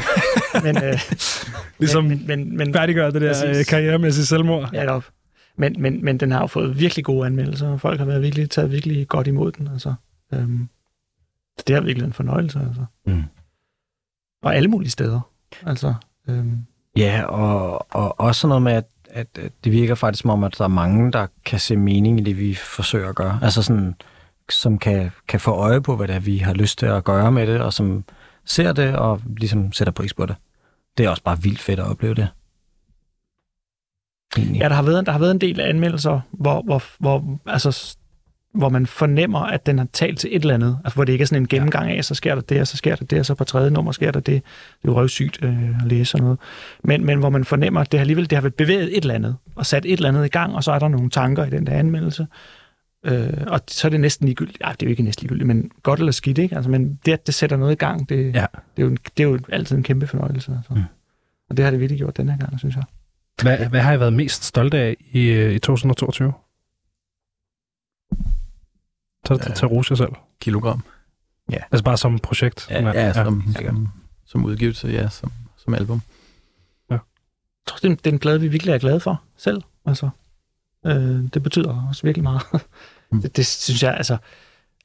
men, 0.64 0.84
øh, 0.84 1.00
ligesom 1.78 2.04
men, 2.04 2.26
men, 2.26 2.56
men, 2.56 2.74
færdiggør 2.74 3.10
det 3.10 3.22
der 3.22 3.28
præcis. 3.28 3.58
Øh, 3.58 3.66
karrieremæssige 3.66 4.26
selvmord. 4.26 4.70
Ja, 4.72 4.86
dog. 4.86 5.04
Men, 5.56 5.76
men, 5.78 6.04
men 6.04 6.20
den 6.20 6.30
har 6.30 6.40
jo 6.40 6.46
fået 6.46 6.80
virkelig 6.80 7.04
gode 7.04 7.26
anmeldelser, 7.26 7.68
og 7.68 7.80
folk 7.80 7.98
har 7.98 8.06
været 8.06 8.22
virkelig, 8.22 8.50
taget 8.50 8.72
virkelig 8.72 9.08
godt 9.08 9.26
imod 9.26 9.52
den. 9.52 9.68
Altså. 9.68 9.94
Øhm, 10.34 10.68
så 11.58 11.64
det 11.66 11.74
har 11.74 11.82
virkelig 11.82 12.06
en 12.06 12.12
fornøjelse. 12.12 12.58
Altså. 12.58 12.84
Mm. 13.06 13.22
Og 14.42 14.56
alle 14.56 14.68
mulige 14.68 14.90
steder. 14.90 15.20
Altså, 15.66 15.94
øhm. 16.28 16.58
Ja, 16.96 17.22
og, 17.22 17.86
og 17.90 18.20
også 18.20 18.46
noget 18.46 18.62
med, 18.62 18.72
at 18.72 18.84
at, 19.14 19.26
at 19.38 19.52
det 19.64 19.72
virker 19.72 19.94
faktisk 19.94 20.22
som 20.22 20.30
om, 20.30 20.44
at 20.44 20.54
der 20.58 20.64
er 20.64 20.68
mange, 20.68 21.12
der 21.12 21.26
kan 21.44 21.58
se 21.58 21.76
mening 21.76 22.20
i 22.20 22.22
det, 22.22 22.38
vi 22.38 22.54
forsøger 22.54 23.08
at 23.08 23.14
gøre. 23.14 23.38
Altså 23.42 23.62
sådan, 23.62 23.94
som 24.48 24.78
kan, 24.78 25.10
kan 25.28 25.40
få 25.40 25.50
øje 25.50 25.80
på, 25.80 25.96
hvad 25.96 26.08
det 26.08 26.16
er, 26.16 26.20
vi 26.20 26.38
har 26.38 26.54
lyst 26.54 26.78
til 26.78 26.86
at 26.86 27.04
gøre 27.04 27.32
med 27.32 27.46
det, 27.46 27.60
og 27.60 27.72
som 27.72 28.04
ser 28.44 28.72
det 28.72 28.96
og 28.96 29.20
ligesom 29.36 29.72
sætter 29.72 29.92
pris 29.92 30.14
på 30.14 30.26
det. 30.26 30.36
Det 30.98 31.06
er 31.06 31.10
også 31.10 31.22
bare 31.22 31.42
vildt 31.42 31.60
fedt 31.60 31.80
at 31.80 31.86
opleve 31.86 32.14
det. 32.14 32.28
Egentlig. 34.36 34.60
Ja, 34.60 34.68
der 34.68 34.74
har, 34.74 34.82
været, 34.82 35.06
der 35.06 35.12
har 35.12 35.18
været 35.18 35.30
en 35.30 35.40
del 35.40 35.60
anmeldelser, 35.60 36.20
hvor, 36.30 36.62
hvor, 36.62 36.82
hvor 36.98 37.40
altså, 37.46 37.96
hvor 38.54 38.68
man 38.68 38.86
fornemmer, 38.86 39.38
at 39.38 39.66
den 39.66 39.78
har 39.78 39.86
talt 39.92 40.18
til 40.18 40.36
et 40.36 40.40
eller 40.42 40.54
andet. 40.54 40.78
Altså, 40.84 40.94
hvor 40.94 41.04
det 41.04 41.12
ikke 41.12 41.22
er 41.22 41.26
sådan 41.26 41.42
en 41.42 41.48
gennemgang 41.48 41.90
af, 41.90 42.04
så 42.04 42.14
sker 42.14 42.34
der 42.34 42.42
det, 42.42 42.60
og 42.60 42.66
så 42.66 42.76
sker 42.76 42.96
der 42.96 43.04
det, 43.04 43.18
og 43.18 43.26
så 43.26 43.34
på 43.34 43.44
tredje 43.44 43.70
nummer 43.70 43.92
sker 43.92 44.10
der 44.10 44.20
det. 44.20 44.26
Det 44.26 44.88
er 44.88 44.92
jo 44.92 44.94
røvsygt 44.94 45.38
øh, 45.42 45.68
at 45.68 45.86
læse 45.86 46.04
sådan 46.04 46.24
noget. 46.24 46.38
Men, 46.84 47.04
men 47.04 47.18
hvor 47.18 47.30
man 47.30 47.44
fornemmer, 47.44 47.80
at 47.80 47.92
det 47.92 48.00
har 48.00 48.02
alligevel 48.02 48.30
det 48.30 48.38
har 48.38 48.48
bevæget 48.48 48.96
et 48.96 49.02
eller 49.02 49.14
andet, 49.14 49.36
og 49.54 49.66
sat 49.66 49.86
et 49.86 49.92
eller 49.92 50.08
andet 50.08 50.24
i 50.24 50.28
gang, 50.28 50.54
og 50.54 50.64
så 50.64 50.72
er 50.72 50.78
der 50.78 50.88
nogle 50.88 51.10
tanker 51.10 51.44
i 51.44 51.50
den 51.50 51.66
der 51.66 51.72
anmeldelse. 51.72 52.26
Øh, 53.06 53.32
og 53.46 53.60
så 53.68 53.88
er 53.88 53.90
det 53.90 54.00
næsten 54.00 54.26
ligegyldigt. 54.26 54.58
Ja, 54.60 54.72
det 54.72 54.82
er 54.82 54.86
jo 54.86 54.90
ikke 54.90 55.02
næsten 55.02 55.22
ligegyldigt, 55.22 55.46
men 55.46 55.70
godt 55.82 55.98
eller 55.98 56.12
skidt, 56.12 56.38
ikke? 56.38 56.56
Altså, 56.56 56.70
men 56.70 56.98
det, 57.06 57.12
at 57.12 57.26
det 57.26 57.34
sætter 57.34 57.56
noget 57.56 57.72
i 57.72 57.76
gang, 57.76 58.08
det, 58.08 58.34
ja. 58.34 58.46
det, 58.76 58.82
er, 58.82 58.86
jo, 58.86 58.90
det 58.90 59.24
er 59.24 59.28
jo 59.28 59.38
altid 59.52 59.76
en 59.76 59.82
kæmpe 59.82 60.06
fornøjelse. 60.06 60.52
Altså. 60.56 60.74
Mm. 60.74 60.82
Og 61.50 61.56
det 61.56 61.64
har 61.64 61.70
det 61.70 61.80
virkelig 61.80 61.98
gjort 61.98 62.16
den 62.16 62.28
her 62.28 62.38
gang, 62.38 62.58
synes 62.58 62.74
jeg. 62.74 62.84
Hvad, 63.42 63.66
hvad 63.66 63.80
har 63.80 63.92
I 63.92 64.00
været 64.00 64.12
mest 64.12 64.44
stolte 64.44 64.78
af 64.78 64.96
i, 65.12 65.26
øh, 65.26 65.52
i 65.52 65.58
2022? 65.58 66.32
Så 69.26 69.38
ja. 69.48 69.54
til 69.54 69.68
rose 69.68 69.96
selv. 69.96 70.12
Kilogram. 70.40 70.84
Ja. 71.50 71.58
Altså 71.72 71.84
bare 71.84 71.96
som 71.96 72.18
projekt? 72.18 72.66
Ja, 72.70 72.88
ja, 72.88 73.12
som, 73.12 73.42
ja. 73.60 73.66
Som, 73.66 73.88
som 74.26 74.44
udgivelse, 74.44 74.88
ja, 74.88 75.08
som, 75.08 75.32
som 75.56 75.74
album. 75.74 76.02
Ja. 76.90 76.94
Jeg 76.94 77.00
tror, 77.66 77.78
det 77.82 77.90
er, 77.90 77.94
det 77.94 78.06
er 78.06 78.12
en 78.12 78.18
plade, 78.18 78.40
vi 78.40 78.48
virkelig 78.48 78.72
er 78.72 78.78
glade 78.78 79.00
for 79.00 79.22
selv. 79.36 79.62
Altså, 79.86 80.08
øh, 80.86 81.22
det 81.34 81.42
betyder 81.42 81.86
også 81.88 82.02
virkelig 82.02 82.22
meget. 82.22 82.42
Mm. 83.12 83.22
det, 83.22 83.36
det, 83.36 83.46
synes 83.46 83.82
jeg, 83.82 83.94
altså, 83.94 84.16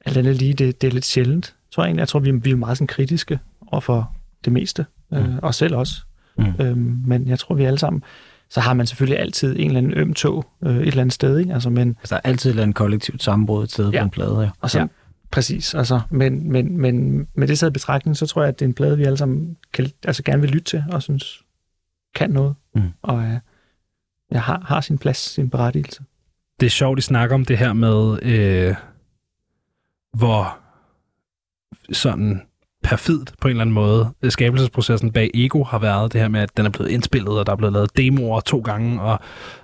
alt 0.04 0.16
andet 0.16 0.36
lige, 0.36 0.54
det, 0.54 0.80
det 0.80 0.88
er 0.88 0.92
lidt 0.92 1.04
sjældent, 1.04 1.54
tror 1.70 1.82
jeg 1.82 1.88
egentlig. 1.88 2.00
Jeg 2.00 2.08
tror, 2.08 2.20
vi, 2.20 2.30
vi 2.30 2.50
er 2.50 2.56
meget 2.56 2.78
sådan 2.78 2.86
kritiske 2.86 3.38
overfor 3.66 4.16
det 4.44 4.52
meste. 4.52 4.86
Øh, 5.12 5.30
mm. 5.30 5.38
os 5.42 5.56
selv 5.56 5.76
også. 5.76 5.94
Mm. 6.38 6.54
Øh, 6.60 6.76
men 6.76 7.28
jeg 7.28 7.38
tror, 7.38 7.54
vi 7.54 7.64
alle 7.64 7.78
sammen 7.78 8.02
så 8.50 8.60
har 8.60 8.74
man 8.74 8.86
selvfølgelig 8.86 9.18
altid 9.18 9.56
en 9.58 9.66
eller 9.66 9.78
anden 9.78 9.94
øm 9.94 10.14
tog 10.14 10.46
øh, 10.64 10.76
et 10.76 10.86
eller 10.86 11.00
andet 11.00 11.12
sted. 11.12 11.38
Ikke? 11.38 11.54
Altså, 11.54 11.70
men, 11.70 11.88
altså, 11.88 12.14
der 12.14 12.20
er 12.24 12.28
altid 12.28 12.50
et 12.50 12.52
eller 12.52 12.62
andet 12.62 12.76
kollektivt 12.76 13.22
sammenbrud 13.22 13.64
et 13.64 13.72
sted 13.72 13.90
ja. 13.90 13.98
på 13.98 14.04
en 14.04 14.10
plade. 14.10 14.40
Ja. 14.40 14.50
Og 14.60 14.70
så, 14.70 14.78
ja. 14.78 14.86
Præcis. 15.30 15.74
Altså, 15.74 16.00
men, 16.10 16.52
men, 16.52 16.78
men 16.78 17.26
med 17.34 17.48
det 17.48 17.58
sad 17.58 17.70
betragtning, 17.70 18.16
så 18.16 18.26
tror 18.26 18.42
jeg, 18.42 18.48
at 18.48 18.58
det 18.58 18.64
er 18.64 18.68
en 18.68 18.74
plade, 18.74 18.96
vi 18.96 19.04
alle 19.04 19.16
sammen 19.16 19.56
kan, 19.72 19.90
altså, 20.04 20.22
gerne 20.22 20.40
vil 20.40 20.50
lytte 20.50 20.64
til 20.64 20.84
og 20.92 21.02
synes 21.02 21.42
kan 22.14 22.30
noget. 22.30 22.54
Mm. 22.74 22.82
Og 23.02 23.22
øh, 23.22 23.38
jeg 24.30 24.42
har, 24.42 24.62
har 24.66 24.80
sin 24.80 24.98
plads, 24.98 25.16
sin 25.16 25.50
berettigelse. 25.50 26.02
Det 26.60 26.66
er 26.66 26.70
sjovt, 26.70 26.98
at 26.98 27.04
snakker 27.04 27.34
om 27.34 27.44
det 27.44 27.58
her 27.58 27.72
med, 27.72 28.22
øh, 28.22 28.74
hvor 30.12 30.58
sådan 31.92 32.42
perfidt 32.82 33.32
på 33.40 33.48
en 33.48 33.50
eller 33.50 33.60
anden 33.60 33.74
måde. 33.74 34.10
Skabelsesprocessen 34.28 35.12
bag 35.12 35.30
Ego 35.34 35.64
har 35.64 35.78
været 35.78 36.12
det 36.12 36.20
her 36.20 36.28
med, 36.28 36.40
at 36.40 36.56
den 36.56 36.66
er 36.66 36.70
blevet 36.70 36.90
indspillet, 36.90 37.38
og 37.38 37.46
der 37.46 37.52
er 37.52 37.56
blevet 37.56 37.72
lavet 37.72 37.96
demoer 37.96 38.40
to 38.40 38.60
gange, 38.60 39.00
og 39.00 39.18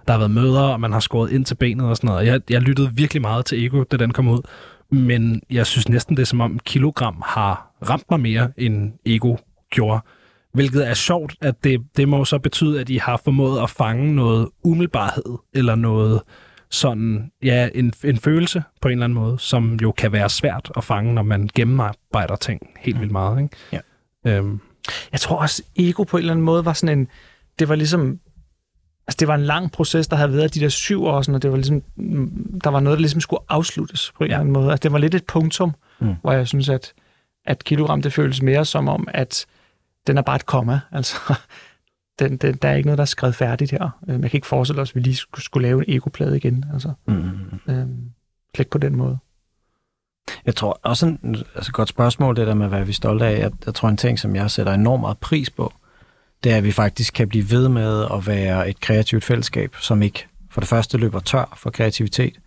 der 0.06 0.12
har 0.12 0.18
været 0.18 0.30
møder, 0.30 0.60
og 0.60 0.80
man 0.80 0.92
har 0.92 1.00
skåret 1.00 1.30
ind 1.30 1.44
til 1.44 1.54
benet 1.54 1.86
og 1.86 1.96
sådan 1.96 2.08
noget. 2.08 2.26
Jeg, 2.26 2.40
jeg 2.50 2.60
lyttede 2.60 2.90
virkelig 2.94 3.22
meget 3.22 3.44
til 3.44 3.66
Ego, 3.66 3.82
da 3.82 3.96
den 3.96 4.12
kom 4.12 4.28
ud, 4.28 4.40
men 4.90 5.42
jeg 5.50 5.66
synes 5.66 5.88
næsten, 5.88 6.16
det 6.16 6.22
er 6.22 6.26
som 6.26 6.40
om 6.40 6.58
Kilogram 6.58 7.22
har 7.26 7.70
ramt 7.88 8.10
mig 8.10 8.20
mere, 8.20 8.48
end 8.58 8.92
Ego 9.06 9.36
gjorde. 9.70 10.00
Hvilket 10.54 10.88
er 10.88 10.94
sjovt, 10.94 11.34
at 11.40 11.64
det, 11.64 11.80
det 11.96 12.08
må 12.08 12.24
så 12.24 12.38
betyde, 12.38 12.80
at 12.80 12.90
I 12.90 12.96
har 12.96 13.20
formået 13.24 13.62
at 13.62 13.70
fange 13.70 14.14
noget 14.14 14.48
umiddelbarhed, 14.64 15.38
eller 15.54 15.74
noget 15.74 16.20
sådan, 16.70 17.30
ja, 17.42 17.68
en, 17.74 17.92
en 18.04 18.18
følelse 18.18 18.62
på 18.80 18.88
en 18.88 18.92
eller 18.92 19.04
anden 19.04 19.18
måde, 19.18 19.38
som 19.38 19.74
jo 19.74 19.92
kan 19.92 20.12
være 20.12 20.30
svært 20.30 20.72
at 20.76 20.84
fange, 20.84 21.14
når 21.14 21.22
man 21.22 21.50
gennemarbejder 21.54 22.36
ting 22.36 22.60
helt 22.78 23.00
vildt 23.00 23.12
meget. 23.12 23.42
Ikke? 23.42 23.56
Ja. 23.72 23.80
Øhm. 24.26 24.60
Jeg 25.12 25.20
tror 25.20 25.36
også, 25.36 25.62
ego 25.76 26.02
på 26.02 26.16
en 26.16 26.20
eller 26.20 26.32
anden 26.32 26.44
måde 26.44 26.64
var 26.64 26.72
sådan 26.72 26.98
en, 26.98 27.08
det 27.58 27.68
var 27.68 27.74
ligesom, 27.74 28.20
altså 29.06 29.16
det 29.20 29.28
var 29.28 29.34
en 29.34 29.42
lang 29.42 29.72
proces, 29.72 30.08
der 30.08 30.16
havde 30.16 30.32
været 30.32 30.54
de 30.54 30.60
der 30.60 30.68
syv 30.68 31.04
år, 31.04 31.22
sådan, 31.22 31.34
og 31.34 31.42
det 31.42 31.50
var 31.50 31.56
ligesom, 31.56 31.82
der 32.64 32.70
var 32.70 32.80
noget, 32.80 32.96
der 32.96 33.00
ligesom 33.00 33.20
skulle 33.20 33.40
afsluttes 33.48 34.12
på 34.16 34.24
en 34.24 34.30
ja. 34.30 34.34
eller 34.34 34.40
anden 34.40 34.52
måde. 34.52 34.70
Altså 34.70 34.82
det 34.82 34.92
var 34.92 34.98
lidt 34.98 35.14
et 35.14 35.24
punktum, 35.24 35.74
mm. 36.00 36.14
hvor 36.20 36.32
jeg 36.32 36.48
synes, 36.48 36.68
at, 36.68 36.92
at 37.46 37.64
kilogram, 37.64 38.02
det 38.02 38.12
føles 38.12 38.42
mere 38.42 38.64
som 38.64 38.88
om, 38.88 39.08
at 39.14 39.46
den 40.06 40.18
er 40.18 40.22
bare 40.22 40.36
et 40.36 40.46
komma. 40.46 40.80
Altså, 40.92 41.16
den, 42.18 42.36
den, 42.36 42.54
der 42.54 42.68
er 42.68 42.76
ikke 42.76 42.86
noget, 42.86 42.98
der 42.98 43.02
er 43.02 43.06
skrevet 43.06 43.34
færdigt 43.34 43.70
her. 43.70 43.90
Øh, 44.08 44.20
jeg 44.22 44.30
kan 44.30 44.38
ikke 44.38 44.46
forestille 44.46 44.82
os, 44.82 44.90
at 44.90 44.94
vi 44.94 45.00
lige 45.00 45.16
skulle, 45.16 45.44
skulle 45.44 45.68
lave 45.68 45.78
en 45.78 45.94
egoplade 45.96 46.36
igen. 46.36 46.64
Altså, 46.72 46.92
mm. 47.06 47.30
øhm, 47.68 48.10
slet 48.54 48.68
på 48.68 48.78
den 48.78 48.96
måde. 48.96 49.18
Jeg 50.46 50.56
tror 50.56 50.80
også, 50.82 51.06
en, 51.06 51.36
altså 51.54 51.72
godt 51.72 51.88
spørgsmål, 51.88 52.36
det 52.36 52.46
der 52.46 52.54
med, 52.54 52.68
hvad 52.68 52.84
vi 52.84 52.90
er 52.90 52.94
stolte 52.94 53.26
af. 53.26 53.38
Jeg, 53.38 53.50
jeg 53.66 53.74
tror, 53.74 53.88
en 53.88 53.96
ting, 53.96 54.18
som 54.18 54.36
jeg 54.36 54.50
sætter 54.50 54.72
enormt 54.72 55.00
meget 55.00 55.18
pris 55.18 55.50
på, 55.50 55.72
det 56.44 56.52
er, 56.52 56.56
at 56.56 56.64
vi 56.64 56.72
faktisk 56.72 57.14
kan 57.14 57.28
blive 57.28 57.50
ved 57.50 57.68
med 57.68 58.06
at 58.12 58.26
være 58.26 58.70
et 58.70 58.80
kreativt 58.80 59.24
fællesskab, 59.24 59.76
som 59.80 60.02
ikke 60.02 60.26
for 60.50 60.60
det 60.60 60.68
første 60.68 60.98
løber 60.98 61.20
tør 61.20 61.54
for 61.56 61.70
kreativitet, 61.70 62.38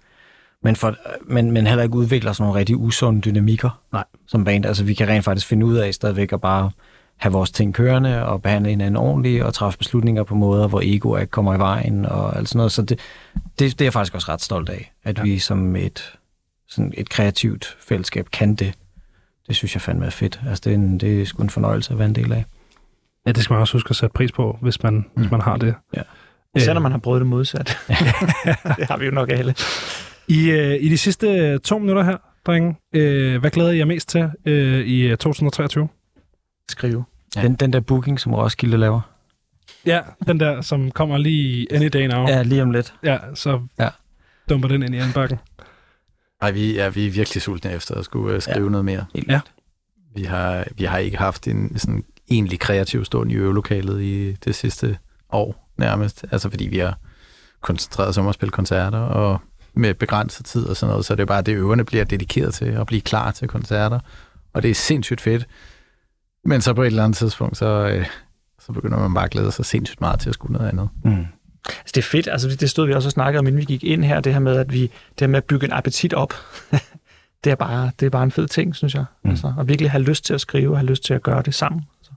men, 0.63 0.75
for, 0.75 0.95
men, 1.33 1.51
men 1.51 1.67
heller 1.67 1.83
ikke 1.83 1.95
udvikler 1.95 2.33
sådan 2.33 2.43
nogle 2.43 2.59
rigtig 2.59 2.77
usunde 2.77 3.21
dynamikker 3.21 3.81
Nej. 3.93 4.03
som 4.27 4.43
band. 4.43 4.65
Altså 4.65 4.83
vi 4.83 4.93
kan 4.93 5.07
rent 5.07 5.25
faktisk 5.25 5.47
finde 5.47 5.65
ud 5.65 5.75
af 5.75 5.93
stadigvæk 5.93 6.33
at 6.33 6.41
bare 6.41 6.71
have 7.19 7.31
vores 7.31 7.51
ting 7.51 7.73
kørende 7.73 8.25
og 8.25 8.41
behandle 8.41 8.69
hinanden 8.69 8.95
ordentligt 8.95 9.43
og 9.43 9.53
træffe 9.53 9.77
beslutninger 9.77 10.23
på 10.23 10.35
måder, 10.35 10.67
hvor 10.67 10.81
ego 10.83 11.15
ikke 11.17 11.31
kommer 11.31 11.55
i 11.55 11.59
vejen 11.59 12.05
og 12.05 12.37
alt 12.37 12.49
sådan 12.49 12.57
noget. 12.57 12.71
Så 12.71 12.81
det, 12.81 12.99
det, 13.35 13.59
det 13.59 13.81
er 13.81 13.85
jeg 13.85 13.93
faktisk 13.93 14.15
også 14.15 14.31
ret 14.31 14.41
stolt 14.41 14.69
af, 14.69 14.93
at 15.03 15.17
Ja. 15.17 15.23
vi 15.23 15.39
som 15.39 15.75
et, 15.75 16.13
sådan 16.67 16.93
et 16.97 17.09
kreativt 17.09 17.77
fællesskab 17.87 18.27
kan 18.31 18.55
det. 18.55 18.73
Det 19.47 19.55
synes 19.55 19.75
jeg 19.75 19.81
fandme 19.81 20.05
er 20.05 20.09
fedt. 20.09 20.39
Altså 20.47 20.61
det 20.65 20.71
er, 20.71 20.75
en, 20.75 20.97
det 20.97 21.21
er 21.21 21.25
sgu 21.25 21.43
en 21.43 21.49
fornøjelse 21.49 21.91
at 21.93 21.99
være 21.99 22.07
en 22.07 22.15
del 22.15 22.31
af. 22.33 22.45
Ja, 23.27 23.31
det 23.31 23.43
skal 23.43 23.53
man 23.53 23.61
også 23.61 23.73
huske 23.73 23.89
at 23.89 23.95
sætte 23.95 24.13
pris 24.13 24.31
på, 24.31 24.57
hvis 24.61 24.83
man, 24.83 24.93
mm. 24.93 25.21
hvis 25.21 25.31
man 25.31 25.41
har 25.41 25.57
det. 25.57 25.75
Ja. 25.95 26.01
Især 26.55 26.73
når 26.73 26.79
Øh, 26.79 26.83
man 26.83 26.91
har 26.91 26.99
prøvet 26.99 27.19
det 27.19 27.27
modsat. 27.27 27.77
det 28.77 28.87
har 28.87 28.97
vi 28.97 29.05
jo 29.05 29.11
nok 29.11 29.29
alle. 29.31 29.55
I, 30.27 30.49
øh, 30.51 30.77
I 30.81 30.89
de 30.89 30.97
sidste 30.97 31.57
to 31.57 31.79
minutter 31.79 32.03
her, 32.03 32.17
drenge, 32.45 32.75
øh, 32.95 33.39
hvad 33.39 33.51
glæder 33.51 33.71
I 33.71 33.77
jer 33.77 33.85
mest 33.85 34.09
til 34.09 34.29
øh, 34.45 34.79
i 34.85 35.01
øh, 35.01 35.17
2023? 35.17 35.87
Skrive. 36.69 37.03
Ja. 37.35 37.41
Den, 37.41 37.55
den 37.55 37.73
der 37.73 37.79
booking, 37.79 38.19
som 38.19 38.33
Roskilde 38.33 38.77
laver. 38.77 39.01
Ja, 39.85 40.01
den 40.27 40.39
der, 40.39 40.61
som 40.61 40.91
kommer 40.91 41.17
lige 41.17 41.67
any 41.71 41.87
day 41.87 42.07
now. 42.07 42.27
Ja, 42.27 42.41
lige 42.41 42.61
om 42.61 42.71
lidt. 42.71 42.93
ja 43.03 43.17
så 43.33 43.61
Ja. 43.79 43.89
dumper 44.49 44.67
den 44.67 44.83
ind 44.83 44.95
i 44.95 44.97
anbakken. 44.97 45.37
Nej, 46.41 46.51
vi 46.51 46.77
er, 46.77 46.89
vi 46.89 47.07
er 47.07 47.11
virkelig 47.11 47.41
sultne 47.41 47.71
efter 47.71 47.95
at 47.95 48.05
skulle 48.05 48.35
uh, 48.35 48.41
skrive 48.41 48.63
ja. 48.65 48.69
noget 48.71 48.85
mere. 48.85 49.05
Ja. 49.27 49.39
Vi 50.15 50.23
har, 50.23 50.65
vi 50.77 50.83
har 50.83 50.97
ikke 50.97 51.17
haft 51.17 51.47
en 51.47 51.79
sådan 51.79 52.03
egentlig 52.31 52.59
kreativ 52.59 53.05
stund 53.05 53.31
i 53.31 53.35
øvelokalet 53.35 54.01
i 54.01 54.31
det 54.33 54.55
sidste 54.55 54.97
år 55.29 55.71
nærmest. 55.77 56.25
Altså 56.31 56.49
fordi 56.49 56.67
vi 56.67 56.77
har 56.77 56.97
koncentreret 57.61 58.09
os 58.09 58.17
om 58.17 58.27
at 58.27 58.35
spille 58.35 58.51
koncerter 58.51 58.99
og 58.99 59.39
med 59.73 59.93
begrænset 59.93 60.45
tid 60.45 60.65
og 60.65 60.77
sådan 60.77 60.91
noget, 60.91 61.05
så 61.05 61.15
det 61.15 61.21
er 61.21 61.25
bare 61.25 61.41
det, 61.41 61.53
øverne 61.55 61.85
bliver 61.85 62.03
dedikeret 62.03 62.53
til 62.53 62.65
at 62.65 62.87
blive 62.87 63.01
klar 63.01 63.31
til 63.31 63.47
koncerter. 63.47 63.99
Og 64.53 64.63
det 64.63 64.71
er 64.71 64.75
sindssygt 64.75 65.21
fedt. 65.21 65.47
Men 66.45 66.61
så 66.61 66.73
på 66.73 66.81
et 66.81 66.87
eller 66.87 67.03
andet 67.03 67.17
tidspunkt, 67.17 67.57
så, 67.57 67.65
øh, 67.65 68.05
så 68.59 68.71
begynder 68.71 68.99
man 68.99 69.13
bare 69.13 69.23
at 69.23 69.31
glæde 69.31 69.51
sig 69.51 69.65
sindssygt 69.65 70.01
meget 70.01 70.19
til 70.19 70.29
at 70.29 70.33
skulle 70.33 70.53
noget 70.53 70.69
andet. 70.69 70.89
Mm. 71.03 71.25
Altså, 71.65 71.91
det 71.95 71.97
er 71.97 72.01
fedt. 72.01 72.27
Altså, 72.27 72.57
det 72.59 72.69
stod 72.69 72.87
vi 72.87 72.93
også 72.93 73.07
og 73.07 73.11
snakkede 73.11 73.39
om, 73.39 73.47
inden 73.47 73.59
vi 73.59 73.65
gik 73.65 73.83
ind 73.83 74.03
her. 74.03 74.19
Det 74.19 74.33
her 74.33 74.39
med, 74.39 74.55
at 74.55 74.73
vi, 74.73 74.81
det 74.81 75.19
her 75.19 75.27
med 75.27 75.37
at 75.37 75.43
bygge 75.43 75.65
en 75.65 75.73
appetit 75.73 76.13
op. 76.13 76.33
det, 77.43 77.51
er 77.51 77.55
bare, 77.55 77.91
det 77.99 78.05
er 78.05 78.09
bare 78.09 78.23
en 78.23 78.31
fed 78.31 78.47
ting, 78.47 78.75
synes 78.75 78.95
jeg. 78.95 79.05
Mm. 79.23 79.29
Altså, 79.29 79.53
at 79.59 79.67
virkelig 79.67 79.91
have 79.91 80.03
lyst 80.03 80.25
til 80.25 80.33
at 80.33 80.41
skrive, 80.41 80.71
og 80.71 80.77
have 80.77 80.87
lyst 80.87 81.03
til 81.03 81.13
at 81.13 81.23
gøre 81.23 81.41
det 81.41 81.53
sammen. 81.53 81.81
Altså. 81.99 82.11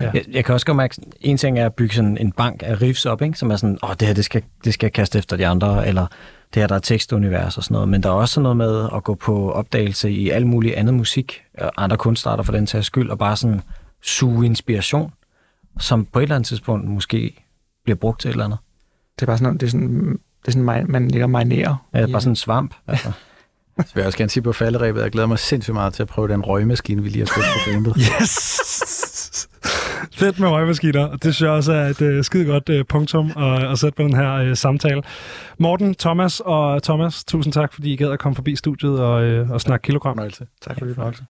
Ja. 0.00 0.10
Jeg, 0.14 0.24
jeg 0.28 0.44
kan 0.44 0.52
også 0.52 0.66
godt 0.66 0.76
mærke, 0.76 0.96
en 1.20 1.36
ting 1.36 1.58
er 1.58 1.66
at 1.66 1.74
bygge 1.74 1.94
sådan 1.94 2.18
en 2.18 2.32
bank 2.32 2.62
af 2.66 2.82
riffs 2.82 3.06
op, 3.06 3.22
ikke? 3.22 3.38
som 3.38 3.50
er 3.50 3.56
sådan, 3.56 3.78
åh, 3.82 3.94
det 4.00 4.08
her, 4.08 4.14
det 4.14 4.24
skal, 4.24 4.42
det 4.64 4.74
skal 4.74 4.90
kaste 4.90 5.18
efter 5.18 5.36
de 5.36 5.46
andre, 5.46 5.88
eller 5.88 6.06
det 6.54 6.62
her, 6.62 6.66
der 6.66 6.74
er 6.74 6.78
tekstunivers 6.78 7.56
og 7.56 7.64
sådan 7.64 7.74
noget. 7.74 7.88
Men 7.88 8.02
der 8.02 8.08
er 8.08 8.12
også 8.12 8.34
sådan 8.34 8.42
noget 8.42 8.56
med 8.56 8.88
at 8.94 9.04
gå 9.04 9.14
på 9.14 9.52
opdagelse 9.52 10.10
i 10.10 10.30
alt 10.30 10.46
muligt 10.46 10.74
andet 10.74 10.94
musik, 10.94 11.42
og 11.58 11.72
andre 11.76 11.96
kunstarter 11.96 12.42
for 12.42 12.52
den 12.52 12.66
tages 12.66 12.86
skyld, 12.86 13.10
og 13.10 13.18
bare 13.18 13.36
sådan 13.36 13.60
suge 14.02 14.46
inspiration, 14.46 15.12
som 15.80 16.04
på 16.04 16.18
et 16.18 16.22
eller 16.22 16.34
andet 16.34 16.48
tidspunkt 16.48 16.88
måske 16.88 17.44
bliver 17.84 17.96
brugt 17.96 18.20
til 18.20 18.28
et 18.28 18.32
eller 18.32 18.44
andet. 18.44 18.58
Det 19.16 19.22
er 19.22 19.26
bare 19.26 19.38
sådan, 19.38 19.54
det 19.54 19.62
er 19.62 19.70
sådan, 19.70 20.18
det 20.42 20.48
er 20.48 20.52
sådan 20.52 20.88
man, 20.88 21.08
ligger 21.08 21.24
og 21.24 21.30
marinerer. 21.30 21.76
Ja, 21.94 22.06
bare 22.06 22.20
sådan 22.20 22.32
en 22.32 22.36
svamp. 22.36 22.74
Altså. 22.86 23.12
Så 23.86 23.94
vil 23.94 24.00
jeg 24.00 24.06
også 24.06 24.18
gerne 24.18 24.30
sige 24.30 24.42
på 24.42 24.52
falderæbet, 24.52 25.02
jeg 25.02 25.10
glæder 25.10 25.28
mig 25.28 25.38
sindssygt 25.38 25.74
meget 25.74 25.94
til 25.94 26.02
at 26.02 26.08
prøve 26.08 26.28
den 26.28 26.42
røgmaskine, 26.42 27.02
vi 27.02 27.08
lige 27.08 27.26
har 27.28 27.34
købt 27.34 27.46
på 27.46 27.70
bandet. 27.70 27.96
Yes! 28.22 28.99
Fedt 30.20 30.40
med 30.40 30.48
røgmaskiner, 30.48 31.04
og 31.04 31.22
det 31.22 31.34
synes 31.34 31.40
jeg 31.40 31.50
også 31.50 31.72
er 31.72 31.86
et 31.86 32.00
uh, 32.00 32.24
skide 32.24 32.44
godt 32.44 32.68
uh, 32.68 32.80
punktum 32.88 33.32
at, 33.36 33.70
at 33.70 33.78
sætte 33.78 33.96
på 33.96 34.02
den 34.02 34.16
her 34.16 34.50
uh, 34.50 34.54
samtale. 34.54 35.02
Morten, 35.58 35.94
Thomas 35.94 36.40
og 36.40 36.82
Thomas, 36.82 37.24
tusind 37.24 37.52
tak, 37.52 37.72
fordi 37.74 37.92
I 37.92 37.96
gad 37.96 38.10
at 38.10 38.18
komme 38.18 38.36
forbi 38.36 38.56
studiet 38.56 39.00
og, 39.00 39.40
uh, 39.40 39.50
og 39.50 39.60
snakke 39.60 39.84
kilogram. 39.84 40.16
Fornøjelse. 40.16 40.46
Tak 40.62 40.78
for 40.78 40.86
det. 40.86 40.94
Fornøjelse. 40.94 41.24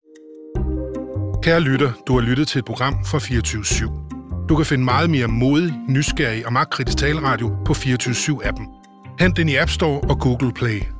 Kære 1.43 1.59
lytter, 1.59 1.91
du 2.07 2.19
har 2.19 2.21
lyttet 2.21 2.47
til 2.47 2.59
et 2.59 2.65
program 2.65 2.93
fra 3.11 3.19
24 3.19 3.61
/7. 3.61 4.45
Du 4.49 4.55
kan 4.55 4.65
finde 4.65 4.83
meget 4.83 5.09
mere 5.09 5.27
modig, 5.27 5.73
nysgerrig 5.89 6.45
og 6.45 6.53
magtkritisk 6.53 6.97
taleradio 6.97 7.55
på 7.65 7.73
24 7.73 8.13
7 8.15 8.41
appen 8.43 8.67
Hent 9.19 9.37
den 9.37 9.49
i 9.49 9.55
App 9.55 9.69
Store 9.69 10.01
og 10.09 10.19
Google 10.19 10.53
Play. 10.53 10.96